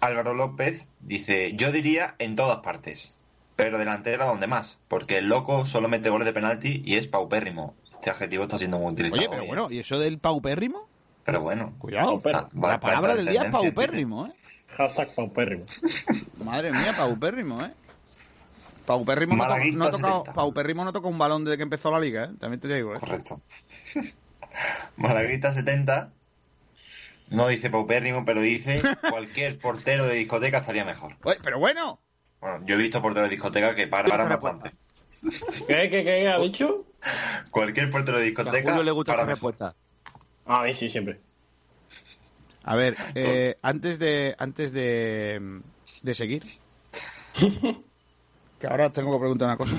Álvaro 0.00 0.34
López 0.34 0.86
dice, 1.00 1.54
yo 1.54 1.72
diría 1.72 2.14
en 2.18 2.36
todas 2.36 2.58
partes, 2.58 3.14
pero 3.56 3.78
delantera 3.78 4.26
donde 4.26 4.46
más, 4.46 4.78
porque 4.88 5.18
el 5.18 5.28
loco 5.28 5.64
solo 5.64 5.88
mete 5.88 6.10
goles 6.10 6.26
de 6.26 6.32
penalti 6.32 6.82
y 6.84 6.94
es 6.94 7.08
paupérrimo. 7.08 7.74
Este 7.98 8.10
adjetivo 8.10 8.44
está 8.44 8.58
siendo 8.58 8.78
muy 8.78 8.92
utilizado. 8.92 9.18
Oye, 9.20 9.28
pero 9.28 9.42
hoy, 9.42 9.46
¿eh? 9.46 9.48
bueno, 9.48 9.70
¿y 9.70 9.78
eso 9.80 9.98
del 9.98 10.18
paupérrimo? 10.18 10.88
Pero 11.24 11.40
bueno, 11.42 11.74
Cuidado, 11.78 12.16
está- 12.24 12.48
va- 12.56 12.68
la 12.70 12.80
palabra 12.80 13.14
del 13.14 13.26
día 13.26 13.42
es 13.42 13.50
paupérrimo, 13.50 14.26
¿eh? 14.26 14.32
Hashtag 14.76 15.14
paupérrimo. 15.14 15.64
Madre 16.44 16.70
mía, 16.72 16.94
paupérrimo, 16.96 17.64
¿eh? 17.64 17.72
Paupérrimo 18.86 19.36
no, 19.36 19.44
no 19.46 19.84
ha 19.84 19.90
tocado, 19.90 20.18
70. 20.20 20.32
paupérrimo 20.32 20.84
no 20.84 20.92
toca 20.92 21.08
un 21.08 21.18
balón 21.18 21.44
desde 21.44 21.56
que 21.58 21.62
empezó 21.64 21.90
la 21.90 22.00
liga, 22.00 22.24
¿eh? 22.26 22.30
También 22.38 22.60
te 22.60 22.68
digo, 22.72 22.94
¿eh? 22.94 23.00
Correcto. 23.00 23.40
Malaguista 24.96 25.52
70 25.52 26.10
no 27.30 27.48
dice 27.48 27.68
paupérrimo, 27.68 28.24
pero 28.24 28.40
dice 28.40 28.80
cualquier 29.10 29.58
portero 29.58 30.06
de 30.06 30.14
discoteca 30.14 30.58
estaría 30.58 30.84
mejor. 30.84 31.16
Pero 31.42 31.58
bueno, 31.58 32.00
Bueno, 32.40 32.64
yo 32.64 32.76
he 32.76 32.78
visto 32.78 33.02
porteros 33.02 33.28
de 33.28 33.34
discoteca 33.36 33.74
que 33.74 33.86
paran, 33.88 34.08
paran 34.08 34.28
bastante. 34.28 34.72
¿Qué, 35.66 35.90
qué, 35.90 36.04
qué 36.04 36.28
ha 36.28 36.38
dicho? 36.38 36.84
Cualquier 37.50 37.90
portero 37.90 38.18
de 38.18 38.24
a 38.24 38.26
discoteca 38.26 38.60
Julio 38.70 38.82
le 38.82 38.90
gusta 38.90 39.12
esta 39.12 39.24
respuesta. 39.26 39.74
A 40.46 40.62
mí 40.64 40.74
sí, 40.74 40.88
siempre. 40.88 41.20
A 42.64 42.76
ver, 42.76 42.96
eh, 43.14 43.56
antes 43.62 43.98
de 43.98 44.34
antes 44.38 44.72
de, 44.72 45.60
de 46.02 46.14
seguir, 46.14 46.44
que 48.60 48.66
ahora 48.66 48.90
tengo 48.90 49.12
que 49.12 49.18
preguntar 49.18 49.48
una 49.48 49.56
cosa. 49.56 49.74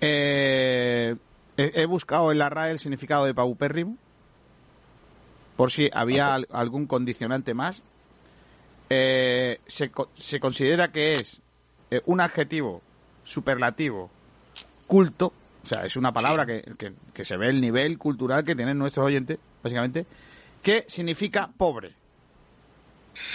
Eh, 0.00 1.14
he, 1.56 1.72
he 1.82 1.86
buscado 1.86 2.32
en 2.32 2.38
la 2.38 2.48
RAE 2.48 2.72
el 2.72 2.78
significado 2.78 3.24
de 3.24 3.34
paupérrimo, 3.34 3.96
por 5.56 5.70
si 5.70 5.90
había 5.92 6.34
al- 6.34 6.48
algún 6.50 6.86
condicionante 6.86 7.54
más. 7.54 7.84
Eh, 8.90 9.60
se, 9.66 9.90
co- 9.90 10.10
se 10.14 10.38
considera 10.40 10.92
que 10.92 11.14
es 11.14 11.40
eh, 11.90 12.00
un 12.06 12.20
adjetivo 12.20 12.82
superlativo 13.24 14.10
culto, 14.92 15.32
o 15.62 15.66
sea, 15.66 15.86
es 15.86 15.96
una 15.96 16.12
palabra 16.12 16.44
que, 16.44 16.62
que- 16.76 16.92
que 17.14 17.24
se 17.24 17.38
ve 17.38 17.48
el 17.48 17.62
nivel 17.62 17.96
cultural 17.96 18.44
que 18.44 18.54
tienen 18.54 18.76
nuestros 18.78 19.06
oyentes, 19.06 19.38
básicamente, 19.62 20.04
que 20.62 20.84
significa 20.86 21.48
pobre. 21.56 21.94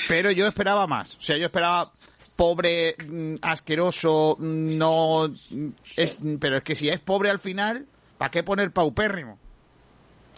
Pero 0.07 0.29
yo 0.29 0.45
esperaba 0.47 0.85
más. 0.85 1.15
O 1.15 1.21
sea, 1.21 1.35
yo 1.37 1.45
esperaba 1.47 1.91
pobre, 2.35 2.95
mm, 3.07 3.35
asqueroso, 3.41 4.35
mm, 4.39 4.77
no. 4.77 5.27
mm, 5.29 5.67
Es, 5.95 6.19
pero 6.39 6.57
es 6.57 6.63
que 6.63 6.75
si 6.75 6.89
es 6.89 6.99
pobre 6.99 7.31
al 7.31 7.39
final, 7.39 7.87
¿para 8.19 8.29
qué 8.29 8.43
poner 8.43 8.71
paupérrimo? 8.71 9.39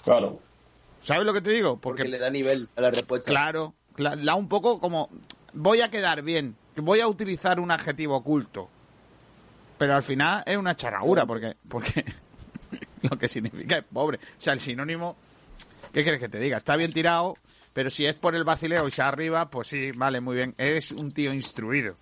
Claro. 0.04 0.40
¿Sabes 1.04 1.26
lo 1.26 1.34
que 1.34 1.42
te 1.42 1.52
digo? 1.52 1.76
Porque 1.78 2.04
Porque, 2.04 2.12
le 2.12 2.20
da 2.20 2.30
nivel 2.30 2.70
a 2.78 2.82
la 2.82 2.92
respuesta. 2.92 3.30
claro, 3.30 3.74
cla- 3.98 4.16
la 4.16 4.36
un 4.36 4.48
poco 4.48 4.80
como. 4.80 5.10
Voy 5.52 5.82
a 5.82 5.90
quedar 5.90 6.22
bien, 6.22 6.56
voy 6.78 7.02
a 7.02 7.08
utilizar 7.08 7.60
un 7.60 7.72
adjetivo 7.72 8.16
oculto. 8.16 8.70
Pero 9.80 9.96
al 9.96 10.04
final 10.04 10.44
es 10.46 10.58
una 10.58 10.76
charraura, 10.76 11.26
porque, 11.26 11.56
porque 11.68 12.04
lo 13.10 13.18
que 13.18 13.28
significa 13.28 13.78
es 13.78 13.86
pobre. 13.86 14.18
O 14.18 14.42
sea, 14.42 14.54
el 14.54 14.60
sinónimo. 14.60 15.16
¿Qué 15.94 16.04
quieres 16.04 16.20
que 16.20 16.30
te 16.30 16.38
diga? 16.38 16.58
Está 16.58 16.76
bien 16.76 16.92
tirado, 16.92 17.36
pero 17.74 17.90
si 17.90 18.06
es 18.06 18.14
por 18.14 18.36
el 18.36 18.44
vacileo 18.44 18.88
y 18.88 18.92
se 18.92 19.02
arriba, 19.02 19.50
pues 19.50 19.70
sí, 19.70 19.92
vale, 19.96 20.20
muy 20.20 20.36
bien. 20.36 20.54
Eres 20.58 20.92
un 20.92 21.12
tío 21.12 21.34
instruido. 21.34 21.96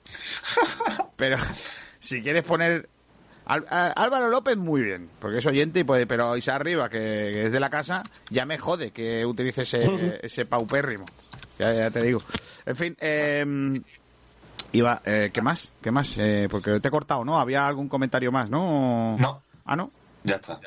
Pero 1.16 1.38
si 2.00 2.22
quieres 2.22 2.44
poner. 2.44 2.90
Álvaro 3.46 4.30
López, 4.30 4.58
muy 4.58 4.82
bien, 4.82 5.10
porque 5.20 5.38
es 5.38 5.46
oyente, 5.46 5.80
y 5.80 5.84
puede, 5.86 6.06
pero 6.06 6.36
Isa 6.36 6.56
Arriba, 6.56 6.90
que, 6.90 7.30
que 7.32 7.42
es 7.44 7.52
de 7.54 7.62
la 7.62 7.70
casa, 7.70 8.04
ya 8.30 8.46
me 8.46 8.58
jode 8.58 8.92
que 8.92 9.26
utilice 9.26 9.62
ese, 9.62 10.20
ese 10.22 10.46
paupérrimo. 10.46 11.06
Ya, 11.58 11.74
ya 11.74 11.90
te 11.90 12.04
digo. 12.04 12.22
En 12.66 12.76
fin, 12.76 12.98
eh, 13.00 13.46
iba, 14.78 15.02
eh, 15.06 15.30
¿qué 15.34 15.42
más? 15.42 15.72
¿Qué 15.82 15.92
más? 15.92 16.16
Eh, 16.18 16.48
porque 16.50 16.80
te 16.80 16.88
he 16.88 16.92
cortado, 16.92 17.24
¿no? 17.26 17.40
Había 17.40 17.68
algún 17.68 17.88
comentario 17.90 18.32
más, 18.32 18.50
¿no? 18.50 19.18
No, 19.18 19.42
Ah, 19.66 19.76
¿no? 19.76 19.92
ya 20.24 20.36
está. 20.36 20.60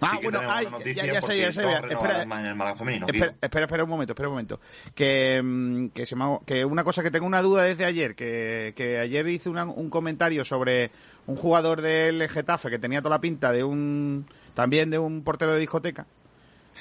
Ah, 0.00 0.10
Sí 0.10 0.18
bueno, 0.22 0.40
ay, 0.46 0.66
ya, 0.94 1.06
ya 1.06 1.22
sé, 1.22 1.38
ya 1.38 1.50
sé. 1.52 1.62
Espera, 1.62 1.88
espera, 1.88 3.34
espera, 3.40 3.64
espera 3.64 3.84
un 3.84 3.90
momento, 3.90 4.12
espera 4.12 4.28
un 4.28 4.34
momento. 4.34 4.60
Que, 4.94 5.40
mm, 5.42 5.88
que, 5.88 6.04
se 6.04 6.14
me 6.14 6.24
ha- 6.24 6.38
que 6.44 6.62
una 6.64 6.84
cosa 6.84 7.02
que 7.02 7.10
tengo 7.10 7.24
una 7.26 7.40
duda 7.40 7.62
desde 7.62 7.86
ayer, 7.86 8.14
que, 8.14 8.74
que 8.76 8.98
ayer 8.98 9.26
hice 9.28 9.48
una- 9.48 9.64
un 9.64 9.88
comentario 9.88 10.44
sobre 10.44 10.90
un 11.26 11.36
jugador 11.36 11.80
del 11.80 12.28
Getafe 12.28 12.68
que 12.68 12.78
tenía 12.78 13.00
toda 13.00 13.16
la 13.16 13.20
pinta 13.20 13.50
de 13.50 13.64
un, 13.64 14.26
también 14.52 14.90
de 14.90 14.98
un 14.98 15.22
portero 15.22 15.54
de 15.54 15.60
discoteca. 15.60 16.04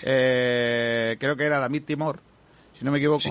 Eh, 0.02 1.16
creo 1.20 1.38
que 1.38 1.46
era 1.46 1.60
David 1.60 1.84
Timor, 1.86 2.20
si 2.78 2.84
no 2.86 2.92
me 2.92 2.98
equivoco. 2.98 3.22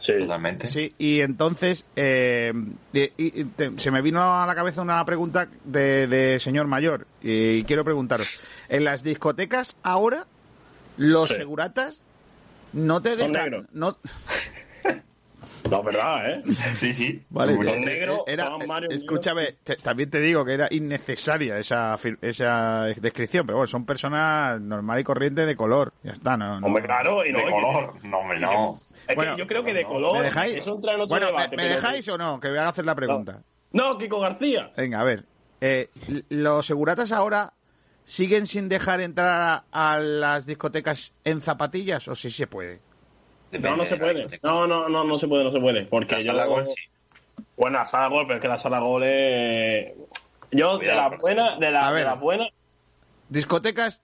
Sí. 0.00 0.12
Totalmente. 0.18 0.66
Sí, 0.66 0.94
y 0.98 1.20
entonces 1.20 1.84
eh, 1.96 2.52
y- 2.92 3.44
te- 3.44 3.78
se 3.78 3.90
me 3.90 4.02
vino 4.02 4.20
a 4.22 4.46
la 4.46 4.54
cabeza 4.54 4.82
una 4.82 5.04
pregunta 5.04 5.48
de, 5.64 6.06
de 6.06 6.40
señor 6.40 6.66
mayor 6.66 7.06
y 7.22 7.62
quiero 7.64 7.84
preguntaros. 7.84 8.40
En 8.68 8.84
las 8.84 9.02
discotecas 9.02 9.76
ahora 9.82 10.26
los 10.96 11.28
Sí. 11.30 11.36
seguratas 11.36 12.02
no 12.72 13.00
te 13.02 13.10
Son 13.10 13.18
dejan... 13.32 13.32
negros. 13.50 13.66
No, 13.72 13.98
No, 15.72 15.78
es 15.80 15.84
verdad, 15.96 16.30
¿eh? 16.30 16.42
Sí, 16.76 16.92
sí. 16.94 17.22
vale, 17.30 17.54
eh, 17.54 17.80
negros, 17.84 18.20
era- 18.26 18.46
son 18.48 18.66
varios 18.68 18.92
escúchame, 18.94 19.54
te- 19.64 19.76
también 19.76 20.10
te 20.10 20.20
digo 20.20 20.44
que 20.44 20.54
era 20.54 20.68
innecesaria 20.70 21.58
esa, 21.58 21.96
esa 22.20 22.84
descripción, 23.00 23.46
pero 23.46 23.58
bueno, 23.58 23.66
son 23.66 23.84
personas 23.84 24.60
normal 24.60 25.00
y 25.00 25.04
corriente 25.04 25.46
de 25.46 25.56
color, 25.56 25.92
ya 26.02 26.12
está, 26.12 26.36
no, 26.36 26.60
no- 26.60 26.66
Hombre, 26.66 26.82
claro, 26.84 27.24
y 27.26 27.32
no, 27.32 27.38
De 27.38 27.44
que- 27.44 27.50
color. 27.50 27.94
No, 28.04 28.18
hombre, 28.18 28.40
no. 28.40 28.76
Es 29.08 29.16
Bueno, 29.16 29.34
que 29.34 29.40
yo 29.40 29.46
creo 29.48 29.64
que 29.64 29.74
de 29.74 29.84
color. 29.84 30.18
¿Me 30.18 30.22
dejáis? 30.22 30.56
Eso 30.58 30.74
entra 30.76 30.92
en 30.94 31.00
otro 31.00 31.08
Bueno, 31.08 31.26
¿me- 31.26 31.32
debate. 31.32 31.56
¿me, 31.56 31.62
pero- 31.64 31.74
dejáis 31.74 32.08
o 32.08 32.16
no? 32.18 32.38
Que 32.38 32.48
voy 32.50 32.58
a 32.58 32.68
hacer 32.68 32.84
la 32.84 32.94
pregunta. 32.94 33.42
No, 33.72 33.98
Kiko 33.98 34.20
García. 34.20 34.70
Venga, 34.76 35.00
a 35.00 35.04
ver. 35.04 35.24
Eh, 35.60 35.88
¿Los 36.28 36.66
seguratas 36.66 37.10
ahora 37.12 37.52
siguen 38.04 38.46
sin 38.46 38.68
dejar 38.68 39.00
entrar 39.00 39.64
a, 39.72 39.92
a 39.94 39.98
las 39.98 40.44
discotecas 40.46 41.14
en 41.24 41.40
zapatillas 41.40 42.06
o 42.08 42.14
sí 42.14 42.30
se 42.30 42.46
puede? 42.46 42.80
Depende 43.52 43.70
No, 43.70 43.76
no 43.76 43.84
se 43.84 43.96
de 43.96 44.00
la 44.00 44.12
puede. 44.12 44.38
No, 44.42 44.66
no, 44.66 44.88
no, 44.88 45.04
no 45.04 45.18
se 45.18 45.28
puede, 45.28 45.44
no 45.44 45.52
se 45.52 45.60
puede. 45.60 45.84
Porque 45.86 46.16
Casa 46.16 46.22
yo. 46.22 46.32
La 46.32 46.46
Gol, 46.46 46.66
sí. 46.66 46.74
Bueno, 47.56 47.78
la 47.78 47.84
sala 47.86 48.08
gol, 48.08 48.24
pero 48.26 48.36
es 48.38 48.42
que 48.42 48.48
la 48.48 48.58
sala 48.58 48.80
gol 48.80 49.02
es... 49.04 49.92
Yo, 50.50 50.78
de 50.78 50.86
las 50.88 51.16
buenas, 51.18 51.58
de 51.60 51.70
la, 51.70 51.90
ver. 51.90 52.00
de 52.00 52.10
las 52.10 52.18
buenas... 52.20 52.48
Discotecas 53.28 54.02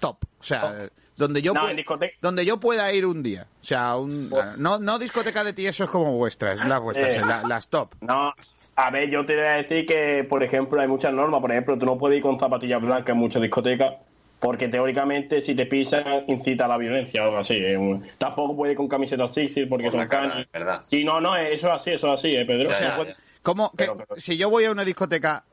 top. 0.00 0.16
O 0.38 0.42
sea, 0.42 0.88
donde 1.16 1.42
yo 1.42 1.52
No, 1.52 1.62
pue- 1.62 1.70
en 1.70 1.76
discoteca- 1.76 2.14
donde 2.20 2.44
yo 2.44 2.58
pueda 2.58 2.92
ir 2.92 3.04
un 3.06 3.22
día. 3.22 3.46
O 3.60 3.64
sea, 3.64 3.96
un, 3.96 4.30
no, 4.56 4.78
no 4.78 4.98
discoteca 4.98 5.44
de 5.44 5.52
tiesos 5.52 5.90
como 5.90 6.16
vuestras, 6.16 6.64
las 6.66 6.80
vuestras, 6.80 7.16
Eh. 7.16 7.20
la- 7.20 7.42
las 7.46 7.68
top. 7.68 7.94
No, 8.00 8.32
a 8.76 8.90
ver, 8.90 9.10
yo 9.10 9.24
te 9.26 9.34
voy 9.36 9.44
a 9.44 9.52
decir 9.54 9.86
que, 9.86 10.24
por 10.28 10.42
ejemplo, 10.42 10.80
hay 10.80 10.88
muchas 10.88 11.12
normas. 11.12 11.40
Por 11.40 11.50
ejemplo, 11.52 11.78
tú 11.78 11.86
no 11.86 11.98
puedes 11.98 12.16
ir 12.18 12.22
con 12.22 12.38
zapatillas 12.38 12.80
blancas 12.80 13.10
en 13.10 13.18
muchas 13.18 13.42
discotecas 13.42 13.94
porque 14.40 14.68
teóricamente 14.68 15.42
si 15.42 15.54
te 15.54 15.66
pisan 15.66 16.24
incita 16.28 16.66
a 16.66 16.68
la 16.68 16.76
violencia 16.78 17.22
o 17.22 17.24
algo 17.26 17.38
así. 17.38 17.54
eh, 17.56 18.00
Tampoco 18.18 18.54
puedes 18.56 18.72
ir 18.72 18.76
con 18.76 18.88
camisetas 18.88 19.32
sexy 19.34 19.66
porque 19.66 19.84
Por 19.84 19.92
son 19.92 20.00
la 20.00 20.08
cara, 20.08 20.28
canis. 20.30 20.48
¿verdad? 20.52 20.82
Sí, 20.86 21.04
no, 21.04 21.20
no, 21.20 21.36
eso 21.36 21.66
es 21.68 21.72
así, 21.80 21.90
eso 21.90 22.12
es 22.14 22.20
así, 22.20 22.28
eh, 22.36 22.44
Pedro. 22.46 22.68
Ya, 22.70 22.80
No 22.80 22.86
ya, 22.88 22.96
puedes- 22.96 23.16
ya. 23.16 23.22
¿Cómo 23.42 23.70
que, 23.70 23.76
Pero- 23.78 23.96
pero- 23.96 24.20
si 24.20 24.36
yo 24.36 24.50
voy 24.50 24.64
a 24.64 24.70
una 24.72 24.84
discoteca, 24.84 25.44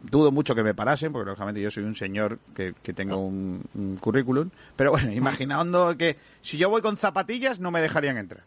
dudo 0.00 0.30
mucho 0.30 0.54
que 0.54 0.62
me 0.62 0.74
parasen, 0.74 1.12
porque 1.12 1.26
lógicamente 1.30 1.60
yo 1.60 1.70
soy 1.70 1.82
un 1.84 1.96
señor 1.96 2.38
que, 2.54 2.74
que 2.82 2.92
tengo 2.92 3.16
un, 3.16 3.62
un 3.74 3.96
currículum, 3.96 4.50
pero 4.76 4.90
bueno, 4.92 5.10
imaginando 5.12 5.96
que 5.96 6.16
si 6.40 6.58
yo 6.58 6.68
voy 6.68 6.82
con 6.82 6.96
zapatillas 6.96 7.58
no 7.58 7.70
me 7.72 7.80
dejarían 7.80 8.16
entrar. 8.18 8.44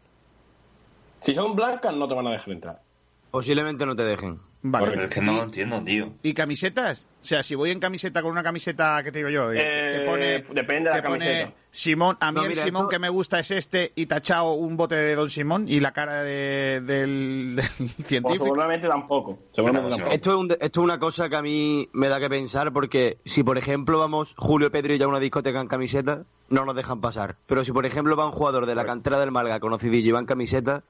Si 1.22 1.36
son 1.36 1.56
blancas 1.56 1.94
no 1.96 2.08
te 2.08 2.14
van 2.16 2.28
a 2.28 2.32
dejar 2.32 2.50
entrar. 2.52 2.82
Posiblemente 3.30 3.86
no 3.86 3.96
te 3.96 4.04
dejen. 4.04 4.40
Vale. 4.64 4.88
Pero 4.92 5.04
es 5.06 5.10
que 5.10 5.22
no 5.22 5.34
lo 5.34 5.44
entiendo, 5.44 5.84
tío. 5.84 6.14
¿Y 6.22 6.34
camisetas? 6.36 7.08
O 7.22 7.26
sea, 7.26 7.42
si 7.42 7.56
voy 7.56 7.72
en 7.72 7.80
camiseta 7.80 8.22
con 8.22 8.32
una 8.32 8.44
camiseta, 8.44 9.02
¿qué 9.04 9.12
te 9.12 9.20
digo 9.20 9.30
yo? 9.30 9.52
Eh, 9.52 9.58
que 9.58 10.06
pone, 10.08 10.26
depende 10.54 10.90
de 10.92 10.96
la 10.98 11.04
pone 11.04 11.26
camiseta. 11.26 11.54
Simón, 11.72 12.18
a 12.20 12.32
mí 12.32 12.36
No, 12.36 12.44
el 12.44 12.50
mira, 12.50 12.64
Simón 12.64 12.82
esto- 12.84 12.90
que 12.90 13.00
me 13.00 13.10
gusta 13.10 13.40
es 13.40 13.50
este 13.52 13.92
y 13.96 14.06
tachado 14.06 14.54
un 14.54 14.78
bote 14.78 14.96
de 14.96 15.16
Don 15.16 15.30
Simón 15.30 15.66
y 15.68 15.80
la 15.80 15.94
cara 15.94 16.22
de- 16.24 16.82
del, 16.86 17.56
del 17.56 17.66
Pues 17.78 18.06
científico. 18.08 18.44
seguramente 18.44 18.88
tampoco. 18.88 19.40
Seguramente 19.52 19.90
tampoco. 19.90 20.12
Esto 20.12 20.30
es, 20.32 20.36
un- 20.38 20.52
esto 20.52 20.66
es 20.82 20.84
una 20.84 21.00
cosa 21.00 21.28
que 21.30 21.36
a 21.38 21.42
mí 21.42 21.90
me 21.94 22.08
da 22.10 22.20
que 22.20 22.30
pensar 22.30 22.72
porque 22.72 23.18
si 23.26 23.42
por 23.44 23.58
ejemplo 23.58 23.98
vamos 24.00 24.36
Julio, 24.38 24.72
Pedro 24.72 24.94
y 24.94 24.98
yo 25.00 25.06
a 25.06 25.10
una 25.10 25.20
discoteca 25.20 25.60
en 25.60 25.68
camiseta, 25.68 26.24
no 26.50 26.66
nos 26.66 26.76
dejan 26.76 27.02
pasar. 27.02 27.36
Pero 27.48 27.64
si 27.66 27.72
por 27.72 27.86
ejemplo 27.88 28.16
va 28.16 28.26
un 28.28 28.32
jugador 28.34 28.66
de 28.68 28.76
la 28.76 28.86
cantera 28.86 29.20
del 29.20 29.32
Málaga 29.32 29.60
conocidillo 29.60 30.10
y 30.10 30.12
va 30.12 30.20
en 30.20 30.26
camiseta, 30.26 30.84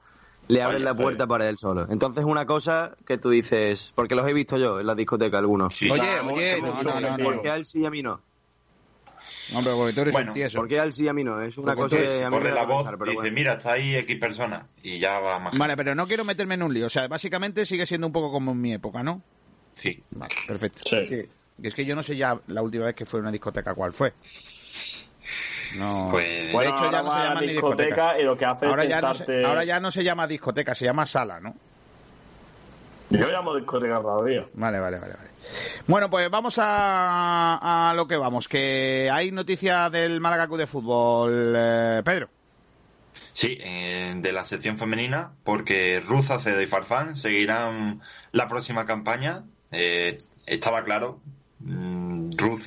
le 0.48 0.60
abren 0.62 0.76
Oye, 0.76 0.84
la 0.84 0.94
puerta 0.94 1.24
oye. 1.24 1.28
para 1.28 1.48
él 1.48 1.58
solo. 1.58 1.86
Entonces 1.88 2.24
una 2.24 2.44
cosa 2.46 2.96
que 3.06 3.18
tú 3.18 3.30
dices, 3.30 3.92
porque 3.94 4.14
los 4.14 4.26
he 4.26 4.32
visto 4.32 4.56
yo 4.58 4.80
en 4.80 4.86
la 4.86 4.94
discoteca 4.94 5.38
algunos. 5.38 5.74
Sí. 5.76 5.90
Oye, 5.90 6.00
Claro, 6.02 6.28
oye, 6.32 6.60
no, 6.60 6.82
no, 6.82 7.00
no, 7.00 7.16
no. 7.18 7.24
¿Por 7.24 7.42
qué 7.42 7.50
a 7.50 7.56
él 7.56 7.64
sí 7.64 7.80
y 7.80 7.86
a 7.86 7.90
mí 7.90 8.02
no? 8.02 8.20
Hombre, 9.54 9.72
porque 9.74 9.92
tú 9.92 10.00
eres 10.00 10.12
Bueno, 10.12 10.30
un 10.30 10.34
tieso. 10.34 10.58
¿Por 10.58 10.68
qué 10.68 10.80
a 10.80 10.82
él 10.84 10.92
sí 10.92 11.04
y 11.04 11.08
a 11.08 11.12
mí 11.12 11.22
no? 11.24 11.40
Es 11.42 11.56
una 11.58 11.76
cosa 11.76 11.96
que 11.96 12.24
a 12.24 12.30
mí 12.30 12.38
me 12.38 12.50
la 12.50 12.64
voz 12.64 12.78
pensar, 12.82 12.98
pero 12.98 13.10
dice, 13.10 13.20
bueno. 13.22 13.34
mira, 13.34 13.52
está 13.54 13.72
ahí 13.72 13.94
X 13.96 14.18
persona. 14.18 14.66
Y 14.82 14.98
ya 14.98 15.20
va 15.20 15.38
más. 15.38 15.56
Vale, 15.56 15.76
pero 15.76 15.94
no 15.94 16.06
quiero 16.06 16.24
meterme 16.24 16.54
en 16.54 16.62
un 16.62 16.74
lío. 16.74 16.86
O 16.86 16.90
sea, 16.90 17.06
básicamente 17.06 17.64
sigue 17.66 17.86
siendo 17.86 18.06
un 18.06 18.12
poco 18.12 18.32
como 18.32 18.52
en 18.52 18.60
mi 18.60 18.72
época, 18.72 19.02
¿no? 19.02 19.22
Sí. 19.74 20.02
Vale, 20.10 20.34
perfecto. 20.46 20.82
Sí. 20.86 21.26
Y 21.62 21.66
es 21.66 21.74
que 21.74 21.84
yo 21.84 21.94
no 21.94 22.02
sé 22.02 22.16
ya 22.16 22.40
la 22.48 22.62
última 22.62 22.86
vez 22.86 22.94
que 22.94 23.04
fue 23.06 23.20
a 23.20 23.22
una 23.22 23.30
discoteca 23.30 23.74
cuál 23.74 23.92
fue. 23.92 24.12
No. 25.76 26.08
Pues- 26.10 26.52
de 26.52 26.68
hecho, 26.68 26.90
ya 26.90 27.02
no 27.02 27.10
se 27.10 27.16
a 27.16 27.18
la 27.18 27.28
llaman 27.28 27.46
ni 27.46 27.52
discoteca 27.52 28.18
y 28.20 28.22
lo 28.24 28.36
que 28.36 28.44
hace 28.44 28.66
Ahora 28.66 28.82
es 28.84 28.88
ya, 28.90 29.00
no 29.00 29.14
se, 29.14 29.44
ahora 29.44 29.64
ya 29.64 29.80
no 29.80 29.90
se 29.90 30.04
llama 30.04 30.26
discoteca, 30.26 30.74
se 30.74 30.84
llama 30.84 31.06
sala, 31.06 31.40
¿no? 31.40 31.54
Yo 33.10 33.28
llamo 33.28 33.54
discoteca 33.54 34.00
todavía. 34.00 34.46
Vale, 34.54 34.80
vale, 34.80 34.98
vale, 34.98 35.14
vale. 35.14 35.28
Bueno, 35.86 36.08
pues 36.08 36.30
vamos 36.30 36.58
a, 36.58 37.90
a 37.90 37.94
lo 37.94 38.06
que 38.08 38.16
vamos, 38.16 38.48
que 38.48 39.10
hay 39.12 39.30
noticia 39.32 39.90
del 39.90 40.20
Málaga 40.20 40.46
Club 40.46 40.58
de 40.58 40.66
Fútbol, 40.66 41.54
eh, 41.56 42.02
Pedro. 42.04 42.28
Sí, 43.32 43.58
eh, 43.60 44.14
de 44.16 44.32
la 44.32 44.44
sección 44.44 44.78
femenina, 44.78 45.32
porque 45.44 46.00
Ruth 46.00 46.30
Acedo 46.30 46.60
y 46.60 46.66
Farfán 46.66 47.16
seguirán 47.16 48.00
la 48.30 48.48
próxima 48.48 48.84
campaña. 48.86 49.42
Eh, 49.70 50.18
estaba 50.46 50.84
claro, 50.84 51.20
mm, 51.60 52.30
Ruth, 52.36 52.66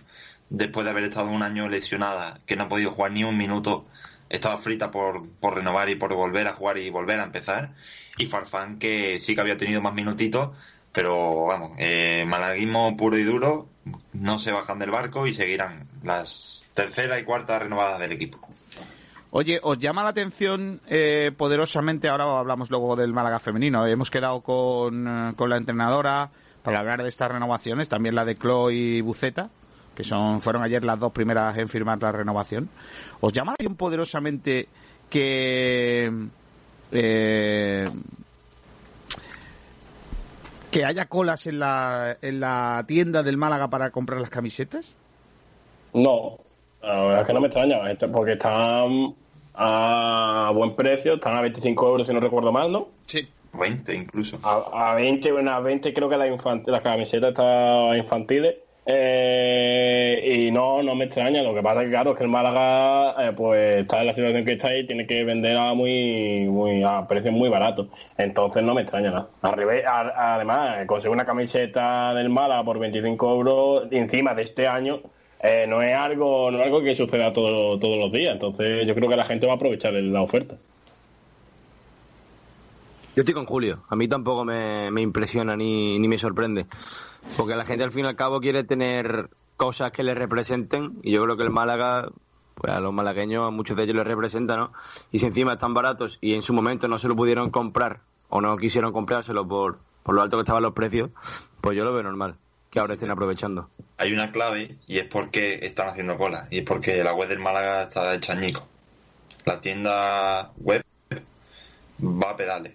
después 0.50 0.86
de 0.86 0.92
haber 0.92 1.06
estado 1.06 1.30
un 1.30 1.44
año 1.44 1.68
lesionada, 1.70 2.40
que 2.46 2.56
no 2.56 2.64
ha 2.64 2.70
podido 2.70 2.92
jugar 2.92 3.12
ni 3.12 3.24
un 3.24 3.38
minuto, 3.38 3.86
estaba 4.30 4.58
frita 4.58 4.92
por, 4.92 5.28
por 5.40 5.56
renovar 5.56 5.90
y 5.90 5.96
por 5.96 6.14
volver 6.14 6.48
a 6.48 6.54
jugar 6.54 6.78
y 6.78 6.90
volver 6.90 7.20
a 7.20 7.26
empezar. 7.26 7.74
Y 8.18 8.28
Farfán, 8.28 8.80
que 8.80 9.20
sí 9.20 9.36
que 9.36 9.42
había 9.42 9.58
tenido 9.58 9.82
más 9.82 9.94
minutitos, 9.94 10.52
pero 10.92 11.46
vamos, 11.46 11.72
eh, 11.78 12.24
malaguismo 12.26 12.96
puro 12.96 13.18
y 13.18 13.24
duro, 13.24 13.68
no 14.14 14.40
se 14.40 14.52
bajan 14.52 14.80
del 14.80 14.92
barco 14.92 15.28
y 15.28 15.34
seguirán 15.34 15.88
las 16.04 16.70
tercera 16.74 17.20
y 17.20 17.24
cuarta 17.24 17.60
renovadas 17.60 18.00
del 18.00 18.14
equipo. 18.14 18.40
Oye, 19.32 19.60
¿os 19.62 19.78
llama 19.78 20.04
la 20.04 20.10
atención 20.10 20.80
eh, 20.88 21.34
poderosamente, 21.36 22.08
ahora 22.08 22.40
hablamos 22.40 22.70
luego 22.70 22.96
del 22.96 23.12
Málaga 23.12 23.40
femenino, 23.40 23.86
hemos 23.86 24.10
quedado 24.10 24.40
con, 24.40 25.08
eh, 25.08 25.34
con 25.36 25.50
la 25.50 25.58
entrenadora 25.58 26.30
para 26.64 26.80
hablar 26.80 27.04
de 27.04 27.10
estas 27.10 27.30
renovaciones, 27.30 27.90
también 27.90 28.16
la 28.16 28.24
de 28.24 28.36
Chloe 28.36 28.74
y 28.74 29.02
Buceta, 29.02 29.50
que 29.96 30.04
son 30.04 30.42
fueron 30.42 30.62
ayer 30.64 30.84
las 30.84 31.00
dos 31.00 31.12
primeras 31.12 31.58
en 31.58 31.70
firmar 31.70 32.02
la 32.02 32.12
renovación. 32.12 32.70
¿Os 33.22 33.32
llama 33.34 33.52
la 33.52 33.54
atención 33.56 33.76
poderosamente 33.76 34.68
que... 35.10 36.12
eh, 36.92 37.90
que 40.72 40.84
haya 40.84 41.06
colas 41.06 41.48
en 41.48 41.60
la, 41.60 42.18
en 42.22 42.40
la 42.40 42.84
tienda 42.88 43.24
del 43.24 43.38
Málaga 43.38 43.70
para 43.70 43.92
comprar 43.92 44.20
las 44.20 44.30
camisetas? 44.30 44.96
No, 45.94 46.38
la 46.84 46.96
verdad 47.06 47.22
es 47.22 47.28
que 47.28 47.34
no 47.34 47.40
me 47.40 47.48
extraña, 47.48 47.78
porque 48.12 48.34
están 48.34 49.16
a 49.54 50.52
buen 50.54 50.76
precio, 50.76 51.14
están 51.16 51.38
a 51.38 51.42
25 51.42 51.88
euros 51.88 52.08
si 52.08 52.14
no 52.14 52.20
recuerdo 52.20 52.52
mal, 52.52 52.72
¿no? 52.72 52.90
Sí. 53.06 53.26
20 53.54 53.96
incluso. 53.96 54.38
A, 54.44 54.92
a 54.92 54.96
20, 54.96 55.32
bueno, 55.32 55.52
a 55.52 55.62
20 55.62 55.94
creo 55.94 56.10
que 56.10 56.18
la, 56.18 56.28
infant- 56.28 56.68
la 56.68 56.82
camiseta 56.84 57.30
está 57.30 57.96
infantiles. 57.98 58.56
Eh, 58.88 60.46
y 60.48 60.52
no, 60.52 60.84
no 60.84 60.94
me 60.96 61.06
extraña. 61.06 61.42
Lo 61.42 61.54
que 61.56 61.62
pasa 61.64 61.82
es 61.82 61.86
que, 61.88 61.92
claro, 61.92 62.12
es 62.12 62.18
que 62.18 62.24
el 62.24 62.30
Málaga 62.30 63.16
eh, 63.30 63.34
pues 63.36 63.82
está 63.82 64.02
en 64.02 64.08
la 64.08 64.14
situación 64.14 64.46
que 64.46 64.54
está 64.54 64.76
y 64.78 64.86
tiene 64.86 65.08
que 65.08 65.24
vender 65.24 65.58
a 65.58 65.74
muy, 65.74 66.46
muy 66.50 66.84
a 66.84 67.08
precios 67.08 67.34
muy 67.34 67.50
baratos. 67.50 67.88
Entonces 68.18 68.62
no 68.64 68.74
me 68.76 68.82
extraña 68.82 69.10
nada. 69.12 69.28
Al 69.42 69.54
revés, 69.54 69.86
a- 69.88 70.36
además, 70.36 70.82
eh, 70.84 70.86
conseguir 70.86 71.12
una 71.14 71.26
camiseta 71.26 72.14
del 72.14 72.30
Málaga 72.30 72.64
por 72.64 72.78
25 72.80 73.32
euros 73.34 73.88
encima 73.92 74.34
de 74.36 74.44
este 74.44 74.68
año 74.68 75.00
eh, 75.42 75.66
no 75.68 75.82
es 75.82 75.96
algo 75.96 76.50
no 76.50 76.58
es 76.60 76.66
algo 76.66 76.82
que 76.82 76.96
suceda 76.96 77.34
todo- 77.34 77.78
todos 77.80 77.98
los 77.98 78.12
días. 78.12 78.34
Entonces 78.34 78.86
yo 78.88 78.94
creo 78.96 79.10
que 79.10 79.16
la 79.16 79.26
gente 79.26 79.46
va 79.48 79.54
a 79.54 79.56
aprovechar 79.58 79.94
la 79.94 80.22
oferta. 80.22 80.56
Yo 83.16 83.22
estoy 83.22 83.34
con 83.34 83.46
Julio. 83.46 83.80
A 83.90 83.96
mí 83.96 84.08
tampoco 84.10 84.44
me, 84.44 84.92
me 84.92 85.02
impresiona 85.02 85.56
ni, 85.56 85.98
ni 86.00 86.08
me 86.08 86.18
sorprende. 86.18 86.66
Porque 87.38 87.56
la 87.56 87.66
gente 87.66 87.84
al 87.84 87.92
fin 87.92 88.06
y 88.06 88.08
al 88.08 88.16
cabo 88.16 88.40
quiere 88.40 88.64
tener 88.64 89.30
cosas 89.58 89.92
que 89.92 90.04
le 90.04 90.14
representen. 90.14 91.00
Y 91.04 91.12
yo 91.12 91.24
creo 91.24 91.38
que 91.38 91.44
el 91.44 91.50
Málaga, 91.50 92.10
pues 92.56 92.74
a 92.74 92.80
los 92.80 92.94
malagueños, 92.94 93.48
a 93.48 93.52
muchos 93.52 93.76
de 93.78 93.84
ellos 93.84 93.96
les 93.96 94.08
representa, 94.08 94.58
¿no? 94.58 94.72
Y 95.12 95.20
si 95.20 95.26
encima 95.26 95.54
están 95.54 95.74
baratos 95.74 96.18
y 96.22 96.34
en 96.34 96.42
su 96.42 96.54
momento 96.54 96.88
no 96.88 97.00
se 97.00 97.08
lo 97.08 97.16
pudieron 97.16 97.50
comprar 97.50 98.02
o 98.30 98.42
no 98.42 98.58
quisieron 98.58 98.92
comprárselo 98.92 99.48
por, 99.48 99.80
por 100.04 100.16
lo 100.16 100.22
alto 100.22 100.38
que 100.38 100.42
estaban 100.42 100.64
los 100.64 100.74
precios, 100.74 101.12
pues 101.62 101.78
yo 101.78 101.84
lo 101.84 101.94
veo 101.94 102.04
normal. 102.04 102.36
Que 102.70 102.80
ahora 102.80 102.96
estén 102.96 103.10
aprovechando. 103.10 103.70
Hay 103.98 104.12
una 104.12 104.32
clave 104.32 104.78
y 104.88 104.98
es 104.98 105.06
porque 105.06 105.60
están 105.66 105.88
haciendo 105.88 106.18
cola. 106.18 106.48
Y 106.52 106.60
es 106.60 106.66
porque 106.66 107.04
la 107.04 107.14
web 107.14 107.30
del 107.30 107.40
Málaga 107.40 107.84
está 107.84 108.14
hecha 108.14 108.34
añico. 108.34 108.68
La 109.46 109.62
tienda 109.62 110.52
web 110.58 110.84
va 112.02 112.32
a 112.32 112.36
pedales. 112.36 112.74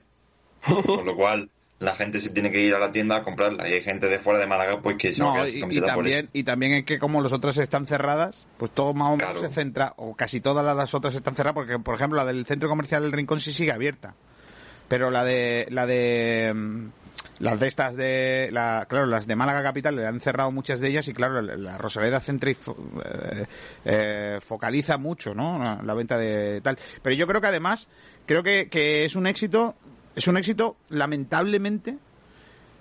Con 0.64 1.04
lo 1.04 1.16
cual, 1.16 1.50
la 1.80 1.94
gente 1.94 2.20
se 2.20 2.30
tiene 2.30 2.52
que 2.52 2.60
ir 2.60 2.74
a 2.74 2.78
la 2.78 2.92
tienda 2.92 3.16
a 3.16 3.24
comprarla. 3.24 3.68
Y 3.68 3.72
hay 3.72 3.80
gente 3.82 4.06
de 4.06 4.18
fuera 4.18 4.38
de 4.38 4.46
Málaga 4.46 4.80
pues 4.80 4.96
que 4.96 5.12
se 5.12 5.22
va 5.24 5.32
a 5.32 5.36
No, 5.38 5.46
y, 5.48 5.50
y 5.56 5.60
camiseta 5.60 5.86
por 5.86 6.04
también, 6.04 6.28
y 6.32 6.44
también 6.44 6.72
es 6.74 6.84
que 6.84 6.98
como 6.98 7.20
las 7.20 7.32
otras 7.32 7.56
están 7.58 7.86
cerradas, 7.86 8.46
pues 8.58 8.70
todo 8.70 8.94
más 8.94 9.08
o 9.08 9.16
menos 9.16 9.32
Claro. 9.38 9.48
se 9.48 9.54
centra, 9.54 9.94
o 9.96 10.14
casi 10.14 10.40
todas 10.40 10.64
las 10.76 10.94
otras 10.94 11.14
están 11.14 11.34
cerradas, 11.34 11.54
porque 11.54 11.78
por 11.78 11.94
ejemplo 11.96 12.16
la 12.18 12.24
del 12.24 12.46
centro 12.46 12.68
comercial 12.68 13.02
del 13.02 13.12
Rincón 13.12 13.40
sí 13.40 13.52
sigue 13.52 13.72
abierta. 13.72 14.14
Pero 14.88 15.10
la 15.10 15.24
de, 15.24 15.66
la 15.70 15.86
de, 15.86 16.52
mm, 16.54 16.86
las 17.38 17.60
de 17.60 17.68
estas 17.68 17.94
de, 17.96 18.48
la, 18.50 18.86
claro, 18.88 19.06
las 19.06 19.26
de 19.26 19.36
Málaga 19.36 19.62
Capital 19.62 19.94
le 19.96 20.04
han 20.06 20.20
cerrado 20.20 20.50
muchas 20.50 20.80
de 20.80 20.88
ellas 20.88 21.06
y 21.08 21.12
claro, 21.14 21.40
la, 21.40 21.56
la 21.56 21.78
Rosaleda 21.78 22.20
centra 22.20 22.50
y 22.50 22.54
fo- 22.54 22.76
eh, 23.04 23.46
eh, 23.84 24.38
focaliza 24.44 24.98
mucho, 24.98 25.32
¿no? 25.32 25.58
La, 25.62 25.80
la 25.82 25.94
venta 25.94 26.18
de 26.18 26.60
tal. 26.60 26.76
Pero 27.02 27.14
yo 27.14 27.26
creo 27.26 27.40
que 27.40 27.46
además, 27.46 27.88
creo 28.26 28.42
que, 28.42 28.68
que 28.68 29.04
es 29.04 29.14
un 29.14 29.26
éxito, 29.28 29.76
es 30.16 30.26
un 30.28 30.36
éxito 30.36 30.76
lamentablemente 30.88 31.96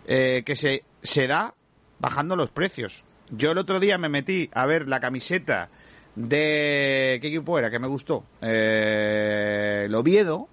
eh, 0.08 0.44
que 0.46 0.56
se, 0.56 0.84
se 1.04 1.28
da 1.28 1.54
bajando 2.00 2.36
los 2.36 2.50
precios. 2.50 3.04
Yo 3.32 3.52
el 3.52 3.58
otro 3.58 3.80
día 3.80 3.98
me 3.98 4.10
metí 4.10 4.50
a 4.54 4.66
ver 4.66 4.88
la 4.88 5.00
camiseta 5.00 5.70
de... 6.16 7.20
¿Qué 7.22 7.28
equipo 7.28 7.60
era? 7.60 7.70
Que 7.70 7.78
me 7.80 7.88
gustó. 7.88 8.24
Eh, 8.42 9.84
el 9.86 9.96
Oviedo. 9.96 10.48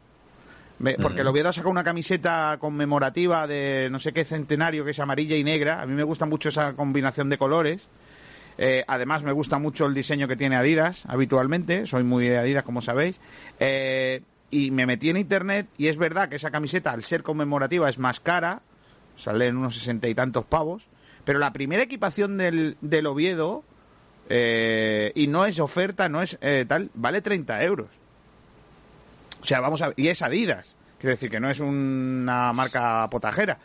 Me- 0.79 0.95
porque 0.95 1.23
el 1.23 1.27
Oviedo 1.27 1.49
ha 1.49 1.53
sacado 1.53 1.71
una 1.71 1.83
camiseta 1.85 2.59
conmemorativa 2.61 3.47
de 3.47 3.89
no 3.91 3.99
sé 3.99 4.13
qué 4.13 4.25
centenario 4.27 4.85
que 4.85 4.91
es 4.91 5.01
amarilla 5.01 5.35
y 5.37 5.43
negra. 5.43 5.81
A 5.81 5.87
mí 5.87 5.95
me 5.95 6.03
gusta 6.03 6.27
mucho 6.27 6.51
esa 6.51 6.75
combinación 6.75 7.31
de 7.31 7.39
colores. 7.39 7.89
Eh, 8.59 8.85
además 8.87 9.23
me 9.23 9.33
gusta 9.33 9.59
mucho 9.59 9.87
el 9.87 9.95
diseño 9.95 10.29
que 10.29 10.37
tiene 10.37 10.57
Adidas 10.57 11.07
habitualmente. 11.07 11.87
Soy 11.87 12.05
muy 12.05 12.29
de 12.29 12.39
Adidas, 12.39 12.65
como 12.65 12.83
sabéis. 12.83 13.19
Eh, 13.59 14.21
y 14.51 14.71
me 14.71 14.87
metí 14.87 15.11
en 15.11 15.17
internet 15.17 15.69
y 15.77 15.89
es 15.89 15.97
verdad 15.97 16.29
que 16.29 16.37
esa 16.37 16.51
camiseta, 16.51 16.93
al 16.93 17.03
ser 17.03 17.23
conmemorativa, 17.23 17.89
es 17.89 17.99
más 17.99 18.21
cara, 18.21 18.63
sale 19.17 19.49
en 19.49 19.57
unos 19.57 19.75
sesenta 19.75 20.09
y 20.09 20.15
tantos 20.15 20.45
pavos, 20.45 20.89
pero 21.25 21.39
la 21.39 21.53
primera 21.53 21.83
equipación 21.83 22.39
del, 22.39 22.77
del 22.81 23.07
Oviedo, 23.07 23.65
eh, 24.29 25.13
y 25.15 25.27
no 25.27 25.47
es 25.47 25.59
oferta, 25.59 26.09
no 26.09 26.23
es 26.23 26.39
eh, 26.41 26.65
tal, 26.69 26.91
vale 26.95 27.21
30 27.21 27.63
euros. 27.65 27.89
O 29.41 29.45
sea, 29.45 29.61
vamos 29.61 29.83
a 29.83 29.93
y 29.97 30.09
es 30.09 30.23
Adidas, 30.23 30.77
quiero 30.99 31.15
decir 31.15 31.31
que 31.31 31.41
no 31.41 31.51
es 31.51 31.61
una 31.61 32.53
marca 32.53 33.09
potajera. 33.11 33.59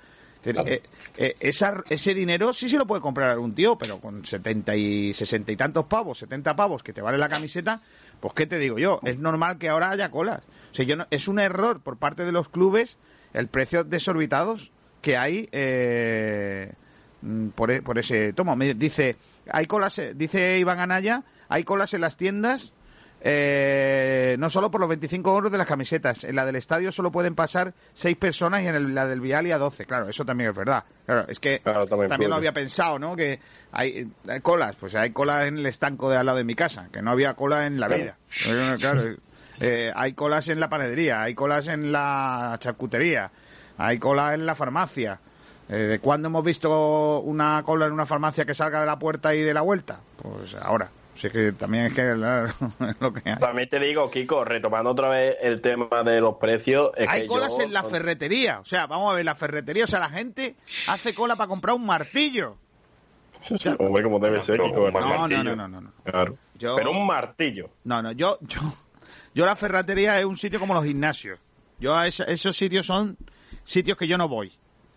Eh, 0.66 0.82
eh, 1.18 1.36
esa- 1.40 1.84
ese 1.90 2.14
dinero 2.14 2.52
sí 2.54 2.68
se 2.68 2.78
lo 2.78 2.88
puede 2.88 3.02
comprar 3.02 3.38
un 3.40 3.54
tío, 3.54 3.78
pero 3.78 4.00
con 4.00 4.26
70 4.26 4.76
y 4.76 5.14
60 5.14 5.52
y 5.52 5.56
tantos 5.56 5.86
pavos, 5.86 6.18
70 6.18 6.56
pavos 6.56 6.82
que 6.84 6.94
te 6.94 7.02
vale 7.02 7.18
la 7.18 7.30
camiseta, 7.30 7.82
pues 8.20 8.34
qué 8.34 8.48
te 8.48 8.58
digo 8.58 8.80
yo, 8.80 9.00
es 9.04 9.20
normal 9.20 9.58
que 9.58 9.70
ahora 9.70 9.92
haya 9.92 10.10
colas. 10.10 10.42
O 10.72 10.74
sea, 10.74 10.86
yo 10.86 10.96
no- 10.96 11.06
es 11.12 11.28
un 11.28 11.40
error 11.40 11.82
por 11.82 11.98
parte 11.98 12.26
de 12.26 12.32
los 12.32 12.50
clubes 12.50 12.98
el 13.34 13.48
precio 13.48 13.84
desorbitados 13.84 14.72
que 15.02 15.16
hay 15.18 15.48
eh, 15.52 16.74
mm, 17.22 17.50
por, 17.50 17.72
e- 17.72 17.82
por 17.82 17.98
ese 18.00 18.34
tomo. 18.34 18.56
Me 18.56 18.74
dice, 18.74 19.16
hay 19.50 19.66
colas, 19.68 19.98
eh, 20.00 20.14
dice 20.16 20.58
Iván 20.60 20.80
Anaya, 20.80 21.24
hay 21.50 21.64
colas 21.64 21.94
en 21.94 22.02
las 22.02 22.18
tiendas 22.18 22.74
eh, 23.24 24.36
no 24.40 24.50
solo 24.50 24.72
por 24.72 24.82
los 24.82 24.90
25 24.90 25.34
euros 25.36 25.52
de 25.52 25.58
las 25.58 25.68
camisetas. 25.68 26.24
En 26.24 26.36
la 26.36 26.46
del 26.46 26.56
estadio 26.56 26.92
solo 26.92 27.12
pueden 27.12 27.36
pasar 27.36 27.74
6 27.94 28.18
personas 28.18 28.64
y 28.64 28.68
en 28.68 28.76
el- 28.76 28.96
la 28.96 29.08
del 29.08 29.22
Vialia 29.22 29.58
12. 29.58 29.86
Claro, 29.86 30.10
eso 30.10 30.26
también 30.26 30.50
es 30.50 30.56
verdad. 30.56 30.84
Claro, 31.06 31.26
es 31.28 31.40
que 31.40 31.60
también, 32.10 32.30
lo 32.30 32.36
había 32.36 32.52
pensado, 32.54 32.98
¿no? 33.00 33.16
Que 33.16 33.40
hay, 33.72 34.10
hay 34.28 34.42
colas. 34.42 34.76
Pues 34.76 34.96
hay 34.96 35.12
colas 35.12 35.46
en 35.48 35.58
el 35.60 35.66
estanco 35.66 36.10
de 36.10 36.18
al 36.18 36.26
lado 36.26 36.40
de 36.40 36.44
mi 36.44 36.56
casa, 36.56 36.88
que 36.92 37.02
no 37.02 37.12
había 37.12 37.36
cola 37.36 37.66
en 37.68 37.80
la 37.80 37.88
vida. 37.88 38.18
Eh, 38.48 38.76
Claro, 38.80 39.04
eh, 39.60 39.92
hay 39.96 40.14
colas 40.14 40.48
en 40.50 40.60
la 40.60 40.70
panadería, 40.70 41.22
hay 41.22 41.36
colas 41.36 41.68
en 41.68 41.92
la 41.92 42.56
charcutería, 42.60 43.32
hay 43.78 44.00
cola 44.00 44.34
en 44.34 44.46
la 44.46 44.56
farmacia. 44.56 45.20
Eh, 45.70 45.76
¿De 45.76 46.00
cuándo 46.00 46.28
hemos 46.28 46.44
visto 46.44 47.20
una 47.22 47.62
cola 47.64 47.86
en 47.86 47.94
una 47.94 48.06
farmacia 48.06 48.44
que 48.46 48.54
salga 48.54 48.80
de 48.82 48.86
la 48.88 48.98
puerta 49.00 49.34
y 49.36 49.42
de 49.42 49.54
la 49.54 49.62
vuelta? 49.62 50.00
Pues 50.22 50.56
ahora. 50.56 50.90
Así 51.22 51.30
que 51.30 51.52
también 51.52 51.86
es 51.86 51.94
que 51.94 52.02
es 52.12 52.96
lo 53.00 53.14
que 53.14 53.30
hay. 53.30 53.36
También 53.38 53.70
te 53.70 53.80
digo, 53.80 54.10
Kiko, 54.10 54.44
retomando 54.44 54.90
otra 54.90 55.08
vez 55.10 55.36
el 55.42 55.62
tema 55.62 56.02
de 56.04 56.20
los 56.20 56.38
precios. 56.38 56.90
Es 56.98 57.08
Hay 57.08 57.22
que 57.22 57.28
colas 57.28 57.56
yo- 57.58 57.64
en 57.64 57.74
la 57.74 57.84
ferretería. 57.84 58.60
O 58.60 58.66
sea, 58.66 58.88
vamos 58.88 59.12
a 59.12 59.16
ver, 59.16 59.26
la 59.26 59.36
ferretería. 59.36 59.84
O 59.84 59.88
sea, 59.88 60.00
la 60.00 60.10
gente 60.10 60.56
hace 60.88 61.14
cola 61.14 61.36
para 61.36 61.48
comprar 61.48 61.76
un 61.76 61.86
martillo. 61.86 62.58
Hombre, 63.80 64.04
como 64.04 64.20
debe 64.20 64.42
ser, 64.44 64.60
Kiko. 64.60 64.90
No, 64.90 65.28
no, 65.28 65.44
no, 65.44 65.56
no, 65.56 65.68
no, 65.68 65.82
no. 65.82 65.92
Claro. 66.04 66.38
Yo- 66.56 66.76
Pero 66.76 66.90
un 66.92 67.06
martillo. 67.06 67.70
No, 67.84 68.02
no, 68.02 68.12
yo, 68.14 68.40
yo, 68.48 68.60
yo 69.36 69.46
la 69.46 69.56
ferretería 69.56 70.20
es 70.20 70.26
un 70.26 70.38
sitio 70.38 70.60
como 70.60 70.74
los 70.74 70.84
gimnasios. 70.86 71.40
Yo 71.80 71.96
a 71.96 72.08
esa- 72.08 72.24
esos 72.26 72.56
sitios 72.58 72.88
son 72.88 73.16
sitios 73.64 73.96
que 73.96 74.08
yo 74.08 74.18
no 74.18 74.28
voy. 74.28 74.50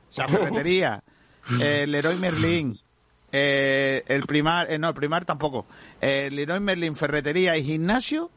O 0.08 0.12
sea, 0.12 0.26
ferretería, 0.28 1.02
eh, 1.60 1.82
el 1.82 1.90
Leroy 1.90 2.16
Merlin, 2.16 2.78
eh, 3.36 4.04
el 4.06 4.26
primar, 4.26 4.70
eh, 4.70 4.78
no, 4.78 4.88
el 4.90 4.94
primar 4.94 5.24
tampoco. 5.24 5.66
Eh, 6.00 6.26
El 6.28 6.36
Leroy 6.36 6.60
Merlin, 6.60 6.94
ferretería 6.94 7.56
y 7.56 7.64
gimnasio 7.64 8.30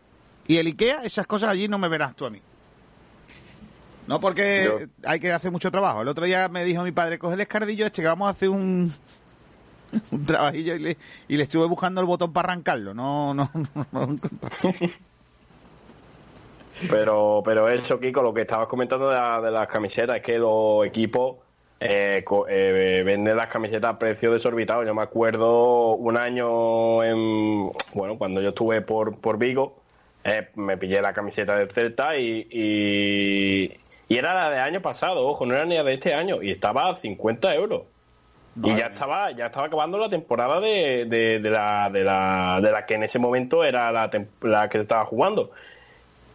y 0.48 0.58
el 0.58 0.66
Ikea, 0.68 1.04
esas 1.04 1.28
cosas 1.28 1.50
allí 1.52 1.68
no 1.68 1.78
me 1.78 1.88
verás 1.88 2.16
tú 2.16 2.26
a 2.26 2.32
mí. 2.32 2.42
No 4.08 4.20
porque 4.20 4.88
hay 5.04 5.20
que 5.20 5.32
hacer 5.32 5.52
mucho 5.52 5.70
trabajo. 5.70 6.02
El 6.02 6.08
otro 6.08 6.26
día 6.26 6.48
me 6.50 6.64
dijo 6.64 6.82
mi 6.82 6.92
padre, 6.94 7.20
coge 7.20 7.36
el 7.36 7.42
escardillo 7.42 7.86
este 7.86 8.02
que 8.02 8.08
vamos 8.08 8.28
a 8.28 8.32
hacer 8.32 8.50
un, 8.50 8.92
un 10.12 10.26
trabajillo 10.26 10.76
y 10.76 10.80
le, 10.80 10.98
y 11.28 11.38
le 11.38 11.44
estuve 11.44 11.68
buscando 11.68 12.02
el 12.02 12.08
botón 12.08 12.34
para 12.34 12.54
arrancarlo. 12.54 12.94
No, 12.96 13.34
no, 13.36 13.52
no, 13.54 13.66
no 13.92 14.00
lo 14.06 14.14
encontré. 14.14 14.94
Pero, 16.90 17.42
pero 17.44 17.68
eso, 17.70 18.00
Kiko, 18.00 18.22
lo 18.22 18.34
que 18.34 18.42
estabas 18.42 18.68
comentando 18.68 19.10
de, 19.10 19.16
la- 19.16 19.42
de 19.42 19.52
las 19.52 19.68
camisetas 19.68 20.18
es 20.18 20.22
que 20.24 20.38
los 20.38 20.86
equipos 20.86 21.38
eh, 21.80 22.24
eh, 22.50 23.04
venden 23.06 23.38
las 23.38 23.48
camisetas 23.48 23.92
a 23.92 24.00
precio 24.00 24.32
desorbitado. 24.32 24.84
Yo 24.84 24.96
me 24.96 25.04
acuerdo 25.04 25.96
un 25.96 26.18
año, 26.18 27.04
en, 27.04 27.72
bueno, 27.94 28.18
cuando 28.18 28.42
yo 28.42 28.50
estuve 28.50 28.82
por, 28.82 29.20
por 29.20 29.38
Vigo, 29.38 29.80
eh, 30.24 30.50
me 30.56 30.78
pillé 30.78 31.02
la 31.02 31.14
camiseta 31.14 31.56
del 31.56 31.72
Celta 31.72 32.18
y, 32.18 32.48
y, 32.50 33.80
y 34.10 34.18
era 34.18 34.34
la 34.34 34.50
de 34.50 34.60
año 34.60 34.82
pasado, 34.82 35.28
ojo, 35.28 35.46
no 35.46 35.56
era 35.56 35.66
ni 35.66 35.76
la 35.76 35.84
de 35.84 35.94
este 35.94 36.14
año, 36.14 36.42
y 36.42 36.52
estaba 36.52 36.90
a 36.90 37.00
50 37.00 37.54
euros. 37.56 37.84
Y 38.64 38.76
ya 38.76 38.88
estaba, 38.88 39.32
ya 39.32 39.48
estaba 39.48 39.68
acabando 39.68 40.00
la 40.00 40.10
temporada 40.10 40.60
de, 40.60 41.06
de, 41.06 41.40
de 41.40 41.50
la, 41.52 41.92
de, 41.92 42.04
la, 42.04 42.60
de 42.60 42.72
la 42.72 42.88
que 42.88 42.96
en 42.96 43.04
ese 43.04 43.20
momento 43.20 43.64
era 43.64 43.92
la, 43.92 44.10
la 44.42 44.68
que 44.68 44.80
estaba 44.80 45.06
jugando. 45.06 45.52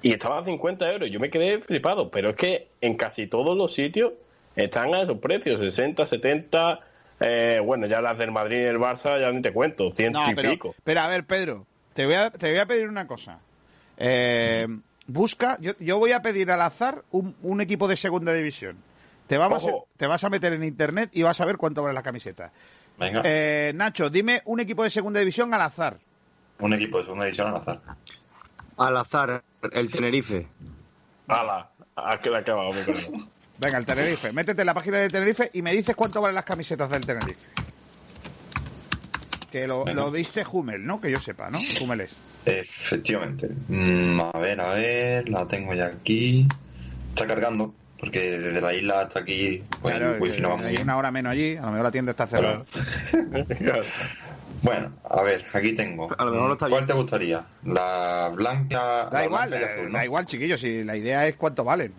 Y 0.03 0.13
estaba 0.13 0.39
a 0.39 0.45
50 0.45 0.93
euros. 0.93 1.11
Yo 1.11 1.19
me 1.19 1.31
quedé 1.31 1.59
flipado. 1.59 2.11
Pero 2.11 2.31
es 2.31 2.37
que 2.37 2.69
en 2.81 2.97
casi 2.97 3.27
todos 3.27 3.57
los 3.57 3.75
sitios 3.75 4.13
están 4.57 4.95
a 4.95 5.03
esos 5.03 5.19
precios: 5.19 5.61
60, 5.61 6.07
70. 6.07 6.81
Eh, 7.21 7.61
bueno, 7.65 7.87
ya 7.87 8.01
las 8.01 8.19
del 8.19 8.33
Madrid 8.33 8.59
y 8.63 8.65
el 8.65 8.79
Barça, 8.79 9.21
ya 9.21 9.31
ni 9.31 9.41
te 9.43 9.53
cuento, 9.53 9.93
100 9.93 10.13
No, 10.13 10.31
y 10.31 10.35
pero, 10.35 10.51
pico. 10.51 10.75
pero 10.83 11.01
a 11.01 11.09
ver, 11.09 11.25
Pedro, 11.25 11.67
te 11.95 12.05
voy 12.05 12.15
a, 12.17 12.31
te 12.31 12.51
voy 12.51 12.59
a 12.59 12.67
pedir 12.67 12.89
una 12.89 13.07
cosa. 13.07 13.39
Eh, 13.97 14.67
busca, 15.07 15.57
yo, 15.61 15.73
yo 15.79 15.99
voy 15.99 16.13
a 16.13 16.21
pedir 16.23 16.51
al 16.51 16.61
azar 16.63 17.03
un, 17.13 17.37
un 17.43 17.61
equipo 17.61 17.87
de 17.87 17.95
segunda 17.97 18.33
división. 18.33 18.77
Te, 19.29 19.39
vamos 19.39 19.63
Ojo. 19.65 19.87
te 19.97 20.07
vas 20.09 20.25
a 20.25 20.29
meter 20.31 20.53
en 20.55 20.65
internet 20.65 21.11
y 21.13 21.23
vas 21.23 21.41
a 21.41 21.45
ver 21.45 21.57
cuánto 21.59 21.83
vale 21.83 21.95
la 21.95 22.03
camiseta. 22.03 22.51
Venga. 22.99 23.23
Eh, 23.25 23.73
Nacho, 23.75 24.11
dime 24.11 24.43
un 24.47 24.59
equipo 24.61 24.83
de 24.83 24.91
segunda 24.91 25.21
división 25.21 25.55
al 25.55 25.63
azar. 25.63 25.99
Un 26.59 26.73
equipo 26.75 26.99
de 26.99 27.05
segunda 27.05 27.25
división 27.25 27.49
al 27.49 27.57
azar. 27.57 27.81
Al 28.79 28.97
azar, 28.97 29.43
el 29.71 29.91
Tenerife. 29.91 30.49
¡Hala! 31.29 31.71
Ha 31.95 32.19
quedado 32.19 32.39
acabado 32.39 32.73
mi. 32.73 32.81
Venga, 33.63 33.79
el 33.79 33.87
Tenerife. 33.87 34.33
Métete 34.33 34.63
en 34.63 34.67
la 34.67 34.75
página 34.75 34.99
del 34.99 35.13
Tenerife 35.13 35.49
y 35.53 35.63
me 35.63 35.73
dices 35.73 35.95
cuánto 35.95 36.21
valen 36.21 36.35
las 36.35 36.45
camisetas 36.45 36.91
del 36.91 37.07
Tenerife. 37.07 37.49
Que 39.53 39.67
lo, 39.67 39.85
Venga. 39.85 40.03
lo 40.03 40.11
viste 40.11 40.45
Hummel, 40.51 40.85
¿no? 40.85 41.01
Que 41.01 41.11
yo 41.11 41.21
sepa, 41.21 41.49
¿no? 41.49 41.61
Hummel 41.81 42.01
es. 42.01 42.17
Efectivamente. 42.45 43.51
Mm, 43.69 44.21
a 44.21 44.39
ver, 44.39 44.61
a 44.61 44.75
ver, 44.75 45.29
la 45.29 45.47
tengo 45.47 45.75
ya 45.75 45.87
aquí. 45.87 46.49
Está 47.11 47.27
cargando, 47.27 47.73
porque 48.01 48.39
desde 48.39 48.61
la 48.61 48.75
isla 48.75 49.03
hasta 49.03 49.21
aquí, 49.21 49.63
pues 49.81 49.95
Claro, 49.95 50.15
el 50.17 50.21
wifi 50.21 50.41
no 50.41 50.51
va 50.51 50.57
muy 50.57 50.67
hay 50.67 50.79
una 50.79 50.97
hora 50.97 51.11
menos 51.13 51.33
allí, 51.33 51.57
a 51.57 51.61
lo 51.61 51.67
mejor 51.69 51.83
la 51.85 51.91
tienda 51.93 52.11
está 52.11 52.27
cerrada. 52.27 52.65
Bueno, 54.63 54.93
a 55.11 55.23
ver, 55.23 55.45
aquí 55.53 55.73
tengo. 55.73 56.09
A 56.17 56.25
lo 56.25 56.31
mejor 56.31 56.47
lo 56.47 56.53
está 56.53 56.69
¿Cuál 56.69 56.87
te 56.87 56.93
gustaría? 56.93 57.45
La 57.65 58.31
blanca, 58.33 59.09
Da 59.11 59.11
la 59.13 59.25
igual, 59.25 59.49
blanca 59.49 59.67
y 59.67 59.69
eh, 59.69 59.73
azul, 59.75 59.87
¿no? 59.93 59.99
da 59.99 60.05
igual, 60.05 60.27
chiquillos, 60.27 60.61
si 60.61 60.85
la 60.85 60.97
idea 60.97 61.27
es 61.27 61.35
cuánto 61.35 61.65
valen. 61.65 61.93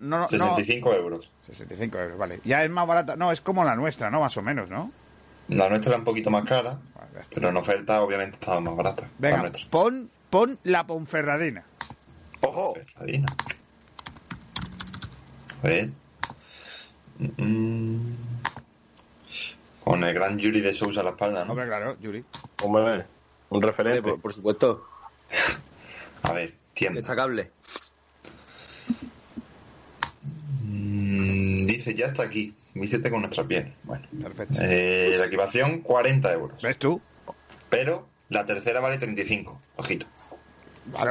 No, 0.00 0.18
no, 0.18 0.18
no. 0.20 0.28
65 0.28 0.94
euros. 0.94 1.30
65 1.46 1.98
euros, 1.98 2.18
vale. 2.18 2.40
Ya 2.44 2.62
es 2.62 2.70
más 2.70 2.86
barata, 2.86 3.16
no, 3.16 3.32
es 3.32 3.40
como 3.40 3.64
la 3.64 3.74
nuestra, 3.76 4.10
¿no? 4.10 4.20
Más 4.20 4.36
o 4.36 4.42
menos, 4.42 4.68
¿no? 4.68 4.92
La 5.48 5.68
nuestra 5.68 5.90
era 5.92 5.98
un 5.98 6.04
poquito 6.04 6.30
más 6.30 6.44
cara, 6.44 6.78
pero 7.34 7.48
en 7.48 7.56
oferta 7.56 8.02
obviamente 8.02 8.34
estaba 8.38 8.60
más 8.60 8.76
barata. 8.76 9.08
Venga, 9.18 9.50
pon, 9.70 10.10
pon 10.28 10.58
la 10.64 10.86
Ponferradina. 10.86 11.64
¡Ojo! 12.42 12.74
Ferradina. 12.74 13.26
A 15.62 15.66
ver. 15.66 15.90
Mm, 17.36 18.12
Con 19.84 20.04
el 20.04 20.14
gran 20.14 20.38
Yuri 20.38 20.60
de 20.60 20.72
Sousa 20.72 21.00
a 21.00 21.04
la 21.04 21.10
espalda, 21.10 21.44
¿no? 21.44 21.52
Hombre, 21.52 21.66
claro, 21.66 21.96
Yuri. 22.00 22.24
Hombre, 22.62 23.04
un 23.48 23.62
referente. 23.62 24.02
Por, 24.02 24.20
por 24.20 24.32
supuesto. 24.32 24.86
A 26.22 26.32
ver, 26.32 26.54
tienda. 26.74 27.00
Destacable. 27.00 27.50
Mm, 30.62 31.66
dice, 31.66 31.94
ya 31.94 32.06
está 32.06 32.24
aquí. 32.24 32.54
Vístete 32.74 33.10
con 33.10 33.20
nuestra 33.20 33.44
piel. 33.44 33.72
Bueno. 33.82 34.06
Perfecto. 34.22 34.58
Eh, 34.62 35.16
la 35.18 35.26
equipación, 35.26 35.80
40 35.80 36.32
euros. 36.32 36.62
¿Ves 36.62 36.78
tú? 36.78 37.00
Pero 37.68 38.06
la 38.28 38.46
tercera 38.46 38.80
vale 38.80 38.98
35. 38.98 39.60
Ojito. 39.76 40.06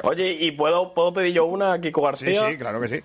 Oye, 0.04 0.32
¿y 0.40 0.52
puedo, 0.52 0.94
puedo 0.94 1.14
pedir 1.14 1.34
yo 1.36 1.46
una 1.46 1.74
a 1.74 1.82
Kiko 1.82 2.02
Sí, 2.16 2.26
García? 2.26 2.50
sí, 2.52 2.58
claro 2.58 2.82
que 2.82 2.88
sí. 2.88 3.00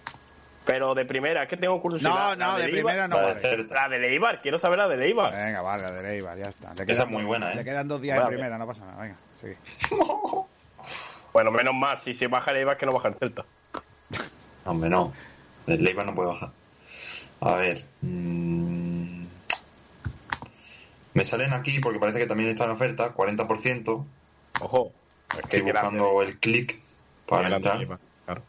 Pero 0.66 0.94
de 0.94 1.04
primera, 1.04 1.42
es 1.42 1.48
que 1.48 1.56
tengo 1.58 1.80
curiosidad. 1.82 2.10
No, 2.10 2.36
no, 2.36 2.52
La 2.52 2.58
de 2.58 2.68
primera 2.70 3.06
no 3.06 3.16
La 3.16 3.22
de 3.22 3.28
vale. 3.34 3.40
Cerda. 3.40 3.74
La 3.82 3.88
de 3.88 3.98
Leibar, 3.98 4.40
quiero 4.40 4.58
saber 4.58 4.78
la 4.78 4.88
de 4.88 4.96
Leibar. 4.96 5.34
Venga, 5.34 5.60
vale, 5.60 5.82
la 5.82 5.92
de 5.92 6.02
Leibar, 6.08 6.38
ya 6.38 6.48
está. 6.48 6.68
Le 6.68 6.74
Esa 6.74 6.84
quedan 6.86 7.02
es 7.06 7.10
muy 7.12 7.22
dos- 7.22 7.26
buena, 7.28 7.52
¿eh? 7.52 7.56
Le 7.56 7.64
quedan 7.64 7.88
dos 7.88 8.00
días 8.00 8.16
Vale. 8.18 8.28
en 8.30 8.34
primera, 8.36 8.56
no 8.58 8.66
pasa 8.66 8.84
nada. 8.86 9.02
Venga, 9.02 9.16
sigue. 9.40 9.56
Bueno, 11.34 11.50
menos 11.50 11.74
mal, 11.74 12.00
si 12.04 12.14
se 12.14 12.28
baja 12.28 12.52
el 12.52 12.58
Eibar 12.58 12.76
que 12.76 12.86
no 12.86 12.92
baja 12.92 13.08
el 13.08 13.14
Celta. 13.16 13.44
Hombre, 14.66 14.88
no. 14.88 15.12
El 15.66 15.82
Leiva 15.82 16.04
no 16.04 16.14
puede 16.14 16.28
bajar. 16.28 16.50
A 17.40 17.54
ver. 17.56 17.84
mm, 18.02 19.24
Me 21.14 21.24
salen 21.24 21.52
aquí 21.52 21.80
porque 21.80 21.98
parece 21.98 22.20
que 22.20 22.26
también 22.26 22.50
está 22.50 22.64
en 22.66 22.70
oferta, 22.70 23.12
40%. 23.12 24.04
Ojo. 24.60 24.92
Es 25.32 25.38
Estoy 25.40 25.60
grande. 25.62 25.72
buscando 25.98 26.22
el 26.22 26.38
clic 26.38 26.80
para 27.26 27.48
entrar. 27.48 27.78
Leibar, 27.78 27.98
claro. 28.26 28.42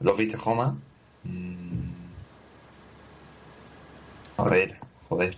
¿Los 0.00 0.16
viste, 0.16 0.36
Joma? 0.36 0.76
Mm. 1.24 1.88
A 4.38 4.44
ver, 4.44 4.78
joder. 5.08 5.36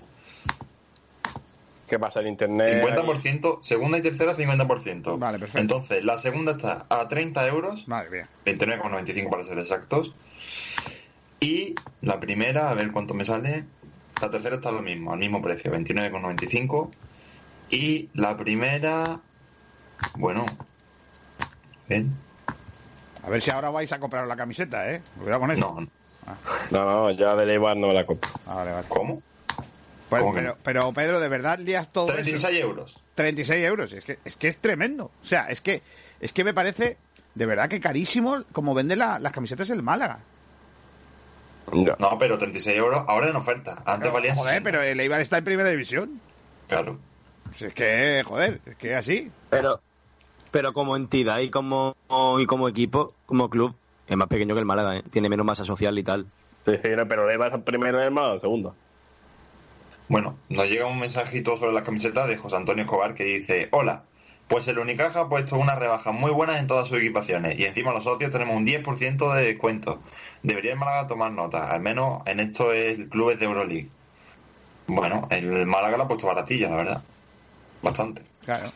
¿Qué 1.89 1.99
pasa 1.99 2.21
en 2.21 2.29
internet? 2.29 2.85
50%, 2.85 3.63
segunda 3.63 3.99
y 3.99 4.03
tercera 4.03 4.37
50%. 4.37 5.19
Vale, 5.19 5.39
perfecto. 5.39 5.61
Entonces, 5.61 6.05
la 6.05 6.19
segunda 6.19 6.53
está 6.53 6.87
a 6.89 7.09
30 7.09 7.49
euros, 7.49 7.85
Vale, 7.87 8.09
bien. 8.11 8.27
29,95 8.45 9.31
para 9.31 9.45
ser 9.45 9.59
exactos. 9.59 10.15
Y 11.41 11.75
la 12.03 12.21
primera, 12.21 12.71
a 12.71 12.75
ver 12.75 12.93
cuánto 12.93 13.15
me 13.15 13.25
sale. 13.25 13.65
La 14.21 14.31
tercera 14.31 14.57
está 14.57 14.71
lo 14.71 14.83
mismo, 14.83 15.13
al 15.13 15.19
mismo 15.19 15.41
precio, 15.43 15.73
29,95. 15.73 16.91
Y 17.71 18.11
la 18.15 18.37
primera, 18.37 19.21
bueno, 20.17 20.45
ven. 21.89 22.15
A 23.23 23.29
ver 23.31 23.43
si 23.43 23.51
ahora 23.51 23.71
vais 23.71 23.93
a 23.93 23.99
comprar 23.99 24.27
la 24.27 24.37
camiseta, 24.37 24.91
¿eh? 24.91 25.03
Cuidado 25.19 25.41
con 25.41 25.51
eso. 25.51 25.61
No, 25.81 25.89
No, 26.71 26.85
no, 26.85 27.11
ya 27.13 27.35
de 27.35 27.47
Leibar 27.47 27.77
no 27.77 27.89
me 27.89 27.95
la 27.95 28.05
compro. 28.07 28.31
Ah, 28.47 28.57
vale, 28.57 28.73
vale. 28.73 28.87
¿Cómo? 28.89 29.23
Pues, 30.09 30.23
¿Cómo 30.23 30.35
que 30.35 30.41
pero, 30.41 30.57
pero, 30.63 30.93
Pedro, 30.93 31.21
de 31.21 31.29
verdad 31.29 31.59
lías 31.59 31.93
todo 31.93 32.07
36 32.07 32.57
eso? 32.57 32.67
euros. 32.67 32.99
36 33.15 33.65
euros. 33.65 33.93
Es 33.93 34.05
que, 34.05 34.19
es 34.25 34.37
que 34.37 34.49
es 34.49 34.59
tremendo. 34.59 35.11
O 35.21 35.25
sea, 35.25 35.47
es 35.47 35.61
que, 35.61 35.83
es 36.21 36.33
que 36.33 36.45
me 36.45 36.55
parece 36.55 36.97
de 37.35 37.47
verdad 37.47 37.69
que 37.69 37.79
carísimo 37.81 38.43
como 38.53 38.75
vende 38.75 38.97
la- 38.97 39.19
las 39.19 39.33
camisetas 39.33 39.71
el 39.71 39.83
Málaga. 39.83 40.19
No, 41.73 42.19
pero 42.19 42.37
36 42.37 42.77
euros 42.77 43.05
ahora 43.07 43.29
en 43.29 43.37
oferta. 43.37 43.83
Antes 43.87 44.13
valían 44.13 44.35
Joder, 44.37 44.55
60. 44.55 44.65
pero 44.71 44.83
el 44.83 44.99
Eibar 44.99 45.21
está 45.21 45.39
en 45.39 45.45
primera 45.45 45.69
división. 45.71 46.21
Claro. 46.69 46.99
Pues 47.45 47.63
es 47.63 47.75
que, 47.75 48.23
joder, 48.25 48.61
es 48.67 48.77
que 48.77 48.95
así. 48.97 49.31
Pero, 49.51 49.81
pero 50.51 50.73
como 50.73 50.97
entidad 50.97 51.39
y 51.41 51.51
como, 51.51 51.97
y 52.39 52.47
como 52.47 52.69
equipo, 52.69 53.15
como 53.27 53.49
club, 53.51 53.75
es 54.09 54.17
más 54.17 54.29
pequeño 54.29 54.55
que 54.55 54.61
el 54.61 54.67
Málaga, 54.67 54.97
¿eh? 54.97 55.03
tiene 55.11 55.29
menos 55.29 55.47
masa 55.47 55.65
social 55.65 55.99
y 55.99 56.03
tal. 56.03 56.27
Sí, 56.67 56.73
sí, 56.83 56.89
no, 56.97 57.07
pero 57.07 57.27
Leibar 57.27 57.55
es 57.55 57.63
primero 57.63 58.01
y 58.01 58.05
el 58.05 58.11
Málaga 58.11 58.41
segundo. 58.41 58.75
Bueno, 60.09 60.37
nos 60.49 60.69
llega 60.69 60.87
un 60.87 60.99
mensajito 60.99 61.57
sobre 61.57 61.73
las 61.73 61.85
camisetas 61.85 62.29
de 62.29 62.37
José 62.37 62.57
Antonio 62.57 62.85
Escobar 62.85 63.15
que 63.15 63.25
dice: 63.25 63.69
Hola, 63.71 64.03
pues 64.49 64.67
el 64.67 64.81
Unicaja 64.81 65.21
ha 65.21 65.29
puesto 65.29 65.57
unas 65.57 65.79
rebajas 65.79 66.13
muy 66.13 66.33
buenas 66.33 66.59
en 66.59 66.67
todas 66.67 66.89
sus 66.89 66.99
equipaciones 66.99 67.57
y 67.57 67.65
encima 67.65 67.93
los 67.93 68.03
socios 68.03 68.33
tenemos 68.33 68.57
un 68.57 68.67
10% 68.67 69.33
de 69.33 69.45
descuento. 69.45 70.01
Debería 70.43 70.73
el 70.73 70.79
Málaga 70.79 71.07
tomar 71.07 71.31
nota, 71.31 71.71
al 71.71 71.81
menos 71.81 72.27
en 72.27 72.41
esto 72.41 72.73
es 72.73 73.09
clubes 73.09 73.39
de 73.39 73.45
Euroleague. 73.45 73.89
Bueno, 74.89 75.29
el 75.31 75.67
Málaga 75.67 75.97
lo 75.97 76.03
ha 76.03 76.09
puesto 76.09 76.27
baratilla, 76.27 76.69
la 76.69 76.77
verdad. 76.77 77.03
Bastante. 77.81 78.23
Claro. 78.45 78.73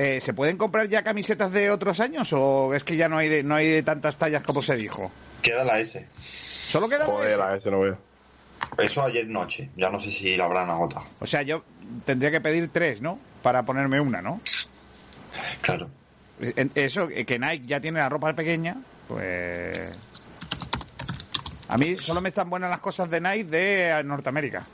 Eh, 0.00 0.20
¿Se 0.20 0.32
pueden 0.32 0.56
comprar 0.56 0.88
ya 0.88 1.02
camisetas 1.02 1.50
de 1.50 1.72
otros 1.72 1.98
años 1.98 2.32
o 2.32 2.72
es 2.72 2.84
que 2.84 2.96
ya 2.96 3.08
no 3.08 3.18
hay 3.18 3.28
de, 3.28 3.42
no 3.42 3.56
hay 3.56 3.68
de 3.68 3.82
tantas 3.82 4.16
tallas 4.16 4.44
como 4.44 4.62
se 4.62 4.76
dijo? 4.76 5.10
Queda 5.42 5.64
la 5.64 5.80
S. 5.80 6.06
¿Solo 6.14 6.88
queda 6.88 7.00
la 7.00 7.06
Joder, 7.06 7.32
S? 7.32 7.42
a 7.42 7.56
ese 7.56 7.68
no 7.68 7.80
veo. 7.80 7.98
Eso 8.78 9.02
ayer 9.02 9.26
noche. 9.26 9.70
Ya 9.76 9.90
no 9.90 9.98
sé 9.98 10.12
si 10.12 10.36
la 10.36 10.44
habrán 10.44 10.70
agotado. 10.70 11.04
O 11.18 11.26
sea, 11.26 11.42
yo 11.42 11.64
tendría 12.04 12.30
que 12.30 12.40
pedir 12.40 12.70
tres, 12.72 13.02
¿no? 13.02 13.18
Para 13.42 13.64
ponerme 13.64 14.00
una, 14.00 14.22
¿no? 14.22 14.40
Claro. 15.62 15.90
Eso, 16.76 17.08
eh, 17.10 17.24
que 17.24 17.40
Nike 17.40 17.66
ya 17.66 17.80
tiene 17.80 17.98
la 17.98 18.08
ropa 18.08 18.32
pequeña, 18.34 18.76
pues... 19.08 19.90
A 21.70 21.76
mí 21.76 21.96
solo 21.96 22.20
me 22.20 22.28
están 22.28 22.48
buenas 22.48 22.70
las 22.70 22.78
cosas 22.78 23.10
de 23.10 23.20
Nike 23.20 23.44
de 23.50 24.02
Norteamérica. 24.04 24.64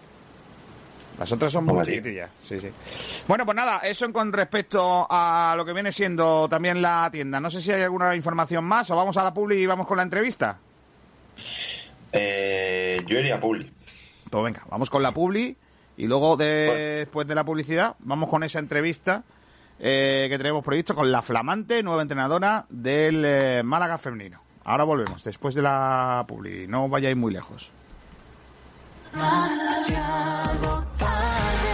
Las 1.19 1.31
otras 1.31 1.53
son 1.53 1.65
muy 1.65 1.75
chiquitillas, 1.87 2.29
sí, 2.43 2.59
sí. 2.59 2.71
Bueno, 3.29 3.45
pues 3.45 3.55
nada, 3.55 3.79
eso 3.79 4.13
con 4.13 4.33
respecto 4.33 5.07
a 5.09 5.55
lo 5.57 5.65
que 5.65 5.73
viene 5.73 5.93
siendo 5.93 6.49
también 6.49 6.83
la 6.83 7.09
tienda. 7.13 7.39
No 7.39 7.49
sé 7.51 7.61
si 7.61 7.71
hay 7.71 7.83
alguna 7.83 8.17
información 8.17 8.65
más 8.65 8.91
o 8.91 8.97
vamos 8.97 9.17
a 9.17 9.23
la 9.23 9.33
publi 9.33 9.57
y 9.63 9.67
vamos 9.67 9.87
con 9.87 9.97
la 9.97 10.03
entrevista. 10.03 10.59
Eh, 12.13 13.03
yo 13.07 13.19
iría 13.19 13.37
a 13.37 13.41
Publi. 13.41 13.71
Pues 14.31 14.45
venga, 14.45 14.63
vamos 14.71 14.91
con 14.91 15.03
la 15.03 15.13
publi 15.13 15.57
y 15.97 16.07
luego 16.07 16.37
de- 16.37 16.97
después 16.99 17.27
de 17.27 17.35
la 17.35 17.45
publicidad 17.45 17.95
vamos 18.01 18.29
con 18.29 18.43
esa 18.43 18.59
entrevista 18.59 19.23
eh, 19.79 20.27
que 20.31 20.37
tenemos 20.39 20.65
previsto 20.65 20.95
con 20.95 21.11
la 21.13 21.23
flamante 21.23 21.83
nueva 21.83 22.03
entrenadora 22.03 22.67
del 22.69 23.25
eh, 23.25 23.63
Málaga 23.65 23.99
femenino. 23.99 24.41
Ahora 24.65 24.85
volvemos, 24.85 25.23
después 25.23 25.55
de 25.55 25.63
la 25.63 26.25
publi. 26.27 26.67
No 26.67 26.89
vayáis 26.89 27.17
muy 27.17 27.33
lejos 27.33 27.71
demasiado 29.15 30.85
tarde. 30.99 31.74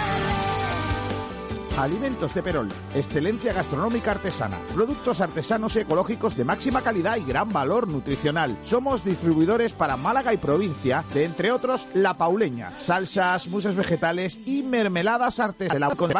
Alimentos 1.77 2.33
de 2.33 2.43
Perol, 2.43 2.69
excelencia 2.93 3.53
gastronómica 3.53 4.11
artesana, 4.11 4.57
productos 4.75 5.21
artesanos 5.21 5.75
y 5.75 5.79
ecológicos 5.79 6.35
de 6.35 6.43
máxima 6.43 6.81
calidad 6.81 7.17
y 7.17 7.23
gran 7.23 7.49
valor 7.49 7.87
nutricional. 7.87 8.57
Somos 8.63 9.05
distribuidores 9.05 9.71
para 9.71 9.97
Málaga 9.97 10.33
y 10.33 10.37
provincia 10.37 11.03
de, 11.13 11.23
entre 11.23 11.51
otros, 11.51 11.87
La 11.93 12.15
Pauleña, 12.15 12.71
salsas, 12.77 13.47
musas 13.47 13.75
vegetales 13.75 14.39
y 14.45 14.63
mermeladas 14.63 15.39
artesanas 15.39 15.95
con 15.95 16.11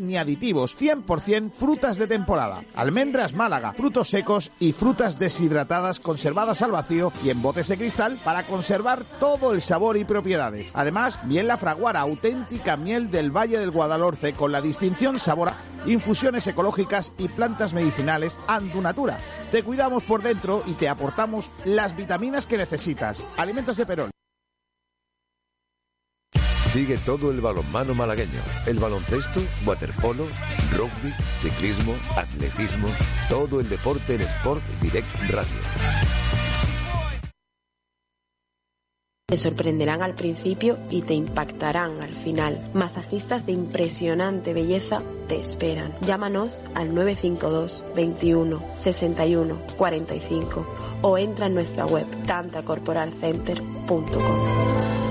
ni 0.00 0.16
aditivos, 0.16 0.76
100% 0.78 1.50
frutas 1.52 1.98
de 1.98 2.06
temporada. 2.06 2.62
Almendras 2.76 3.34
Málaga, 3.34 3.72
frutos 3.72 4.08
secos 4.08 4.52
y 4.60 4.72
frutas 4.72 5.18
deshidratadas 5.18 5.98
conservadas 5.98 6.62
al 6.62 6.70
vacío 6.70 7.12
y 7.24 7.30
en 7.30 7.42
botes 7.42 7.68
de 7.68 7.76
cristal 7.76 8.16
para 8.24 8.44
conservar 8.44 9.00
todo 9.18 9.52
el 9.52 9.60
sabor 9.60 9.96
y 9.96 10.04
propiedades. 10.04 10.70
Además, 10.72 11.24
miel 11.24 11.48
la 11.48 11.56
fraguara, 11.56 12.00
auténtica 12.00 12.76
miel 12.76 13.10
del 13.10 13.36
Valle 13.36 13.58
del 13.58 13.70
Guadalhorce 13.70 14.32
con 14.32 14.52
la 14.52 14.60
distinción 14.60 14.99
Sabora, 15.18 15.54
infusiones 15.86 16.46
ecológicas 16.46 17.12
y 17.16 17.28
plantas 17.28 17.72
medicinales 17.72 18.38
Andunatura. 18.46 19.18
Te 19.50 19.62
cuidamos 19.62 20.02
por 20.02 20.22
dentro 20.22 20.62
y 20.66 20.74
te 20.74 20.88
aportamos 20.88 21.50
las 21.64 21.96
vitaminas 21.96 22.46
que 22.46 22.58
necesitas. 22.58 23.22
Alimentos 23.38 23.76
de 23.78 23.86
Perol. 23.86 24.10
Sigue 26.66 26.98
todo 26.98 27.32
el 27.32 27.40
balonmano 27.40 27.94
malagueño, 27.94 28.40
el 28.66 28.78
baloncesto, 28.78 29.40
waterpolo, 29.66 30.24
rugby, 30.76 31.12
ciclismo, 31.40 31.94
atletismo, 32.16 32.88
todo 33.28 33.58
el 33.58 33.68
deporte 33.68 34.14
en 34.14 34.20
Sport 34.20 34.62
Direct 34.80 35.30
Radio. 35.30 36.79
Te 39.30 39.36
sorprenderán 39.36 40.02
al 40.02 40.14
principio 40.16 40.76
y 40.90 41.02
te 41.02 41.14
impactarán 41.14 42.02
al 42.02 42.16
final. 42.16 42.58
Masajistas 42.74 43.46
de 43.46 43.52
impresionante 43.52 44.52
belleza 44.52 45.02
te 45.28 45.38
esperan. 45.38 45.92
Llámanos 46.00 46.58
al 46.74 46.92
952 46.92 47.84
21 47.94 48.60
61 48.74 49.56
45 49.76 50.66
o 51.02 51.16
entra 51.16 51.46
en 51.46 51.54
nuestra 51.54 51.86
web 51.86 52.06
tantacorporalcenter.com. 52.26 54.99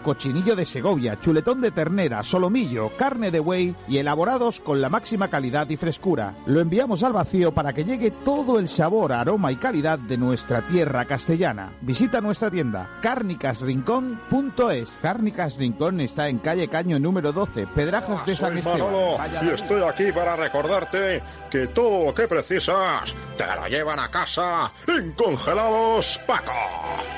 cochinillo 0.00 0.56
de 0.56 0.64
Segovia, 0.64 1.18
chuletón 1.20 1.60
de 1.60 1.70
ternera, 1.70 2.22
solomillo, 2.22 2.90
carne 2.96 3.30
de 3.30 3.40
buey 3.40 3.74
y 3.88 3.98
elaborados 3.98 4.60
con 4.60 4.80
la 4.80 4.88
máxima 4.88 5.28
calidad 5.28 5.68
y 5.70 5.76
frescura. 5.76 6.34
Lo 6.46 6.60
enviamos 6.60 7.02
al 7.02 7.12
vacío 7.12 7.52
para 7.52 7.72
que 7.72 7.84
llegue 7.84 8.10
todo 8.10 8.58
el 8.58 8.68
sabor, 8.68 9.12
aroma 9.12 9.52
y 9.52 9.56
calidad 9.56 9.98
de 9.98 10.18
nuestra 10.18 10.62
tierra 10.62 11.04
castellana. 11.04 11.72
Visita 11.80 12.20
nuestra 12.20 12.50
tienda 12.50 12.88
carnicasrincón.es. 13.00 14.98
Cárnicas 15.02 15.56
Rincón 15.56 16.00
está 16.00 16.28
en 16.28 16.38
calle 16.38 16.68
Caño 16.68 16.98
número 16.98 17.32
12, 17.32 17.66
Pedrajas 17.68 18.24
de 18.26 18.36
San 18.36 18.58
Esteban. 18.58 18.80
Manolo 18.80 19.18
y 19.42 19.48
estoy 19.48 19.82
aquí 19.82 20.12
para 20.12 20.36
recordarte 20.36 21.22
que 21.50 21.66
todo 21.68 22.06
lo 22.06 22.14
que 22.14 22.28
precisas 22.28 23.14
te 23.36 23.44
lo 23.46 23.66
llevan 23.68 23.98
a 23.98 24.08
casa 24.08 24.72
en 24.86 25.12
Congelados 25.12 26.20
Paco. 26.26 26.52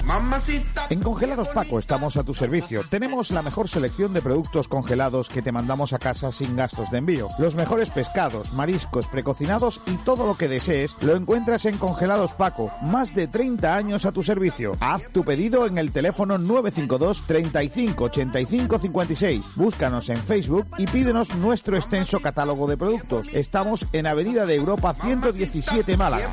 Mamacita. 0.05 0.87
En 0.91 1.01
Congelados 1.01 1.49
Paco 1.51 1.79
estamos 1.79 2.17
a 2.17 2.25
tu 2.25 2.35
servicio. 2.35 2.72
Tenemos 2.89 3.31
la 3.31 3.43
mejor 3.43 3.69
selección 3.69 4.15
de 4.15 4.23
productos 4.23 4.67
congelados 4.67 5.29
que 5.29 5.43
te 5.43 5.53
mandamos 5.53 5.93
a 5.93 5.99
casa 5.99 6.33
sin 6.33 6.57
gastos 6.57 6.91
de 6.91 6.99
envío. 6.99 7.29
Los 7.39 7.55
mejores 7.55 7.91
pescados, 7.91 8.53
mariscos, 8.55 9.09
precocinados 9.09 9.83
y 9.87 9.97
todo 9.99 10.27
lo 10.27 10.37
que 10.37 10.49
desees 10.49 10.97
lo 11.03 11.15
encuentras 11.15 11.67
en 11.67 11.77
Congelados 11.77 12.33
Paco. 12.33 12.71
Más 12.81 13.15
de 13.15 13.29
30 13.29 13.75
años 13.75 14.07
a 14.07 14.13
tu 14.13 14.23
servicio. 14.23 14.77
Haz 14.81 15.09
tu 15.13 15.25
pedido 15.25 15.67
en 15.67 15.77
el 15.77 15.93
teléfono 15.93 16.39
952 16.39 17.27
35 17.27 18.05
85 18.05 18.79
56. 18.79 19.47
Búscanos 19.55 20.09
en 20.09 20.17
Facebook 20.17 20.67
y 20.79 20.87
pídenos 20.87 21.35
nuestro 21.35 21.77
extenso 21.77 22.21
catálogo 22.21 22.67
de 22.67 22.79
productos. 22.79 23.29
Estamos 23.33 23.87
en 23.93 24.07
Avenida 24.07 24.47
de 24.47 24.55
Europa 24.55 24.95
117 24.95 25.97
Málaga. 25.97 26.33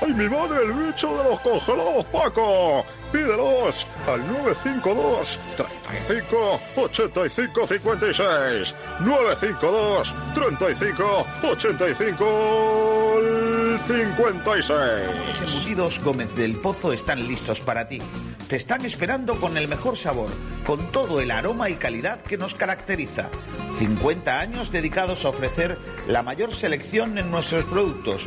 ¡Ay, 0.00 0.14
mi 0.14 0.28
madre, 0.28 0.60
el 0.64 0.72
bicho 0.72 1.08
de 1.08 1.24
los 1.24 1.40
congelados 1.40 2.04
Paco! 2.06 2.84
Pídelos 3.12 3.86
al 4.06 4.26
952 4.26 5.40
35 5.56 5.73
85 6.76 7.66
56. 7.66 8.74
952 9.00 10.14
35 10.34 11.26
85 11.42 12.94
56. 13.86 14.76
Los 15.26 15.40
embutidos 15.40 16.00
Gómez 16.02 16.34
del 16.36 16.56
Pozo 16.56 16.92
están 16.92 17.26
listos 17.26 17.60
para 17.60 17.86
ti. 17.86 18.00
Te 18.48 18.56
están 18.56 18.84
esperando 18.84 19.36
con 19.36 19.56
el 19.56 19.68
mejor 19.68 19.96
sabor, 19.96 20.30
con 20.66 20.90
todo 20.92 21.20
el 21.20 21.30
aroma 21.30 21.70
y 21.70 21.74
calidad 21.74 22.20
que 22.22 22.36
nos 22.36 22.54
caracteriza. 22.54 23.28
50 23.78 24.38
años 24.38 24.70
dedicados 24.70 25.24
a 25.24 25.30
ofrecer 25.30 25.78
la 26.06 26.22
mayor 26.22 26.54
selección 26.54 27.18
en 27.18 27.30
nuestros 27.30 27.64
productos. 27.64 28.26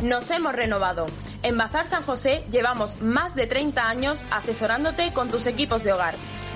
Nos 0.00 0.30
hemos 0.30 0.52
renovado. 0.52 1.06
En 1.42 1.56
Bazar 1.56 1.88
San 1.88 2.02
José 2.02 2.44
llevamos 2.50 3.00
más 3.02 3.34
de 3.34 3.46
30 3.46 3.88
años 3.88 4.24
asesorándote 4.30 5.12
con 5.12 5.30
tus 5.30 5.46
equipos 5.46 5.82
de 5.82 5.92
hogar. 5.92 6.14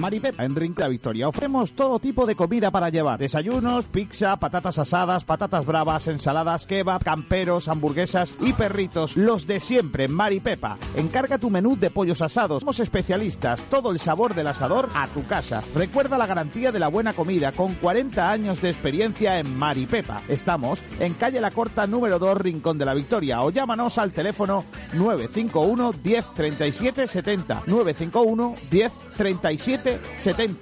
Maripepa 0.00 0.44
en 0.44 0.56
Rincón 0.56 0.76
de 0.76 0.82
la 0.82 0.88
Victoria. 0.88 1.28
Ofrecemos 1.28 1.72
todo 1.72 1.98
tipo 1.98 2.26
de 2.26 2.34
comida 2.34 2.70
para 2.70 2.88
llevar. 2.88 3.18
Desayunos, 3.18 3.86
pizza, 3.86 4.36
patatas 4.38 4.78
asadas, 4.78 5.24
patatas 5.24 5.66
bravas, 5.66 6.06
ensaladas, 6.08 6.66
kebab, 6.66 7.04
camperos, 7.04 7.68
hamburguesas 7.68 8.34
y 8.40 8.52
perritos. 8.52 9.16
Los 9.16 9.46
de 9.46 9.60
siempre, 9.60 10.08
Maripepa. 10.08 10.78
Encarga 10.96 11.38
tu 11.38 11.50
menú 11.50 11.76
de 11.76 11.90
pollos 11.90 12.22
asados. 12.22 12.60
Somos 12.62 12.80
especialistas. 12.80 13.62
Todo 13.62 13.90
el 13.90 13.98
sabor 13.98 14.34
del 14.34 14.46
asador 14.46 14.88
a 14.94 15.06
tu 15.08 15.24
casa. 15.26 15.62
Recuerda 15.74 16.18
la 16.18 16.26
garantía 16.26 16.72
de 16.72 16.78
la 16.78 16.88
buena 16.88 17.12
comida 17.12 17.52
con 17.52 17.74
40 17.74 18.30
años 18.30 18.60
de 18.60 18.70
experiencia 18.70 19.38
en 19.38 19.56
Maripepa. 19.58 20.22
Estamos 20.28 20.82
en 20.98 21.14
calle 21.14 21.40
La 21.40 21.50
Corta 21.50 21.86
número 21.86 22.18
2, 22.18 22.38
Rincón 22.38 22.78
de 22.78 22.84
la 22.86 22.94
Victoria. 22.94 23.42
O 23.42 23.50
llámanos 23.50 23.98
al 23.98 24.12
teléfono 24.12 24.64
951 24.94 25.92
10 26.02 26.24
37 26.34 27.06
70. 27.06 27.62
951 27.66 28.54
10 28.70 28.92
37 29.16 29.89
70. 30.18 30.56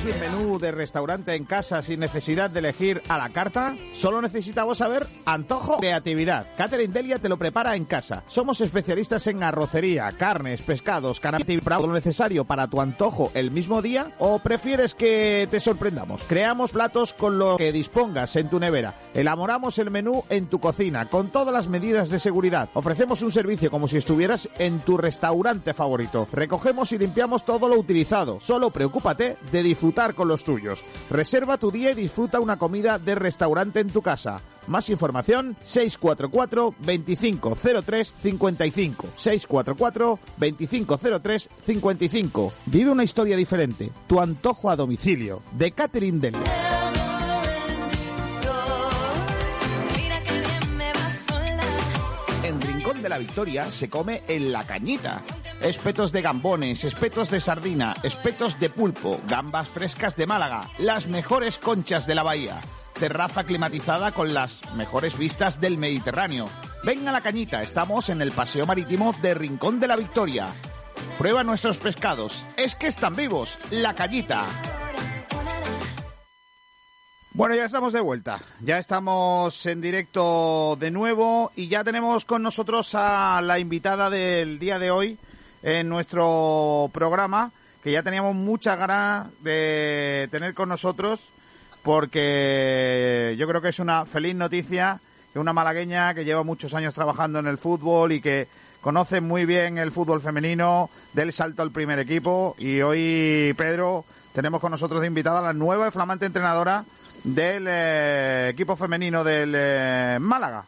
¿Quieres 0.00 0.16
un 0.16 0.20
menú 0.20 0.58
de 0.58 0.70
restaurante 0.70 1.34
en 1.34 1.44
casa 1.44 1.82
sin 1.82 2.00
necesidad 2.00 2.48
de 2.50 2.60
elegir 2.60 3.02
a 3.08 3.18
la 3.18 3.28
carta? 3.30 3.76
Solo 3.92 4.22
necesitamos 4.22 4.78
saber 4.78 5.06
antojo, 5.26 5.76
creatividad. 5.76 6.46
Catherine 6.56 6.92
Delia 6.92 7.18
te 7.18 7.28
lo 7.28 7.36
prepara 7.36 7.76
en 7.76 7.84
casa. 7.84 8.22
Somos 8.26 8.60
especialistas 8.62 9.26
en 9.26 9.42
arrocería, 9.42 10.10
carnes, 10.12 10.62
pescados, 10.62 11.20
cannabis 11.20 11.60
lo 11.66 11.92
necesario 11.92 12.44
para 12.44 12.68
tu 12.68 12.80
antojo 12.80 13.30
el 13.34 13.50
mismo 13.50 13.82
día 13.82 14.12
o 14.18 14.38
prefieres 14.38 14.94
que 14.94 15.46
te 15.50 15.60
sorprendamos. 15.60 16.22
Creamos 16.22 16.72
platos 16.72 17.12
con 17.12 17.38
lo 17.38 17.56
que 17.56 17.72
dispongas 17.72 18.36
en 18.36 18.48
tu 18.48 18.58
nevera. 18.58 18.94
Elaboramos 19.12 19.78
el 19.78 19.90
menú 19.90 20.24
en 20.30 20.46
tu 20.46 20.60
cocina 20.60 21.10
con 21.10 21.28
todas 21.28 21.52
las 21.52 21.68
medidas 21.68 22.08
de 22.08 22.20
seguridad. 22.20 22.70
Ofrecemos 22.74 23.20
un 23.22 23.32
servicio 23.32 23.70
como 23.70 23.88
si 23.88 23.98
estuvieras 23.98 24.48
en 24.58 24.80
tu 24.80 24.96
restaurante 24.96 25.74
favorito. 25.74 26.26
Recogemos 26.32 26.92
y 26.92 26.98
limpiamos 26.98 27.44
todo 27.44 27.68
lo 27.68 27.78
utilizado. 27.78 28.38
Solo 28.40 28.70
preocúpate 28.70 29.36
de 29.52 29.62
disfrutar 29.62 29.89
con 30.14 30.28
los 30.28 30.44
tuyos. 30.44 30.84
Reserva 31.10 31.58
tu 31.58 31.70
día 31.70 31.90
y 31.90 31.94
disfruta 31.94 32.40
una 32.40 32.58
comida 32.58 32.98
de 32.98 33.14
restaurante 33.14 33.80
en 33.80 33.90
tu 33.90 34.02
casa. 34.02 34.40
Más 34.66 34.88
información 34.88 35.56
644 35.62 36.74
2503 36.78 38.14
55 38.22 39.08
644 39.16 40.18
2503 40.36 41.48
55. 41.66 42.52
Vive 42.66 42.90
una 42.90 43.04
historia 43.04 43.36
diferente. 43.36 43.90
Tu 44.06 44.20
antojo 44.20 44.70
a 44.70 44.76
domicilio 44.76 45.42
de 45.52 45.72
Catherine 45.72 46.18
Del. 46.20 46.36
En 52.44 52.60
Rincón 52.60 53.02
de 53.02 53.08
la 53.08 53.10
la 53.10 53.18
Victoria 53.18 53.70
se 53.70 53.88
come 53.88 54.22
en 54.28 54.52
la 54.52 54.64
cañita. 54.64 55.22
Espetos 55.60 56.10
de 56.10 56.22
gambones, 56.22 56.84
espetos 56.84 57.30
de 57.30 57.38
sardina, 57.38 57.94
espetos 58.02 58.58
de 58.58 58.70
pulpo, 58.70 59.20
gambas 59.28 59.68
frescas 59.68 60.16
de 60.16 60.26
Málaga, 60.26 60.70
las 60.78 61.06
mejores 61.06 61.58
conchas 61.58 62.06
de 62.06 62.14
la 62.14 62.22
bahía. 62.22 62.62
Terraza 62.98 63.44
climatizada 63.44 64.12
con 64.12 64.32
las 64.32 64.62
mejores 64.74 65.18
vistas 65.18 65.60
del 65.60 65.76
Mediterráneo. 65.76 66.48
Ven 66.82 67.06
a 67.06 67.12
la 67.12 67.20
cañita, 67.20 67.62
estamos 67.62 68.08
en 68.08 68.22
el 68.22 68.32
Paseo 68.32 68.64
Marítimo 68.64 69.14
de 69.20 69.34
Rincón 69.34 69.78
de 69.80 69.88
la 69.88 69.96
Victoria. 69.96 70.48
Prueba 71.18 71.44
nuestros 71.44 71.76
pescados, 71.76 72.42
es 72.56 72.74
que 72.74 72.86
están 72.86 73.14
vivos, 73.14 73.58
la 73.70 73.94
cañita. 73.94 74.46
Bueno, 77.32 77.54
ya 77.54 77.66
estamos 77.66 77.92
de 77.92 78.00
vuelta. 78.00 78.40
Ya 78.60 78.78
estamos 78.78 79.66
en 79.66 79.82
directo 79.82 80.76
de 80.80 80.90
nuevo 80.90 81.52
y 81.54 81.68
ya 81.68 81.84
tenemos 81.84 82.24
con 82.24 82.42
nosotros 82.42 82.94
a 82.94 83.42
la 83.42 83.58
invitada 83.58 84.08
del 84.08 84.58
día 84.58 84.78
de 84.78 84.90
hoy 84.90 85.18
en 85.62 85.88
nuestro 85.88 86.90
programa, 86.92 87.52
que 87.82 87.92
ya 87.92 88.02
teníamos 88.02 88.34
muchas 88.34 88.78
ganas 88.78 89.28
de 89.40 90.28
tener 90.30 90.54
con 90.54 90.68
nosotros, 90.68 91.20
porque 91.82 93.34
yo 93.38 93.46
creo 93.48 93.62
que 93.62 93.68
es 93.68 93.78
una 93.78 94.04
feliz 94.06 94.34
noticia 94.34 95.00
que 95.32 95.38
una 95.38 95.52
malagueña 95.52 96.14
que 96.14 96.24
lleva 96.24 96.42
muchos 96.42 96.74
años 96.74 96.94
trabajando 96.94 97.38
en 97.38 97.46
el 97.46 97.58
fútbol 97.58 98.12
y 98.12 98.20
que 98.20 98.48
conoce 98.80 99.20
muy 99.20 99.44
bien 99.44 99.78
el 99.78 99.92
fútbol 99.92 100.20
femenino, 100.20 100.90
del 101.12 101.32
salto 101.32 101.62
al 101.62 101.70
primer 101.70 101.98
equipo. 101.98 102.56
Y 102.58 102.80
hoy, 102.80 103.54
Pedro, 103.56 104.04
tenemos 104.32 104.60
con 104.60 104.72
nosotros 104.72 105.00
de 105.00 105.06
invitada 105.06 105.38
a 105.38 105.42
la 105.42 105.52
nueva 105.52 105.88
y 105.88 105.90
flamante 105.90 106.26
entrenadora 106.26 106.84
del 107.22 107.66
eh, 107.68 108.48
equipo 108.52 108.76
femenino 108.76 109.22
del 109.22 109.52
eh, 109.54 110.18
Málaga. 110.20 110.64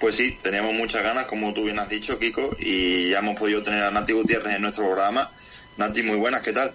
Pues 0.00 0.16
sí, 0.16 0.38
teníamos 0.42 0.72
muchas 0.72 1.02
ganas, 1.02 1.26
como 1.26 1.52
tú 1.52 1.64
bien 1.64 1.78
has 1.78 1.88
dicho, 1.90 2.18
Kiko, 2.18 2.56
y 2.58 3.10
ya 3.10 3.18
hemos 3.18 3.38
podido 3.38 3.62
tener 3.62 3.82
a 3.84 3.90
Nati 3.90 4.14
Gutiérrez 4.14 4.56
en 4.56 4.62
nuestro 4.62 4.86
programa. 4.86 5.30
Nati, 5.76 6.02
muy 6.02 6.16
buenas, 6.16 6.42
¿qué 6.42 6.54
tal? 6.54 6.72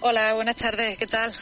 Hola, 0.00 0.34
buenas 0.34 0.54
tardes, 0.54 0.96
¿qué 0.96 1.08
tal? 1.08 1.32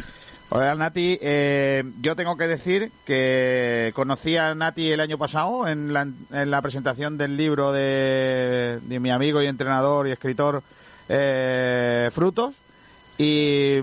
Hola 0.48 0.74
Nati, 0.74 1.18
eh, 1.20 1.84
yo 2.00 2.16
tengo 2.16 2.36
que 2.36 2.46
decir 2.46 2.90
que 3.04 3.90
conocí 3.94 4.38
a 4.38 4.54
Nati 4.54 4.90
el 4.90 5.00
año 5.00 5.18
pasado 5.18 5.68
en 5.68 5.92
la, 5.92 6.02
en 6.02 6.50
la 6.50 6.62
presentación 6.62 7.18
del 7.18 7.36
libro 7.36 7.72
de, 7.72 8.78
de, 8.82 9.00
mi 9.00 9.10
amigo 9.10 9.42
y 9.42 9.46
entrenador 9.46 10.08
y 10.08 10.12
escritor 10.12 10.62
eh, 11.08 12.10
Frutos 12.12 12.54
y, 13.18 13.76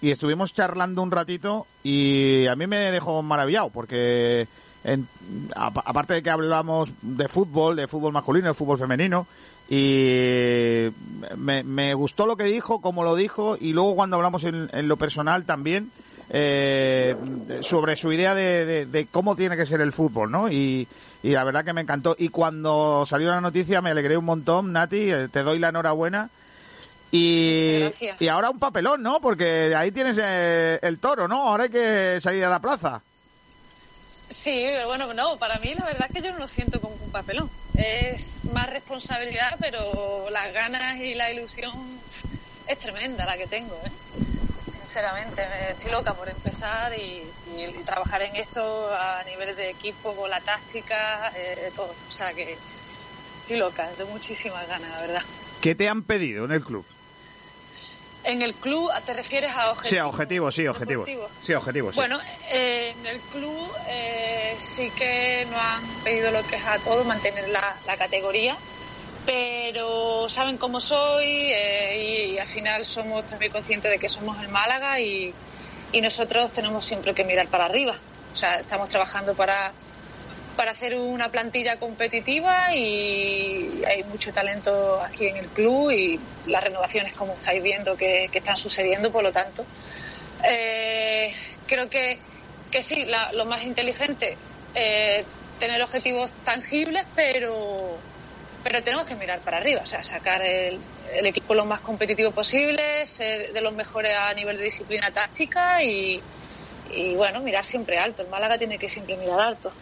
y, 0.00 0.10
estuvimos 0.10 0.54
charlando 0.54 1.02
un 1.02 1.10
ratito 1.10 1.66
y 1.82 2.46
a 2.46 2.56
mí 2.56 2.66
me 2.66 2.90
dejó 2.90 3.22
maravillado 3.22 3.70
porque 3.70 4.46
en, 4.84 5.06
aparte 5.54 6.14
de 6.14 6.22
que 6.22 6.30
hablamos 6.30 6.92
de 7.02 7.28
fútbol, 7.28 7.76
de 7.76 7.86
fútbol 7.86 8.12
masculino, 8.12 8.48
de 8.48 8.54
fútbol 8.54 8.78
femenino, 8.78 9.26
y 9.68 10.88
me, 11.36 11.62
me, 11.62 11.94
gustó 11.94 12.26
lo 12.26 12.36
que 12.36 12.44
dijo, 12.44 12.80
como 12.80 13.04
lo 13.04 13.14
dijo, 13.14 13.56
y 13.60 13.72
luego 13.72 13.94
cuando 13.94 14.16
hablamos 14.16 14.42
en, 14.42 14.68
en 14.72 14.88
lo 14.88 14.96
personal 14.96 15.44
también, 15.44 15.92
eh, 16.32 17.16
sobre 17.60 17.96
su 17.96 18.12
idea 18.12 18.34
de, 18.34 18.64
de, 18.64 18.86
de, 18.86 19.06
cómo 19.06 19.34
tiene 19.34 19.56
que 19.56 19.66
ser 19.66 19.80
el 19.80 19.92
fútbol, 19.92 20.30
¿no? 20.30 20.50
Y, 20.50 20.86
y, 21.22 21.30
la 21.30 21.44
verdad 21.44 21.64
que 21.64 21.72
me 21.72 21.80
encantó. 21.80 22.14
Y 22.18 22.28
cuando 22.28 23.04
salió 23.04 23.30
la 23.30 23.40
noticia 23.40 23.82
me 23.82 23.90
alegré 23.90 24.16
un 24.16 24.24
montón, 24.24 24.72
Nati, 24.72 25.10
eh, 25.10 25.28
te 25.30 25.42
doy 25.42 25.58
la 25.58 25.68
enhorabuena. 25.70 26.30
Y, 27.12 27.82
y 28.20 28.28
ahora 28.28 28.50
un 28.50 28.60
papelón, 28.60 29.02
¿no? 29.02 29.20
Porque 29.20 29.74
ahí 29.74 29.90
tienes 29.90 30.18
eh, 30.22 30.78
el 30.82 30.98
toro, 31.00 31.26
¿no? 31.26 31.48
Ahora 31.48 31.64
hay 31.64 31.70
que 31.70 32.20
salir 32.20 32.44
a 32.44 32.50
la 32.50 32.60
plaza. 32.60 33.02
Sí, 34.42 34.68
bueno, 34.86 35.12
no, 35.12 35.36
para 35.36 35.58
mí 35.58 35.74
la 35.74 35.84
verdad 35.84 36.06
es 36.06 36.12
que 36.12 36.26
yo 36.26 36.32
no 36.32 36.38
lo 36.38 36.48
siento 36.48 36.80
como 36.80 36.94
un 36.94 37.10
papelón. 37.10 37.50
Es 37.76 38.38
más 38.54 38.70
responsabilidad, 38.70 39.58
pero 39.60 40.30
las 40.30 40.50
ganas 40.54 40.98
y 40.98 41.14
la 41.14 41.30
ilusión 41.30 42.00
es 42.66 42.78
tremenda 42.78 43.26
la 43.26 43.36
que 43.36 43.46
tengo, 43.46 43.74
¿eh? 43.84 43.90
Sinceramente, 44.70 45.42
estoy 45.72 45.90
loca 45.90 46.14
por 46.14 46.26
empezar 46.26 46.90
y, 46.98 47.22
trabajar 47.84 48.22
en 48.22 48.36
esto 48.36 48.88
a 48.90 49.22
nivel 49.24 49.54
de 49.54 49.70
equipo, 49.70 50.16
con 50.16 50.30
la 50.30 50.40
táctica, 50.40 51.32
eh, 51.36 51.70
todo. 51.76 51.94
O 52.08 52.12
sea 52.12 52.32
que 52.32 52.56
estoy 53.42 53.58
loca, 53.58 53.90
de 53.92 54.06
muchísimas 54.06 54.66
ganas, 54.66 54.90
la 54.90 55.00
verdad. 55.02 55.22
¿Qué 55.60 55.74
te 55.74 55.86
han 55.86 56.02
pedido 56.02 56.46
en 56.46 56.52
el 56.52 56.64
club? 56.64 56.86
En 58.22 58.42
el 58.42 58.54
club, 58.54 58.90
¿te 59.06 59.14
refieres 59.14 59.50
a 59.52 59.70
objetivos? 59.70 59.88
Sí, 59.88 59.96
a 59.98 60.06
objetivos, 60.06 60.54
sí, 60.54 60.66
objetivos. 60.66 61.08
Sí, 61.42 61.54
objetivos. 61.54 61.94
Sí. 61.94 62.00
Bueno, 62.00 62.18
eh, 62.50 62.94
en 62.98 63.06
el 63.06 63.20
club 63.20 63.72
eh, 63.88 64.56
sí 64.58 64.90
que 64.90 65.46
nos 65.50 65.58
han 65.58 65.84
pedido 66.04 66.30
lo 66.30 66.46
que 66.46 66.56
es 66.56 66.64
a 66.64 66.78
todos, 66.78 67.06
mantener 67.06 67.48
la, 67.48 67.76
la 67.86 67.96
categoría, 67.96 68.56
pero 69.24 70.28
saben 70.28 70.58
cómo 70.58 70.80
soy 70.80 71.24
eh, 71.52 72.26
y, 72.28 72.34
y, 72.34 72.38
al 72.38 72.48
final 72.48 72.84
somos 72.84 73.24
también 73.26 73.52
conscientes 73.52 73.90
de 73.90 73.98
que 73.98 74.08
somos 74.08 74.38
el 74.40 74.48
Málaga 74.48 75.00
y, 75.00 75.32
y 75.92 76.00
nosotros 76.00 76.52
tenemos 76.52 76.84
siempre 76.84 77.14
que 77.14 77.24
mirar 77.24 77.48
para 77.48 77.64
arriba. 77.64 77.96
O 78.32 78.36
sea, 78.36 78.60
estamos 78.60 78.88
trabajando 78.88 79.34
para 79.34 79.72
para 80.60 80.72
hacer 80.72 80.94
una 80.94 81.30
plantilla 81.30 81.78
competitiva 81.78 82.74
y 82.74 83.82
hay 83.86 84.04
mucho 84.04 84.30
talento 84.30 85.00
aquí 85.00 85.26
en 85.26 85.38
el 85.38 85.46
club 85.46 85.90
y 85.90 86.20
las 86.48 86.62
renovaciones, 86.62 87.16
como 87.16 87.32
estáis 87.32 87.62
viendo, 87.62 87.96
que, 87.96 88.28
están 88.30 88.58
sucediendo, 88.58 89.10
por 89.10 89.22
lo 89.22 89.32
tanto, 89.32 89.64
eh, 90.44 91.32
creo 91.66 91.88
que, 91.88 92.18
que 92.70 92.82
sí, 92.82 93.06
la, 93.06 93.32
lo 93.32 93.46
más 93.46 93.62
inteligente, 93.62 94.36
eh, 94.74 95.24
tener 95.58 95.80
objetivos 95.80 96.30
tangibles, 96.44 97.06
pero, 97.16 97.96
pero 98.62 98.82
tenemos 98.82 99.06
que 99.06 99.14
mirar 99.14 99.38
para 99.38 99.56
arriba, 99.56 99.80
o 99.82 99.86
sea, 99.86 100.02
sacar 100.02 100.42
el, 100.42 100.78
el 101.14 101.24
equipo 101.24 101.54
lo 101.54 101.64
más 101.64 101.80
competitivo 101.80 102.32
posible, 102.32 103.06
ser 103.06 103.54
de 103.54 103.62
los 103.62 103.72
mejores 103.72 104.14
a 104.14 104.34
nivel 104.34 104.58
de 104.58 104.64
disciplina 104.64 105.10
táctica 105.10 105.82
y, 105.82 106.20
y 106.94 107.14
bueno, 107.14 107.40
mirar 107.40 107.64
siempre 107.64 107.98
alto. 107.98 108.20
El 108.20 108.28
Málaga 108.28 108.58
tiene 108.58 108.76
que 108.76 108.90
siempre 108.90 109.16
mirar 109.16 109.40
alto. 109.40 109.72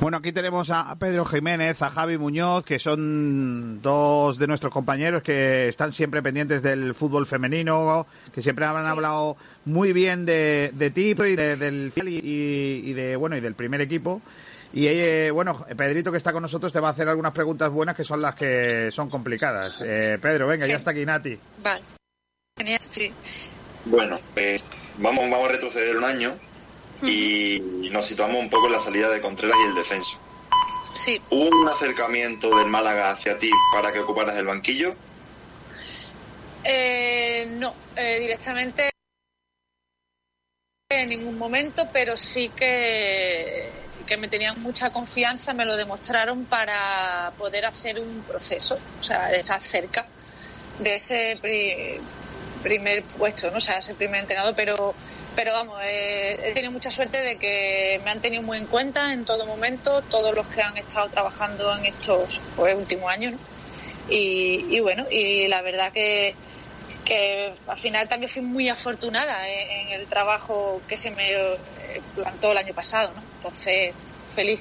Bueno, 0.00 0.18
aquí 0.18 0.30
tenemos 0.30 0.70
a 0.70 0.94
Pedro 0.94 1.24
Jiménez, 1.24 1.82
a 1.82 1.90
Javi 1.90 2.18
Muñoz, 2.18 2.64
que 2.64 2.78
son 2.78 3.82
dos 3.82 4.38
de 4.38 4.46
nuestros 4.46 4.72
compañeros 4.72 5.22
que 5.22 5.66
están 5.66 5.92
siempre 5.92 6.22
pendientes 6.22 6.62
del 6.62 6.94
fútbol 6.94 7.26
femenino, 7.26 8.06
que 8.32 8.40
siempre 8.40 8.64
han 8.64 8.76
sí. 8.76 8.86
hablado 8.86 9.36
muy 9.64 9.92
bien 9.92 10.24
de, 10.24 10.70
de 10.72 10.90
ti 10.90 11.16
y 11.18 11.36
de, 11.36 11.56
del 11.56 11.92
y, 11.96 12.90
y, 12.90 12.92
de 12.92 13.16
bueno 13.16 13.36
y 13.36 13.40
del 13.40 13.54
primer 13.54 13.80
equipo. 13.80 14.22
Y 14.72 14.86
eh, 14.86 15.32
bueno, 15.32 15.66
Pedrito 15.76 16.12
que 16.12 16.18
está 16.18 16.32
con 16.32 16.42
nosotros 16.42 16.72
te 16.72 16.78
va 16.78 16.88
a 16.88 16.92
hacer 16.92 17.08
algunas 17.08 17.32
preguntas 17.32 17.68
buenas 17.68 17.96
que 17.96 18.04
son 18.04 18.22
las 18.22 18.36
que 18.36 18.90
son 18.92 19.10
complicadas. 19.10 19.82
Eh, 19.84 20.16
Pedro, 20.22 20.46
venga, 20.46 20.68
ya 20.68 20.76
está 20.76 20.92
aquí 20.92 21.04
Nati. 21.04 21.36
Vale. 21.60 21.80
Genial, 22.56 22.80
sí. 22.88 23.12
Bueno, 23.84 24.20
eh, 24.36 24.60
vamos, 24.98 25.28
vamos 25.28 25.48
a 25.48 25.52
retroceder 25.52 25.96
un 25.96 26.04
año 26.04 26.34
y 27.02 27.88
nos 27.90 28.06
situamos 28.06 28.40
un 28.40 28.50
poco 28.50 28.66
en 28.66 28.72
la 28.72 28.80
salida 28.80 29.08
de 29.08 29.20
Contreras 29.20 29.56
y 29.64 29.68
el 29.68 29.74
descenso. 29.74 30.18
Sí. 30.92 31.20
¿Hubo 31.30 31.60
un 31.60 31.68
acercamiento 31.68 32.56
del 32.56 32.68
Málaga 32.68 33.10
hacia 33.10 33.38
ti 33.38 33.50
para 33.72 33.92
que 33.92 34.00
ocuparas 34.00 34.36
el 34.36 34.46
banquillo? 34.46 34.94
Eh, 36.64 37.46
no, 37.52 37.74
eh, 37.96 38.18
directamente 38.18 38.90
en 40.90 41.08
ningún 41.10 41.38
momento, 41.38 41.88
pero 41.92 42.16
sí 42.16 42.50
que, 42.50 43.70
que 44.06 44.16
me 44.16 44.28
tenían 44.28 44.60
mucha 44.62 44.90
confianza, 44.90 45.52
me 45.52 45.64
lo 45.64 45.76
demostraron 45.76 46.46
para 46.46 47.32
poder 47.38 47.66
hacer 47.66 48.00
un 48.00 48.22
proceso, 48.22 48.78
o 49.00 49.02
sea, 49.02 49.30
estar 49.32 49.62
cerca 49.62 50.06
de 50.78 50.94
ese 50.94 51.34
pri 51.40 52.00
primer 52.62 53.04
puesto, 53.04 53.50
¿no? 53.50 53.58
o 53.58 53.60
sea, 53.60 53.78
ese 53.78 53.94
primer 53.94 54.20
entrenador, 54.20 54.54
pero 54.56 54.94
pero 55.38 55.52
vamos, 55.52 55.78
eh, 55.88 56.36
he 56.42 56.52
tenido 56.52 56.72
mucha 56.72 56.90
suerte 56.90 57.22
de 57.22 57.36
que 57.36 58.00
me 58.02 58.10
han 58.10 58.20
tenido 58.20 58.42
muy 58.42 58.58
en 58.58 58.66
cuenta 58.66 59.12
en 59.12 59.24
todo 59.24 59.46
momento, 59.46 60.02
todos 60.02 60.34
los 60.34 60.44
que 60.48 60.62
han 60.62 60.76
estado 60.76 61.08
trabajando 61.10 61.76
en 61.76 61.86
estos 61.86 62.40
pues, 62.56 62.74
últimos 62.74 63.08
años. 63.08 63.34
Y, 64.10 64.80
bueno, 64.80 65.06
y 65.08 65.46
la 65.46 65.62
verdad 65.62 65.92
que, 65.92 66.34
que 67.04 67.52
al 67.68 67.78
final 67.78 68.08
también 68.08 68.28
fui 68.28 68.42
muy 68.42 68.68
afortunada 68.68 69.48
en, 69.48 69.86
en 69.86 70.00
el 70.00 70.08
trabajo 70.08 70.82
que 70.88 70.96
se 70.96 71.12
me 71.12 71.30
plantó 72.16 72.50
el 72.50 72.58
año 72.58 72.74
pasado, 72.74 73.12
¿no? 73.14 73.22
Entonces, 73.36 73.94
feliz 74.34 74.58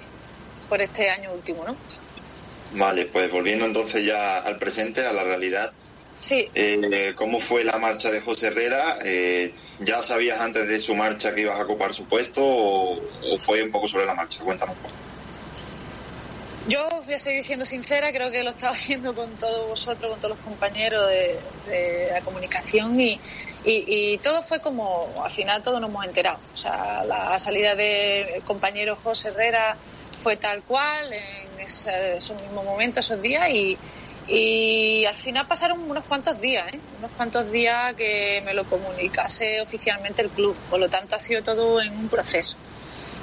por 0.69 0.79
este 0.79 1.09
año 1.09 1.31
último, 1.31 1.63
¿no? 1.65 1.75
Vale, 2.73 3.05
pues 3.05 3.31
volviendo 3.31 3.65
entonces 3.65 4.05
ya 4.05 4.37
al 4.37 4.59
presente, 4.59 5.03
a 5.03 5.11
la 5.11 5.23
realidad. 5.23 5.73
Sí. 6.18 6.49
Eh, 6.56 7.14
¿Cómo 7.15 7.39
fue 7.39 7.64
la 7.64 7.77
marcha 7.77 8.10
de 8.11 8.22
José 8.22 8.48
Herrera? 8.48 8.98
Eh, 9.06 9.53
¿Ya 9.80 10.02
sabías 10.02 10.39
antes 10.39 10.68
de 10.68 10.80
su 10.80 10.95
marcha 10.95 11.34
que 11.34 11.41
ibas 11.41 11.60
a 11.60 11.64
ocupar 11.64 11.94
su 11.94 12.06
puesto 12.06 12.44
o, 12.44 12.99
o, 13.31 13.38
fue 13.38 13.61
un 13.64 13.72
poco 13.72 13.88
sobre 13.88 14.06
la 14.07 14.15
marcha? 14.15 14.44
Cuéntanos 14.44 14.76
un 14.76 14.81
poco. 14.81 14.95
Yo 16.68 16.85
voy 17.06 17.14
a 17.14 17.19
seguir 17.19 17.45
siendo 17.45 17.65
sincera, 17.65 18.11
creo 18.11 18.30
que 18.31 18.44
lo 18.44 18.49
estaba 18.49 18.73
haciendo 18.76 19.14
con 19.15 19.30
todos 19.38 19.68
vosotros, 19.69 20.11
con 20.11 20.19
todos 20.19 20.35
los 20.35 20.44
compañeros 20.45 21.07
de, 21.07 21.39
de 21.68 22.10
la 22.11 22.22
comunicación 22.22 22.99
y, 22.99 23.19
y, 23.64 23.84
y, 24.14 24.18
todo 24.18 24.41
fue 24.44 24.60
como, 24.60 25.07
al 25.23 25.31
final 25.31 25.61
todos 25.61 25.80
nos 25.80 25.89
hemos 25.89 26.06
enterado. 26.06 26.39
O 26.56 26.57
sea, 26.57 27.03
la 27.06 27.38
salida 27.39 27.76
del 27.76 28.41
compañero 28.41 28.98
José 29.02 29.30
Herrera 29.30 29.77
fue 30.23 30.35
tal 30.35 30.64
cual 30.64 31.14
en 31.14 31.60
ese- 31.60 32.18
esos 32.18 32.41
mismos 32.41 32.65
momentos, 32.65 33.06
esos 33.06 33.22
días 33.22 33.49
y, 33.49 33.77
y 34.27 35.05
al 35.05 35.15
final 35.15 35.47
pasaron 35.47 35.89
unos 35.89 36.03
cuantos 36.03 36.39
días, 36.41 36.73
¿eh? 36.73 36.79
unos 36.99 37.11
cuantos 37.11 37.49
días 37.49 37.93
que 37.95 38.41
me 38.45 38.53
lo 38.53 38.65
comunicase 38.65 39.61
oficialmente 39.61 40.21
el 40.21 40.29
club. 40.29 40.55
Por 40.69 40.79
lo 40.79 40.89
tanto, 40.89 41.15
ha 41.15 41.19
sido 41.19 41.41
todo 41.41 41.81
en 41.81 41.93
un 41.93 42.09
proceso. 42.09 42.57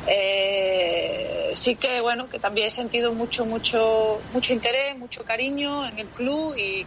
Eh, 0.07 1.51
sí 1.53 1.77
que 1.77 2.01
bueno, 2.01 2.29
que 2.29 2.39
también 2.39 2.69
he 2.69 2.71
sentido 2.71 3.13
mucho, 3.13 3.45
mucho, 3.45 4.21
mucho 4.33 4.53
interés, 4.53 4.97
mucho 4.97 5.25
cariño 5.25 5.87
en 5.87 5.99
el 5.99 6.07
club 6.09 6.57
y, 6.57 6.87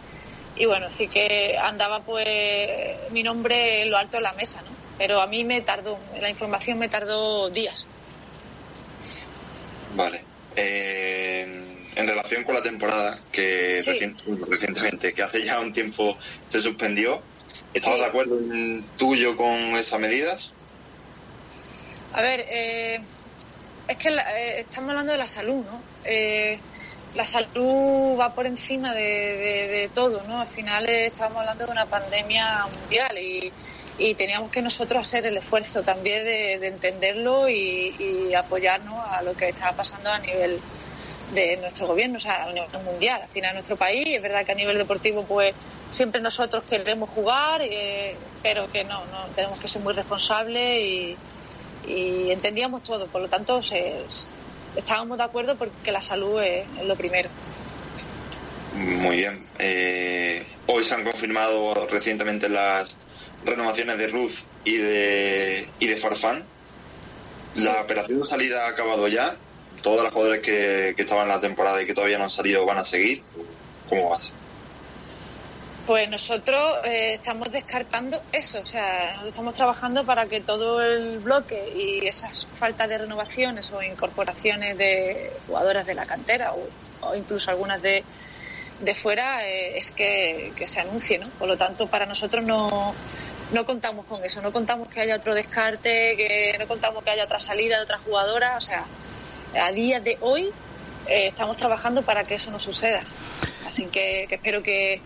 y 0.56 0.66
bueno, 0.66 0.88
sí 0.96 1.08
que 1.08 1.56
andaba 1.56 2.00
pues 2.00 3.10
mi 3.10 3.22
nombre 3.22 3.82
en 3.82 3.90
lo 3.90 3.98
alto 3.98 4.16
de 4.16 4.22
la 4.24 4.32
mesa, 4.32 4.60
¿no? 4.62 4.76
Pero 4.98 5.20
a 5.20 5.28
mí 5.28 5.44
me 5.44 5.60
tardó, 5.62 5.96
la 6.20 6.28
información 6.28 6.78
me 6.78 6.88
tardó 6.88 7.50
días. 7.50 7.86
Vale. 9.94 10.24
Eh, 10.56 11.67
en 11.98 12.06
relación 12.06 12.44
con 12.44 12.54
la 12.54 12.62
temporada 12.62 13.18
que 13.32 13.82
Sí. 13.82 13.90
recien- 13.90 14.16
recientemente, 14.48 15.12
que 15.12 15.22
hace 15.24 15.42
ya 15.42 15.58
un 15.60 15.72
tiempo 15.72 16.16
se 16.46 16.60
suspendió, 16.60 17.24
¿estabas 17.74 17.98
Sí. 17.98 18.02
de 18.04 18.08
acuerdo 18.08 18.38
en 18.38 18.88
tuyo 18.96 19.36
con 19.36 19.50
esas 19.76 19.98
medidas? 19.98 20.52
A 22.12 22.22
ver, 22.22 22.46
eh, 22.48 23.00
es 23.88 23.98
que 23.98 24.10
la- 24.10 24.38
eh, 24.38 24.60
estamos 24.60 24.90
hablando 24.90 25.10
de 25.12 25.18
la 25.18 25.26
salud, 25.26 25.64
¿no? 25.66 25.82
Eh, 26.04 26.60
la 27.14 27.24
salud 27.24 28.16
va 28.18 28.32
por 28.32 28.46
encima 28.46 28.94
de, 28.94 29.02
de- 29.02 29.68
de 29.68 29.88
todo, 29.88 30.22
¿no? 30.22 30.40
Al 30.40 30.48
final 30.48 30.88
estamos 30.88 31.38
hablando 31.40 31.66
de 31.66 31.72
una 31.72 31.86
pandemia 31.86 32.68
mundial 32.68 33.18
y, 33.18 33.52
y 33.96 34.14
teníamos 34.14 34.50
que 34.52 34.62
nosotros 34.62 35.00
hacer 35.04 35.26
el 35.26 35.36
esfuerzo 35.36 35.82
también 35.82 36.24
de, 36.24 36.58
de 36.60 36.66
entenderlo 36.68 37.48
y, 37.48 37.96
y 37.98 38.34
apoyarnos 38.34 39.04
a 39.10 39.22
lo 39.22 39.34
que 39.34 39.48
estaba 39.48 39.74
pasando 39.74 40.10
a 40.10 40.20
nivel 40.20 40.62
de 41.32 41.56
nuestro 41.58 41.86
gobierno, 41.86 42.16
o 42.16 42.20
sea, 42.20 42.44
a 42.44 42.52
nivel 42.52 42.68
mundial, 42.84 43.20
al 43.22 43.28
final 43.28 43.54
nuestro 43.54 43.76
país. 43.76 44.06
Es 44.06 44.22
verdad 44.22 44.44
que 44.44 44.52
a 44.52 44.54
nivel 44.54 44.78
deportivo, 44.78 45.24
pues 45.24 45.54
siempre 45.90 46.20
nosotros 46.20 46.64
queremos 46.68 47.10
jugar, 47.10 47.60
eh, 47.62 48.16
pero 48.42 48.70
que 48.70 48.84
no, 48.84 49.04
no, 49.06 49.26
tenemos 49.34 49.58
que 49.58 49.68
ser 49.68 49.82
muy 49.82 49.92
responsables 49.94 50.80
y, 50.82 51.16
y 51.86 52.30
entendíamos 52.30 52.82
todo. 52.82 53.06
Por 53.06 53.22
lo 53.22 53.28
tanto, 53.28 53.62
se- 53.62 54.04
estábamos 54.76 55.18
de 55.18 55.24
acuerdo 55.24 55.56
porque 55.56 55.92
la 55.92 56.02
salud 56.02 56.40
es, 56.42 56.66
es 56.78 56.84
lo 56.86 56.96
primero. 56.96 57.28
Muy 58.74 59.16
bien. 59.16 59.44
Eh, 59.58 60.46
hoy 60.66 60.84
se 60.84 60.94
han 60.94 61.02
confirmado 61.04 61.74
recientemente 61.86 62.48
las 62.48 62.96
renovaciones 63.44 63.98
de 63.98 64.06
Ruth 64.08 64.34
y 64.64 64.76
de, 64.76 65.68
y 65.78 65.86
de 65.86 65.96
Farfán. 65.96 66.44
La 67.56 67.80
operación 67.82 68.18
de 68.20 68.24
salida 68.24 68.66
ha 68.66 68.68
acabado 68.70 69.08
ya. 69.08 69.36
Todas 69.88 70.04
las 70.04 70.12
jugadores 70.12 70.42
que, 70.42 70.92
que 70.94 71.02
estaban 71.04 71.24
en 71.24 71.30
la 71.30 71.40
temporada 71.40 71.80
y 71.80 71.86
que 71.86 71.94
todavía 71.94 72.18
no 72.18 72.24
han 72.24 72.30
salido 72.30 72.66
van 72.66 72.76
a 72.76 72.84
seguir. 72.84 73.22
¿Cómo 73.88 74.10
vas? 74.10 74.34
Pues 75.86 76.10
nosotros 76.10 76.62
eh, 76.84 77.14
estamos 77.14 77.50
descartando 77.50 78.20
eso, 78.30 78.60
o 78.60 78.66
sea, 78.66 79.18
estamos 79.26 79.54
trabajando 79.54 80.04
para 80.04 80.26
que 80.26 80.42
todo 80.42 80.82
el 80.82 81.20
bloque 81.20 81.72
y 81.74 82.06
esas 82.06 82.46
faltas 82.58 82.86
de 82.90 82.98
renovaciones 82.98 83.72
o 83.72 83.82
incorporaciones 83.82 84.76
de 84.76 85.32
jugadoras 85.46 85.86
de 85.86 85.94
la 85.94 86.04
cantera 86.04 86.52
o, 86.52 86.68
o 87.08 87.14
incluso 87.14 87.50
algunas 87.50 87.80
de, 87.80 88.04
de 88.80 88.94
fuera 88.94 89.48
eh, 89.48 89.78
es 89.78 89.90
que, 89.90 90.52
que 90.54 90.68
se 90.68 90.80
anuncie, 90.80 91.16
¿no? 91.16 91.30
Por 91.38 91.48
lo 91.48 91.56
tanto, 91.56 91.86
para 91.86 92.04
nosotros 92.04 92.44
no, 92.44 92.94
no 93.52 93.64
contamos 93.64 94.04
con 94.04 94.22
eso, 94.22 94.42
no 94.42 94.52
contamos 94.52 94.88
que 94.88 95.00
haya 95.00 95.16
otro 95.16 95.34
descarte, 95.34 96.14
que 96.14 96.56
no 96.58 96.68
contamos 96.68 97.02
que 97.02 97.10
haya 97.10 97.24
otra 97.24 97.38
salida 97.38 97.78
de 97.78 97.84
otra 97.84 97.96
jugadora, 97.96 98.58
o 98.58 98.60
sea, 98.60 98.84
a 99.54 99.72
día 99.72 100.00
de 100.00 100.16
hoy 100.20 100.50
eh, 101.06 101.28
estamos 101.28 101.56
trabajando 101.56 102.02
para 102.02 102.24
que 102.24 102.34
eso 102.34 102.50
no 102.50 102.58
suceda. 102.58 103.00
Así 103.66 103.86
que, 103.86 104.26
que 104.28 104.36
espero 104.36 104.62
que, 104.62 105.00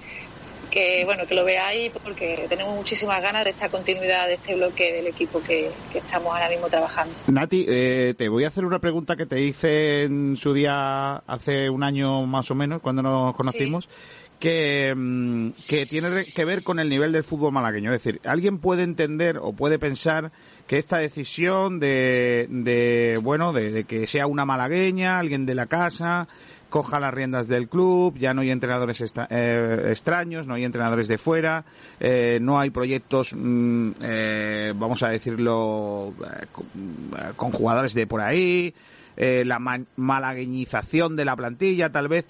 que 0.71 1.05
bueno 1.05 1.25
que 1.25 1.35
lo 1.35 1.45
veáis 1.45 1.93
porque 2.03 2.47
tenemos 2.49 2.75
muchísimas 2.75 3.21
ganas 3.21 3.45
de 3.45 3.51
esta 3.51 3.69
continuidad 3.69 4.27
de 4.27 4.35
este 4.35 4.55
bloque 4.55 4.93
del 4.93 5.07
equipo 5.07 5.43
que, 5.43 5.71
que 5.93 5.99
estamos 5.99 6.33
ahora 6.33 6.49
mismo 6.49 6.69
trabajando. 6.69 7.15
Nati, 7.29 7.67
eh, 7.69 8.15
te 8.17 8.29
voy 8.29 8.45
a 8.45 8.49
hacer 8.49 8.65
una 8.65 8.79
pregunta 8.79 9.15
que 9.15 9.27
te 9.27 9.41
hice 9.41 10.05
en 10.05 10.37
su 10.37 10.55
día 10.55 11.17
hace 11.27 11.69
un 11.69 11.83
año 11.83 12.23
más 12.27 12.51
o 12.51 12.55
menos, 12.55 12.81
cuando 12.81 13.03
nos 13.03 13.35
conocimos, 13.35 13.89
que, 14.41 14.95
mm, 14.97 15.51
que 15.69 15.87
tiene 15.87 16.25
que 16.25 16.45
ver 16.45 16.63
con 16.63 16.81
el 16.81 16.89
nivel 16.89 17.13
del 17.13 17.23
fútbol 17.23 17.53
malagueño. 17.53 17.93
Es 17.93 18.03
decir, 18.03 18.21
¿alguien 18.25 18.59
puede 18.59 18.83
entender 18.83 19.39
o 19.39 19.53
puede 19.53 19.79
pensar 19.79 20.33
que 20.73 20.79
esta 20.79 20.97
decisión 20.97 21.81
de, 21.81 22.47
de 22.49 23.19
bueno, 23.23 23.53
de, 23.53 23.85
que 23.85 24.07
sea 24.07 24.27
una 24.27 24.47
malagueña, 24.47 25.19
alguien 25.19 25.45
de 25.45 25.55
la 25.55 25.67
casa, 25.67 26.27
coja 26.71 26.99
las 26.99 27.13
riendas 27.13 27.47
del 27.47 27.69
club, 27.69 28.17
ya 28.17 28.33
no 28.33 28.41
hay 28.41 28.51
entrenadores 28.51 29.05
eh, 29.29 29.87
extraños, 29.91 30.47
no 30.47 30.55
hay 30.55 30.65
entrenadores 30.65 31.09
de 31.09 31.19
fuera, 31.19 31.67
eh, 32.01 32.39
no 32.41 32.59
hay 32.59 32.71
proyectos, 32.71 33.35
mm, 33.37 33.91
eh, 34.01 34.73
vamos 34.75 35.03
a 35.03 35.11
decirlo, 35.11 36.15
con, 37.37 37.53
jugadores 37.53 37.93
de 37.93 38.07
por 38.07 38.23
ahí, 38.23 38.73
la 39.15 39.59
ma- 39.59 39.85
malagueñización 39.97 41.17
de 41.17 41.27
la 41.27 41.37
plantilla, 41.37 41.93
tal 41.93 42.09
vez, 42.09 42.25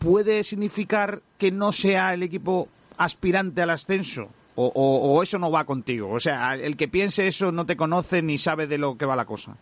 puede 0.00 0.42
significar 0.42 1.20
que 1.38 1.52
no 1.52 1.70
sea 1.70 2.14
el 2.14 2.24
equipo 2.24 2.68
aspirante 2.98 3.62
al 3.62 3.70
ascenso. 3.70 4.28
O, 4.56 4.66
o- 4.66 5.22
eso 5.22 5.38
no 5.38 5.50
va 5.50 5.64
contigo. 5.64 6.10
O 6.12 6.20
sea, 6.20 6.54
el 6.54 6.76
que 6.76 6.88
piense 6.88 7.26
eso 7.26 7.52
no 7.52 7.66
te 7.66 7.76
conoce 7.76 8.20
ni 8.22 8.36
sabe 8.38 8.66
de 8.66 8.78
lo 8.78 8.96
que 8.96 9.06
va 9.06 9.16
la 9.16 9.24
cosa. 9.24 9.56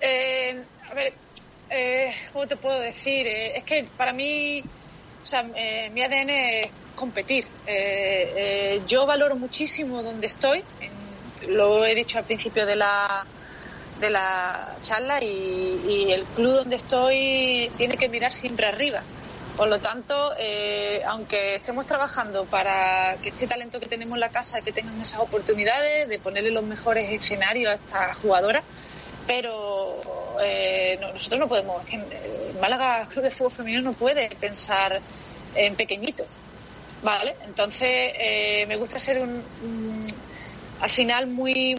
Eh, 0.00 0.60
a 0.90 0.94
ver, 0.94 1.12
eh, 1.70 2.12
¿cómo 2.32 2.46
te 2.46 2.56
puedo 2.56 2.78
decir? 2.80 3.26
Eh, 3.26 3.56
es 3.58 3.64
que 3.64 3.84
para 3.96 4.12
mí, 4.12 4.62
o 5.22 5.26
sea, 5.26 5.46
eh, 5.54 5.90
mi 5.92 6.02
ADN 6.02 6.62
es 6.62 6.70
competir. 6.94 7.46
Eh, 7.66 8.80
yo 8.86 9.06
valoro 9.06 9.36
muchísimo 9.36 10.02
donde 10.02 10.26
estoy, 10.26 10.62
lo 11.48 11.84
he 11.84 11.94
dicho 11.94 12.18
al 12.18 12.24
principio 12.24 12.66
de 12.66 12.76
la, 12.76 13.24
de 14.00 14.10
la 14.10 14.76
charla, 14.82 15.22
y 15.22 16.10
el 16.10 16.24
club 16.24 16.54
donde 16.54 16.76
estoy 16.76 17.70
tiene 17.76 17.96
que 17.96 18.08
mirar 18.08 18.32
siempre 18.32 18.66
arriba. 18.66 19.02
Por 19.58 19.66
lo 19.68 19.80
tanto, 19.80 20.34
eh, 20.38 21.02
aunque 21.04 21.56
estemos 21.56 21.84
trabajando 21.84 22.44
para 22.46 23.16
que 23.20 23.30
este 23.30 23.48
talento 23.48 23.80
que 23.80 23.86
tenemos 23.86 24.14
en 24.14 24.20
la 24.20 24.28
casa, 24.28 24.60
que 24.60 24.70
tengan 24.70 25.00
esas 25.00 25.18
oportunidades 25.18 26.08
de 26.08 26.20
ponerle 26.20 26.52
los 26.52 26.62
mejores 26.62 27.10
escenarios 27.10 27.72
a 27.72 27.74
estas 27.74 28.16
jugadoras, 28.18 28.62
pero 29.26 30.00
eh, 30.40 30.96
no- 31.00 31.12
nosotros 31.12 31.40
no 31.40 31.48
podemos, 31.48 31.82
es 31.82 31.90
que 31.90 32.52
Málaga 32.60 33.08
Club 33.08 33.24
de 33.24 33.32
Fútbol 33.32 33.50
Femenino 33.50 33.82
no 33.82 33.94
puede 33.94 34.28
pensar 34.36 35.00
en 35.56 35.74
pequeñito, 35.74 36.24
¿vale? 37.02 37.34
Entonces 37.44 38.12
eh, 38.16 38.64
me 38.68 38.76
gusta 38.76 39.00
ser 39.00 39.20
un, 39.20 39.42
un- 39.64 40.06
al 40.80 40.88
final 40.90 41.26
muy 41.26 41.76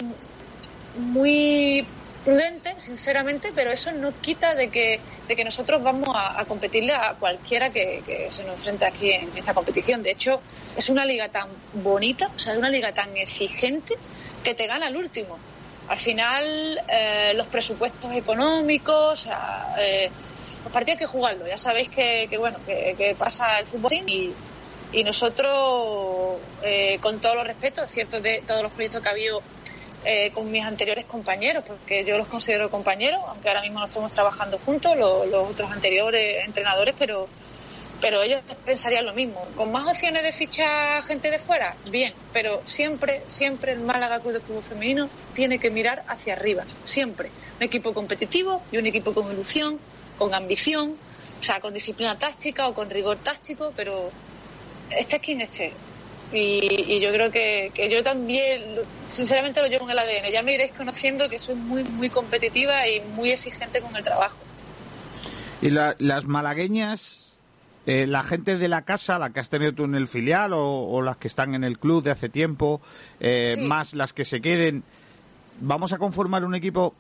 muy 0.95 1.87
prudente, 2.23 2.75
sinceramente, 2.79 3.51
pero 3.55 3.71
eso 3.71 3.91
no 3.91 4.11
quita 4.21 4.55
de 4.55 4.69
que, 4.69 4.99
de 5.27 5.35
que 5.35 5.43
nosotros 5.43 5.81
vamos 5.81 6.09
a, 6.13 6.43
competirle 6.45 6.93
a 6.93 7.15
cualquiera 7.19 7.69
que, 7.69 8.01
que 8.05 8.29
se 8.31 8.43
nos 8.43 8.55
enfrente 8.55 8.85
aquí 8.85 9.11
en 9.11 9.29
esta 9.35 9.53
competición. 9.53 10.03
De 10.03 10.11
hecho, 10.11 10.41
es 10.75 10.89
una 10.89 11.05
liga 11.05 11.29
tan 11.29 11.47
bonita, 11.73 12.29
o 12.35 12.39
sea, 12.39 12.53
es 12.53 12.59
una 12.59 12.69
liga 12.69 12.91
tan 12.91 13.15
exigente 13.17 13.95
que 14.43 14.55
te 14.55 14.67
gana 14.67 14.87
el 14.87 14.97
último. 14.97 15.37
Al 15.89 15.97
final, 15.97 16.81
eh, 16.87 17.33
los 17.35 17.47
presupuestos 17.47 18.11
económicos, 18.13 19.11
o 19.11 19.15
sea, 19.15 19.75
eh, 19.79 20.09
los 20.63 20.71
partidos 20.71 20.97
hay 20.97 20.99
que 20.99 21.05
jugarlo. 21.07 21.47
Ya 21.47 21.57
sabéis 21.57 21.89
que, 21.89 22.27
que 22.29 22.37
bueno, 22.37 22.59
que, 22.65 23.15
pasa 23.17 23.59
el 23.59 23.65
fútbol 23.65 23.91
y, 23.93 24.35
nosotros, 25.03 26.37
eh, 26.63 26.99
con 27.01 27.19
todos 27.19 27.35
los 27.35 27.47
respetos, 27.47 27.85
es 27.85 27.91
cierto 27.91 28.21
de 28.21 28.43
todos 28.45 28.61
los 28.61 28.71
proyectos 28.71 29.01
que 29.01 29.09
ha 29.09 29.11
habido 29.11 29.41
eh, 30.05 30.31
con 30.31 30.49
mis 30.51 30.63
anteriores 30.63 31.05
compañeros, 31.05 31.63
porque 31.67 32.03
yo 32.05 32.17
los 32.17 32.27
considero 32.27 32.69
compañeros, 32.69 33.21
aunque 33.27 33.47
ahora 33.49 33.61
mismo 33.61 33.79
no 33.79 33.85
estamos 33.85 34.11
trabajando 34.11 34.57
juntos, 34.59 34.95
lo- 34.97 35.25
los, 35.25 35.49
otros 35.49 35.69
anteriores 35.71 36.45
entrenadores, 36.45 36.95
pero, 36.97 37.27
pero 38.01 38.21
ellos 38.21 38.41
pensarían 38.65 39.05
lo 39.05 39.13
mismo. 39.13 39.45
¿Con 39.57 39.71
más 39.71 39.85
opciones 39.91 40.23
de 40.23 40.31
fichar 40.31 41.03
gente 41.03 41.29
de 41.29 41.39
fuera? 41.39 41.75
Bien, 41.91 42.13
pero 42.31 42.61
siempre, 42.65 43.21
siempre 43.29 43.73
el 43.73 43.79
Málaga 43.81 44.19
Club 44.21 44.33
de 44.33 44.39
Fútbol 44.39 44.63
Femenino 44.63 45.09
tiene 45.35 45.59
que 45.59 45.69
mirar 45.69 46.03
hacia 46.07 46.33
arriba, 46.33 46.63
siempre. 46.85 47.29
Un 47.57 47.63
equipo 47.63 47.93
competitivo 47.93 48.61
y 48.71 48.77
un 48.77 48.85
equipo 48.85 49.13
con 49.13 49.31
ilusión, 49.31 49.79
con 50.17 50.33
ambición, 50.33 50.95
o 51.39 51.43
sea, 51.43 51.59
con 51.59 51.73
disciplina 51.73 52.17
táctica 52.17 52.67
o 52.69 52.73
con 52.73 52.89
rigor 52.89 53.17
táctico, 53.17 53.73
pero 53.75 54.11
esté 54.97 55.19
quien 55.19 55.41
esté. 55.41 55.73
Y, 56.31 56.93
y 56.93 56.99
yo 56.99 57.11
creo 57.11 57.31
que, 57.31 57.71
que 57.73 57.89
yo 57.89 58.03
también, 58.03 58.75
lo- 58.75 58.83
sinceramente, 59.07 59.61
lo 59.61 59.67
llevo 59.67 59.85
en 59.85 59.91
el 59.91 59.99
ADN. 59.99 60.31
Ya 60.31 60.43
me 60.43 60.53
iréis 60.53 60.71
conociendo 60.73 61.27
que 61.27 61.39
soy 61.39 61.55
muy, 61.55 61.83
muy 61.83 62.09
competitiva 62.09 62.87
y 62.87 63.01
muy 63.15 63.31
exigente 63.31 63.81
con 63.81 63.95
el 63.95 64.03
trabajo. 64.03 64.37
Y 65.61 65.71
la- 65.71 65.95
las 65.97 66.25
malagueñas, 66.25 67.37
eh, 67.87 68.05
la 68.05 68.21
gente 68.23 68.57
de 68.57 68.67
la 68.67 68.83
casa, 68.83 69.17
la 69.17 69.31
que 69.31 69.39
has 69.39 69.49
tenido 69.49 69.73
tú 69.73 69.85
en 69.85 69.95
el 69.95 70.07
filial 70.07 70.53
o, 70.53 70.83
o 70.83 71.01
las 71.01 71.17
que 71.17 71.27
están 71.27 71.55
en 71.55 71.63
el 71.63 71.79
club 71.79 72.03
de 72.03 72.11
hace 72.11 72.29
tiempo, 72.29 72.79
eh, 73.19 73.55
Sí. 73.57 73.61
más 73.63 73.95
las 73.95 74.13
que 74.13 74.23
se 74.23 74.39
queden, 74.39 74.83
¿vamos 75.61 75.93
a 75.93 75.97
conformar 75.97 76.45
un 76.45 76.53
equipo 76.53 76.93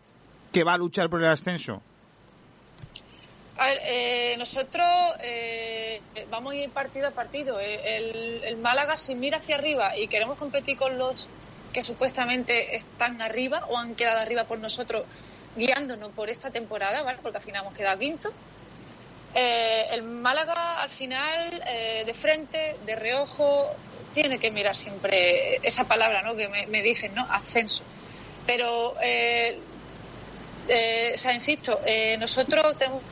que 0.51 0.63
va 0.63 0.73
a 0.73 0.77
luchar 0.79 1.09
por 1.09 1.21
el 1.21 1.27
ascenso? 1.27 1.83
A 3.59 3.65
ver, 3.65 3.81
eh, 3.83 4.35
nosotros 4.37 4.87
eh, 5.21 5.99
vamos 6.29 6.53
a 6.53 6.55
ir 6.55 6.69
partido 6.69 7.09
a 7.09 7.11
partido. 7.11 7.59
Eh, 7.59 8.41
El, 8.45 8.55
Málaga, 8.55 8.95
si 8.95 9.15
mira 9.15 9.39
hacia 9.39 9.55
arriba 9.55 9.97
y 9.97 10.07
queremos 10.07 10.37
competir 10.37 10.77
con 10.77 10.97
los 10.97 11.27
que 11.73 11.83
supuestamente 11.83 12.77
están 12.77 13.21
arriba 13.21 13.65
o 13.67 13.77
han 13.77 13.95
quedado 13.95 14.19
arriba 14.19 14.45
por 14.45 14.59
nosotros, 14.59 15.03
guiándonos 15.57 16.11
por 16.11 16.29
esta 16.29 16.51
temporada, 16.51 17.01
¿vale? 17.01 17.19
Porque 17.21 17.39
al 17.39 17.43
final 17.43 17.63
hemos 17.63 17.73
quedado 17.73 17.99
quinto. 17.99 18.31
Eh, 19.35 19.87
el 19.91 20.03
Málaga, 20.03 20.81
al 20.81 20.89
final, 20.89 21.61
de 22.05 22.13
frente, 22.13 22.77
de 22.85 22.95
reojo, 22.95 23.75
tiene 24.13 24.39
que 24.39 24.51
mirar 24.51 24.75
siempre 24.77 25.57
esa 25.63 25.83
palabra, 25.83 26.21
¿no? 26.21 26.33
Que 26.33 26.47
me, 26.47 26.65
me 26.67 26.81
dicen, 26.81 27.13
¿no? 27.13 27.27
Ascenso. 27.29 27.83
Pero, 28.45 28.91
o 28.91 28.95
sea, 31.17 31.33
insisto, 31.33 31.77
nosotros 32.17 32.77
tenemos 32.77 33.03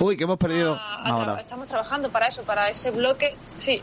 Uy, 0.00 0.16
que 0.16 0.24
hemos 0.24 0.38
perdido 0.38 0.74
a- 0.74 1.02
a 1.02 1.04
tra- 1.06 1.28
ahora. 1.28 1.40
estamos 1.40 1.68
trabajando 1.68 2.10
para 2.10 2.28
eso, 2.28 2.42
para 2.42 2.68
ese 2.68 2.90
bloque, 2.90 3.34
sí. 3.58 3.80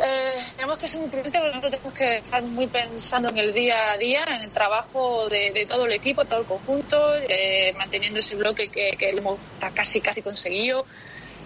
Eh, 0.00 0.32
tenemos 0.56 0.78
que 0.78 0.86
ser 0.86 1.00
muy 1.00 1.08
prudentes 1.10 1.40
porque 1.40 1.56
nosotros 1.56 1.72
tenemos 1.72 1.94
que 1.98 2.16
estar 2.18 2.42
muy 2.42 2.66
pensando 2.68 3.28
en 3.30 3.38
el 3.38 3.52
día 3.52 3.92
a 3.92 3.96
día, 3.98 4.24
en 4.28 4.42
el 4.42 4.50
trabajo 4.50 5.28
de, 5.28 5.50
de 5.50 5.66
todo 5.66 5.86
el 5.86 5.92
equipo, 5.92 6.24
todo 6.24 6.40
el 6.40 6.46
conjunto, 6.46 7.16
eh, 7.28 7.74
manteniendo 7.76 8.20
ese 8.20 8.36
bloque 8.36 8.68
que, 8.68 8.90
que 8.96 9.10
hemos 9.10 9.38
casi 9.74 10.00
casi 10.00 10.22
conseguido. 10.22 10.86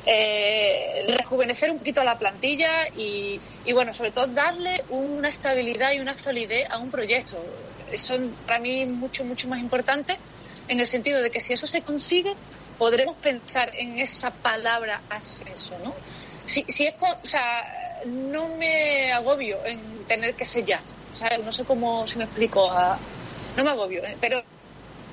Eh, 0.04 1.06
rejuvenecer 1.16 1.70
un 1.70 1.78
poquito 1.78 2.00
a 2.00 2.04
la 2.04 2.18
plantilla 2.18 2.88
y, 2.96 3.40
y, 3.64 3.72
bueno, 3.72 3.92
sobre 3.94 4.10
todo 4.10 4.26
darle 4.26 4.82
una 4.90 5.28
estabilidad 5.28 5.92
y 5.92 6.00
una 6.00 6.18
solidez 6.18 6.68
a 6.70 6.78
un 6.78 6.90
proyecto. 6.90 7.42
Eso 7.90 8.18
para 8.46 8.58
mí 8.58 8.84
mucho, 8.84 9.24
mucho 9.24 9.48
más 9.48 9.60
importante 9.60 10.18
en 10.68 10.80
el 10.80 10.86
sentido 10.86 11.22
de 11.22 11.30
que 11.30 11.40
si 11.40 11.52
eso 11.52 11.66
se 11.68 11.82
consigue, 11.82 12.34
podremos 12.78 13.16
pensar 13.18 13.70
en 13.76 13.98
esa 13.98 14.30
palabra 14.30 15.02
ascenso, 15.08 15.78
¿no? 15.78 15.94
Si, 16.46 16.64
si 16.68 16.86
es, 16.86 16.94
o 17.22 17.26
sea, 17.26 17.64
no 18.06 18.48
me 18.56 19.12
agobio 19.12 19.64
en 19.64 20.04
tener 20.06 20.34
que 20.34 20.44
o 21.12 21.16
sea, 21.16 21.38
no 21.38 21.52
sé 21.52 21.64
cómo 21.64 22.06
si 22.06 22.18
me 22.18 22.24
explico, 22.24 22.70
a- 22.70 22.98
no 23.56 23.64
me 23.64 23.70
agobio, 23.70 24.04
eh, 24.04 24.16
pero 24.20 24.38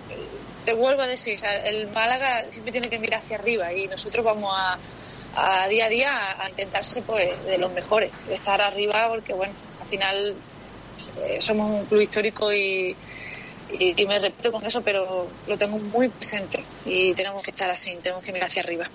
eh, 0.10 0.30
te 0.66 0.74
vuelvo 0.74 1.02
a 1.02 1.08
decir, 1.08 1.36
o 1.36 1.38
sea, 1.38 1.56
el 1.58 1.88
Málaga 1.92 2.44
siempre 2.50 2.72
tiene 2.72 2.90
que 2.90 3.00
mirar 3.00 3.22
hacia 3.22 3.38
arriba 3.38 3.74
y 3.74 3.88
nosotros 3.88 4.24
vamos 4.26 4.52
a, 4.56 4.80
a 5.64 5.68
día 5.68 5.86
a 5.86 5.90
día 5.90 6.12
a, 6.18 6.46
a 6.46 6.50
intentarse 6.50 7.02
pues 7.04 7.44
de 7.46 7.58
los 7.58 7.72
mejores, 7.72 8.12
de 8.28 8.34
estar 8.36 8.62
arriba 8.62 9.08
porque 9.10 9.34
bueno, 9.34 9.54
al 9.80 9.88
final 9.88 10.36
eh, 11.26 11.42
somos 11.42 11.70
un 11.72 11.86
club 11.86 12.02
histórico 12.02 12.52
y, 12.54 12.96
y, 13.78 14.02
y 14.02 14.06
me 14.06 14.20
repito 14.20 14.52
con 14.52 14.66
eso, 14.66 14.82
pero 14.82 15.28
lo 15.48 15.58
tengo 15.58 15.78
muy 15.78 16.08
presente 16.10 16.64
y 16.86 17.14
tenemos 17.14 17.44
que 17.44 17.52
estar 17.52 17.70
así, 17.70 17.98
tenemos 18.02 18.24
que 18.24 18.32
mirar 18.32 18.48
hacia 18.48 18.64
arriba. 18.64 18.86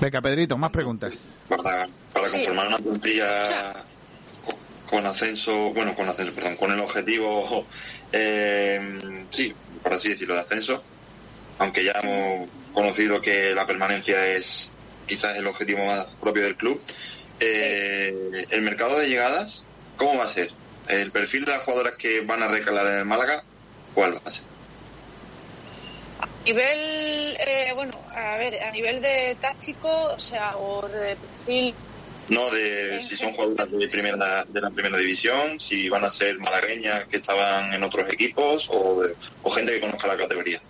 Venga, 0.00 0.20
Pedrito, 0.20 0.56
más 0.56 0.70
preguntas. 0.70 1.12
para, 1.48 1.86
para 2.12 2.28
Sí. 2.28 2.38
conformar 2.38 2.68
una 2.68 2.78
plantilla 2.78 3.84
con, 4.44 4.56
con 4.86 5.06
ascenso, 5.06 5.72
bueno, 5.72 5.94
con 5.94 6.08
ascenso, 6.08 6.32
perdón, 6.34 6.56
con 6.56 6.72
el 6.72 6.80
objetivo, 6.80 7.66
eh, 8.12 9.24
sí, 9.30 9.52
por 9.82 9.94
así 9.94 10.10
decirlo, 10.10 10.34
de 10.34 10.40
ascenso, 10.40 10.82
aunque 11.58 11.84
ya 11.84 11.92
hemos 12.02 12.48
conocido 12.72 13.20
que 13.20 13.54
la 13.54 13.66
permanencia 13.66 14.26
es 14.28 14.70
quizás 15.06 15.36
el 15.36 15.46
objetivo 15.46 15.84
más 15.84 16.06
propio 16.20 16.42
del 16.42 16.56
club. 16.56 16.80
Eh, 17.40 18.46
el 18.50 18.62
mercado 18.62 18.98
de 18.98 19.08
llegadas, 19.08 19.64
¿cómo 19.96 20.18
va 20.18 20.24
a 20.24 20.28
ser? 20.28 20.50
El 20.88 21.12
perfil 21.12 21.44
de 21.44 21.52
las 21.52 21.62
jugadoras 21.62 21.94
que 21.98 22.20
van 22.22 22.42
a 22.42 22.48
recalar 22.48 22.86
en 22.88 22.98
el 23.00 23.04
Málaga, 23.04 23.44
¿cuál 23.92 24.14
va 24.14 24.20
a 24.24 24.30
ser? 24.30 24.46
A 26.20 26.28
nivel, 26.44 27.36
eh, 27.46 27.72
bueno, 27.74 28.04
a 28.16 28.36
ver, 28.38 28.62
a 28.62 28.70
nivel 28.72 29.00
de 29.02 29.36
táctico, 29.40 29.88
o 30.14 30.18
sea, 30.18 30.56
o 30.56 30.88
de 30.88 31.16
perfil, 31.16 31.76
No 32.28 32.50
de 32.50 33.00
si 33.02 33.16
son 33.16 33.32
jugadoras 33.32 33.70
de 33.70 33.88
primera 33.88 34.44
de 34.48 34.60
la 34.60 34.70
primera 34.70 34.98
división, 34.98 35.58
si 35.60 35.88
van 35.88 36.04
a 36.04 36.10
ser 36.10 36.38
malagueñas 36.38 37.06
que 37.08 37.18
estaban 37.18 37.72
en 37.72 37.82
otros 37.84 38.10
equipos 38.12 38.66
o, 38.70 39.02
de- 39.02 39.16
o 39.42 39.50
gente 39.50 39.72
que 39.72 39.80
conozca 39.80 40.08
la 40.08 40.16
categoría. 40.16 40.62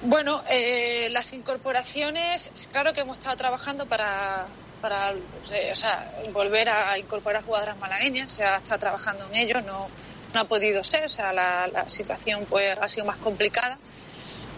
Bueno, 0.00 0.42
eh, 0.48 1.08
las 1.10 1.32
incorporaciones, 1.32 2.50
claro 2.70 2.92
que 2.92 3.00
hemos 3.00 3.18
estado 3.18 3.36
trabajando 3.36 3.86
para, 3.88 4.48
para 4.78 5.12
eh, 5.12 5.70
o 5.72 5.74
sea, 5.74 6.10
volver 6.32 6.68
a 6.68 6.98
incorporar 6.98 7.44
jugadoras 7.44 7.76
malagueñas, 7.78 8.32
se 8.32 8.44
estado 8.44 8.78
trabajando 8.78 9.26
en 9.26 9.34
ello, 9.36 9.60
no, 9.62 9.88
no 10.34 10.40
ha 10.40 10.44
podido 10.44 10.82
ser, 10.84 11.04
o 11.04 11.08
sea, 11.08 11.32
la, 11.32 11.66
la 11.68 11.88
situación 11.88 12.46
pues 12.48 12.76
ha 12.78 12.88
sido 12.88 13.06
más 13.06 13.16
complicada. 13.18 13.78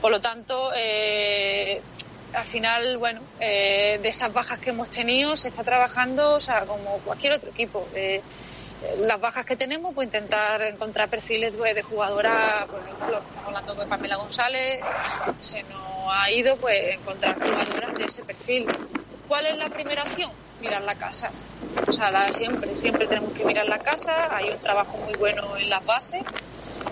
Por 0.00 0.10
lo 0.10 0.20
tanto, 0.20 0.72
eh, 0.74 1.80
al 2.32 2.44
final, 2.44 2.96
bueno, 2.96 3.20
eh, 3.38 3.98
de 4.00 4.08
esas 4.08 4.32
bajas 4.32 4.58
que 4.58 4.70
hemos 4.70 4.90
tenido 4.90 5.36
se 5.36 5.48
está 5.48 5.62
trabajando, 5.62 6.34
o 6.34 6.40
sea, 6.40 6.64
como 6.64 6.98
cualquier 7.00 7.34
otro 7.34 7.50
equipo. 7.50 7.86
Eh, 7.94 8.22
las 9.00 9.20
bajas 9.20 9.44
que 9.44 9.56
tenemos, 9.56 9.94
pues 9.94 10.06
intentar 10.06 10.62
encontrar 10.62 11.10
perfiles 11.10 11.52
pues, 11.56 11.74
de 11.74 11.82
jugadoras, 11.82 12.64
por 12.66 12.80
ejemplo, 12.80 13.18
estamos 13.18 13.46
hablando 13.46 13.76
con 13.76 13.88
Pamela 13.88 14.16
González, 14.16 14.80
se 15.40 15.62
nos 15.64 15.80
ha 16.08 16.30
ido 16.30 16.56
pues 16.56 16.94
encontrar 16.94 17.34
jugadoras 17.34 17.94
de 17.94 18.04
ese 18.04 18.24
perfil. 18.24 18.66
¿Cuál 19.30 19.46
es 19.46 19.56
la 19.58 19.68
primera 19.68 20.02
acción? 20.02 20.28
Mirar 20.60 20.82
la 20.82 20.96
casa. 20.96 21.30
O 21.86 21.92
sea, 21.92 22.10
la- 22.10 22.32
siempre, 22.32 22.74
siempre 22.74 23.06
tenemos 23.06 23.32
que 23.32 23.44
mirar 23.44 23.64
la 23.68 23.78
casa, 23.78 24.26
hay 24.34 24.50
un 24.50 24.58
trabajo 24.60 24.96
muy 24.98 25.14
bueno 25.14 25.56
en 25.56 25.70
las 25.70 25.86
bases 25.86 26.20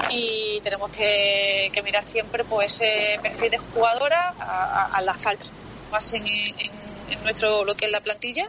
y 0.08 0.60
tenemos 0.60 0.88
que, 0.92 1.68
mirar 1.82 2.06
siempre 2.06 2.44
pues 2.44 2.74
ese 2.80 3.18
perfil 3.20 3.50
de 3.50 3.58
jugadora 3.58 4.34
a, 4.38 5.00
las 5.02 5.20
faltas 5.20 5.48
que 5.48 5.90
pasen 5.90 6.24
en, 6.28 7.24
nuestro 7.24 7.64
lo 7.64 7.74
que 7.74 7.86
es 7.86 7.90
la 7.90 8.02
plantilla. 8.02 8.46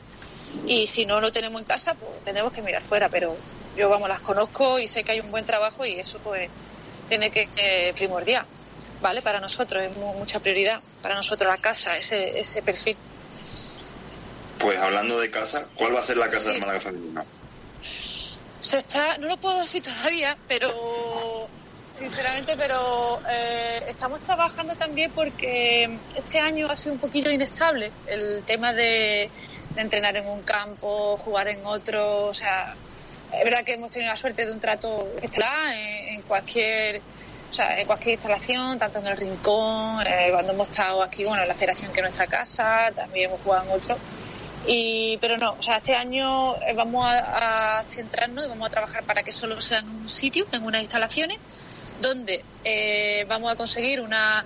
Y 0.67 0.85
si 0.85 1.07
no 1.07 1.19
lo 1.19 1.31
tenemos 1.31 1.59
en 1.59 1.65
casa 1.65 1.95
pues 1.95 2.23
tenemos 2.23 2.53
que 2.53 2.61
mirar 2.61 2.83
fuera. 2.83 3.09
Pero 3.09 3.35
yo 3.75 3.89
vamos 3.89 4.07
las 4.07 4.19
conozco 4.19 4.77
y 4.77 4.87
sé 4.87 5.03
que 5.03 5.13
hay 5.13 5.19
un 5.19 5.31
buen 5.31 5.45
trabajo 5.45 5.83
y 5.83 5.97
eso 5.97 6.19
pues 6.19 6.47
tiene 7.07 7.31
que 7.31 7.49
ser 7.57 7.95
primordial 7.95 8.45
vale 9.01 9.21
para 9.23 9.39
nosotros 9.39 9.81
es 9.81 9.97
mu- 9.97 10.13
mucha 10.13 10.39
prioridad. 10.39 10.79
Para 11.01 11.15
nosotros 11.15 11.49
la 11.51 11.57
casa 11.57 11.97
ese 11.97 12.61
perfil 12.61 12.95
Pues 14.59 14.77
hablando 14.77 15.19
de 15.19 15.31
casa, 15.31 15.65
¿cuál 15.75 15.95
va 15.95 15.99
a 15.99 16.03
ser 16.03 16.17
la 16.17 16.29
casa 16.29 16.45
Sí. 16.47 16.51
del 16.51 16.59
Málaga 16.61 16.79
femenino? 16.79 17.23
Se 18.59 18.77
está, 18.77 19.17
no 19.17 19.27
lo 19.27 19.37
puedo 19.37 19.61
decir 19.61 19.81
todavía, 19.81 20.37
pero 20.47 21.47
sinceramente, 21.97 22.55
pero 22.57 23.21
eh, 23.29 23.83
estamos 23.87 24.19
trabajando 24.21 24.75
también 24.75 25.11
porque 25.11 25.89
este 26.15 26.39
año 26.39 26.67
ha 26.69 26.75
sido 26.75 26.93
un 26.93 26.99
poquito 26.99 27.29
inestable 27.31 27.91
el 28.07 28.43
tema 28.45 28.73
de, 28.73 29.29
de 29.75 29.81
entrenar 29.81 30.17
en 30.17 30.27
un 30.27 30.41
campo, 30.43 31.17
jugar 31.23 31.47
en 31.47 31.65
otro, 31.65 32.25
o 32.27 32.33
sea, 32.33 32.75
es 33.31 33.43
verdad 33.43 33.63
que 33.63 33.73
hemos 33.73 33.91
tenido 33.91 34.09
la 34.11 34.17
suerte 34.17 34.45
de 34.45 34.51
un 34.51 34.59
trato 34.59 35.07
estelar 35.21 35.73
en, 35.73 36.15
en 36.15 36.21
cualquier 36.23 37.01
o 37.49 37.53
sea, 37.53 37.79
en 37.79 37.87
cualquier 37.87 38.13
instalación, 38.13 38.77
tanto 38.77 38.99
en 38.99 39.07
el 39.07 39.17
rincón, 39.17 40.05
eh, 40.05 40.29
cuando 40.31 40.51
hemos 40.53 40.69
estado 40.69 41.01
aquí, 41.01 41.23
bueno, 41.23 41.41
en 41.41 41.47
la 41.47 41.55
federación 41.55 41.91
que 41.91 41.99
es 42.01 42.03
nuestra 42.03 42.27
casa, 42.27 42.91
también 42.95 43.29
hemos 43.29 43.41
jugado 43.41 43.63
en 43.63 43.71
otro. 43.71 43.97
Y, 44.67 45.17
pero 45.17 45.37
no, 45.37 45.55
o 45.57 45.63
sea, 45.63 45.77
este 45.77 45.95
año 45.95 46.55
eh, 46.61 46.73
vamos 46.73 47.05
a, 47.05 47.79
a 47.79 47.83
centrarnos 47.85 48.45
y 48.45 48.49
vamos 48.49 48.67
a 48.67 48.71
trabajar 48.71 49.03
para 49.03 49.23
que 49.23 49.31
solo 49.31 49.59
sea 49.61 49.79
en 49.79 49.89
un 49.89 50.07
sitio, 50.07 50.45
en 50.51 50.63
unas 50.63 50.81
instalaciones, 50.81 51.39
donde 52.01 52.43
eh, 52.63 53.25
vamos 53.27 53.51
a 53.51 53.55
conseguir 53.55 54.01
una 54.01 54.45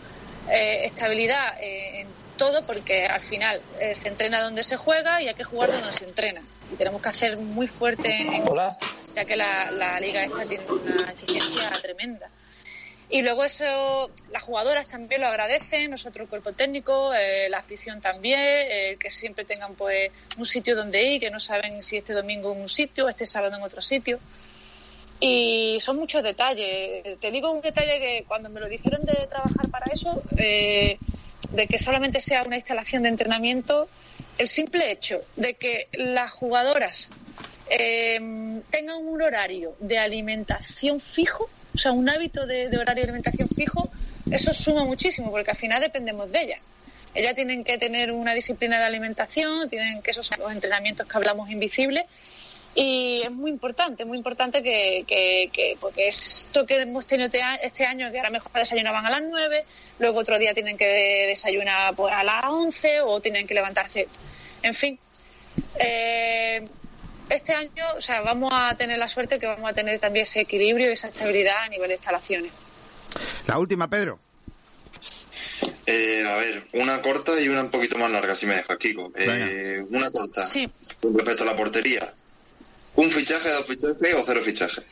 eh, 0.49 0.85
estabilidad 0.85 1.55
eh, 1.61 2.01
en 2.01 2.07
todo, 2.37 2.65
porque 2.65 3.05
al 3.05 3.21
final 3.21 3.61
eh, 3.79 3.95
se 3.95 4.07
entrena 4.07 4.41
donde 4.41 4.63
se 4.63 4.75
juega 4.75 5.21
y 5.21 5.27
hay 5.27 5.35
que 5.35 5.43
jugar 5.43 5.71
donde 5.71 5.93
se 5.93 6.05
entrena. 6.05 6.41
Y 6.71 6.75
tenemos 6.75 7.01
que 7.01 7.09
hacer 7.09 7.37
muy 7.37 7.67
fuerte, 7.67 8.09
en, 8.09 8.43
ya 9.15 9.25
que 9.25 9.35
la, 9.35 9.71
la 9.71 9.99
liga 9.99 10.23
esta 10.23 10.43
tiene 10.45 10.63
una 10.65 11.11
exigencia 11.11 11.69
tremenda. 11.81 12.29
Y 13.13 13.21
luego 13.21 13.43
eso, 13.43 14.09
las 14.31 14.41
jugadoras 14.41 14.89
también 14.89 15.21
lo 15.21 15.27
agradecen, 15.27 15.91
nosotros 15.91 16.23
el 16.23 16.29
cuerpo 16.29 16.51
técnico, 16.51 17.13
eh, 17.13 17.47
la 17.47 17.59
afición 17.59 18.01
también, 18.01 18.39
eh, 18.41 18.97
que 18.99 19.11
siempre 19.11 19.45
tengan 19.45 19.75
pues 19.75 20.09
un 20.35 20.45
sitio 20.45 20.75
donde 20.75 21.03
ir, 21.03 21.19
que 21.21 21.29
no 21.29 21.39
saben 21.39 21.83
si 21.83 21.97
este 21.97 22.13
domingo 22.13 22.51
en 22.53 22.61
un 22.61 22.67
sitio, 22.67 23.07
este 23.07 23.27
sábado 23.27 23.55
en 23.55 23.61
otro 23.61 23.83
sitio. 23.83 24.17
Y 25.19 25.77
son 25.79 25.97
muchos 25.97 26.23
detalles. 26.23 27.19
Te 27.19 27.29
digo 27.29 27.51
un 27.51 27.61
detalle 27.61 27.99
que 27.99 28.25
cuando 28.27 28.49
me 28.49 28.59
lo 28.59 28.67
dijeron 28.67 29.05
de 29.05 29.27
trabajar 29.27 29.69
para 29.69 29.91
eso, 29.93 30.23
eh, 30.37 30.97
de 31.51 31.67
que 31.67 31.77
solamente 31.77 32.19
sea 32.19 32.41
una 32.41 32.55
instalación 32.55 33.03
de 33.03 33.09
entrenamiento, 33.09 33.87
el 34.39 34.47
simple 34.47 34.91
hecho 34.91 35.21
de 35.35 35.53
que 35.53 35.87
las 35.93 36.31
jugadoras 36.31 37.11
eh, 37.69 38.61
tengan 38.69 39.05
un 39.05 39.21
horario 39.21 39.75
de 39.79 39.97
alimentación 39.97 40.99
fijo, 40.99 41.49
o 41.73 41.77
sea, 41.77 41.91
un 41.91 42.09
hábito 42.09 42.45
de, 42.45 42.67
horario 42.77 43.03
de 43.03 43.09
alimentación 43.09 43.49
fijo, 43.49 43.89
eso 44.29 44.53
suma 44.53 44.83
muchísimo, 44.83 45.31
porque 45.31 45.51
al 45.51 45.57
final 45.57 45.81
dependemos 45.81 46.31
de 46.31 46.41
ellas. 46.41 46.59
Ellas 47.15 47.35
tienen 47.35 47.63
que 47.63 47.77
tener 47.77 48.11
una 48.11 48.33
disciplina 48.33 48.79
de 48.79 48.85
alimentación, 48.85 49.69
tienen 49.69 50.01
que 50.01 50.11
esos 50.11 50.25
son 50.25 50.39
los 50.39 50.51
entrenamientos 50.51 51.07
que 51.07 51.17
hablamos 51.17 51.49
invisibles, 51.51 52.05
y 52.75 53.21
es 53.23 53.31
muy 53.31 53.51
importante, 53.51 54.03
muy 54.03 54.17
importante 54.17 54.63
que, 54.63 55.77
porque 55.79 56.07
esto 56.07 56.65
que 56.65 56.81
hemos 56.81 57.05
tenido 57.05 57.27
este, 57.27 57.39
este 57.61 57.85
año, 57.85 58.11
que 58.11 58.17
ahora 58.17 58.31
mejor 58.31 58.51
desayunaban 58.51 59.05
a 59.05 59.11
las 59.11 59.21
9, 59.21 59.63
luego 59.99 60.19
otro 60.19 60.39
día 60.39 60.55
tienen 60.55 60.75
que 60.75 60.87
desayunar 61.27 61.95
pues, 61.95 62.11
a 62.11 62.23
las 62.23 62.45
11 62.45 63.01
o 63.01 63.21
tienen 63.21 63.45
que 63.45 63.53
levantarse, 63.53 64.07
en 64.63 64.73
fin. 64.73 64.99
Eh, 65.77 66.67
este 67.33 67.53
año, 67.53 67.85
o 67.97 68.01
sea, 68.01 68.21
vamos 68.21 68.51
a 68.53 68.75
tener 68.75 68.97
la 68.97 69.07
suerte 69.07 69.39
que 69.39 69.47
vamos 69.47 69.69
a 69.69 69.73
tener 69.73 69.99
también 69.99 70.23
ese 70.23 70.41
equilibrio 70.41 70.89
y 70.89 70.93
esa 70.93 71.07
estabilidad 71.07 71.63
a 71.63 71.67
nivel 71.67 71.89
de 71.89 71.95
instalaciones. 71.95 72.51
La 73.47 73.57
última, 73.57 73.87
Pedro. 73.87 74.17
Eh, 75.85 76.23
a 76.25 76.35
ver, 76.35 76.67
una 76.73 77.01
corta 77.01 77.39
y 77.39 77.49
una 77.49 77.61
un 77.61 77.69
poquito 77.69 77.97
más 77.97 78.11
larga, 78.11 78.35
si 78.35 78.45
me 78.45 78.55
deja, 78.55 78.77
Kiko. 78.77 79.11
Eh, 79.15 79.83
una 79.89 80.09
corta. 80.11 80.47
Sí. 80.47 80.69
Con 81.01 81.15
respecto 81.15 81.43
a 81.43 81.47
la 81.47 81.55
portería. 81.55 82.13
¿Un 82.95 83.09
fichaje, 83.09 83.49
dos 83.49 83.65
fichajes 83.65 84.13
o 84.15 84.23
cero 84.25 84.41
fichajes? 84.41 84.85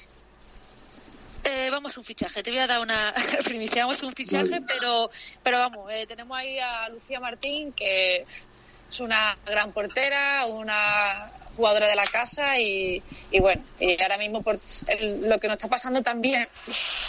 Eh, 1.43 1.69
vamos 1.71 1.97
un 1.97 2.03
fichaje, 2.03 2.43
te 2.43 2.51
voy 2.51 2.59
a 2.59 2.67
dar 2.67 2.79
una 2.81 3.13
primicia, 3.43 3.85
vamos 3.85 4.03
un 4.03 4.13
fichaje, 4.13 4.61
pero, 4.67 5.09
pero 5.43 5.57
vamos, 5.57 5.91
eh, 5.91 6.05
tenemos 6.07 6.37
ahí 6.37 6.59
a 6.59 6.87
Lucía 6.89 7.19
Martín, 7.19 7.73
que 7.73 8.17
es 8.17 8.99
una 8.99 9.37
gran 9.45 9.71
portera, 9.71 10.45
una 10.45 11.31
jugadora 11.55 11.87
de 11.87 11.95
la 11.95 12.05
casa 12.05 12.57
y, 12.59 13.01
y 13.31 13.39
bueno, 13.39 13.63
y 13.79 14.01
ahora 14.01 14.17
mismo 14.17 14.41
por 14.41 14.59
el- 14.87 15.27
lo 15.29 15.39
que 15.39 15.47
nos 15.47 15.57
está 15.57 15.67
pasando 15.67 16.01
también 16.01 16.47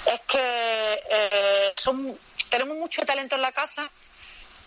es 0.06 0.20
que 0.28 1.02
eh, 1.10 1.72
son, 1.76 2.18
tenemos 2.50 2.76
mucho 2.76 3.04
talento 3.04 3.36
en 3.36 3.42
la 3.42 3.52
casa, 3.52 3.90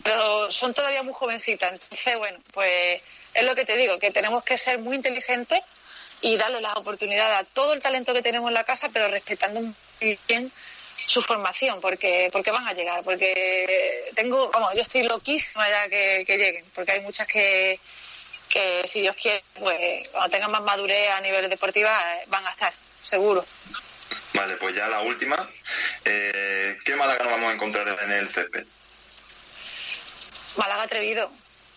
pero 0.02 0.50
son 0.50 0.72
todavía 0.74 1.02
muy 1.02 1.12
jovencitas. 1.14 1.72
Entonces, 1.72 2.16
bueno, 2.18 2.38
pues 2.52 3.02
es 3.34 3.44
lo 3.44 3.54
que 3.54 3.64
te 3.64 3.76
digo, 3.76 3.98
que 3.98 4.10
tenemos 4.10 4.42
que 4.44 4.56
ser 4.56 4.78
muy 4.78 4.96
inteligentes 4.96 5.60
y 6.22 6.36
darle 6.36 6.60
las 6.60 6.76
oportunidades 6.76 7.38
a 7.40 7.44
todo 7.44 7.74
el 7.74 7.82
talento 7.82 8.12
que 8.14 8.22
tenemos 8.22 8.48
en 8.48 8.54
la 8.54 8.64
casa, 8.64 8.88
pero 8.92 9.08
respetando 9.08 9.60
muy 9.60 10.18
bien 10.26 10.50
su 11.06 11.20
formación, 11.20 11.80
porque 11.80 12.30
porque 12.32 12.50
van 12.50 12.66
a 12.66 12.72
llegar, 12.72 13.02
porque 13.04 14.10
tengo, 14.14 14.50
vamos, 14.50 14.74
yo 14.74 14.80
estoy 14.82 15.02
loquísima 15.02 15.68
ya 15.68 15.88
que, 15.88 16.24
que 16.26 16.38
lleguen, 16.38 16.64
porque 16.74 16.92
hay 16.92 17.00
muchas 17.00 17.26
que, 17.26 17.78
que 18.48 18.86
si 18.86 19.00
Dios 19.00 19.16
quiere, 19.16 19.42
pues 19.58 20.08
cuando 20.10 20.30
tengan 20.30 20.50
más 20.50 20.62
madurez 20.62 21.10
a 21.10 21.20
nivel 21.20 21.48
deportiva 21.48 21.90
eh, 22.14 22.24
van 22.28 22.46
a 22.46 22.50
estar, 22.50 22.72
seguro. 23.02 23.44
Vale, 24.34 24.56
pues 24.56 24.74
ya 24.74 24.88
la 24.88 25.00
última. 25.00 25.48
Eh, 26.04 26.76
¿Qué 26.84 26.94
Málaga 26.94 27.24
nos 27.24 27.32
vamos 27.32 27.50
a 27.50 27.54
encontrar 27.54 27.88
en 28.02 28.12
el 28.12 28.28
césped? 28.28 28.66
Málaga 30.56 30.82
atrevido. 30.82 31.30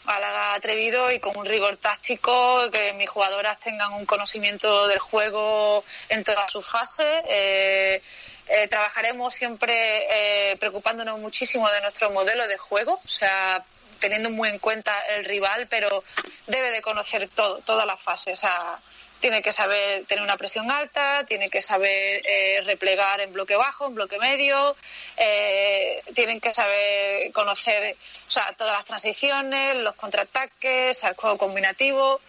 Málaga 0.05 0.53
atrevido 0.55 1.11
y 1.11 1.19
con 1.19 1.37
un 1.37 1.45
rigor 1.45 1.77
táctico, 1.77 2.69
que 2.71 2.93
mis 2.93 3.09
jugadoras 3.09 3.59
tengan 3.59 3.93
un 3.93 4.05
conocimiento 4.05 4.87
del 4.87 4.99
juego 4.99 5.83
en 6.09 6.23
todas 6.23 6.51
sus 6.51 6.65
fases. 6.65 7.23
Eh, 7.27 8.01
eh, 8.47 8.67
trabajaremos 8.67 9.33
siempre 9.33 10.51
eh, 10.51 10.57
preocupándonos 10.57 11.19
muchísimo 11.19 11.69
de 11.69 11.81
nuestro 11.81 12.09
modelo 12.09 12.47
de 12.47 12.57
juego, 12.57 12.99
o 13.03 13.07
sea, 13.07 13.63
teniendo 13.99 14.29
muy 14.29 14.49
en 14.49 14.59
cuenta 14.59 14.97
el 15.09 15.25
rival, 15.25 15.67
pero 15.69 16.03
debe 16.47 16.71
de 16.71 16.81
conocer 16.81 17.27
todo, 17.29 17.59
todas 17.59 17.85
las 17.85 18.01
fases. 18.01 18.37
O 18.37 18.41
sea, 18.41 18.79
tiene 19.19 19.41
que 19.41 19.51
saber 19.51 20.05
tener 20.05 20.23
una 20.23 20.37
presión 20.37 20.71
alta, 20.71 21.25
tiene 21.27 21.49
que 21.49 21.61
saber 21.61 22.21
eh, 22.25 22.61
replegar 22.65 23.19
en 23.21 23.33
bloque 23.33 23.55
bajo, 23.55 23.87
en 23.87 23.95
bloque 23.95 24.17
medio, 24.17 24.75
eh, 25.17 26.01
tienen 26.15 26.39
que 26.39 26.53
saber 26.53 27.31
conocer 27.31 27.95
o 28.27 28.31
sea, 28.31 28.53
todas 28.57 28.77
las 28.77 28.85
transiciones, 28.85 29.75
los 29.75 29.95
contraataques, 29.95 31.03
el 31.03 31.13
juego 31.15 31.37
combinativo. 31.37 32.21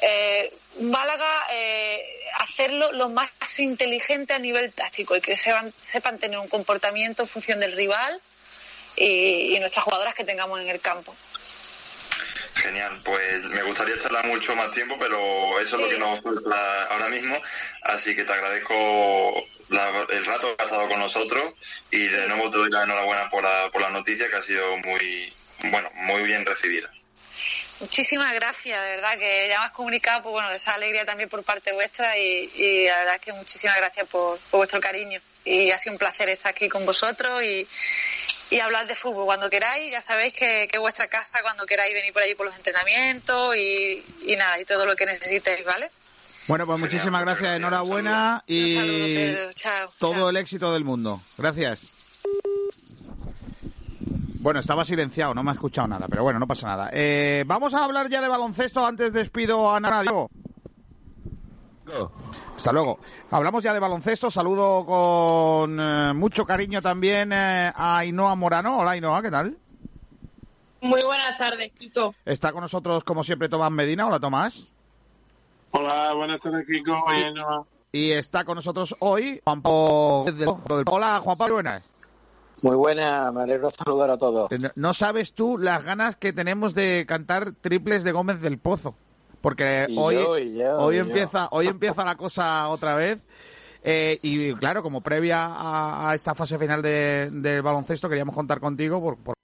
Eh, 0.00 0.52
Málaga, 0.80 1.48
eh, 1.50 2.20
hacerlo 2.38 2.92
lo 2.92 3.08
más 3.08 3.30
inteligente 3.58 4.32
a 4.32 4.38
nivel 4.38 4.72
táctico 4.72 5.16
y 5.16 5.20
que 5.20 5.34
sepan, 5.34 5.72
sepan 5.80 6.18
tener 6.18 6.38
un 6.38 6.48
comportamiento 6.48 7.22
en 7.22 7.28
función 7.28 7.58
del 7.58 7.72
rival 7.72 8.20
y, 8.98 9.56
y 9.56 9.60
nuestras 9.60 9.84
jugadoras 9.84 10.14
que 10.14 10.24
tengamos 10.24 10.60
en 10.60 10.68
el 10.68 10.80
campo. 10.80 11.14
Genial, 12.54 13.00
pues 13.04 13.42
me 13.44 13.62
gustaría 13.62 13.96
charlar 13.98 14.26
mucho 14.26 14.54
más 14.56 14.72
tiempo, 14.72 14.96
pero 14.98 15.60
eso 15.60 15.76
es 15.76 15.82
lo 15.82 15.88
que 15.88 15.98
nos 15.98 16.20
falta 16.20 16.84
ahora 16.86 17.08
mismo. 17.08 17.40
Así 17.82 18.16
que 18.16 18.24
te 18.24 18.32
agradezco 18.32 19.44
la- 19.68 20.06
el 20.10 20.24
rato 20.26 20.56
que 20.56 20.62
has 20.64 20.68
estado 20.70 20.88
con 20.88 20.98
nosotros 20.98 21.54
y 21.92 22.06
de 22.08 22.26
nuevo 22.26 22.50
te 22.50 22.58
doy 22.58 22.70
la 22.70 22.82
enhorabuena 22.82 23.30
por 23.30 23.44
la, 23.44 23.70
por 23.70 23.80
la 23.80 23.90
noticia 23.90 24.28
que 24.28 24.36
ha 24.36 24.42
sido 24.42 24.76
muy, 24.78 25.32
bueno, 25.70 25.88
muy 25.94 26.22
bien 26.24 26.44
recibida. 26.44 26.90
Muchísimas 27.78 28.34
gracias, 28.34 28.82
de 28.82 28.90
verdad, 28.96 29.16
que 29.16 29.46
ya 29.48 29.60
me 29.60 29.66
has 29.66 29.70
comunicado, 29.72 30.22
pues 30.22 30.32
bueno, 30.32 30.50
esa 30.50 30.74
alegría 30.74 31.04
también 31.04 31.28
por 31.28 31.44
parte 31.44 31.72
vuestra 31.72 32.18
y, 32.18 32.50
y 32.56 32.86
la 32.86 32.98
verdad 32.98 33.14
es 33.14 33.20
que 33.20 33.32
muchísimas 33.34 33.76
gracias 33.76 34.08
por, 34.08 34.36
por 34.50 34.58
vuestro 34.58 34.80
cariño. 34.80 35.20
Y 35.48 35.70
ha 35.70 35.78
sido 35.78 35.92
un 35.92 35.98
placer 35.98 36.28
estar 36.28 36.50
aquí 36.50 36.68
con 36.68 36.84
vosotros 36.84 37.42
y, 37.42 37.66
y 38.50 38.60
hablar 38.60 38.86
de 38.86 38.94
fútbol 38.94 39.24
cuando 39.24 39.48
queráis. 39.48 39.92
Ya 39.92 40.00
sabéis 40.00 40.32
que, 40.34 40.68
que 40.70 40.76
es 40.76 40.80
vuestra 40.80 41.06
casa 41.06 41.38
cuando 41.42 41.64
queráis 41.66 41.94
venir 41.94 42.12
por 42.12 42.22
allí 42.22 42.34
por 42.34 42.46
los 42.46 42.56
entrenamientos 42.56 43.56
y, 43.56 44.04
y 44.26 44.36
nada, 44.36 44.60
y 44.60 44.64
todo 44.64 44.84
lo 44.86 44.94
que 44.94 45.06
necesitéis, 45.06 45.64
¿vale? 45.64 45.90
Bueno, 46.48 46.66
pues 46.66 46.78
muchísimas 46.78 47.22
gracias, 47.22 47.56
enhorabuena 47.56 48.42
y 48.46 48.76
Pedro, 48.76 49.52
chao. 49.52 49.92
todo 49.98 50.30
el 50.30 50.36
éxito 50.38 50.72
del 50.72 50.82
mundo. 50.84 51.20
Gracias. 51.36 51.92
Bueno, 54.40 54.60
estaba 54.60 54.84
silenciado, 54.84 55.34
no 55.34 55.42
me 55.42 55.50
ha 55.50 55.54
escuchado 55.54 55.88
nada, 55.88 56.06
pero 56.08 56.22
bueno, 56.22 56.38
no 56.38 56.46
pasa 56.46 56.68
nada. 56.68 56.90
Eh, 56.92 57.42
vamos 57.46 57.74
a 57.74 57.84
hablar 57.84 58.08
ya 58.08 58.20
de 58.22 58.28
baloncesto. 58.28 58.86
Antes 58.86 59.12
despido 59.12 59.70
a. 59.74 59.80
Diego. 60.02 60.30
Hasta 62.56 62.72
luego. 62.72 62.98
Hablamos 63.30 63.62
ya 63.62 63.72
de 63.72 63.78
baloncesto. 63.80 64.30
Saludo 64.30 64.84
con 64.86 65.78
eh, 65.80 66.12
mucho 66.14 66.44
cariño 66.44 66.82
también 66.82 67.32
eh, 67.32 67.72
a 67.74 67.98
Ainhoa 67.98 68.34
Morano. 68.34 68.78
Hola 68.78 68.92
Ainhoa, 68.92 69.22
¿qué 69.22 69.30
tal? 69.30 69.56
Muy 70.80 71.02
buenas 71.02 71.36
tardes, 71.36 71.72
Kiko. 71.78 72.14
Está 72.24 72.52
con 72.52 72.60
nosotros, 72.62 73.02
como 73.04 73.24
siempre, 73.24 73.48
Tomás 73.48 73.70
Medina. 73.70 74.06
Hola 74.06 74.20
Tomás. 74.20 74.72
Hola, 75.72 76.14
buenas 76.14 76.38
tardes, 76.40 76.66
Kiko. 76.66 77.08
Ainhoa. 77.08 77.64
Y 77.90 78.10
está 78.12 78.44
con 78.44 78.56
nosotros 78.56 78.94
hoy 79.00 79.40
Juan 79.44 79.62
Pablo. 79.62 80.24
Hola 80.90 81.20
Juan 81.20 81.38
Pablo, 81.38 81.54
buenas. 81.54 81.82
Muy 82.62 82.74
buena, 82.76 83.30
me 83.32 83.42
alegro 83.42 83.68
de 83.68 83.76
saludar 83.76 84.10
a 84.10 84.18
todos. 84.18 84.50
No- 84.50 84.70
No 84.74 84.92
sabes 84.92 85.32
tú 85.32 85.56
las 85.58 85.84
ganas 85.84 86.16
que 86.16 86.32
tenemos 86.32 86.74
de 86.74 87.06
cantar 87.06 87.52
triples 87.60 88.02
de 88.04 88.12
Gómez 88.12 88.40
del 88.40 88.58
Pozo. 88.58 88.94
Porque 89.40 89.86
Y 89.88 89.98
hoy, 89.98 90.14
yo, 90.16 90.38
y 90.38 90.58
yo, 90.58 90.76
hoy 90.78 90.96
y 90.96 90.98
empieza, 90.98 91.48
hoy 91.52 91.66
empieza 91.68 92.04
la 92.04 92.16
cosa 92.16 92.68
otra 92.68 92.94
vez. 92.94 93.18
Eh, 93.82 94.18
y 94.22 94.52
claro, 94.54 94.82
como 94.82 95.00
previa 95.00 95.46
a, 95.46 96.10
a 96.10 96.14
esta 96.14 96.34
fase 96.34 96.58
final 96.58 96.82
de- 96.82 97.30
del 97.30 97.62
baloncesto, 97.62 98.08
queríamos 98.08 98.34
contar 98.34 98.58
contigo 98.60 99.00
por, 99.00 99.16
por- 99.18 99.34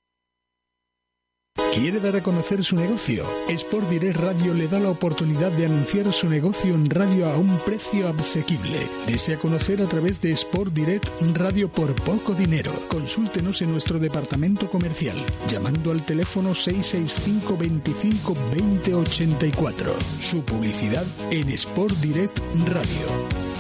¿Quiere 1.75 1.99
dar 1.99 2.15
a 2.15 2.23
conocer 2.23 2.65
su 2.65 2.77
negocio? 2.77 3.27
Sport 3.49 3.89
Direct 3.89 4.21
Radio 4.21 4.55
le 4.55 4.69
da 4.69 4.79
la 4.79 4.91
oportunidad 4.91 5.51
de 5.51 5.67
anunciar 5.67 6.13
su 6.13 6.29
negocio 6.29 6.73
en 6.73 6.89
radio 6.89 7.29
a 7.29 7.37
un 7.37 7.59
precio 7.67 8.09
asequible. 8.09 8.79
Desea 9.09 9.39
conocer 9.39 9.83
a 9.83 9.87
través 9.87 10.21
de 10.21 10.31
Sport 10.31 10.73
Direct 10.73 11.09
Radio 11.35 11.69
por 11.69 11.93
poco 11.97 12.33
dinero. 12.33 12.71
Consúltenos 12.89 13.61
en 13.61 13.73
nuestro 13.73 13.99
departamento 13.99 14.71
comercial 14.71 15.17
llamando 15.49 15.91
al 15.91 16.07
teléfono 16.07 16.55
665 16.55 17.57
25 17.57 18.37
20 18.53 18.95
84. 18.95 19.95
Su 20.21 20.45
publicidad 20.45 21.05
en 21.33 21.49
Sport 21.51 21.97
Direct 21.97 22.39
Radio. 22.67 23.54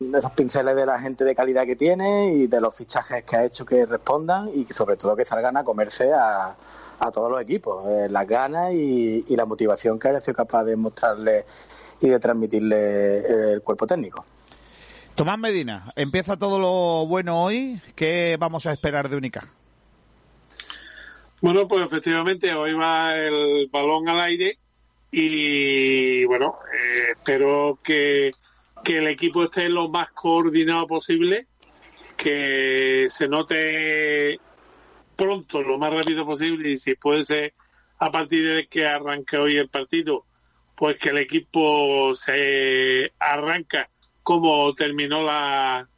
Esos 0.00 0.30
pinceles 0.32 0.74
de 0.74 0.86
la 0.86 0.98
gente 0.98 1.24
de 1.24 1.34
calidad 1.34 1.66
que 1.66 1.76
tiene 1.76 2.32
y 2.32 2.46
de 2.46 2.58
los 2.58 2.74
fichajes 2.74 3.22
que 3.22 3.36
ha 3.36 3.44
hecho 3.44 3.66
que 3.66 3.84
respondan 3.84 4.50
y 4.54 4.64
que 4.64 4.72
sobre 4.72 4.96
todo 4.96 5.14
que 5.14 5.26
salgan 5.26 5.58
a 5.58 5.62
comerse 5.62 6.10
a, 6.10 6.56
a 6.98 7.10
todos 7.10 7.30
los 7.30 7.42
equipos. 7.42 7.86
Eh, 7.86 8.06
las 8.08 8.26
ganas 8.26 8.72
y, 8.72 9.22
y 9.28 9.36
la 9.36 9.44
motivación 9.44 9.98
que 9.98 10.08
haya 10.08 10.20
sido 10.22 10.36
capaz 10.36 10.64
de 10.64 10.74
mostrarle 10.74 11.44
y 12.00 12.08
de 12.08 12.18
transmitirle 12.18 13.52
el 13.52 13.60
cuerpo 13.60 13.86
técnico. 13.86 14.24
Tomás 15.14 15.38
Medina, 15.38 15.84
empieza 15.96 16.38
todo 16.38 16.58
lo 16.58 17.06
bueno 17.06 17.44
hoy. 17.44 17.78
¿Qué 17.94 18.38
vamos 18.40 18.64
a 18.64 18.72
esperar 18.72 19.10
de 19.10 19.16
Única? 19.16 19.44
Bueno, 21.42 21.68
pues 21.68 21.84
efectivamente 21.84 22.54
hoy 22.54 22.72
va 22.72 23.18
el 23.18 23.68
balón 23.70 24.08
al 24.08 24.20
aire 24.20 24.56
y 25.10 26.24
bueno, 26.24 26.58
eh, 26.72 27.12
espero 27.12 27.78
que, 27.82 28.30
que 28.84 28.98
el 28.98 29.06
equipo 29.06 29.44
esté 29.44 29.68
lo 29.68 29.88
más 29.88 30.10
coordinado 30.10 30.86
posible, 30.86 31.46
que 32.16 33.06
se 33.08 33.28
note 33.28 34.38
pronto, 35.16 35.62
lo 35.62 35.78
más 35.78 35.92
rápido 35.92 36.24
posible 36.24 36.70
y 36.70 36.78
si 36.78 36.94
puede 36.94 37.24
ser 37.24 37.54
a 37.98 38.10
partir 38.10 38.48
de 38.48 38.66
que 38.66 38.86
arranque 38.86 39.36
hoy 39.36 39.56
el 39.56 39.68
partido, 39.68 40.24
pues 40.74 40.98
que 40.98 41.10
el 41.10 41.18
equipo 41.18 42.14
se 42.14 43.12
arranca 43.18 43.90
como 44.22 44.72
terminó 44.74 45.22
la 45.22 45.88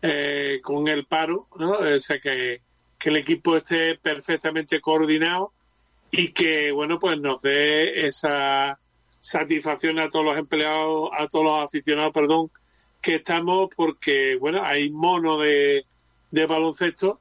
eh, 0.00 0.60
con 0.62 0.86
el 0.86 1.06
paro, 1.06 1.48
¿no? 1.56 1.72
O 1.72 2.00
sea 2.00 2.20
que 2.20 2.60
que 2.98 3.10
el 3.10 3.16
equipo 3.16 3.56
esté 3.56 3.96
perfectamente 3.96 4.80
coordinado 4.80 5.52
y 6.10 6.30
que 6.32 6.72
bueno 6.72 6.98
pues 6.98 7.20
nos 7.20 7.40
dé 7.42 8.06
esa 8.06 8.78
satisfacción 9.28 9.98
a 9.98 10.08
todos 10.08 10.24
los 10.24 10.38
empleados, 10.38 11.10
a 11.16 11.26
todos 11.28 11.44
los 11.44 11.64
aficionados, 11.64 12.12
perdón, 12.14 12.50
que 13.02 13.16
estamos 13.16 13.68
porque, 13.76 14.36
bueno, 14.36 14.64
hay 14.64 14.88
mono 14.88 15.38
de, 15.38 15.84
de 16.30 16.46
baloncesto 16.46 17.20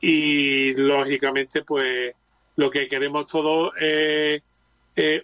y 0.00 0.74
lógicamente 0.76 1.62
pues 1.64 2.14
lo 2.54 2.70
que 2.70 2.86
queremos 2.86 3.26
todos 3.26 3.72
es 3.80 4.42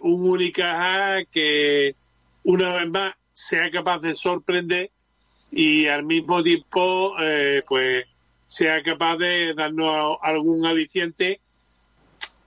un 0.01 0.29
Unicaja 0.29 1.23
que 1.25 1.95
una 2.43 2.73
vez 2.73 2.89
más 2.89 3.15
sea 3.31 3.69
capaz 3.69 3.99
de 3.99 4.15
sorprender 4.15 4.91
y 5.51 5.87
al 5.87 6.03
mismo 6.03 6.43
tiempo 6.43 7.15
eh, 7.21 7.61
pues 7.67 8.05
sea 8.45 8.83
capaz 8.83 9.17
de 9.17 9.53
darnos 9.53 10.17
algún 10.21 10.65
aliciente 10.65 11.39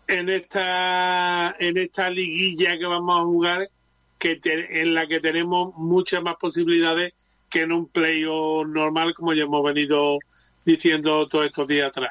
en 0.07 0.29
esta 0.29 1.55
en 1.59 1.77
esta 1.79 2.11
liguilla 2.11 2.79
que 2.79 2.87
vamos 2.87 3.19
a 3.19 3.25
jugar 3.25 3.69
que 4.19 4.41
en 4.43 4.95
la 4.95 5.07
que 5.07 5.21
tenemos 5.21 5.75
muchas 5.77 6.23
más 6.23 6.37
posibilidades 6.37 7.15
que 7.49 7.61
en 7.61 7.73
un 7.73 7.89
playoff 7.89 8.67
normal 8.67 9.15
como 9.15 9.33
ya 9.33 9.45
hemos 9.45 9.65
venido 9.65 10.19
diciendo 10.65 11.27
todos 11.29 11.47
estos 11.47 11.67
días 11.67 11.89
atrás. 11.89 12.11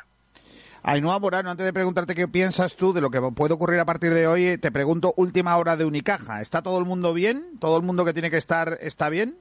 Ainhoa 0.84 1.20
Morano, 1.20 1.52
antes 1.52 1.66
de 1.66 1.74
preguntarte 1.74 2.16
qué 2.16 2.28
piensas 2.28 2.78
tú 2.78 2.94
de 2.94 3.02
lo 3.02 3.10
que 3.10 3.20
puede 3.22 3.54
ocurrir 3.54 3.80
a 3.80 3.86
partir 3.86 4.14
de 4.14 4.26
hoy, 4.26 4.58
te 4.58 4.72
pregunto 4.72 5.14
última 5.18 5.58
hora 5.58 5.76
de 5.76 5.84
Unicaja. 5.84 6.42
¿Está 6.42 6.62
todo 6.62 6.80
el 6.80 6.86
mundo 6.86 7.14
bien? 7.14 7.58
¿Todo 7.60 7.78
el 7.78 7.84
mundo 7.84 8.06
que 8.06 8.14
tiene 8.14 8.32
que 8.32 8.38
estar 8.38 8.78
está 8.82 9.10
bien? 9.10 9.38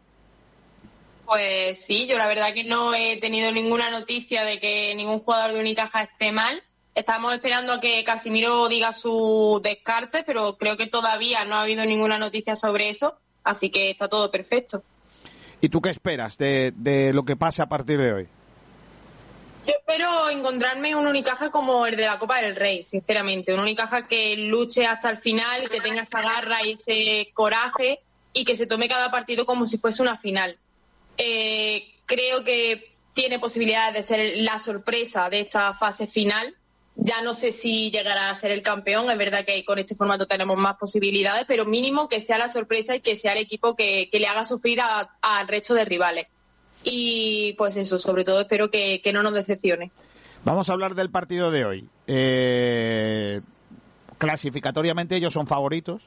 Pues 1.25 1.85
sí, 1.85 2.07
yo 2.09 2.19
la 2.19 2.27
verdad 2.27 2.53
que 2.53 2.65
no 2.65 2.95
he 2.95 3.19
tenido 3.19 3.53
ninguna 3.53 3.91
noticia 3.91 4.45
de 4.45 4.59
que 4.59 4.95
ningún 4.97 5.21
jugador 5.21 5.53
de 5.53 5.61
Unicaja 5.61 6.03
esté 6.03 6.33
mal. 6.33 6.63
Estamos 6.97 7.35
esperando 7.35 7.75
a 7.75 7.81
que 7.81 8.03
Casimiro 8.05 8.69
diga 8.69 8.91
su 8.91 9.61
descarte, 9.63 10.25
pero 10.25 10.57
creo 10.57 10.79
que 10.79 10.87
todavía 10.87 11.45
no 11.45 11.57
ha 11.57 11.63
habido 11.63 11.85
ninguna 11.85 12.19
noticia 12.19 12.57
sobre 12.57 12.89
eso, 12.89 13.19
así 13.45 13.69
que 13.69 13.91
está 13.91 14.09
todo 14.09 14.31
perfecto. 14.31 14.83
¿Y 15.61 15.69
tú 15.69 15.83
qué 15.83 15.91
esperas 15.91 16.39
de, 16.39 16.73
de 16.75 17.13
lo 17.13 17.23
que 17.27 17.37
pase 17.37 17.61
a 17.61 17.67
partir 17.67 17.99
de 17.99 18.13
hoy? 18.15 18.29
Yo 19.67 19.75
espero 19.79 20.31
encontrarme 20.31 20.95
un 20.95 21.07
Unicaja 21.07 21.51
como 21.51 21.87
el 21.87 21.97
de 21.97 22.07
la 22.07 22.19
Copa 22.19 22.41
del 22.41 22.57
Rey, 22.57 22.83
sinceramente. 22.83 23.53
Un 23.53 23.61
Unicaja 23.61 24.09
que 24.09 24.35
luche 24.35 24.87
hasta 24.87 25.11
el 25.11 25.19
final, 25.19 25.65
y 25.65 25.67
que 25.67 25.83
tenga 25.83 26.01
esa 26.01 26.23
garra 26.23 26.65
y 26.65 26.73
ese 26.73 27.29
coraje 27.35 28.01
y 28.33 28.47
que 28.47 28.57
se 28.57 28.67
tome 28.67 28.89
cada 28.89 29.11
partido 29.11 29.45
como 29.45 29.67
si 29.67 29.77
fuese 29.77 30.01
una 30.01 30.17
final. 30.17 30.57
Eh, 31.19 31.95
creo 32.07 32.43
que 32.43 32.97
tiene 33.13 33.39
posibilidades 33.39 33.95
de 33.95 34.03
ser 34.03 34.37
la 34.39 34.59
sorpresa 34.59 35.29
de 35.29 35.41
esta 35.41 35.75
fase 35.75 36.07
final. 36.07 36.57
Ya 36.97 37.21
no 37.23 37.35
sé 37.35 37.53
si 37.53 37.91
llegará 37.91 38.31
a 38.31 38.35
ser 38.35 38.51
el 38.51 38.63
campeón, 38.63 39.11
es 39.11 39.19
verdad 39.19 39.45
que 39.45 39.65
con 39.65 39.79
este 39.79 39.95
formato 39.95 40.27
tenemos 40.27 40.57
más 40.57 40.77
posibilidades, 40.77 41.45
pero 41.47 41.67
mínimo 41.67 42.09
que 42.09 42.21
sea 42.21 42.39
la 42.39 42.49
sorpresa 42.49 42.97
y 42.97 43.01
que 43.01 43.17
sea 43.17 43.33
el 43.33 43.39
equipo 43.39 43.77
que, 43.77 44.09
le 44.11 44.27
haga 44.27 44.45
sufrir 44.45 44.81
al 44.81 45.49
resto 45.49 45.75
de 45.75 45.85
rivales 45.85 46.27
y 46.89 47.55
pues 47.55 47.77
eso, 47.77 47.99
sobre 47.99 48.25
todo 48.25 48.41
espero 48.41 48.71
que, 48.71 49.01
no 49.13 49.23
nos 49.23 49.35
decepcione. 49.35 49.91
Vamos 50.45 50.71
a 50.71 50.73
hablar 50.73 50.95
del 50.95 51.11
partido 51.11 51.51
de 51.51 51.65
hoy. 51.65 51.89
Eh, 52.07 53.41
clasificatoriamente 54.19 55.17
ellos 55.17 55.33
son 55.33 55.49
favoritos, 55.49 56.03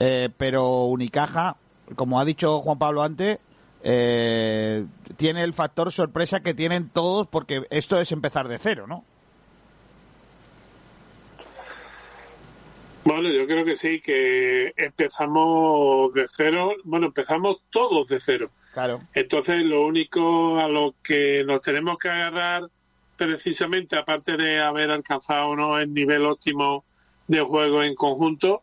eh, 0.00 0.30
pero 0.38 0.84
Unicaja, 0.84 1.56
como 1.96 2.18
ha 2.18 2.24
dicho 2.24 2.58
Juan 2.60 2.78
Pablo 2.78 3.02
antes, 3.02 3.38
eh, 3.82 4.86
tiene 5.16 5.44
el 5.44 5.52
factor 5.52 5.92
sorpresa 5.92 6.40
que 6.40 6.54
tienen 6.54 6.88
todos 6.88 7.26
porque 7.26 7.64
esto 7.68 8.00
es 8.00 8.10
empezar 8.12 8.48
de 8.48 8.58
cero, 8.58 8.86
¿no? 8.86 9.04
Bueno, 13.04 13.28
yo 13.28 13.46
creo 13.46 13.64
que 13.64 13.76
sí, 13.76 14.00
que 14.00 14.72
empezamos 14.76 16.12
de 16.14 16.26
cero. 16.26 16.74
Bueno, 16.84 17.06
empezamos 17.06 17.58
todos 17.70 18.08
de 18.08 18.18
cero. 18.18 18.50
Entonces, 19.12 19.62
lo 19.62 19.86
único 19.86 20.58
a 20.58 20.68
lo 20.68 20.94
que 21.02 21.44
nos 21.44 21.60
tenemos 21.60 21.98
que 21.98 22.08
agarrar, 22.08 22.64
precisamente, 23.16 23.96
aparte 23.96 24.36
de 24.36 24.58
haber 24.58 24.90
alcanzado 24.90 25.54
¿no? 25.54 25.78
el 25.78 25.92
nivel 25.92 26.24
óptimo 26.24 26.84
de 27.28 27.40
juego 27.40 27.82
en 27.82 27.94
conjunto, 27.94 28.62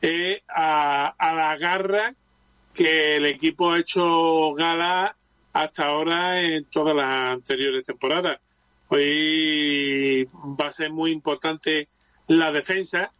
es 0.00 0.40
a, 0.48 1.14
la 1.20 1.56
garra 1.58 2.14
que 2.74 3.16
el 3.16 3.26
equipo 3.26 3.70
ha 3.70 3.78
hecho 3.78 4.52
gala 4.54 5.16
hasta 5.52 5.84
ahora 5.84 6.40
en 6.40 6.64
todas 6.64 6.96
las 6.96 7.34
anteriores 7.34 7.86
temporadas. 7.86 8.40
Hoy 8.88 10.28
va 10.60 10.66
a 10.66 10.72
ser 10.72 10.90
muy 10.90 11.12
importante 11.12 11.88
la 12.26 12.50
defensa, 12.52 13.12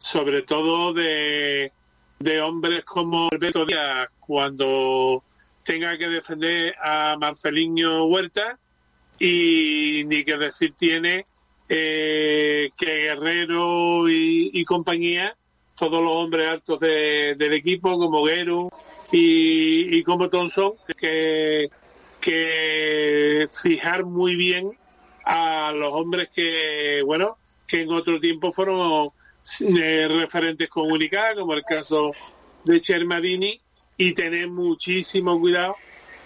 sobre 0.00 0.42
todo 0.42 0.92
de, 0.92 1.72
de 2.18 2.40
hombres 2.40 2.84
como 2.84 3.28
Alberto 3.30 3.64
Díaz, 3.64 4.08
cuando 4.18 5.22
tenga 5.62 5.96
que 5.96 6.08
defender 6.08 6.74
a 6.82 7.16
Marcelinho 7.18 8.06
Huerta 8.06 8.58
y 9.18 10.02
ni 10.06 10.24
que 10.24 10.36
decir 10.36 10.74
tiene 10.74 11.26
eh, 11.68 12.70
que 12.76 12.86
Guerrero 12.86 14.08
y, 14.08 14.64
compañía, 14.64 15.36
todos 15.78 16.02
los 16.02 16.12
hombres 16.12 16.48
altos 16.48 16.80
del 16.80 17.52
equipo 17.52 17.98
como 17.98 18.24
Guerrero 18.24 18.70
y, 19.12 20.02
como 20.02 20.28
Thompson, 20.28 20.72
que, 20.96 21.70
que 22.20 23.48
fijar 23.52 24.04
muy 24.04 24.34
bien 24.34 24.72
a 25.24 25.72
los 25.72 25.92
hombres 25.92 26.28
que, 26.34 27.02
bueno, 27.04 27.36
que 27.66 27.82
en 27.82 27.92
otro 27.92 28.18
tiempo 28.18 28.50
fueron 28.50 29.10
eh, 29.60 30.06
referentes 30.08 30.68
comunicados, 30.68 31.40
como 31.40 31.54
el 31.54 31.62
caso 31.62 32.12
de 32.64 32.80
Chermadini, 32.80 33.60
y 33.96 34.14
tener 34.14 34.48
muchísimo 34.48 35.38
cuidado 35.38 35.76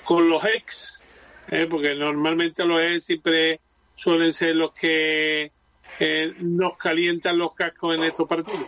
con 0.04 0.28
los 0.28 0.44
ex, 0.44 1.02
¿eh? 1.48 1.66
porque 1.68 1.94
normalmente 1.94 2.64
los 2.64 2.80
ex 2.80 3.04
siempre 3.04 3.60
suelen 3.94 4.32
ser 4.32 4.56
los 4.56 4.74
que 4.74 5.50
eh, 5.98 6.34
nos 6.40 6.76
calientan 6.76 7.38
los 7.38 7.54
cascos 7.54 7.96
en 7.96 8.04
estos 8.04 8.28
partidos. 8.28 8.66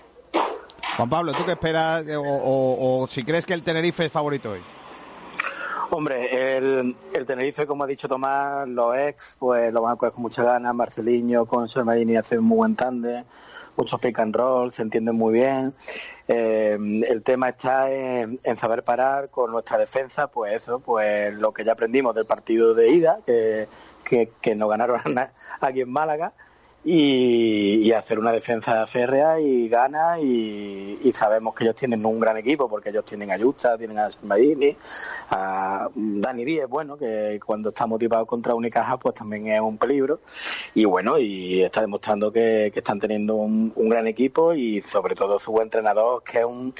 Juan 0.96 1.10
Pablo, 1.10 1.32
¿tú 1.34 1.44
qué 1.44 1.52
esperas 1.52 2.06
o, 2.16 3.06
si 3.10 3.22
crees 3.22 3.44
que 3.44 3.52
el 3.52 3.62
Tenerife 3.62 4.06
es 4.06 4.12
favorito 4.12 4.52
hoy? 4.52 4.60
Hombre, 5.90 6.56
el, 6.56 6.96
Tenerife, 7.26 7.66
como 7.66 7.84
ha 7.84 7.86
dicho 7.86 8.08
Tomás, 8.08 8.66
los 8.68 8.96
ex, 8.96 9.36
pues 9.38 9.72
lo 9.72 9.82
van 9.82 9.92
a 9.92 9.96
coger 9.96 10.14
con 10.14 10.22
mucha 10.22 10.42
ganas. 10.42 10.74
Marceliño 10.74 11.46
con 11.46 11.66
Madini 11.84 12.16
hacen 12.16 12.40
un 12.40 12.46
muy 12.46 12.56
buen 12.56 12.76
tándem 12.76 13.24
muchos 13.76 14.00
pick 14.00 14.18
and 14.18 14.34
roll, 14.34 14.70
se 14.72 14.82
entienden 14.82 15.16
muy 15.16 15.34
bien. 15.34 15.74
Eh, 16.28 16.76
el 17.08 17.22
tema 17.22 17.48
está 17.50 17.90
en, 17.90 18.40
saber 18.56 18.82
parar 18.82 19.30
con 19.30 19.52
nuestra 19.52 19.78
defensa, 19.78 20.28
pues 20.28 20.54
eso, 20.54 20.80
pues 20.80 21.34
lo 21.34 21.52
que 21.52 21.64
ya 21.64 21.72
aprendimos 21.72 22.14
del 22.14 22.26
partido 22.26 22.74
de 22.74 22.90
ida, 22.90 23.18
que, 23.26 23.68
que, 24.04 24.32
que 24.40 24.54
nos 24.54 24.68
ganaron 24.68 25.00
aquí 25.60 25.80
en 25.80 25.90
Málaga, 25.90 26.32
y, 26.88 27.90
hacer 27.90 28.18
una 28.18 28.30
defensa 28.30 28.86
férrea 28.86 29.40
y 29.40 29.68
gana 29.68 30.20
y, 30.20 31.10
sabemos 31.12 31.54
que 31.54 31.64
ellos 31.64 31.74
tienen 31.74 32.04
un 32.04 32.20
gran 32.20 32.36
equipo 32.36 32.68
porque 32.68 32.90
ellos 32.90 33.04
tienen 33.04 33.30
a 33.30 33.38
Justa, 33.38 33.78
tienen 33.78 33.98
a 33.98 34.10
Smadini, 34.10 34.76
a 35.30 35.88
Dani 35.94 36.44
Díez, 36.44 36.68
bueno, 36.68 36.96
que 36.96 37.40
cuando 37.44 37.70
está 37.70 37.86
motivado 37.86 38.26
contra 38.26 38.54
Unicaja 38.54 38.98
pues 38.98 39.14
también 39.14 39.48
es 39.48 39.60
un 39.60 39.78
peligro. 39.78 40.20
Y 40.74 40.84
bueno, 40.84 41.18
y 41.18 41.62
está 41.62 41.80
demostrando 41.80 42.30
que, 42.30 42.66
están 42.66 43.00
teniendo 43.00 43.34
un, 43.34 43.72
gran 43.88 44.06
equipo 44.06 44.52
y 44.52 44.82
sobre 44.82 45.14
todo 45.14 45.38
su 45.38 45.58
entrenador 45.60 46.22
que 46.22 46.40
es 46.40 46.44
un 46.44 46.74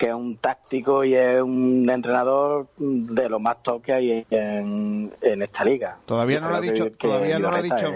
que 0.00 0.06
es 0.06 0.14
un 0.14 0.38
táctico 0.38 1.04
y 1.04 1.14
es 1.14 1.42
un 1.42 1.86
entrenador 1.90 2.68
de 2.78 3.28
lo 3.28 3.38
más 3.38 3.62
top 3.62 3.82
que 3.82 3.92
hay 3.92 4.26
en, 4.30 5.12
esta 5.20 5.62
liga. 5.62 5.98
Todavía 6.06 6.40
no 6.40 6.48
lo 6.48 6.56
ha 6.56 6.60
dicho, 6.62 6.90
todavía 6.92 7.38
no 7.38 7.50
lo 7.50 7.56
ha 7.58 7.60
dicho. 7.60 7.92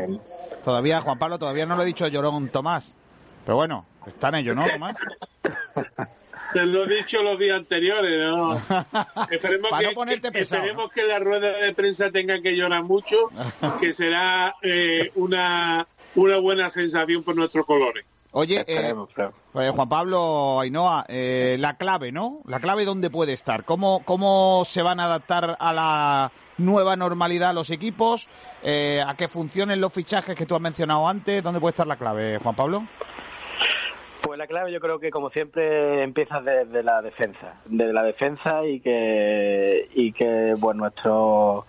Todavía, 0.63 1.01
Juan 1.01 1.19
Pablo, 1.19 1.39
todavía 1.39 1.65
no 1.65 1.77
lo 1.77 1.83
he 1.83 1.87
dicho 1.87 2.07
Llorón 2.07 2.51
Tomás. 2.51 2.95
Pero 3.47 3.57
bueno, 3.57 3.87
están 4.07 4.35
ellos, 4.35 4.55
¿no, 4.55 4.69
Tomás? 4.69 4.97
Te 6.53 6.67
lo 6.67 6.85
he 6.85 6.95
dicho 6.95 7.23
los 7.23 7.39
días 7.39 7.61
anteriores, 7.61 8.27
¿no? 8.27 8.55
esperemos, 9.31 9.71
que, 9.79 10.41
esperemos 10.41 10.91
que 10.91 11.05
la 11.05 11.19
rueda 11.21 11.53
de 11.57 11.73
prensa 11.73 12.11
tenga 12.11 12.39
que 12.43 12.55
llorar 12.55 12.83
mucho, 12.83 13.31
que 13.81 13.95
será 13.95 14.57
eh, 14.61 15.11
una, 15.15 15.89
una 16.17 16.37
buena 16.37 16.69
sensación 16.69 17.23
por 17.23 17.35
nuestros 17.35 17.65
colores. 17.65 18.05
Oye, 18.37 18.65
eh, 18.67 18.93
pues, 19.53 19.71
Juan 19.71 19.89
Pablo 19.89 20.59
Ainhoa, 20.59 21.05
eh, 21.07 21.57
la 21.61 21.77
clave, 21.77 22.11
¿no? 22.11 22.41
La 22.49 22.59
clave, 22.59 22.85
¿dónde 22.85 23.09
puede 23.09 23.33
estar? 23.33 23.63
¿Cómo, 23.63 24.03
¿Cómo 24.05 24.65
se 24.67 24.83
van 24.83 24.99
a 24.99 25.05
adaptar 25.05 25.57
a 25.57 25.73
la 25.73 26.33
nueva 26.59 26.97
normalidad 26.97 27.55
los 27.55 27.71
equipos? 27.71 28.27
Eh, 28.65 29.01
¿A 29.07 29.15
que 29.15 29.29
funcionen 29.29 29.81
los 29.81 29.93
fichajes 29.93 30.37
que 30.37 30.47
tú 30.47 30.57
has 30.57 30.61
mencionado 30.61 31.07
antes? 31.07 31.45
¿Dónde 31.45 31.61
puede 31.61 31.71
estar 31.71 31.87
la 31.87 31.95
clave, 31.95 32.41
Juan 32.43 32.57
Pablo? 32.57 32.83
Pues 34.23 34.37
la 34.37 34.49
clave 34.49 34.73
yo 34.73 34.81
creo 34.81 34.99
que 34.99 35.13
como 35.13 35.31
siempre 35.31 36.03
empieza 36.03 36.41
desde 36.41 36.83
la 36.83 37.03
defensa, 37.03 37.55
desde 37.67 37.93
la 37.93 38.03
defensa 38.03 38.67
y 38.67 38.81
que 38.81 39.89
y 39.95 40.11
que 40.11 40.55
bueno 40.59 40.81
nuestro 40.81 41.67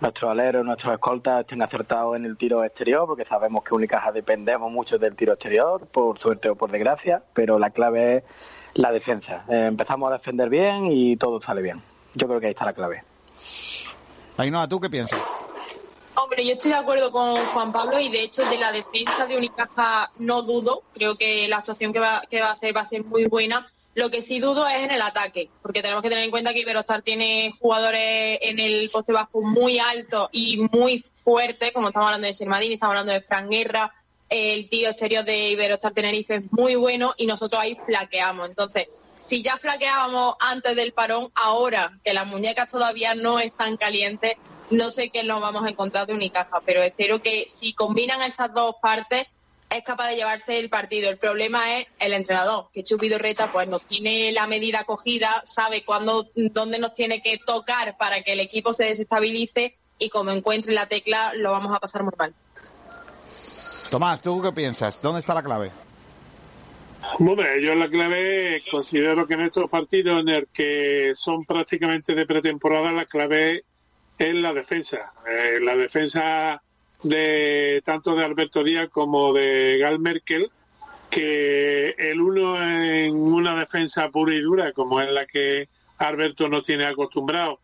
nuestros 0.00 0.30
aleros, 0.30 0.64
nuestros 0.64 0.94
escoltas 0.94 1.40
estén 1.40 1.62
acertados 1.62 2.16
en 2.16 2.24
el 2.24 2.36
tiro 2.36 2.64
exterior, 2.64 3.06
porque 3.06 3.24
sabemos 3.24 3.62
que 3.64 3.74
Unicaja 3.74 4.12
dependemos 4.12 4.70
mucho 4.70 4.98
del 4.98 5.14
tiro 5.14 5.32
exterior, 5.32 5.86
por 5.86 6.18
suerte 6.18 6.48
o 6.48 6.56
por 6.56 6.70
desgracia, 6.70 7.22
pero 7.32 7.58
la 7.58 7.70
clave 7.70 8.16
es 8.16 8.24
la 8.74 8.92
defensa. 8.92 9.44
Eh, 9.48 9.66
empezamos 9.66 10.10
a 10.10 10.14
defender 10.14 10.48
bien 10.48 10.86
y 10.86 11.16
todo 11.16 11.40
sale 11.40 11.62
bien. 11.62 11.82
Yo 12.14 12.26
creo 12.26 12.40
que 12.40 12.46
ahí 12.46 12.52
está 12.52 12.64
la 12.64 12.72
clave. 12.72 13.02
Ainhoa, 14.36 14.68
¿tú 14.68 14.80
qué 14.80 14.90
piensas? 14.90 15.20
Hombre, 16.16 16.44
yo 16.46 16.52
estoy 16.52 16.70
de 16.70 16.76
acuerdo 16.76 17.10
con 17.10 17.36
Juan 17.36 17.72
Pablo 17.72 18.00
y 18.00 18.08
de 18.08 18.22
hecho 18.22 18.44
de 18.48 18.58
la 18.58 18.72
defensa 18.72 19.26
de 19.26 19.36
Unicaja 19.36 20.10
no 20.18 20.42
dudo. 20.42 20.82
Creo 20.92 21.16
que 21.16 21.48
la 21.48 21.58
actuación 21.58 21.92
que 21.92 21.98
va, 21.98 22.22
que 22.30 22.40
va 22.40 22.48
a 22.48 22.52
hacer 22.52 22.76
va 22.76 22.82
a 22.82 22.84
ser 22.84 23.04
muy 23.04 23.26
buena. 23.26 23.66
Lo 23.94 24.10
que 24.10 24.22
sí 24.22 24.40
dudo 24.40 24.66
es 24.66 24.82
en 24.82 24.90
el 24.90 25.02
ataque, 25.02 25.50
porque 25.62 25.80
tenemos 25.80 26.02
que 26.02 26.08
tener 26.08 26.24
en 26.24 26.30
cuenta 26.30 26.52
que 26.52 26.60
Iberostar 26.60 27.02
tiene 27.02 27.52
jugadores 27.60 28.38
en 28.42 28.58
el 28.58 28.90
poste 28.90 29.12
bajo 29.12 29.40
muy 29.40 29.78
altos 29.78 30.28
y 30.32 30.58
muy 30.72 30.98
fuertes, 30.98 31.70
como 31.72 31.88
estamos 31.88 32.08
hablando 32.08 32.26
de 32.26 32.34
Sermadini, 32.34 32.74
estamos 32.74 32.92
hablando 32.92 33.12
de 33.12 33.20
Fran 33.20 33.48
Guerra, 33.48 33.92
el 34.28 34.68
tiro 34.68 34.90
exterior 34.90 35.24
de 35.24 35.50
Iberostar 35.50 35.92
Tenerife 35.92 36.36
es 36.36 36.52
muy 36.52 36.74
bueno 36.74 37.14
y 37.16 37.26
nosotros 37.26 37.60
ahí 37.60 37.78
flaqueamos. 37.86 38.48
Entonces, 38.48 38.88
si 39.16 39.42
ya 39.42 39.56
flaqueábamos 39.56 40.34
antes 40.40 40.74
del 40.74 40.92
parón, 40.92 41.30
ahora 41.34 41.98
que 42.04 42.14
las 42.14 42.26
muñecas 42.26 42.68
todavía 42.68 43.14
no 43.14 43.38
están 43.38 43.76
calientes, 43.76 44.32
no 44.70 44.90
sé 44.90 45.10
qué 45.10 45.22
nos 45.22 45.40
vamos 45.40 45.64
a 45.64 45.68
encontrar 45.68 46.06
de 46.06 46.14
Unicaja, 46.14 46.60
pero 46.66 46.82
espero 46.82 47.22
que 47.22 47.46
si 47.48 47.74
combinan 47.74 48.22
esas 48.22 48.52
dos 48.52 48.74
partes 48.82 49.26
es 49.76 49.84
capaz 49.84 50.08
de 50.08 50.16
llevarse 50.16 50.58
el 50.58 50.68
partido. 50.68 51.10
El 51.10 51.18
problema 51.18 51.78
es 51.78 51.86
el 51.98 52.12
entrenador, 52.12 52.68
que 52.72 52.82
Chupi 52.82 53.08
Reta 53.08 53.52
pues 53.52 53.68
nos 53.68 53.82
tiene 53.82 54.32
la 54.32 54.46
medida 54.46 54.84
cogida, 54.84 55.42
sabe 55.44 55.84
cuándo, 55.84 56.28
dónde 56.34 56.78
nos 56.78 56.94
tiene 56.94 57.22
que 57.22 57.38
tocar 57.38 57.96
para 57.96 58.22
que 58.22 58.32
el 58.32 58.40
equipo 58.40 58.72
se 58.72 58.84
desestabilice 58.84 59.76
y 59.98 60.08
como 60.08 60.30
encuentre 60.30 60.72
la 60.72 60.86
tecla 60.86 61.32
lo 61.34 61.52
vamos 61.52 61.74
a 61.74 61.80
pasar 61.80 62.02
muy 62.02 62.12
mal. 62.18 62.34
Tomás, 63.90 64.20
¿tú 64.20 64.42
qué 64.42 64.52
piensas? 64.52 65.00
¿Dónde 65.00 65.20
está 65.20 65.34
la 65.34 65.42
clave? 65.42 65.70
Hombre, 67.18 67.62
yo 67.62 67.74
la 67.74 67.88
clave 67.88 68.62
considero 68.70 69.26
que 69.26 69.34
en 69.34 69.42
estos 69.42 69.68
partidos 69.70 70.22
en 70.22 70.28
el 70.30 70.48
que 70.48 71.12
son 71.14 71.44
prácticamente 71.44 72.14
de 72.14 72.26
pretemporada, 72.26 72.90
la 72.92 73.04
clave 73.04 73.64
es 74.18 74.34
la 74.34 74.52
defensa. 74.52 75.12
Eh, 75.28 75.60
la 75.60 75.76
defensa 75.76 76.62
de 77.04 77.82
tanto 77.84 78.16
de 78.16 78.24
Alberto 78.24 78.64
Díaz 78.64 78.88
como 78.90 79.32
de 79.32 79.78
Gal 79.78 80.00
Merkel, 80.00 80.50
que 81.10 81.94
el 81.98 82.20
uno 82.20 82.60
en 82.60 83.14
una 83.14 83.54
defensa 83.58 84.08
pura 84.08 84.34
y 84.34 84.40
dura, 84.40 84.72
como 84.72 85.00
es 85.00 85.12
la 85.12 85.26
que 85.26 85.68
Alberto 85.98 86.48
no 86.48 86.62
tiene 86.62 86.86
acostumbrado, 86.86 87.60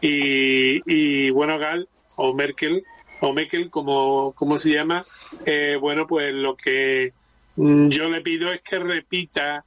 y, 0.00 0.80
y 0.86 1.30
bueno, 1.30 1.58
Gal 1.58 1.88
o 2.16 2.32
Merkel, 2.32 2.84
o 3.20 3.32
Merkel, 3.32 3.68
como, 3.68 4.32
como 4.32 4.58
se 4.58 4.72
llama, 4.72 5.04
eh, 5.44 5.76
bueno, 5.80 6.06
pues 6.06 6.32
lo 6.32 6.56
que 6.56 7.12
yo 7.56 8.08
le 8.08 8.20
pido 8.20 8.52
es 8.52 8.62
que 8.62 8.78
repita, 8.78 9.64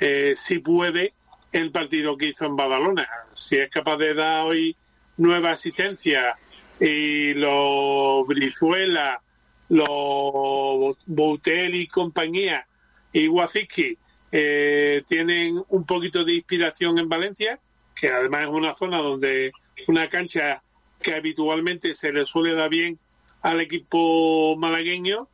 eh, 0.00 0.34
si 0.36 0.58
puede, 0.58 1.12
el 1.52 1.70
partido 1.70 2.16
que 2.16 2.26
hizo 2.28 2.46
en 2.46 2.56
Badalona. 2.56 3.08
Si 3.32 3.56
es 3.56 3.70
capaz 3.70 3.96
de 3.98 4.14
dar 4.14 4.46
hoy 4.46 4.76
nueva 5.16 5.52
asistencia 5.52 6.36
y 6.80 7.34
los 7.34 8.26
Brizuela, 8.26 9.20
los 9.68 10.96
Boutel 11.06 11.74
y 11.74 11.86
compañía 11.86 12.66
y 13.12 13.28
Waziski 13.28 13.98
eh, 14.30 15.02
tienen 15.06 15.62
un 15.68 15.86
poquito 15.86 16.24
de 16.24 16.34
inspiración 16.34 16.98
en 16.98 17.08
Valencia, 17.08 17.58
que 17.94 18.08
además 18.08 18.42
es 18.42 18.48
una 18.48 18.74
zona 18.74 18.98
donde 18.98 19.52
una 19.88 20.08
cancha 20.08 20.62
que 21.00 21.14
habitualmente 21.14 21.94
se 21.94 22.12
le 22.12 22.24
suele 22.24 22.54
dar 22.54 22.68
bien 22.68 22.98
al 23.42 23.60
equipo 23.60 24.56
malagueño 24.56 25.28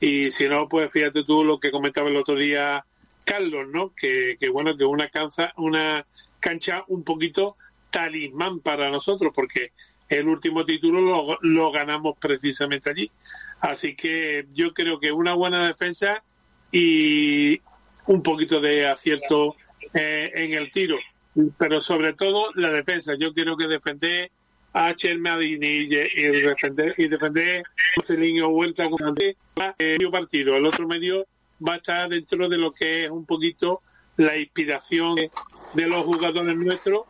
y 0.00 0.30
si 0.30 0.48
no, 0.48 0.68
pues 0.68 0.90
fíjate 0.90 1.24
tú 1.24 1.44
lo 1.44 1.58
que 1.58 1.70
comentaba 1.70 2.08
el 2.08 2.16
otro 2.16 2.34
día 2.34 2.84
Carlos, 3.24 3.68
¿no? 3.68 3.92
Que, 3.94 4.36
que 4.40 4.48
bueno, 4.48 4.76
que 4.76 4.84
una 4.84 5.08
cancha, 5.10 5.52
una 5.56 6.06
cancha 6.40 6.84
un 6.88 7.04
poquito 7.04 7.56
talismán 7.90 8.60
para 8.60 8.90
nosotros, 8.90 9.32
porque 9.34 9.72
el 10.08 10.28
último 10.28 10.64
título 10.64 11.38
lo, 11.40 11.72
ganamos 11.72 12.16
precisamente 12.18 12.90
allí. 12.90 13.10
Así 13.60 13.94
que 13.94 14.46
yo 14.54 14.72
creo 14.72 14.98
que 14.98 15.12
una 15.12 15.34
buena 15.34 15.66
defensa 15.66 16.22
y 16.72 17.60
un 18.06 18.22
poquito 18.22 18.60
de 18.60 18.88
acierto 18.88 19.56
eh, 19.92 20.30
en 20.34 20.54
el 20.54 20.70
tiro, 20.70 20.96
pero 21.58 21.80
sobre 21.80 22.14
todo 22.14 22.50
la 22.54 22.70
defensa. 22.70 23.14
Yo 23.18 23.32
quiero 23.34 23.56
que 23.56 23.68
defender 23.68 24.30
a 24.72 24.94
Chermadini 24.94 25.66
y, 25.66 25.86
defender 25.86 26.94
y 26.96 27.08
defender 27.08 27.64
a 27.96 28.46
Huerta 28.46 28.88
como 28.88 29.08
el 29.08 29.36
medio 29.78 30.10
partido. 30.10 30.56
El 30.56 30.66
otro 30.66 30.86
medio 30.86 31.26
va 31.66 31.74
a 31.74 31.76
estar 31.76 32.08
dentro 32.08 32.48
de 32.48 32.58
lo 32.58 32.70
que 32.70 33.04
es 33.04 33.10
un 33.10 33.26
poquito 33.26 33.82
la 34.16 34.36
inspiración 34.36 35.16
de 35.74 35.86
los 35.86 36.04
jugadores 36.04 36.56
nuestros 36.56 37.02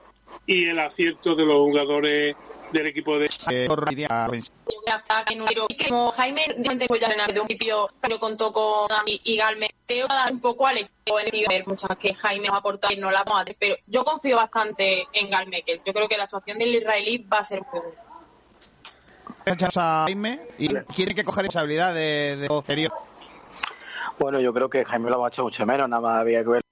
y 0.47 0.65
el 0.67 0.79
acierto 0.79 1.35
de 1.35 1.45
los 1.45 1.57
jugadores 1.57 2.37
del 2.73 2.87
equipo 2.87 3.19
de 3.19 3.29
como 5.89 6.11
Jaime 6.13 6.43
pues 6.87 7.01
ya 7.01 7.09
en 7.09 7.21
el 7.21 7.35
principio 7.35 7.89
contó 8.21 8.53
con 8.53 8.89
y 9.07 9.37
Galme. 9.37 9.71
Creo 9.87 10.07
que 10.07 10.15
dar 10.15 10.33
un 10.33 10.41
poco 10.41 10.67
al 10.67 10.79
equipo 10.79 11.19
en 11.21 11.65
muchas 11.67 11.97
que 11.97 12.15
Jaime 12.15 12.49
nos 12.49 12.57
aporta 12.57 12.93
y 12.93 12.97
no 12.97 13.11
la 13.11 13.25
vamos 13.25 13.43
a 13.43 13.45
pero 13.59 13.77
yo 13.87 14.05
confío 14.05 14.37
bastante 14.37 15.07
en 15.13 15.31
Galme 15.31 15.63
que 15.63 15.81
yo 15.85 15.93
creo 15.93 16.09
que 16.09 16.17
la 16.17 16.25
actuación 16.25 16.59
del 16.59 16.75
israelí 16.75 17.19
va 17.19 17.39
a 17.39 17.45
ser 17.45 17.63
muy 17.73 17.81
buena. 17.81 18.03
A 19.75 20.05
Jaime 20.05 20.41
y 20.59 20.75
quiere 20.95 21.15
que 21.15 21.25
coger 21.25 21.45
responsabilidad 21.45 21.95
de, 21.95 22.37
de 22.37 22.91
bueno 24.19 24.41
yo 24.41 24.53
creo 24.53 24.69
que 24.69 24.85
Jaime 24.85 25.11
lo 25.11 25.25
ha 25.25 25.29
hecho 25.29 25.45
mucho 25.45 25.65
menos 25.65 25.89
nada 25.89 26.03
más 26.03 26.21
había 26.21 26.43
que 26.43 26.49
ver 26.51 26.68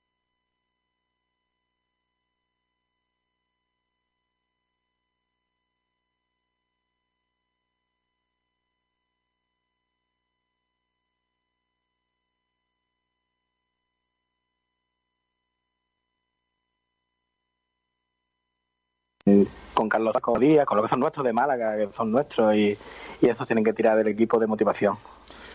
con 19.77 19.89
Carlos 19.91 20.15
Díaz, 20.41 20.65
con 20.65 20.79
lo 20.79 20.83
que 20.83 20.89
son 20.89 21.01
nuestros 21.01 21.25
de 21.25 21.35
Málaga, 21.35 21.77
que 21.77 21.93
son 21.93 22.11
nuestros, 22.11 22.57
y, 22.57 22.77
y 23.21 23.27
esos 23.29 23.47
tienen 23.47 23.63
que 23.63 23.75
tirar 23.75 23.97
del 23.97 24.09
equipo 24.09 24.41
de 24.41 24.47
motivación. 24.47 24.97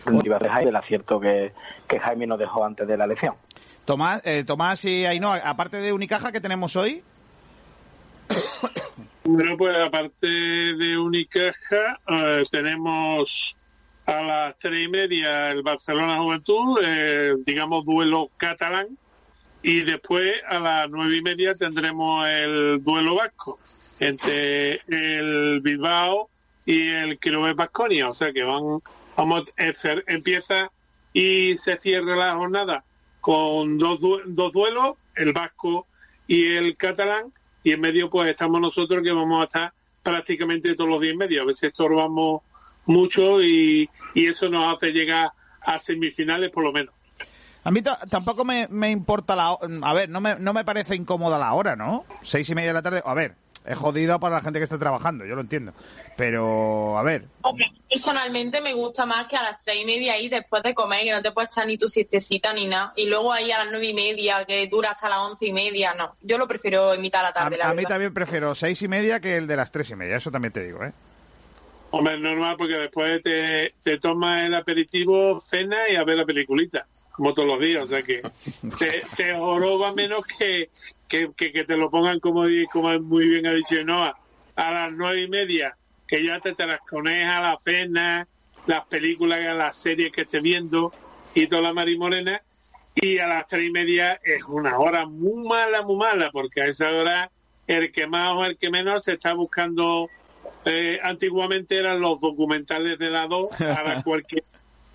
De 0.06 0.12
motivación 0.12 0.50
Jaime, 0.50 0.70
el 0.70 0.76
acierto 0.76 1.20
que, 1.20 1.52
Jaime 2.00 2.26
nos 2.26 2.38
dejó 2.38 2.64
antes 2.64 2.86
de 2.86 2.96
la 2.96 3.04
elección. 3.04 3.34
Tomás, 3.84 4.22
eh, 4.24 4.44
Tomás 4.44 4.84
y 4.84 5.04
Ainhoa, 5.04 5.38
aparte 5.38 5.78
de 5.78 5.92
Unicaja, 5.92 6.32
¿qué 6.32 6.40
tenemos 6.40 6.76
hoy? 6.76 7.02
Bueno, 9.24 9.56
pues 9.56 9.76
aparte 9.76 10.26
de 10.26 10.98
Unicaja, 10.98 12.00
eh, 12.08 12.42
tenemos 12.50 13.56
a 14.04 14.20
las 14.20 14.58
tres 14.58 14.82
y 14.82 14.88
media 14.88 15.52
el 15.52 15.62
Barcelona 15.62 16.18
Juventud, 16.18 16.80
eh, 16.82 17.34
digamos 17.46 17.84
duelo 17.84 18.30
catalán, 18.36 18.98
y 19.62 19.82
después 19.82 20.34
a 20.48 20.58
las 20.58 20.90
nueve 20.90 21.18
y 21.18 21.22
media 21.22 21.54
tendremos 21.54 22.26
el 22.26 22.82
duelo 22.82 23.14
vasco 23.14 23.60
entre 24.00 24.80
el 24.86 25.60
Bilbao 25.60 26.28
y 26.64 26.88
el 26.88 27.18
Quilomé 27.18 27.54
Basconia. 27.54 28.08
O 28.08 28.14
sea 28.14 28.32
que 28.32 28.42
van, 28.42 28.80
vamos 29.16 29.52
empieza 29.56 30.70
y 31.12 31.56
se 31.56 31.76
cierra 31.78 32.16
la 32.16 32.34
jornada 32.34 32.84
con 33.20 33.78
dos, 33.78 34.00
dos 34.26 34.52
duelos, 34.52 34.96
el 35.14 35.32
vasco 35.32 35.86
y 36.26 36.54
el 36.54 36.76
catalán, 36.76 37.32
y 37.62 37.72
en 37.72 37.80
medio 37.80 38.10
pues 38.10 38.30
estamos 38.30 38.60
nosotros 38.60 39.02
que 39.02 39.12
vamos 39.12 39.42
a 39.42 39.44
estar 39.44 39.72
prácticamente 40.02 40.74
todos 40.74 40.90
los 40.90 41.00
días 41.00 41.12
en 41.12 41.18
medio. 41.18 41.42
A 41.42 41.46
veces 41.46 41.64
estorbamos 41.64 42.42
mucho 42.86 43.42
y, 43.42 43.88
y 44.14 44.26
eso 44.26 44.48
nos 44.48 44.74
hace 44.74 44.92
llegar 44.92 45.30
a 45.60 45.78
semifinales 45.78 46.50
por 46.50 46.64
lo 46.64 46.72
menos. 46.72 46.94
A 47.64 47.70
mí 47.70 47.80
tampoco 48.10 48.44
me, 48.44 48.66
me, 48.68 48.90
importa 48.90 49.36
la... 49.36 49.56
A 49.82 49.94
ver, 49.94 50.08
no 50.08 50.20
me, 50.20 50.34
no 50.34 50.52
me 50.52 50.64
parece 50.64 50.96
incómoda 50.96 51.38
la 51.38 51.52
hora, 51.52 51.76
¿no? 51.76 52.04
Seis 52.22 52.50
y 52.50 52.56
media 52.56 52.70
de 52.70 52.74
la 52.74 52.82
tarde. 52.82 53.02
A 53.04 53.14
ver, 53.14 53.36
es 53.64 53.78
jodido 53.78 54.18
para 54.18 54.36
la 54.36 54.40
gente 54.42 54.58
que 54.58 54.64
está 54.64 54.78
trabajando, 54.78 55.24
yo 55.24 55.34
lo 55.34 55.40
entiendo. 55.40 55.72
Pero, 56.16 56.98
a 56.98 57.02
ver. 57.02 57.26
Personalmente 57.88 58.60
me 58.60 58.72
gusta 58.72 59.06
más 59.06 59.26
que 59.26 59.36
a 59.36 59.42
las 59.42 59.62
tres 59.62 59.82
y 59.82 59.84
media 59.84 60.14
ahí 60.14 60.28
después 60.28 60.62
de 60.62 60.74
comer, 60.74 61.04
que 61.04 61.12
no 61.12 61.22
te 61.22 61.32
puedes 61.32 61.50
echar 61.50 61.66
ni 61.66 61.78
tu 61.78 61.88
siestecita 61.88 62.52
ni 62.52 62.66
nada. 62.66 62.92
Y 62.96 63.06
luego 63.06 63.32
ahí 63.32 63.52
a 63.52 63.58
las 63.58 63.68
nueve 63.70 63.86
y 63.86 63.94
media, 63.94 64.44
que 64.44 64.66
dura 64.66 64.90
hasta 64.90 65.08
las 65.08 65.18
once 65.18 65.46
y 65.46 65.52
media, 65.52 65.94
no. 65.94 66.16
Yo 66.22 66.38
lo 66.38 66.48
prefiero 66.48 66.94
imitar 66.94 67.24
a 67.24 67.28
la 67.28 67.32
tarde. 67.32 67.58
A, 67.62 67.70
a 67.70 67.74
mí 67.74 67.84
también 67.84 68.12
prefiero 68.12 68.54
seis 68.54 68.82
y 68.82 68.88
media 68.88 69.20
que 69.20 69.36
el 69.36 69.46
de 69.46 69.56
las 69.56 69.70
tres 69.70 69.90
y 69.90 69.96
media, 69.96 70.16
eso 70.16 70.30
también 70.30 70.52
te 70.52 70.64
digo, 70.64 70.82
¿eh? 70.84 70.92
Hombre, 71.90 72.14
es 72.14 72.20
normal 72.20 72.56
porque 72.56 72.74
después 72.74 73.22
te, 73.22 73.74
te 73.82 73.98
tomas 73.98 74.46
el 74.46 74.54
aperitivo, 74.54 75.38
cena 75.38 75.76
y 75.90 75.96
a 75.96 76.04
ver 76.04 76.16
la 76.16 76.24
peliculita 76.24 76.86
como 77.12 77.34
todos 77.34 77.46
los 77.46 77.60
días, 77.60 77.84
o 77.84 77.86
sea 77.86 78.02
que 78.02 78.22
te, 78.78 79.04
te 79.16 79.36
joroba 79.36 79.92
menos 79.92 80.24
que, 80.26 80.70
que, 81.12 81.52
que, 81.52 81.64
te 81.64 81.76
lo 81.76 81.90
pongan 81.90 82.20
como, 82.20 82.44
como 82.72 82.98
muy 83.00 83.28
bien 83.28 83.46
ha 83.46 83.52
dicho 83.52 83.82
Noah, 83.84 84.16
a 84.56 84.70
las 84.70 84.92
nueve 84.92 85.22
y 85.22 85.28
media, 85.28 85.76
que 86.08 86.24
ya 86.24 86.40
te 86.40 86.54
trascones 86.54 87.26
a 87.26 87.40
la 87.40 87.58
cena, 87.58 88.26
las 88.66 88.86
películas, 88.86 89.40
las 89.54 89.76
series 89.76 90.10
que 90.10 90.22
estés 90.22 90.42
viendo 90.42 90.92
y 91.34 91.46
toda 91.46 91.60
la 91.60 91.74
marimorena, 91.74 92.40
y 92.94 93.18
a 93.18 93.26
las 93.26 93.46
tres 93.46 93.64
y 93.64 93.70
media 93.70 94.20
es 94.24 94.42
una 94.44 94.78
hora 94.78 95.04
muy 95.04 95.46
mala, 95.46 95.82
muy 95.82 95.96
mala, 95.96 96.30
porque 96.30 96.62
a 96.62 96.66
esa 96.66 96.90
hora 96.90 97.30
el 97.66 97.92
que 97.92 98.06
más 98.06 98.32
o 98.34 98.44
el 98.46 98.56
que 98.56 98.70
menos 98.70 99.04
se 99.04 99.12
está 99.12 99.34
buscando. 99.34 100.08
eh, 100.64 100.98
antiguamente 101.02 101.76
eran 101.76 102.00
los 102.00 102.20
documentales 102.20 102.98
de 102.98 103.10
la 103.10 103.26
2, 103.26 103.60
ahora 103.60 104.02
cualquier 104.02 104.44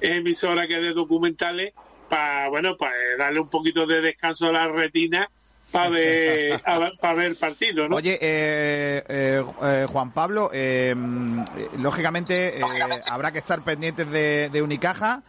emisora 0.02 0.68
que 0.68 0.80
dé 0.80 0.94
documentales, 0.94 1.74
para 2.10 2.50
bueno, 2.50 2.76
para 2.76 2.96
darle 3.20 3.40
un 3.40 3.50
poquito 3.50 3.86
de 3.86 4.02
descanso 4.02 4.48
a 4.48 4.52
la 4.52 4.68
retina 4.68 5.30
para 5.72 5.90
ver, 5.90 7.36
partido, 7.40 7.88
¿no? 7.88 7.98
Oye, 7.98 8.18
eh, 8.22 9.04
eh, 9.08 9.44
eh, 9.64 9.86
Juan 9.92 10.12
Pablo, 10.12 10.50
eh, 10.54 10.94
mm, 10.96 11.44
lógicamente 11.80 12.60
eh, 12.60 12.64
habrá 13.10 13.32
que 13.32 13.40
estar 13.40 13.62
pendientes 13.62 14.10
de, 14.10 14.50
de 14.52 14.62
Unicaja, 14.62 15.22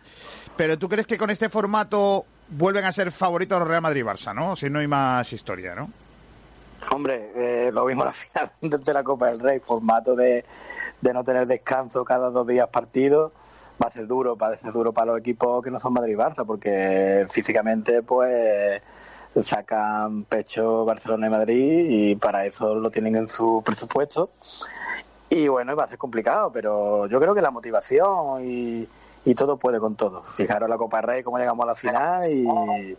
pero 0.56 0.78
¿tú 0.78 0.88
crees 0.88 1.06
que 1.06 1.18
con 1.18 1.30
este 1.30 1.48
formato 1.48 2.24
vuelven 2.48 2.84
a 2.84 2.92
ser 2.92 3.10
favoritos 3.10 3.66
Real 3.66 3.82
Madrid 3.82 4.00
y 4.02 4.04
Barça, 4.04 4.34
no? 4.34 4.56
Si 4.56 4.70
no 4.70 4.78
hay 4.78 4.86
más 4.86 5.32
historia, 5.32 5.74
¿no? 5.74 5.90
Hombre, 6.90 7.32
eh, 7.34 7.70
lo 7.72 7.84
mismo 7.84 8.04
la 8.04 8.12
final 8.12 8.50
de 8.84 8.94
la 8.94 9.02
Copa 9.02 9.26
del 9.26 9.40
Rey, 9.40 9.60
formato 9.60 10.14
de, 10.14 10.44
de 11.00 11.14
no 11.14 11.24
tener 11.24 11.46
descanso 11.46 12.04
cada 12.04 12.30
dos 12.30 12.46
días 12.46 12.68
partido, 12.68 13.32
va 13.82 13.88
a 13.88 13.90
ser 13.90 14.06
duro, 14.06 14.36
va 14.36 14.48
a 14.48 14.56
ser 14.56 14.72
duro 14.72 14.92
para 14.92 15.12
los 15.12 15.18
equipos 15.18 15.62
que 15.62 15.70
no 15.70 15.78
son 15.78 15.92
Madrid 15.92 16.14
y 16.14 16.16
Barça, 16.16 16.46
porque 16.46 17.26
físicamente 17.28 18.02
pues 18.02 18.80
sacan 19.42 20.24
pecho 20.24 20.84
Barcelona 20.84 21.26
y 21.26 21.30
Madrid 21.30 21.86
y 21.90 22.16
para 22.16 22.44
eso 22.46 22.74
lo 22.74 22.90
tienen 22.90 23.16
en 23.16 23.28
su 23.28 23.62
presupuesto. 23.64 24.30
Y 25.30 25.48
bueno, 25.48 25.76
va 25.76 25.84
a 25.84 25.88
ser 25.88 25.98
complicado, 25.98 26.50
pero 26.52 27.06
yo 27.06 27.20
creo 27.20 27.34
que 27.34 27.42
la 27.42 27.50
motivación 27.50 28.48
y, 28.48 28.88
y 29.24 29.34
todo 29.34 29.58
puede 29.58 29.78
con 29.78 29.94
todo. 29.94 30.22
Fijaros 30.22 30.68
la 30.70 30.78
Copa 30.78 31.00
Rey, 31.02 31.22
cómo 31.22 31.38
llegamos 31.38 31.64
a 31.64 31.66
la 31.66 31.74
final 31.74 32.22
y, 32.32 32.96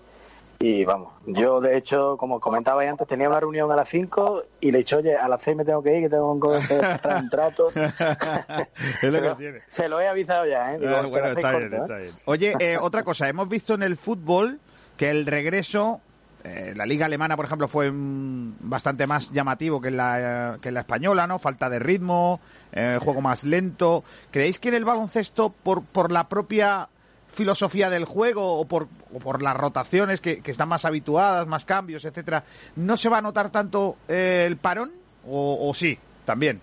y 0.59 0.85
vamos. 0.85 1.13
Yo, 1.25 1.59
de 1.59 1.75
hecho, 1.75 2.17
como 2.17 2.39
comentaba 2.39 2.83
antes, 2.83 3.07
tenía 3.07 3.29
una 3.29 3.39
reunión 3.39 3.71
a 3.71 3.75
las 3.75 3.89
5 3.89 4.43
y 4.61 4.71
le 4.71 4.77
he 4.77 4.81
dicho, 4.81 4.97
oye, 4.97 5.15
a 5.15 5.27
las 5.27 5.41
6 5.41 5.57
me 5.57 5.65
tengo 5.65 5.81
que 5.81 5.97
ir, 5.97 6.03
que 6.03 6.09
tengo 6.09 6.39
que 6.39 6.61
cerrar 6.67 7.23
un 7.23 7.29
trato. 7.31 7.69
Es 7.75 9.03
lo 9.03 9.11
se, 9.13 9.21
que 9.21 9.21
lo, 9.21 9.35
tiene. 9.35 9.59
se 9.67 9.89
lo 9.89 9.99
he 9.99 10.07
avisado 10.07 10.45
ya, 10.45 10.75
¿eh? 10.75 10.79
Digo, 10.79 10.91
Ah, 10.95 11.01
que 11.01 11.07
bueno, 11.07 11.25
lo 11.25 11.31
hacéis 11.31 11.45
está 11.45 11.57
bien, 11.57 11.69
corto, 11.71 11.93
¿eh? 11.95 11.99
bien. 11.99 12.13
Oye, 12.25 12.53
eh, 12.59 12.77
otra 12.79 13.03
cosa, 13.03 13.27
hemos 13.27 13.49
visto 13.49 13.73
en 13.73 13.81
el 13.83 13.97
fútbol 13.97 14.59
que 14.97 15.09
el 15.09 15.25
regreso, 15.25 16.01
eh, 16.43 16.73
la 16.75 16.85
liga 16.85 17.05
alemana, 17.05 17.35
por 17.35 17.45
ejemplo, 17.45 17.67
fue 17.67 17.91
mm, 17.91 18.55
bastante 18.61 19.05
más 19.07 19.31
llamativo 19.31 19.81
que 19.81 19.91
la, 19.91 20.57
que 20.61 20.69
en 20.69 20.73
la 20.75 20.81
española, 20.81 21.27
¿no? 21.27 21.39
Falta 21.39 21.69
de 21.69 21.79
ritmo, 21.79 22.39
eh, 22.71 22.97
juego 23.01 23.21
más 23.21 23.43
lento. 23.43 24.03
¿Creéis 24.31 24.59
que 24.59 24.69
en 24.69 24.75
el 24.75 24.85
baloncesto, 24.85 25.49
por, 25.49 25.83
por 25.83 26.11
la 26.11 26.29
propia 26.29 26.87
filosofía 27.27 27.89
del 27.89 28.05
juego 28.05 28.59
o 28.59 28.65
por, 28.65 28.87
por 29.21 29.41
las 29.41 29.55
rotaciones 29.55 30.21
que, 30.21 30.41
que 30.41 30.51
están 30.51 30.69
más 30.69 30.85
habituadas, 30.85 31.47
más 31.47 31.65
cambios, 31.65 32.05
etcétera, 32.05 32.43
no 32.75 32.97
se 32.97 33.09
va 33.09 33.19
a 33.19 33.21
notar 33.21 33.51
tanto 33.51 33.97
eh, 34.07 34.45
el 34.47 34.57
parón? 34.57 34.91
¿O, 35.27 35.69
o 35.69 35.73
sí, 35.73 35.97
también? 36.25 36.61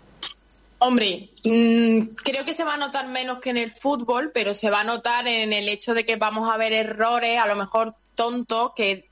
Hombre, 0.78 1.30
mm, 1.44 2.14
creo 2.22 2.44
que 2.44 2.54
se 2.54 2.64
va 2.64 2.74
a 2.74 2.78
notar 2.78 3.08
menos 3.08 3.38
que 3.40 3.50
en 3.50 3.56
el 3.58 3.70
fútbol, 3.70 4.30
pero 4.32 4.54
se 4.54 4.70
va 4.70 4.80
a 4.80 4.84
notar 4.84 5.26
en 5.26 5.52
el 5.52 5.68
hecho 5.68 5.94
de 5.94 6.04
que 6.04 6.16
vamos 6.16 6.52
a 6.52 6.56
ver 6.56 6.72
errores, 6.72 7.38
a 7.38 7.46
lo 7.46 7.56
mejor 7.56 7.94
tontos, 8.14 8.72
que 8.74 9.08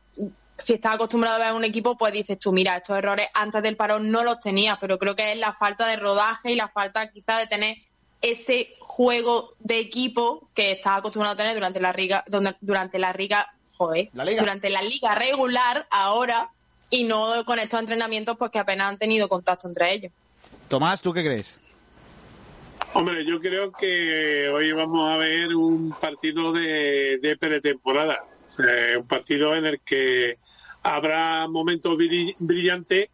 si 0.57 0.75
estás 0.75 0.95
acostumbrado 0.95 1.37
a 1.43 1.47
ver 1.47 1.55
un 1.55 1.65
equipo, 1.65 1.97
pues 1.97 2.13
dices 2.13 2.39
tú, 2.39 2.53
mira, 2.53 2.77
estos 2.77 2.97
errores 2.97 3.29
antes 3.35 3.63
del 3.63 3.77
parón 3.77 4.11
no 4.11 4.23
los 4.23 4.39
tenías, 4.41 4.79
pero 4.81 4.99
creo 4.99 5.17
que 5.17 5.33
es 5.33 5.39
la 5.39 5.53
falta 5.53 5.87
de 5.87 5.97
rodaje 5.97 6.53
y 6.53 6.55
la 6.57 6.69
falta 6.69 7.11
quizá 7.11 7.39
de 7.39 7.47
tener 7.47 7.77
ese 8.23 8.77
juego 8.79 9.55
de 9.59 9.79
equipo 9.81 10.49
que 10.55 10.73
estás 10.73 10.99
acostumbrado 10.99 11.35
a 11.35 11.37
tener 11.37 11.55
durante 11.55 11.81
la 11.81 11.93
liga, 11.93 12.25
durante 12.61 12.99
la 12.99 13.13
liga, 13.13 13.53
joder, 13.77 14.09
La 14.15 14.25
liga. 14.25 14.41
durante 14.41 14.71
la 14.71 14.81
liga 14.83 15.15
regular 15.15 15.87
ahora 15.91 16.51
y 16.89 17.05
no 17.05 17.45
con 17.45 17.59
estos 17.59 17.81
entrenamientos 17.81 18.37
pues 18.39 18.51
que 18.51 18.59
apenas 18.61 18.89
han 18.89 18.99
tenido 18.99 19.29
contacto 19.29 19.69
entre 19.69 19.93
ellos. 19.93 20.13
Tomás, 20.69 21.03
¿tú 21.03 21.13
qué 21.13 21.23
crees? 21.25 21.61
Hombre, 22.95 23.25
yo 23.27 23.41
creo 23.41 23.73
que 23.73 24.49
hoy 24.49 24.73
vamos 24.73 25.11
a 25.11 25.17
ver 25.17 25.55
un 25.55 25.91
partido 26.01 26.53
de, 26.53 27.19
de 27.19 27.37
pretemporada. 27.37 28.25
O 28.47 28.51
sea, 28.51 28.99
un 28.99 29.07
partido 29.07 29.55
en 29.57 29.67
el 29.67 29.81
que 29.81 30.39
habrá 30.85 31.49
momentos 31.49 31.97
brill- 31.97 32.37
brillantes, 32.39 33.09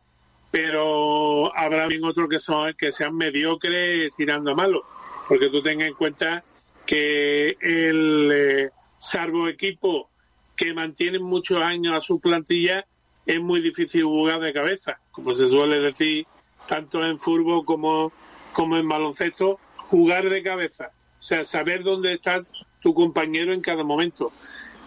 pero 0.50 1.56
habrá 1.56 1.82
también 1.82 2.04
otros 2.04 2.28
que, 2.28 2.38
son, 2.38 2.74
que 2.74 2.92
sean 2.92 3.16
mediocres 3.16 4.10
tirando 4.16 4.50
a 4.50 4.54
malos. 4.54 4.82
Porque 5.28 5.48
tú 5.48 5.62
tengas 5.62 5.88
en 5.88 5.94
cuenta 5.94 6.44
que 6.84 7.56
el 7.60 8.30
eh, 8.32 8.70
salvo 8.98 9.48
equipo 9.48 10.10
que 10.56 10.74
mantienen 10.74 11.22
muchos 11.22 11.62
años 11.62 11.94
a 11.94 12.00
su 12.00 12.20
plantilla, 12.20 12.84
es 13.24 13.40
muy 13.40 13.60
difícil 13.62 14.04
jugar 14.04 14.40
de 14.40 14.52
cabeza, 14.52 14.98
como 15.10 15.32
se 15.32 15.48
suele 15.48 15.80
decir 15.80 16.26
tanto 16.66 17.04
en 17.04 17.18
fútbol 17.18 17.64
como, 17.64 18.12
como 18.52 18.76
en 18.76 18.88
baloncesto, 18.88 19.58
jugar 19.76 20.28
de 20.28 20.42
cabeza, 20.42 20.90
o 21.18 21.22
sea, 21.22 21.44
saber 21.44 21.82
dónde 21.82 22.12
está 22.12 22.44
tu 22.82 22.92
compañero 22.92 23.52
en 23.52 23.60
cada 23.60 23.84
momento. 23.84 24.32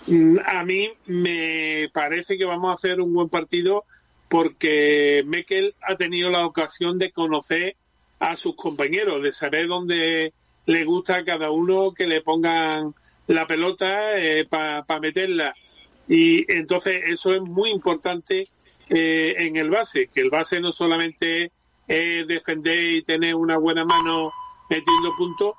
Mm, 0.08 0.38
A 0.46 0.64
mí 0.64 0.90
me 1.06 1.90
parece 1.94 2.38
que 2.38 2.46
vamos 2.46 2.72
a 2.72 2.76
hacer 2.76 3.00
un 3.02 3.14
buen 3.14 3.30
partido 3.30 3.86
porque 4.30 5.24
Mekel 5.26 5.76
ha 5.82 5.96
tenido 5.96 6.30
la 6.32 6.46
ocasión 6.46 6.98
de 6.98 7.12
conocer 7.12 7.76
a 8.20 8.36
sus 8.36 8.56
compañeros, 8.56 9.22
de 9.22 9.32
saber 9.32 9.68
dónde 9.68 10.34
le 10.66 10.86
gusta 10.86 11.18
a 11.18 11.24
cada 11.26 11.52
uno 11.52 11.94
que 11.94 12.08
le 12.08 12.22
pongan 12.22 12.96
la 13.28 13.46
pelota 13.46 14.12
para 14.50 15.00
meterla. 15.00 15.54
Y 16.08 16.52
entonces 16.52 17.04
eso 17.06 17.34
es 17.34 17.42
muy 17.42 17.70
importante 17.70 18.48
eh, 18.90 19.36
en 19.38 19.56
el 19.56 19.70
base, 19.70 20.08
que 20.08 20.22
el 20.22 20.30
base 20.30 20.60
no 20.60 20.72
solamente 20.72 21.52
es 21.88 22.28
defender 22.28 22.80
y 22.80 23.02
tener 23.04 23.36
una 23.36 23.58
buena 23.58 23.86
mano 23.86 24.32
metiendo 24.70 25.16
puntos, 25.16 25.56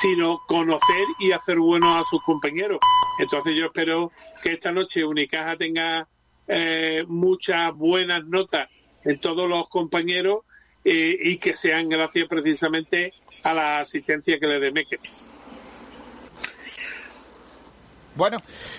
sino 0.00 0.40
conocer 0.46 1.06
y 1.18 1.32
hacer 1.32 1.58
bueno 1.58 1.96
a 1.96 2.04
sus 2.04 2.22
compañeros. 2.22 2.78
Entonces 3.18 3.54
yo 3.56 3.66
espero 3.66 4.12
que 4.42 4.52
esta 4.52 4.72
noche 4.72 5.04
Unicaja 5.04 5.56
tenga 5.56 6.06
eh, 6.46 7.04
muchas 7.08 7.74
buenas 7.74 8.24
notas 8.24 8.70
en 9.04 9.20
todos 9.20 9.48
los 9.48 9.68
compañeros 9.68 10.40
eh, 10.84 11.18
y 11.20 11.38
que 11.38 11.54
sean 11.54 11.88
gracias 11.88 12.28
precisamente 12.28 13.12
a 13.42 13.54
la 13.54 13.78
asistencia 13.80 14.38
que 14.38 14.46
le 14.46 14.60
dé 14.60 14.72
Meque. 14.72 14.98
Bueno, 18.18 18.38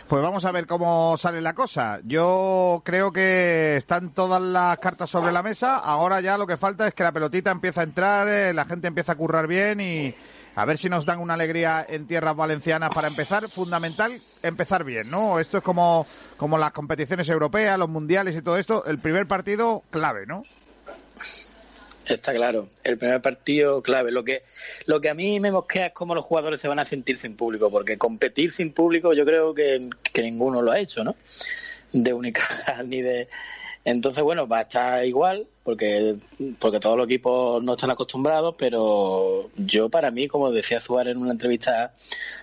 pues 0.10 0.22
vamos 0.22 0.44
a 0.44 0.52
ver 0.52 0.68
cómo 0.68 1.16
sale 1.16 1.40
la 1.40 1.53
cosa. 1.53 2.02
Yo 2.03 2.82
creo 2.84 3.14
que 3.14 3.78
están 3.78 4.10
todas 4.10 4.41
las 4.41 4.78
cartas 4.80 5.10
sobre 5.10 5.32
la 5.32 5.41
mesa. 5.41 5.78
Ahora 5.78 6.20
ya 6.20 6.38
lo 6.38 6.45
que 6.45 6.57
falta 6.57 6.86
es 6.86 6.94
que 6.94 7.03
la 7.03 7.14
pelotita 7.14 7.49
empiece 7.49 7.80
a 7.80 7.84
entrar, 7.84 8.28
eh, 8.28 8.53
la 8.53 8.66
gente 8.66 8.90
empieza 8.90 9.14
a 9.14 9.16
currar 9.16 9.48
bien 9.48 9.80
y 9.80 10.14
a 10.56 10.66
ver 10.66 10.78
si 10.78 10.90
nos 10.90 11.06
dan 11.06 11.22
una 11.22 11.36
alegría 11.36 11.86
en 11.88 12.06
tierras 12.06 12.36
valencianas 12.36 12.90
para 12.94 13.07
empezar. 13.07 13.48
Fundamental 13.48 14.11
empezar 14.44 14.84
bien, 14.84 15.10
¿no? 15.10 15.40
Esto 15.40 15.60
es 15.60 15.64
como, 15.64 16.06
como 16.36 16.57
las 16.57 16.72
competiciones 16.74 17.30
europeas, 17.30 17.80
los 17.80 17.88
mundiales 17.88 18.36
y 18.36 18.41
todo 18.41 18.57
esto. 18.57 18.84
El 18.84 18.99
primer 18.99 19.26
partido 19.26 19.84
clave, 19.90 20.26
¿no? 20.26 20.44
Está 22.10 22.34
claro, 22.34 22.69
el 22.84 22.98
primer 22.98 23.22
partido 23.22 23.84
clave. 23.84 24.11
Lo 24.11 24.23
que, 24.23 24.41
lo 24.86 24.99
que 24.99 25.10
a 25.10 25.14
mí 25.14 25.40
me 25.40 25.52
mosquea 25.52 25.88
es 25.88 25.94
cómo 25.94 26.15
los 26.15 26.26
jugadores 26.26 26.60
se 26.60 26.68
van 26.68 26.80
a 26.80 26.86
sentir 26.86 27.18
sin 27.18 27.36
público, 27.36 27.69
porque 27.69 27.98
competir 27.98 28.52
sin 28.52 28.73
público 28.73 29.14
yo 29.14 29.26
creo 29.26 29.53
que, 29.53 29.90
que 30.11 30.23
ninguno 30.23 30.61
lo 30.64 30.72
ha 30.72 30.80
hecho, 30.80 31.03
¿no? 31.03 31.15
De 31.94 32.14
Unicaja 32.14 32.81
ni 32.84 33.02
de... 33.02 33.27
Entonces, 33.86 34.23
bueno, 34.23 34.48
va 34.48 34.60
a 34.60 34.61
estar 34.64 35.06
igual, 35.06 35.48
porque, 35.64 36.18
porque 36.60 36.80
todos 36.80 36.98
los 36.98 37.06
equipos 37.06 37.64
no 37.64 37.73
están 37.73 37.91
acostumbrados, 37.91 38.56
pero 38.57 39.49
yo 39.56 39.90
para 39.90 40.11
mí, 40.11 40.27
como 40.27 40.52
decía 40.52 40.81
Suárez 40.81 41.15
en 41.15 41.22
una 41.22 41.31
entrevista 41.31 41.94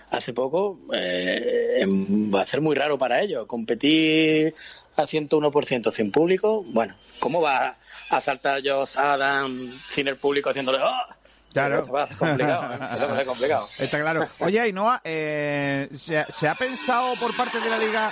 hace 0.09 0.33
poco, 0.33 0.79
eh, 0.93 1.85
va 2.33 2.41
a 2.41 2.45
ser 2.45 2.61
muy 2.61 2.75
raro 2.75 2.97
para 2.97 3.21
ellos. 3.21 3.45
Competir 3.45 4.55
al 4.95 5.07
101% 5.07 5.91
sin 5.91 6.11
público, 6.11 6.63
bueno, 6.67 6.95
¿cómo 7.19 7.39
va 7.39 7.77
a 8.09 8.21
saltar 8.21 8.61
Josh 8.63 8.97
Adam 8.97 9.79
sin 9.91 10.07
el 10.07 10.17
público 10.17 10.49
haciéndole 10.49 10.79
¡ah! 10.81 11.07
Claro. 11.53 11.81
Eso 11.81 11.91
va 11.91 12.03
a 12.03 12.07
ser 12.07 12.17
complicado, 12.17 12.73
¿eh? 12.73 12.77
Eso 12.95 13.07
va 13.07 13.13
a 13.13 13.17
ser 13.17 13.25
complicado. 13.25 13.69
Está 13.79 13.99
claro. 14.01 14.27
Oye, 14.39 14.59
Ainhoa, 14.59 15.01
eh, 15.03 15.89
¿se, 15.97 16.23
¿se 16.31 16.47
ha 16.47 16.53
pensado 16.55 17.15
por 17.15 17.35
parte 17.35 17.59
de 17.59 17.69
la 17.69 17.77
liga 17.77 18.11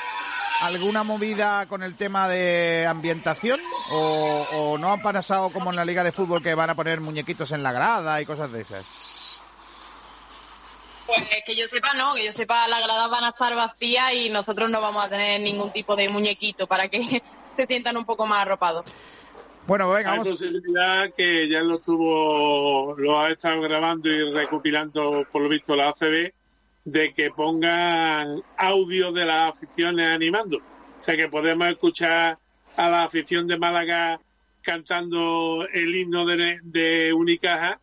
alguna 0.64 1.04
movida 1.04 1.66
con 1.68 1.84
el 1.84 1.96
tema 1.96 2.28
de 2.28 2.88
ambientación? 2.88 3.60
¿O, 3.92 4.48
o 4.54 4.78
no 4.78 4.92
han 4.92 5.02
pasado 5.02 5.50
como 5.52 5.70
en 5.70 5.76
la 5.76 5.86
liga 5.86 6.04
de 6.04 6.12
fútbol 6.12 6.42
que 6.42 6.56
van 6.56 6.72
a 6.72 6.76
poner 6.76 7.02
muñequitos 7.02 7.52
en 7.52 7.62
la 7.62 7.72
grada 7.72 8.20
y 8.20 8.26
cosas 8.26 8.52
de 8.52 8.62
esas? 8.62 9.42
Pues 11.06 11.24
que 11.46 11.56
yo 11.56 11.68
sepa, 11.68 11.94
no, 11.94 12.16
que 12.16 12.26
yo 12.26 12.32
sepa, 12.32 12.68
las 12.68 12.82
gradas 12.82 13.10
van 13.12 13.26
a 13.26 13.30
estar 13.30 13.54
vacías 13.54 14.14
y 14.14 14.30
nosotros 14.30 14.70
no 14.72 14.82
vamos 14.82 15.06
a 15.06 15.10
tener 15.10 15.40
ningún 15.40 15.72
tipo 15.72 15.96
de 15.96 16.10
muñequito 16.10 16.66
para 16.66 16.88
que 16.88 17.22
se 17.54 17.68
sientan 17.68 17.96
un 17.96 18.06
poco 18.06 18.26
más 18.26 18.42
arropados. 18.42 18.86
Bueno, 19.68 19.90
venga, 19.90 20.12
Hay 20.12 20.20
vamos. 20.20 20.30
posibilidad 20.30 21.12
que 21.14 21.48
ya 21.50 21.62
lo 21.62 21.78
estuvo, 21.78 22.96
lo 22.98 23.20
ha 23.20 23.32
estado 23.32 23.62
grabando 23.62 24.10
y 24.10 24.32
recopilando, 24.32 25.26
por 25.32 25.42
lo 25.42 25.50
visto, 25.50 25.76
la 25.76 25.90
ACB, 25.90 26.32
de 26.84 27.14
que 27.14 27.32
pongan 27.32 28.44
audio 28.58 29.12
de 29.12 29.26
las 29.26 29.56
aficiones 29.56 30.06
animando. 30.06 30.58
O 30.58 31.02
sea 31.02 31.16
que 31.18 31.28
podemos 31.30 31.68
escuchar 31.70 32.38
a 32.76 32.90
la 32.90 33.04
afición 33.04 33.48
de 33.48 33.58
Málaga 33.58 34.20
cantando 34.62 35.68
el 35.74 35.96
himno 35.96 36.26
de, 36.26 36.60
de 36.64 37.14
Unicaja 37.14 37.80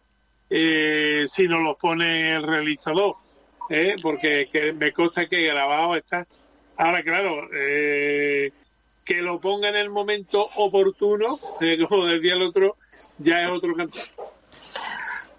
eh, 0.50 1.24
si 1.26 1.48
nos 1.48 1.62
lo 1.62 1.76
pone 1.76 2.36
el 2.36 2.42
realizador. 2.42 3.16
¿eh? 3.70 3.96
Porque 4.00 4.48
que 4.52 4.72
me 4.72 4.92
consta 4.92 5.26
que 5.26 5.46
grabado 5.46 5.96
está. 5.96 6.26
Ahora, 6.76 7.02
claro, 7.02 7.48
eh, 7.54 8.52
que 9.05 9.23
lo 9.23 9.41
ponga 9.41 9.69
en 9.69 9.77
el 9.77 9.91
momento 9.91 10.49
oportuno, 10.57 11.39
eh, 11.61 11.79
como 11.89 12.07
decía 12.07 12.35
el 12.35 12.43
otro, 12.43 12.77
ya 13.19 13.45
es 13.45 13.51
otro 13.51 13.74
cantar. 13.74 14.03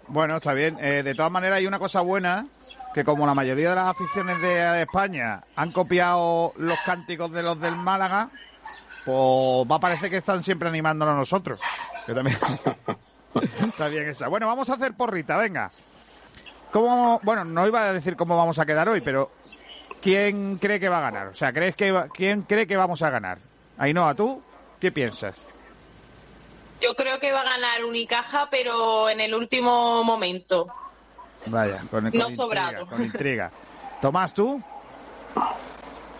Bueno, 0.08 0.36
está 0.36 0.52
bien. 0.52 0.76
Eh, 0.80 1.02
de 1.02 1.14
todas 1.14 1.32
maneras, 1.32 1.58
hay 1.58 1.66
una 1.66 1.78
cosa 1.78 2.00
buena, 2.00 2.46
que 2.94 3.04
como 3.04 3.26
la 3.26 3.34
mayoría 3.34 3.70
de 3.70 3.74
las 3.76 3.88
aficiones 3.88 4.40
de 4.40 4.82
España 4.82 5.42
han 5.56 5.72
copiado 5.72 6.52
los 6.58 6.78
cánticos 6.80 7.32
de 7.32 7.42
los 7.42 7.58
del 7.60 7.76
Málaga, 7.76 8.30
pues 9.04 9.70
va 9.70 9.76
a 9.76 9.80
parecer 9.80 10.10
que 10.10 10.18
están 10.18 10.42
siempre 10.42 10.68
animándonos 10.68 11.14
a 11.14 11.18
nosotros. 11.18 11.60
Que 12.06 12.14
también 12.14 12.36
está 13.66 13.88
bien 13.88 14.08
esa. 14.08 14.28
Bueno, 14.28 14.46
vamos 14.46 14.68
a 14.68 14.74
hacer 14.74 14.94
porrita, 14.94 15.36
venga. 15.36 15.70
¿Cómo, 16.70 17.20
bueno, 17.22 17.44
no 17.44 17.66
iba 17.66 17.82
a 17.82 17.92
decir 17.92 18.16
cómo 18.16 18.36
vamos 18.36 18.58
a 18.58 18.66
quedar 18.66 18.88
hoy, 18.88 19.00
pero 19.00 19.30
¿quién 20.02 20.58
cree 20.58 20.80
que 20.80 20.88
va 20.88 20.98
a 20.98 21.10
ganar? 21.10 21.28
O 21.28 21.34
sea, 21.34 21.52
¿crees 21.52 21.76
que 21.76 21.94
¿quién 22.12 22.42
cree 22.42 22.66
que 22.66 22.76
vamos 22.76 23.02
a 23.02 23.10
ganar? 23.10 23.38
Ainhoa, 23.78 24.14
¿tú 24.14 24.42
qué 24.80 24.92
piensas? 24.92 25.46
Yo 26.80 26.94
creo 26.94 27.18
que 27.18 27.32
va 27.32 27.40
a 27.40 27.44
ganar 27.44 27.84
Unicaja, 27.84 28.48
pero 28.50 29.08
en 29.08 29.20
el 29.20 29.34
último 29.34 30.04
momento. 30.04 30.66
Vaya, 31.46 31.78
con, 31.90 32.02
con 32.02 32.02
No 32.04 32.08
intriga, 32.10 32.30
sobrado. 32.30 32.86
con 32.86 33.02
intriga. 33.02 33.50
Tomás, 34.00 34.34
¿tú? 34.34 34.62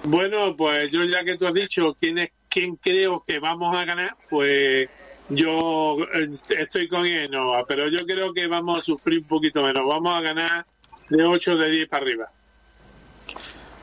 Bueno, 0.05 0.55
pues 0.57 0.91
yo 0.91 1.05
ya 1.05 1.25
que 1.25 1.37
tú 1.37 1.47
has 1.47 1.55
dicho 1.55 1.95
quién 1.99 2.19
es 2.19 2.31
quién 2.49 2.77
creo 2.77 3.23
que 3.27 3.39
vamos 3.41 3.77
a 3.77 3.85
ganar, 3.85 4.17
pues 4.31 4.89
yo 5.29 5.97
eh, 6.15 6.31
estoy 6.59 6.89
con 6.89 7.05
Enoa, 7.07 7.65
pero 7.67 7.89
yo 7.89 8.05
creo 8.07 8.33
que 8.33 8.47
vamos 8.47 8.79
a 8.79 8.83
sufrir 8.83 9.21
un 9.21 9.25
poquito 9.29 9.63
menos. 9.63 9.83
Vamos 9.87 10.17
a 10.17 10.21
ganar 10.21 10.67
de 11.09 11.25
8 11.25 11.57
de 11.57 11.71
10 11.71 11.89
para 11.89 12.05
arriba. 12.05 12.27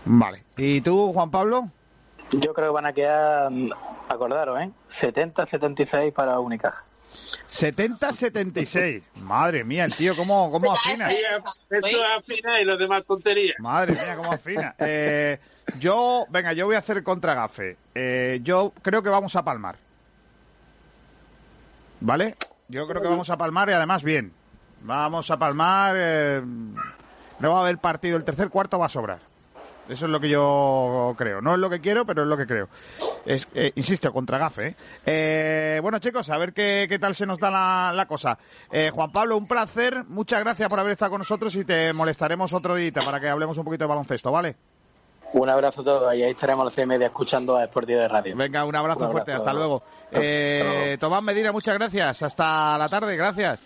Vale. 0.05 0.43
¿Y 0.57 0.81
tú, 0.81 1.11
Juan 1.13 1.29
Pablo? 1.31 1.69
Yo 2.31 2.53
creo 2.53 2.69
que 2.69 2.73
van 2.73 2.85
a 2.85 2.93
quedar, 2.93 3.51
mm, 3.51 3.69
acordaros, 4.09 4.59
¿eh? 4.61 4.71
70-76 4.89 6.13
para 6.13 6.39
Unicaja. 6.39 6.83
70-76. 7.49 9.03
Madre 9.21 9.63
mía, 9.63 9.83
el 9.83 9.93
tío, 9.93 10.15
¿cómo, 10.15 10.49
cómo 10.51 10.71
afina? 10.71 11.09
Sí, 11.09 11.17
Eso 11.69 11.87
es 11.87 12.17
afina 12.17 12.61
y 12.61 12.65
los 12.65 12.79
demás 12.79 13.05
tonterías. 13.05 13.55
Madre 13.59 13.93
mía, 13.93 14.15
cómo 14.15 14.31
afina. 14.31 14.75
Eh, 14.79 15.39
yo, 15.79 16.25
venga, 16.29 16.53
yo 16.53 16.65
voy 16.65 16.75
a 16.75 16.79
hacer 16.79 17.03
contragafe. 17.03 17.77
Eh, 17.93 18.39
yo 18.43 18.73
creo 18.81 19.03
que 19.03 19.09
vamos 19.09 19.35
a 19.35 19.43
palmar. 19.43 19.77
¿Vale? 21.99 22.35
Yo 22.67 22.87
creo 22.87 23.01
que 23.01 23.07
vamos 23.07 23.29
a 23.29 23.37
palmar 23.37 23.69
y 23.69 23.73
además 23.73 24.03
bien. 24.03 24.33
Vamos 24.81 25.29
a 25.29 25.37
palmar. 25.37 25.95
eh, 25.97 26.41
no 27.39 27.51
va 27.51 27.59
a 27.59 27.61
haber 27.63 27.77
partido. 27.77 28.17
El 28.17 28.23
tercer 28.23 28.49
cuarto 28.49 28.79
va 28.79 28.85
a 28.87 28.89
sobrar. 28.89 29.19
Eso 29.91 30.05
es 30.05 30.11
lo 30.11 30.19
que 30.19 30.29
yo 30.29 31.13
creo. 31.17 31.41
No 31.41 31.53
es 31.53 31.59
lo 31.59 31.69
que 31.69 31.81
quiero, 31.81 32.05
pero 32.05 32.23
es 32.23 32.27
lo 32.27 32.37
que 32.37 32.47
creo. 32.47 32.69
Es, 33.25 33.47
eh, 33.53 33.71
insisto, 33.75 34.11
contra 34.13 34.37
gafe. 34.37 34.67
¿eh? 34.67 34.75
Eh, 35.05 35.79
bueno, 35.81 35.99
chicos, 35.99 36.29
a 36.29 36.37
ver 36.37 36.53
qué, 36.53 36.85
qué 36.87 36.97
tal 36.97 37.13
se 37.13 37.25
nos 37.25 37.37
da 37.39 37.51
la, 37.51 37.91
la 37.93 38.05
cosa. 38.07 38.37
Eh, 38.71 38.89
Juan 38.93 39.11
Pablo, 39.11 39.37
un 39.37 39.47
placer. 39.47 40.03
Muchas 40.07 40.39
gracias 40.39 40.69
por 40.69 40.79
haber 40.79 40.93
estado 40.93 41.11
con 41.11 41.19
nosotros 41.19 41.53
y 41.55 41.65
te 41.65 41.91
molestaremos 41.93 42.53
otro 42.53 42.75
día 42.75 42.91
para 43.03 43.19
que 43.19 43.27
hablemos 43.27 43.57
un 43.57 43.65
poquito 43.65 43.83
de 43.83 43.89
baloncesto, 43.89 44.31
¿vale? 44.31 44.55
Un 45.33 45.47
abrazo 45.49 45.81
a 45.81 45.83
todos 45.85 46.13
y 46.15 46.23
ahí 46.23 46.31
estaremos 46.31 46.61
a 46.61 46.65
las 46.65 46.73
seis 46.73 46.85
y 46.85 46.89
media 46.89 47.07
escuchando 47.07 47.55
a 47.55 47.63
Sport 47.65 47.87
Direct 47.87 48.11
Radio. 48.11 48.35
Venga, 48.35 48.65
un 48.65 48.75
abrazo, 48.75 49.05
Un 49.05 49.11
fuerte. 49.11 49.31
abrazo. 49.31 49.45
Hasta 49.45 49.57
luego. 49.57 49.83
Eh, 50.11 50.97
Tomás 50.99 51.23
Medina, 51.23 51.51
muchas 51.53 51.75
gracias. 51.75 52.21
Hasta 52.23 52.77
la 52.77 52.89
tarde. 52.89 53.15
Gracias. 53.15 53.65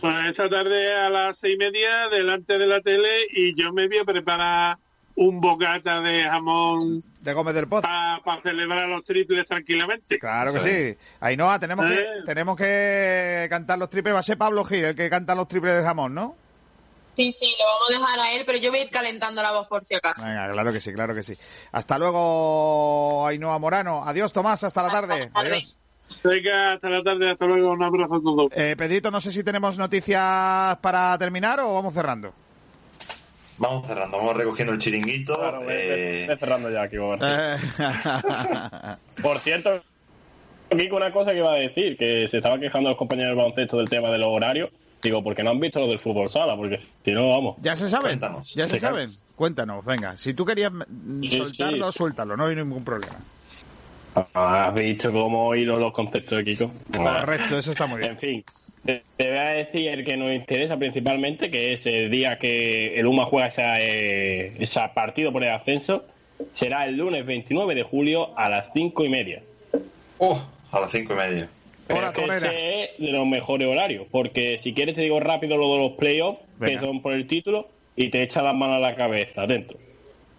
Pues 0.00 0.14
esta 0.28 0.48
tarde 0.48 0.94
a 0.94 1.08
las 1.08 1.38
seis 1.38 1.54
y 1.54 1.58
media 1.58 2.08
delante 2.08 2.58
de 2.58 2.66
la 2.66 2.80
tele 2.80 3.26
y 3.32 3.54
yo 3.60 3.72
me 3.72 3.86
voy 3.88 3.98
a 3.98 4.04
preparar 4.04 4.76
un 5.16 5.40
bocata 5.40 6.00
de 6.02 6.22
jamón 6.22 7.02
de 7.20 7.32
Gómez 7.32 7.54
del 7.54 7.66
Pozo 7.68 7.82
para 8.24 8.42
celebrar 8.42 8.86
los 8.88 9.02
triples 9.02 9.44
tranquilamente. 9.46 10.18
Claro 10.18 10.52
que 10.52 10.60
sí. 10.60 10.98
Ainhoa, 11.20 11.58
tenemos 11.58 11.86
Eh. 11.90 11.94
que, 12.18 12.22
tenemos 12.26 12.56
que 12.56 13.46
cantar 13.50 13.78
los 13.78 13.88
triples. 13.90 14.14
Va 14.14 14.20
a 14.20 14.22
ser 14.22 14.36
Pablo 14.38 14.64
Gil 14.64 14.84
el 14.84 14.94
que 14.94 15.08
canta 15.10 15.34
los 15.34 15.48
triples 15.48 15.74
de 15.76 15.82
jamón, 15.82 16.14
¿no? 16.14 16.36
Sí, 17.14 17.32
sí, 17.32 17.46
lo 17.58 17.64
vamos 17.64 17.88
a 17.88 17.92
dejar 18.14 18.26
a 18.28 18.32
él, 18.36 18.42
pero 18.44 18.58
yo 18.58 18.70
voy 18.70 18.80
a 18.80 18.82
ir 18.84 18.90
calentando 18.90 19.42
la 19.42 19.52
voz 19.52 19.66
por 19.68 19.82
si 19.86 19.94
acaso. 19.94 20.22
Venga, 20.26 20.52
claro 20.52 20.70
que 20.70 20.80
sí, 20.80 20.92
claro 20.92 21.14
que 21.14 21.22
sí. 21.22 21.32
Hasta 21.72 21.98
luego, 21.98 23.26
Ainhoa 23.26 23.58
Morano. 23.58 24.02
Adiós, 24.04 24.32
Tomás. 24.34 24.62
Hasta 24.64 24.82
la 24.82 24.90
tarde. 24.90 25.30
Adiós. 25.32 25.76
Venga, 26.22 26.74
hasta 26.74 26.88
la 26.90 27.02
tarde, 27.02 27.30
hasta 27.30 27.46
luego, 27.46 27.72
un 27.72 27.82
abrazo 27.82 28.16
a 28.16 28.20
todos. 28.22 28.48
Eh, 28.54 28.76
Pedrito, 28.76 29.10
no 29.10 29.20
sé 29.20 29.32
si 29.32 29.42
tenemos 29.42 29.78
noticias 29.78 30.76
para 30.82 31.16
terminar 31.18 31.58
o 31.60 31.72
vamos 31.74 31.94
cerrando. 31.94 32.32
Vamos 33.58 33.86
cerrando, 33.86 34.18
vamos 34.18 34.36
recogiendo 34.36 34.72
el 34.74 34.78
chiringuito. 34.78 35.38
eh, 35.68 36.26
Ve 36.28 36.36
cerrando 36.36 36.70
ya 36.70 36.82
aquí, 36.82 36.98
Bober. 36.98 37.18
Por 39.22 39.38
cierto, 39.38 39.82
Kiko, 40.76 40.96
una 40.96 41.10
cosa 41.10 41.30
que 41.32 41.38
iba 41.38 41.52
a 41.52 41.56
decir, 41.56 41.96
que 41.96 42.28
se 42.28 42.38
estaba 42.38 42.58
quejando 42.58 42.90
los 42.90 42.98
compañeros 42.98 43.30
del 43.30 43.36
baloncesto 43.38 43.78
del 43.78 43.88
tema 43.88 44.10
de 44.10 44.18
los 44.18 44.28
horarios. 44.28 44.70
Digo, 45.02 45.22
porque 45.22 45.42
no 45.44 45.50
han 45.52 45.60
visto 45.60 45.78
lo 45.78 45.88
del 45.88 45.98
fútbol 45.98 46.28
sala, 46.28 46.56
porque 46.56 46.80
si 47.04 47.12
no, 47.12 47.28
vamos. 47.30 47.56
¿Ya 47.60 47.76
se 47.76 47.88
saben? 47.88 48.18
¿Ya 48.54 48.66
se 48.66 48.78
claro. 48.78 48.96
saben? 48.96 49.10
Cuéntanos, 49.36 49.84
venga. 49.84 50.16
Si 50.16 50.34
tú 50.34 50.44
querías 50.44 50.72
Sí, 51.22 51.38
soltarlo, 51.38 51.92
sí. 51.92 51.98
suéltalo, 51.98 52.36
no 52.36 52.46
hay 52.46 52.56
ningún 52.56 52.82
problema. 52.84 53.14
¿Has 54.32 54.74
visto 54.74 55.12
cómo 55.12 55.48
oído 55.48 55.76
los 55.78 55.92
conceptos 55.92 56.38
de 56.38 56.44
Kiko? 56.44 56.70
Correcto, 56.96 57.58
eso 57.58 57.72
está 57.72 57.86
muy 57.86 58.00
bien. 58.00 58.12
En 58.12 58.18
fin, 58.18 58.44
te, 58.86 59.02
te 59.16 59.28
voy 59.28 59.38
a 59.38 59.48
decir 59.48 59.88
el 59.88 60.04
que 60.04 60.16
nos 60.16 60.32
interesa 60.32 60.76
principalmente, 60.76 61.50
que 61.50 61.74
es 61.74 61.84
el 61.86 62.10
día 62.10 62.38
que 62.38 62.98
el 62.98 63.06
UMA 63.06 63.26
juega 63.26 63.48
esa, 63.48 63.80
eh, 63.80 64.52
ese 64.58 64.80
partido 64.94 65.32
por 65.32 65.42
el 65.42 65.50
ascenso. 65.50 66.04
Será 66.54 66.86
el 66.86 66.96
lunes 66.96 67.24
29 67.26 67.74
de 67.74 67.82
julio 67.82 68.38
a 68.38 68.48
las 68.48 68.70
5 68.74 69.04
y 69.04 69.08
media. 69.08 69.42
oh, 70.18 70.42
a 70.70 70.80
las 70.80 70.90
cinco 70.90 71.14
y 71.14 71.16
media. 71.16 71.48
Pero 71.86 72.12
que 72.12 72.24
ese 72.24 72.84
es 72.84 72.90
de 72.98 73.12
los 73.12 73.26
mejores 73.26 73.68
horarios, 73.68 74.06
porque 74.10 74.58
si 74.58 74.74
quieres 74.74 74.96
te 74.96 75.02
digo 75.02 75.20
rápido 75.20 75.56
lo 75.56 75.72
de 75.72 75.78
los 75.78 75.92
playoffs, 75.92 76.40
que 76.60 76.78
son 76.80 77.00
por 77.00 77.12
el 77.12 77.26
título, 77.26 77.68
y 77.94 78.10
te 78.10 78.22
echa 78.22 78.42
las 78.42 78.54
manos 78.54 78.76
a 78.76 78.80
la 78.80 78.96
cabeza 78.96 79.46
dentro. 79.46 79.78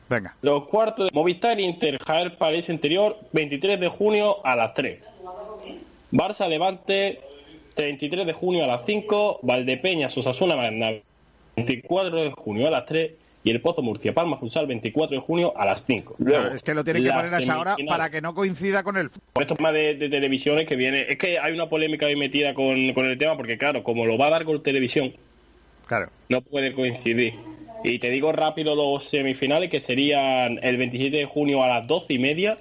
Venga. 0.09 0.35
Los 0.41 0.67
cuartos 0.67 1.05
de 1.07 1.11
Movistar 1.13 1.59
Inter 1.59 1.97
Jael 1.99 2.33
París 2.33 2.69
Interior, 2.69 3.17
23 3.31 3.79
de 3.79 3.87
junio 3.87 4.45
a 4.45 4.55
las 4.55 4.73
3. 4.73 4.99
Barça 6.11 6.47
Levante, 6.47 7.19
33 7.77 8.25
de 8.25 8.33
junio 8.33 8.65
a 8.65 8.67
las 8.67 8.85
5. 8.85 9.39
Valdepeñas 9.43 10.17
Osasuna 10.17 10.57
Magna, 10.57 10.91
24 11.55 12.23
de 12.23 12.31
junio 12.31 12.67
a 12.67 12.71
las 12.71 12.85
3. 12.85 13.11
Y 13.43 13.51
el 13.51 13.61
Pozo 13.61 13.81
Murcia 13.81 14.13
Palma 14.13 14.37
Futsal, 14.37 14.67
24 14.67 15.15
de 15.15 15.21
junio 15.21 15.53
a 15.55 15.63
las 15.63 15.85
5. 15.85 16.15
Claro, 16.17 16.53
es 16.53 16.61
que 16.63 16.73
lo 16.73 16.83
tienen 16.83 17.05
que 17.05 17.11
poner 17.11 17.33
a 17.33 17.37
esa 17.37 17.57
hora 17.57 17.77
para 17.87 18.09
que 18.09 18.19
no 18.19 18.33
coincida 18.33 18.83
con 18.83 18.97
el... 18.97 19.09
Por 19.31 19.43
esto 19.43 19.55
más 19.59 19.73
de, 19.73 19.95
de 19.95 20.09
televisiones 20.09 20.67
que 20.67 20.75
viene. 20.75 21.05
Es 21.07 21.17
que 21.17 21.39
hay 21.39 21.53
una 21.53 21.69
polémica 21.69 22.07
ahí 22.07 22.17
metida 22.17 22.53
con, 22.53 22.91
con 22.93 23.05
el 23.05 23.17
tema, 23.17 23.37
porque 23.37 23.57
claro, 23.57 23.83
como 23.83 24.05
lo 24.05 24.17
va 24.17 24.27
a 24.27 24.31
dar 24.31 24.43
con 24.43 24.61
televisión, 24.61 25.13
claro. 25.85 26.09
no 26.27 26.41
puede 26.41 26.73
coincidir. 26.73 27.35
Y 27.85 27.99
te 27.99 28.09
digo 28.09 28.33
rápido 28.33 28.75
los 28.75 29.07
semifinales 29.07 29.69
que 29.69 29.79
serían 29.79 30.59
el 30.61 30.75
27 30.75 31.15
de 31.15 31.25
junio 31.25 31.63
a 31.63 31.67
las 31.67 31.87
12 31.87 32.13
y 32.13 32.19
media. 32.19 32.57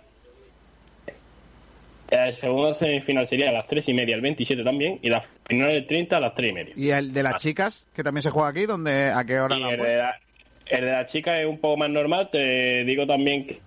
La 2.10 2.30
segunda 2.32 2.72
semifinal 2.74 3.26
sería 3.26 3.50
a 3.50 3.52
las 3.52 3.66
3 3.66 3.88
y 3.88 3.94
media, 3.94 4.14
el 4.14 4.20
27 4.20 4.62
también. 4.62 4.98
Y 5.02 5.10
la 5.10 5.24
final 5.48 5.70
el 5.70 5.86
30 5.86 6.16
a 6.16 6.20
las 6.20 6.34
3 6.34 6.50
y 6.50 6.52
media. 6.52 6.74
Y 6.76 6.90
el 6.90 7.12
de 7.12 7.22
las 7.22 7.42
chicas, 7.42 7.88
que 7.94 8.02
también 8.02 8.22
se 8.22 8.30
juega 8.30 8.48
aquí, 8.48 8.66
donde 8.66 9.10
¿a 9.10 9.24
qué 9.24 9.40
hora 9.40 9.56
Y 9.56 9.60
la 9.60 9.70
el 9.70 9.80
de, 9.80 9.96
la, 9.96 10.20
el 10.66 10.84
de 10.84 10.90
la 10.92 11.06
chica 11.06 11.40
es 11.40 11.46
un 11.46 11.58
poco 11.58 11.76
más 11.76 11.90
normal. 11.90 12.28
Te 12.30 12.84
digo 12.84 13.06
también 13.06 13.46
que, 13.46 13.60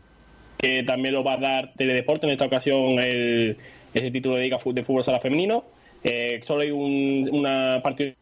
que 0.58 0.84
también 0.84 1.14
lo 1.14 1.24
va 1.24 1.34
a 1.34 1.38
dar 1.38 1.74
Teledeporte 1.74 2.28
en 2.28 2.34
esta 2.34 2.46
ocasión 2.46 3.00
el, 3.00 3.58
ese 3.94 4.12
título 4.12 4.36
de 4.36 4.44
Liga 4.44 4.58
de 4.64 4.84
Fútbol 4.84 5.04
Sala 5.04 5.20
Femenino. 5.20 5.66
Eh, 6.04 6.42
solo 6.46 6.62
hay 6.62 6.72
un, 6.72 7.30
una 7.32 7.82
partida 7.84 8.14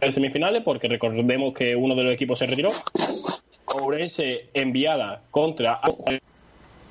de 0.00 0.12
semifinales 0.12 0.62
porque 0.62 0.88
recordemos 0.88 1.52
que 1.52 1.74
uno 1.74 1.96
de 1.96 2.04
los 2.04 2.14
equipos 2.14 2.38
se 2.38 2.46
retiró. 2.46 2.70
Ourense 3.66 4.46
enviada 4.54 5.22
contra 5.30 5.80
el 6.06 6.22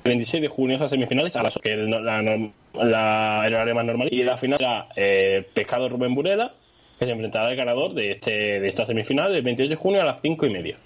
26 0.08 0.42
de 0.42 0.48
junio 0.48 0.76
esas 0.76 0.90
semifinales 0.90 1.34
a 1.36 1.42
las 1.42 1.54
que 1.62 1.72
el, 1.72 1.90
la, 1.90 2.00
la- 2.22 3.46
el 3.46 3.54
horario 3.54 3.74
más 3.74 3.84
normal 3.84 4.08
y 4.10 4.22
la 4.22 4.36
final 4.36 4.58
será 4.58 4.88
eh, 4.96 5.46
Pescado 5.54 5.88
Rubén 5.88 6.14
Burela 6.14 6.54
que 6.98 7.04
se 7.04 7.10
enfrentará 7.12 7.48
al 7.48 7.56
ganador 7.56 7.94
de 7.94 8.12
este 8.12 8.32
de 8.60 8.68
esta 8.68 8.84
semifinal 8.86 9.32
del 9.32 9.42
28 9.42 9.70
de 9.70 9.76
junio 9.76 10.00
a 10.02 10.04
las 10.04 10.20
5 10.22 10.46
y 10.46 10.50
media 10.50 10.76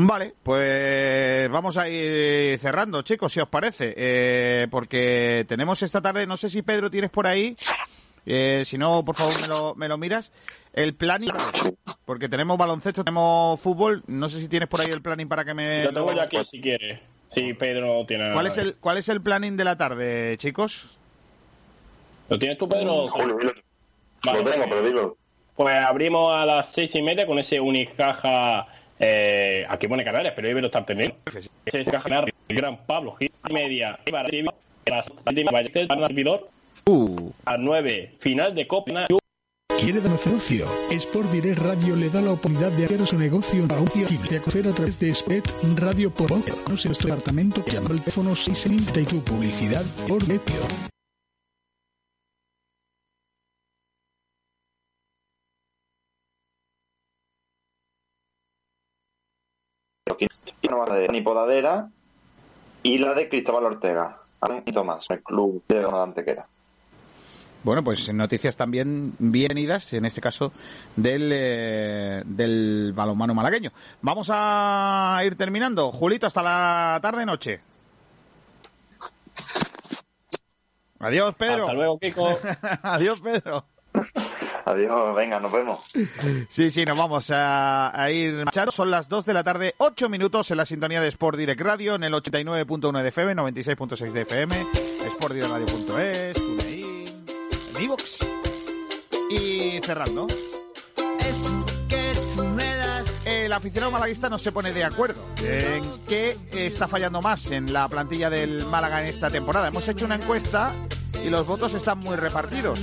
Vale, 0.00 0.32
pues 0.44 1.50
vamos 1.50 1.76
a 1.76 1.88
ir 1.88 2.56
cerrando, 2.60 3.02
chicos, 3.02 3.32
si 3.32 3.40
os 3.40 3.48
parece, 3.48 3.94
eh, 3.96 4.68
porque 4.70 5.44
tenemos 5.48 5.82
esta 5.82 6.00
tarde, 6.00 6.24
no 6.24 6.36
sé 6.36 6.48
si 6.48 6.62
Pedro 6.62 6.88
tienes 6.88 7.10
por 7.10 7.26
ahí 7.26 7.56
eh, 8.24 8.62
si 8.64 8.76
no, 8.78 9.04
por 9.04 9.14
favor, 9.16 9.40
me 9.40 9.48
lo, 9.48 9.74
me 9.74 9.88
lo 9.88 9.96
miras. 9.96 10.32
El 10.74 10.94
planning, 10.94 11.30
porque 12.04 12.28
tenemos 12.28 12.58
baloncesto, 12.58 13.02
tenemos 13.02 13.58
fútbol. 13.58 14.02
No 14.06 14.28
sé 14.28 14.38
si 14.38 14.48
tienes 14.48 14.68
por 14.68 14.82
ahí 14.82 14.88
el 14.90 15.00
planning 15.00 15.28
para 15.28 15.46
que 15.46 15.54
me. 15.54 15.84
Lo 15.84 15.94
tengo 15.94 16.12
ya 16.12 16.24
aquí 16.24 16.36
si 16.44 16.60
quieres. 16.60 17.00
Si 17.30 17.54
Pedro 17.54 18.04
tiene. 18.06 18.32
¿Cuál 18.32 18.46
es 18.46 18.58
el 18.58 18.76
cuál 18.76 18.98
es 18.98 19.08
el 19.08 19.20
planning 19.20 19.56
de 19.56 19.64
la 19.64 19.76
tarde, 19.76 20.36
chicos? 20.38 20.98
¿Lo 22.28 22.38
tienes 22.38 22.58
tú, 22.58 22.68
Pedro? 22.68 23.08
Lo 23.08 24.44
tengo, 24.44 24.64
pero 24.68 24.82
dilo. 24.82 25.16
Pues 25.56 25.76
abrimos 25.76 26.32
a 26.34 26.46
las 26.46 26.72
seis 26.72 26.94
y 26.94 27.02
media 27.02 27.26
con 27.26 27.38
ese 27.38 27.60
Unicaja. 27.60 28.66
Eh, 29.00 29.64
aquí 29.68 29.86
pone 29.86 30.04
Canarias, 30.04 30.32
pero 30.34 30.48
Ibero 30.48 30.66
está 30.66 30.84
teniendo. 30.84 31.16
Ese 31.26 31.80
es 31.80 31.88
Caja 31.88 32.24
el 32.48 32.56
gran 32.56 32.78
Pablo 32.86 33.16
media. 33.50 33.98
y 34.06 34.10
para 34.10 34.26
arriba, 34.26 34.54
a 34.86 34.90
las 34.90 35.06
van 35.24 35.56
al 35.56 35.72
servidor. 35.72 36.48
A 37.44 37.52
las 37.52 37.60
nueve, 37.60 38.14
final 38.20 38.54
de 38.54 38.66
Copa. 38.66 39.06
¿Quiere 39.80 40.00
dar 40.00 40.18
negocio? 40.18 40.66
Sport 40.90 41.30
Direct 41.30 41.62
Radio 41.62 41.94
le 41.94 42.10
da 42.10 42.20
la 42.20 42.32
oportunidad 42.32 42.72
de 42.72 42.84
hacer 42.84 43.06
su 43.06 43.16
negocio 43.16 43.64
a 43.70 43.80
un 43.80 43.86
de 44.28 44.40
conocer 44.40 44.66
a 44.66 44.72
través 44.72 44.98
de 44.98 45.14
Spet 45.14 45.44
Radio 45.76 46.10
por 46.10 46.32
sé 46.76 46.88
nuestro 46.88 47.08
departamento 47.08 47.64
llamando 47.64 47.94
al 47.94 48.00
teléfono 48.00 48.34
630 48.34 49.00
y 49.00 49.04
tu 49.04 49.24
publicidad 49.24 49.84
por 50.08 50.26
medio. 50.26 50.40
Dani 60.86 61.20
Podadera 61.20 61.88
y 62.82 62.98
la 62.98 63.14
de 63.14 63.28
Cristóbal 63.28 63.64
Ortega. 63.64 64.22
Y 64.64 64.72
Tomás, 64.72 65.06
el 65.10 65.22
club 65.22 65.62
de 65.68 65.84
Antequera. 65.84 66.46
Bueno, 67.64 67.82
pues 67.82 68.12
noticias 68.14 68.56
también 68.56 69.14
bienvenidas, 69.18 69.92
en 69.92 70.04
este 70.04 70.20
caso 70.20 70.52
del, 70.96 71.30
eh, 71.34 72.22
del 72.24 72.92
balonmano 72.94 73.34
malagueño. 73.34 73.72
Vamos 74.00 74.30
a 74.32 75.20
ir 75.24 75.36
terminando. 75.36 75.90
Julito, 75.90 76.26
hasta 76.26 76.42
la 76.42 76.98
tarde-noche. 77.02 77.60
Adiós, 81.00 81.34
Pedro. 81.36 81.62
Hasta 81.62 81.74
luego, 81.74 81.98
Kiko. 81.98 82.38
Adiós, 82.82 83.20
Pedro. 83.20 83.64
Adiós, 84.64 85.16
venga, 85.16 85.40
nos 85.40 85.50
vemos. 85.50 85.80
Sí, 86.50 86.70
sí, 86.70 86.84
nos 86.84 86.96
vamos 86.96 87.30
a, 87.30 88.00
a 88.00 88.10
ir 88.10 88.44
marchando. 88.44 88.70
Son 88.70 88.90
las 88.90 89.08
2 89.08 89.24
de 89.24 89.32
la 89.32 89.42
tarde, 89.42 89.74
8 89.78 90.08
minutos 90.08 90.50
en 90.50 90.58
la 90.58 90.64
sintonía 90.66 91.00
de 91.00 91.08
Sport 91.08 91.38
Direct 91.38 91.60
Radio, 91.60 91.94
en 91.94 92.04
el 92.04 92.12
89.1 92.12 93.02
de 93.02 93.08
FM, 93.08 93.34
96.6 93.34 94.12
de 94.12 94.20
FM, 94.22 94.66
sportdirectradio.es, 95.10 96.42
IVoox. 97.80 98.18
Y 99.30 99.80
cerrando. 99.82 100.26
El 103.24 103.52
aficionado 103.52 103.92
malaguista 103.92 104.28
no 104.28 104.38
se 104.38 104.52
pone 104.52 104.72
de 104.72 104.84
acuerdo 104.84 105.20
en 105.42 105.84
qué 106.06 106.36
está 106.52 106.88
fallando 106.88 107.20
más 107.20 107.50
en 107.50 107.72
la 107.72 107.88
plantilla 107.88 108.30
del 108.30 108.64
Málaga 108.66 109.02
en 109.02 109.08
esta 109.08 109.30
temporada. 109.30 109.68
Hemos 109.68 109.86
hecho 109.86 110.06
una 110.06 110.16
encuesta 110.16 110.72
y 111.22 111.30
los 111.30 111.46
votos 111.46 111.74
están 111.74 111.98
muy 111.98 112.16
repartidos. 112.16 112.80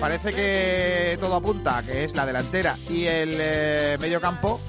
Parece 0.00 0.32
que 0.32 1.18
todo 1.20 1.36
apunta 1.36 1.82
que 1.82 2.04
es 2.04 2.14
la 2.14 2.26
delantera 2.26 2.76
y 2.88 3.04
el 3.04 3.36
eh, 3.38 3.98
medio 4.00 4.20
campo, 4.20 4.60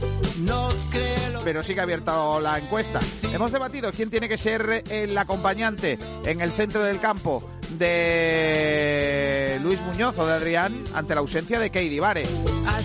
pero 1.44 1.64
sigue 1.64 1.82
abierta 1.82 2.40
la 2.40 2.60
encuesta. 2.60 3.00
Hemos 3.32 3.52
debatido 3.52 3.92
quién 3.92 4.10
tiene 4.10 4.28
que 4.28 4.38
ser 4.38 4.84
el 4.90 5.18
acompañante 5.18 5.98
en 6.26 6.42
el 6.42 6.52
centro 6.52 6.84
del 6.84 7.00
campo 7.00 7.50
de 7.78 9.60
Luis 9.62 9.82
Muñoz 9.82 10.18
o 10.18 10.28
de 10.28 10.34
Adrián 10.34 10.74
ante 10.94 11.16
la 11.16 11.22
ausencia 11.22 11.60
de 11.60 11.70
Keidi 11.70 12.00
Vare. 12.00 12.26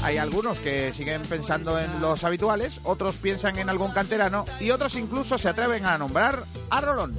Hay 0.02 0.18
algunos 0.18 0.58
que 0.58 0.92
siguen 0.92 1.22
pensando 1.22 1.78
en 1.78 2.00
los 2.00 2.24
habituales, 2.24 2.80
otros 2.84 3.16
piensan 3.16 3.58
en 3.58 3.68
algún 3.68 3.92
canterano 3.92 4.44
y 4.60 4.70
otros 4.70 4.94
incluso 4.94 5.38
se 5.38 5.48
atreven 5.48 5.86
a 5.86 5.98
nombrar 5.98 6.44
a 6.70 6.80
Rolón. 6.80 7.16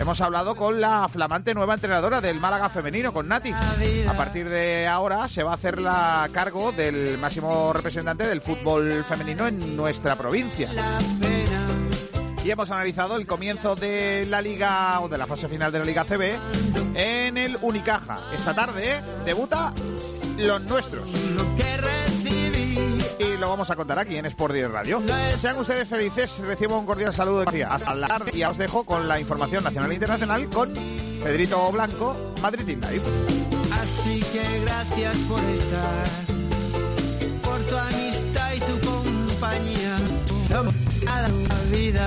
Hemos 0.00 0.20
hablado 0.20 0.54
con 0.54 0.80
la 0.80 1.08
flamante 1.08 1.54
nueva 1.54 1.74
entrenadora 1.74 2.20
del 2.20 2.38
Málaga 2.38 2.68
femenino, 2.68 3.12
con 3.12 3.26
Nati. 3.26 3.52
A 3.52 4.12
partir 4.16 4.48
de 4.48 4.86
ahora 4.86 5.26
se 5.26 5.42
va 5.42 5.50
a 5.50 5.54
hacer 5.54 5.80
la 5.80 6.28
cargo 6.32 6.70
del 6.70 7.18
máximo 7.18 7.72
representante 7.72 8.24
del 8.24 8.40
fútbol 8.40 9.04
femenino 9.04 9.48
en 9.48 9.76
nuestra 9.76 10.14
provincia. 10.14 10.70
Y 12.48 12.50
hemos 12.50 12.70
analizado 12.70 13.16
el 13.16 13.26
comienzo 13.26 13.76
de 13.76 14.24
la 14.24 14.40
liga 14.40 14.98
o 15.02 15.08
de 15.10 15.18
la 15.18 15.26
fase 15.26 15.50
final 15.50 15.70
de 15.70 15.80
la 15.80 15.84
Liga 15.84 16.02
CB 16.02 16.38
en 16.94 17.36
el 17.36 17.58
Unicaja. 17.60 18.20
Esta 18.34 18.54
tarde 18.54 19.02
debuta 19.26 19.74
los 20.38 20.62
nuestros. 20.62 21.10
Y 23.18 23.36
lo 23.36 23.50
vamos 23.50 23.68
a 23.68 23.76
contar 23.76 23.98
aquí 23.98 24.16
en 24.16 24.24
Sport 24.24 24.54
Direct 24.54 24.72
Radio. 24.72 25.02
Sean 25.36 25.58
ustedes 25.58 25.86
felices, 25.90 26.38
recibo 26.38 26.78
un 26.78 26.86
cordial 26.86 27.12
saludo 27.12 27.44
de. 27.44 27.64
Hasta 27.64 27.94
la 27.94 28.08
tarde 28.08 28.30
y 28.32 28.42
os 28.42 28.56
dejo 28.56 28.82
con 28.82 29.06
la 29.06 29.20
información 29.20 29.62
nacional 29.62 29.90
e 29.90 29.94
internacional 29.96 30.48
con 30.48 30.72
Pedrito 31.22 31.70
Blanco, 31.70 32.34
Madrid 32.40 32.66
in. 32.66 32.82
Así 32.82 34.20
que 34.32 34.60
gracias 34.60 35.18
por 35.18 35.44
estar, 35.44 36.06
por 37.42 37.60
tu 37.60 37.76
amistad 37.76 38.54
y 38.54 38.60
tu 38.60 38.88
compañía. 38.88 39.98
A 41.06 41.22
la 41.22 41.28
vida. 41.70 42.06